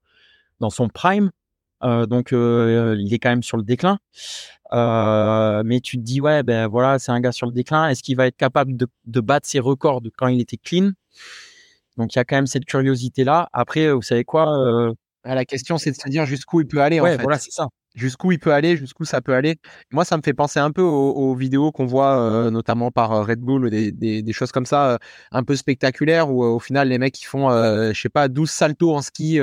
dans 0.59 0.69
son 0.69 0.87
prime, 0.87 1.31
euh, 1.83 2.05
donc 2.05 2.33
euh, 2.33 2.95
il 2.99 3.13
est 3.13 3.19
quand 3.19 3.29
même 3.29 3.43
sur 3.43 3.57
le 3.57 3.63
déclin. 3.63 3.97
Euh, 4.74 5.63
mais 5.65 5.82
tu 5.82 5.97
te 5.97 6.01
dis 6.01 6.22
ouais 6.22 6.43
ben 6.43 6.67
voilà 6.67 6.97
c'est 6.97 7.11
un 7.11 7.19
gars 7.19 7.32
sur 7.32 7.45
le 7.45 7.51
déclin. 7.51 7.89
Est-ce 7.89 8.03
qu'il 8.03 8.15
va 8.15 8.28
être 8.28 8.38
capable 8.38 8.78
de, 8.78 8.88
de, 9.05 9.19
battre 9.19 9.47
ses 9.47 9.59
records 9.59 10.01
de 10.01 10.11
quand 10.15 10.28
il 10.28 10.39
était 10.39 10.57
clean? 10.57 10.91
Donc 11.97 12.15
il 12.15 12.17
y 12.17 12.22
a 12.22 12.24
quand 12.24 12.38
même 12.38 12.47
cette 12.47 12.65
curiosité 12.65 13.24
là. 13.24 13.49
Après 13.51 13.91
vous 13.91 14.01
savez 14.01 14.24
quoi 14.24 14.47
euh, 14.57 14.93
ah, 15.24 15.36
La 15.36 15.45
question 15.45 15.78
c'est 15.78 15.91
de 15.91 15.97
se 15.97 16.07
dire 16.09 16.26
jusqu'où 16.26 16.61
il 16.61 16.67
peut 16.67 16.82
aller. 16.82 17.01
Ouais 17.01 17.15
en 17.15 17.17
fait. 17.17 17.24
voilà 17.24 17.38
c'est 17.38 17.51
ça 17.51 17.67
jusqu'où 17.93 18.32
il 18.32 18.39
peut 18.39 18.53
aller, 18.53 18.78
jusqu'où 18.78 19.03
ça 19.03 19.19
peut 19.19 19.34
aller. 19.34 19.57
Moi, 19.91 20.05
ça 20.05 20.15
me 20.15 20.22
fait 20.22 20.34
penser 20.34 20.61
un 20.61 20.72
peu 20.72 20.82
aux, 20.82 21.11
aux 21.11 21.36
vidéos 21.36 21.74
qu'on 21.74 21.86
voit 21.86 22.22
euh, 22.22 22.49
notamment 22.49 22.89
par 22.89 23.28
Red 23.28 23.41
Bull, 23.41 23.69
des, 23.69 23.91
des, 23.91 24.22
des 24.22 24.32
choses 24.34 24.53
comme 24.53 24.65
ça, 24.65 24.97
un 25.34 25.43
peu 25.43 25.57
spectaculaires, 25.57 26.32
où 26.32 26.41
au 26.41 26.59
final, 26.59 26.88
les 26.88 26.97
mecs, 26.97 27.22
ils 27.22 27.26
font, 27.26 27.49
je 27.49 27.99
sais 28.01 28.07
pas, 28.07 28.30
12 28.30 28.49
saltos 28.49 28.95
en 28.95 29.01
ski, 29.01 29.39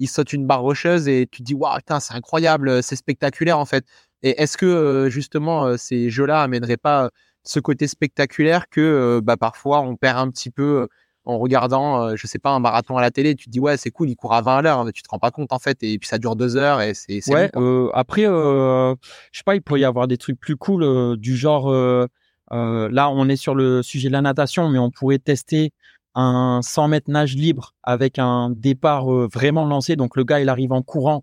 ils 0.00 0.08
sautent 0.08 0.32
une 0.32 0.48
barre 0.48 0.62
rocheuse 0.62 1.06
et 1.06 1.28
tu 1.30 1.42
te 1.42 1.44
dis, 1.44 1.54
waouh, 1.54 1.78
c'est 2.00 2.14
incroyable, 2.14 2.82
c'est 2.82 2.96
spectaculaire 2.96 3.60
en 3.60 3.66
fait. 3.66 3.84
Et 4.22 4.40
est-ce 4.40 4.56
que 4.56 5.08
justement, 5.10 5.76
ces 5.76 6.10
jeux-là 6.10 6.42
amèneraient 6.42 6.76
pas 6.76 7.10
ce 7.44 7.58
côté 7.60 7.88
spectaculaire 7.88 8.68
que 8.68 9.20
bah, 9.22 9.36
parfois 9.36 9.80
on 9.80 9.96
perd 9.96 10.18
un 10.18 10.30
petit 10.30 10.50
peu 10.50 10.86
en 11.24 11.38
regardant, 11.38 12.02
euh, 12.02 12.16
je 12.16 12.26
sais 12.26 12.38
pas, 12.38 12.50
un 12.50 12.58
marathon 12.58 12.96
à 12.96 13.00
la 13.00 13.10
télé. 13.10 13.34
Tu 13.34 13.46
te 13.46 13.50
dis, 13.50 13.60
ouais, 13.60 13.76
c'est 13.76 13.90
cool, 13.90 14.10
il 14.10 14.16
court 14.16 14.34
à 14.34 14.42
20 14.42 14.56
à 14.58 14.62
l'heure, 14.62 14.84
mais 14.84 14.92
tu 14.92 15.02
te 15.02 15.08
rends 15.08 15.18
pas 15.18 15.30
compte, 15.30 15.52
en 15.52 15.58
fait. 15.58 15.82
Et 15.82 15.98
puis 15.98 16.08
ça 16.08 16.18
dure 16.18 16.36
deux 16.36 16.56
heures 16.56 16.80
et 16.80 16.94
c'est. 16.94 17.20
Ouais, 17.32 17.50
euh, 17.56 17.90
après, 17.94 18.26
euh, 18.26 18.94
je 19.30 19.38
sais 19.38 19.44
pas, 19.44 19.54
il 19.54 19.62
pourrait 19.62 19.80
y 19.80 19.84
avoir 19.84 20.08
des 20.08 20.16
trucs 20.16 20.38
plus 20.38 20.56
cool 20.56 20.82
euh, 20.82 21.16
du 21.16 21.36
genre, 21.36 21.70
euh, 21.70 22.06
euh, 22.52 22.88
là, 22.90 23.08
on 23.10 23.28
est 23.28 23.36
sur 23.36 23.54
le 23.54 23.82
sujet 23.82 24.08
de 24.08 24.12
la 24.12 24.22
natation, 24.22 24.68
mais 24.68 24.78
on 24.78 24.90
pourrait 24.90 25.18
tester 25.18 25.72
un 26.14 26.60
100 26.62 26.88
mètres 26.88 27.10
nage 27.10 27.34
libre 27.34 27.74
avec 27.82 28.18
un 28.18 28.50
départ 28.50 29.12
euh, 29.12 29.28
vraiment 29.32 29.64
lancé. 29.64 29.96
Donc, 29.96 30.16
le 30.16 30.24
gars, 30.24 30.40
il 30.40 30.48
arrive 30.48 30.72
en 30.72 30.82
courant, 30.82 31.22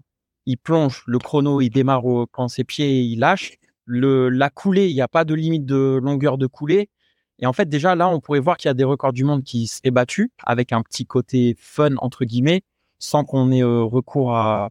il 0.50 0.58
plonge, 0.58 1.04
le 1.06 1.20
chrono, 1.20 1.62
il 1.62 1.70
démarre 1.70 2.06
au- 2.06 2.26
quand 2.26 2.48
ses 2.48 2.64
pieds, 2.64 3.04
il 3.04 3.20
lâche. 3.20 3.58
Le, 3.86 4.30
la 4.30 4.50
coulée, 4.50 4.90
il 4.90 4.96
n'y 4.96 5.02
a 5.02 5.08
pas 5.08 5.24
de 5.24 5.36
limite 5.36 5.66
de 5.66 6.00
longueur 6.02 6.40
de 6.40 6.48
coulée. 6.48 6.90
Et 7.38 7.46
en 7.46 7.54
fait, 7.54 7.70
déjà, 7.70 7.94
là, 7.96 8.10
on 8.10 8.20
pourrait 8.20 8.40
voir 8.40 8.58
qu'il 8.58 8.68
y 8.68 8.72
a 8.72 8.74
des 8.74 8.84
records 8.84 9.14
du 9.14 9.24
monde 9.24 9.44
qui 9.44 9.68
seraient 9.68 9.92
battus 9.92 10.30
avec 10.44 10.74
un 10.74 10.82
petit 10.82 11.06
côté 11.06 11.56
fun, 11.60 11.96
entre 11.98 12.26
guillemets, 12.26 12.64
sans 12.98 13.26
qu'on 13.26 13.52
ait 13.52 13.64
euh, 13.64 13.84
recours 13.84 14.36
à, 14.36 14.70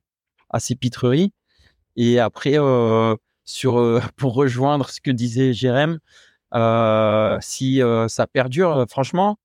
ces 0.59 0.75
pitreries. 0.75 1.33
Et 1.97 2.19
après, 2.19 2.59
euh, 2.59 3.15
euh, 3.65 4.01
pour 4.17 4.35
rejoindre 4.35 4.89
ce 4.91 5.01
que 5.01 5.13
disait 5.13 5.53
Jérém, 5.53 5.99
si 7.41 7.81
ça 8.09 8.27
perdure, 8.27 8.85
franchement, 8.91 9.39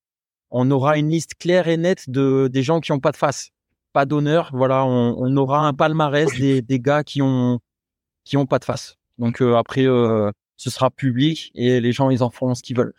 on 0.49 0.71
aura 0.71 0.97
une 0.97 1.09
liste 1.09 1.35
claire 1.35 1.67
et 1.67 1.77
nette 1.77 2.09
de 2.09 2.49
des 2.51 2.63
gens 2.63 2.79
qui 2.79 2.91
ont 2.91 2.99
pas 2.99 3.11
de 3.11 3.17
face, 3.17 3.51
pas 3.93 4.05
d'honneur. 4.05 4.49
Voilà, 4.53 4.85
on, 4.85 5.15
on 5.17 5.37
aura 5.37 5.65
un 5.67 5.73
palmarès 5.73 6.27
des, 6.37 6.61
des 6.71 6.79
gars 6.79 7.03
qui 7.03 7.21
ont 7.21 7.59
qui 8.25 8.37
ont 8.37 8.45
pas 8.45 8.59
de 8.59 8.65
face. 8.65 8.95
Donc 9.17 9.41
euh, 9.41 9.55
après, 9.55 9.85
euh, 9.85 10.31
ce 10.57 10.69
sera 10.69 10.89
public 10.91 11.51
et 11.55 11.79
les 11.81 11.91
gens 11.91 12.09
ils 12.09 12.23
en 12.23 12.29
feront 12.29 12.55
ce 12.55 12.63
qu'ils 12.63 12.77
veulent. 12.77 12.93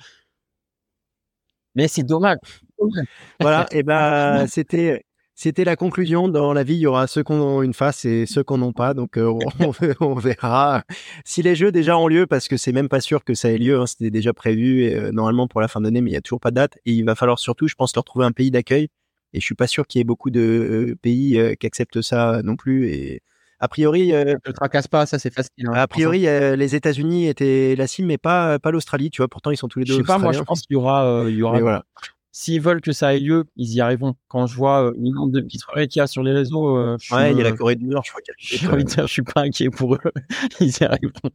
Mais 1.75 1.89
c'est 1.89 2.05
dommage. 2.05 2.39
Voilà, 3.41 3.67
et 3.73 3.83
ben 3.83 4.47
c'était 4.47 5.05
c'était 5.35 5.65
la 5.65 5.75
conclusion. 5.77 6.29
Dans 6.29 6.53
la 6.53 6.63
vie, 6.65 6.75
il 6.75 6.81
y 6.81 6.87
aura 6.87 7.07
ceux 7.07 7.23
qui 7.25 7.33
ont 7.33 7.63
une 7.63 7.73
face 7.75 8.05
et 8.05 8.27
ceux 8.27 8.43
qui 8.45 8.53
n'en 8.55 8.67
ont 8.69 8.73
pas. 8.73 8.95
Donc 8.95 9.17
euh, 9.17 9.33
on, 9.61 9.73
on 10.01 10.15
verra 10.15 10.85
si 11.25 11.43
les 11.43 11.55
jeux 11.57 11.73
déjà 11.73 11.97
ont 11.97 12.07
lieu, 12.09 12.27
parce 12.27 12.47
que 12.49 12.57
c'est 12.57 12.73
même 12.73 12.89
pas 12.89 13.01
sûr 13.01 13.25
que 13.25 13.35
ça 13.35 13.51
ait 13.51 13.59
lieu. 13.59 13.81
hein, 13.81 13.87
C'était 13.87 14.11
déjà 14.11 14.33
prévu 14.33 14.83
et, 14.85 14.95
euh, 14.97 15.13
normalement 15.13 15.49
pour 15.49 15.61
la 15.61 15.69
fin 15.69 15.81
d'année, 15.81 16.01
mais 16.01 16.11
il 16.11 16.15
y 16.15 16.17
a 16.17 16.21
toujours 16.21 16.41
pas 16.41 16.51
de 16.51 16.57
date. 16.57 16.79
Et 16.85 16.93
il 16.93 17.05
va 17.05 17.15
falloir 17.15 17.39
surtout, 17.39 17.67
je 17.69 17.75
pense, 17.75 17.95
leur 17.97 18.05
trouver 18.05 18.27
un 18.27 18.33
pays 18.33 18.51
d'accueil. 18.51 18.89
Et 19.35 19.41
je 19.41 19.45
suis 19.45 19.55
pas 19.55 19.67
sûr 19.67 19.87
qu'il 19.87 19.99
y 19.99 20.01
ait 20.01 20.05
beaucoup 20.05 20.31
de 20.31 20.97
pays 21.03 21.39
qui 21.61 21.67
acceptent 21.67 22.01
ça 22.01 22.41
non 22.43 22.57
plus. 22.57 22.89
Et 22.89 23.21
a 23.61 23.69
priori, 23.69 24.11
Je 24.11 24.37
te 24.39 24.51
tracasse 24.53 24.89
pas, 24.89 25.07
ça 25.07 25.19
c'est 25.19 25.33
facile. 25.33 25.67
hein. 25.69 25.73
a 25.75 25.87
priori, 25.87 26.27
euh, 26.27 26.55
les 26.57 26.75
États-Unis 26.75 27.27
étaient 27.29 27.75
la 27.77 27.87
cible, 27.87 28.09
mais 28.09 28.19
pas 28.19 28.59
pas 28.59 28.71
l'Australie. 28.71 29.11
Tu 29.11 29.21
vois, 29.23 29.29
pourtant 29.29 29.51
ils 29.51 29.57
sont 29.57 29.69
tous 29.69 29.81
les 29.81 29.87
Je 29.87 29.93
deux. 29.93 29.99
sais 29.99 30.05
pas, 30.07 30.19
moi 30.19 30.33
je 30.33 30.41
pense 30.43 30.63
qu'il 30.63 30.75
y 30.75 30.77
aura, 30.77 31.05
euh, 31.07 31.31
il 31.31 31.37
y 31.37 31.43
aura 31.43 31.59
voilà. 31.61 31.85
s'ils 32.31 32.61
veulent 32.61 32.81
que 32.81 32.93
ça 32.93 33.15
ait 33.15 33.21
lieu, 33.21 33.45
ils 33.57 33.73
y 33.75 33.81
arriveront. 33.81 34.15
Quand 34.29 34.47
je 34.47 34.57
vois 34.57 34.93
le 34.97 35.11
nombre 35.11 35.33
de 35.33 35.41
petites 35.41 35.63
qu'il 35.91 36.01
y 36.01 36.01
a 36.01 36.07
sur 36.07 36.23
les 36.23 36.33
réseaux, 36.33 36.77
euh, 36.77 36.97
je 37.01 37.15
Ouais, 37.15 37.33
il 37.33 37.39
y 37.39 37.41
a 37.41 37.45
la 37.45 37.53
Corée 37.53 37.77
du 37.77 37.87
Nord, 37.87 38.03
je 38.05 38.11
crois. 38.11 38.21
qu'il 38.23 38.33
y 38.33 38.35
a- 38.35 38.39
j'ai 38.61 38.69
envie 38.69 38.85
de 38.85 38.89
dire, 38.91 39.07
je 39.07 39.13
suis 39.13 39.23
pas 39.23 39.41
inquiet 39.43 39.71
pour 39.71 39.95
eux. 39.95 40.01
ils 40.61 40.69
y 40.81 40.85
arriveront. 40.85 41.31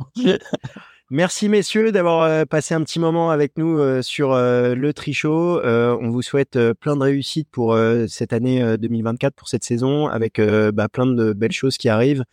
Merci 1.12 1.49
messieurs 1.49 1.91
d'avoir 1.91 2.22
euh, 2.22 2.45
passé 2.45 2.76
un 2.76 2.84
petit 2.84 2.99
moment 2.99 3.32
avec 3.32 3.57
nous 3.57 3.80
euh, 3.80 4.03
sur 4.03 4.34
euh, 4.34 4.76
le 4.76 4.93
Trichot. 4.93 5.60
On 5.64 6.10
vous 6.12 6.22
souhaite 6.22 6.57
plein 6.80 6.95
de 6.95 7.01
réussites 7.01 7.49
pour 7.49 7.76
cette 8.07 8.32
année 8.32 8.62
euh, 8.62 8.78
2024, 8.78 9.34
pour 9.34 9.49
cette 9.49 9.64
saison, 9.64 10.07
avec 10.07 10.39
bah, 10.39 10.88
plein 10.88 11.07
de 11.07 11.34
belles 11.34 11.51
choses 11.51 11.78
qui 11.78 11.89
arrivent. 11.89 12.24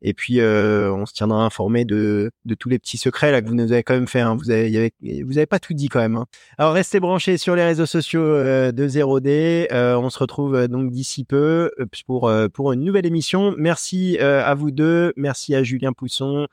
Et 0.00 0.14
puis 0.14 0.40
on 0.42 1.06
se 1.06 1.12
tiendra 1.12 1.42
informé 1.44 1.84
de, 1.84 2.30
de 2.44 2.54
tous 2.54 2.68
les 2.68 2.78
petits 2.78 2.98
secrets 2.98 3.32
là 3.32 3.42
que 3.42 3.48
vous 3.48 3.54
nous 3.56 3.72
avez 3.72 3.82
quand 3.82 3.94
même 3.94 4.06
fait. 4.06 4.20
hein. 4.20 4.36
Vous 4.36 4.50
avez, 4.50 4.92
vous 5.24 5.38
avez 5.38 5.46
pas 5.46 5.58
tout 5.58 5.72
dit 5.74 5.88
quand 5.88 5.98
même. 5.98 6.16
hein. 6.16 6.26
Alors 6.56 6.72
restez 6.74 7.00
branchés 7.00 7.36
sur 7.36 7.56
les 7.56 7.64
réseaux 7.64 7.86
sociaux 7.86 8.22
de 8.22 8.88
0D. 8.88 9.66
Euh, 9.72 9.96
on 9.96 10.08
se 10.10 10.18
retrouve 10.20 10.68
donc 10.68 10.92
d'ici 10.92 11.24
peu 11.24 11.72
pour 12.06 12.30
pour 12.52 12.72
une 12.72 12.84
nouvelle 12.84 13.06
émission. 13.06 13.54
Merci 13.58 14.18
à 14.18 14.54
vous 14.54 14.70
deux. 14.70 15.14
Merci 15.16 15.54
à 15.56 15.62
Julien 15.64 15.92
Pousson 15.92 16.46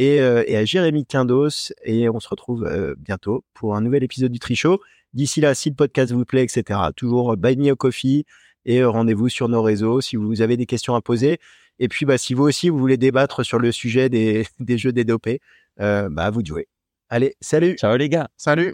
et, 0.00 0.18
euh, 0.20 0.42
et 0.46 0.56
à 0.56 0.64
Jérémy 0.64 1.04
Quindos. 1.04 1.72
Et 1.84 2.08
on 2.08 2.20
se 2.20 2.28
retrouve 2.28 2.64
euh, 2.64 2.94
bientôt 2.98 3.44
pour 3.54 3.76
un 3.76 3.82
nouvel 3.82 4.02
épisode 4.02 4.32
du 4.32 4.38
Trichot. 4.38 4.80
D'ici 5.12 5.40
là, 5.40 5.54
si 5.54 5.68
le 5.68 5.74
podcast 5.76 6.12
vous 6.12 6.24
plaît, 6.24 6.42
etc., 6.42 6.80
toujours 6.96 7.32
euh, 7.32 7.36
buy 7.36 7.56
me 7.56 7.70
a 7.70 7.76
coffee 7.76 8.24
et 8.64 8.82
rendez-vous 8.82 9.28
sur 9.28 9.48
nos 9.48 9.62
réseaux 9.62 10.00
si 10.00 10.16
vous 10.16 10.40
avez 10.40 10.56
des 10.56 10.66
questions 10.66 10.94
à 10.94 11.02
poser. 11.02 11.38
Et 11.78 11.88
puis, 11.88 12.06
bah, 12.06 12.18
si 12.18 12.34
vous 12.34 12.44
aussi, 12.44 12.70
vous 12.70 12.78
voulez 12.78 12.96
débattre 12.96 13.44
sur 13.44 13.58
le 13.58 13.72
sujet 13.72 14.08
des, 14.08 14.46
des 14.58 14.78
jeux 14.78 14.92
dédopés, 14.92 15.40
euh, 15.80 16.08
bah, 16.10 16.24
à 16.24 16.30
vous 16.30 16.42
de 16.42 16.46
jouer. 16.46 16.68
Allez, 17.10 17.36
salut 17.40 17.76
Ciao 17.76 17.96
les 17.96 18.08
gars. 18.08 18.28
Salut. 18.36 18.72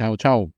Ciao, 0.00 0.16
ciao. 0.16 0.50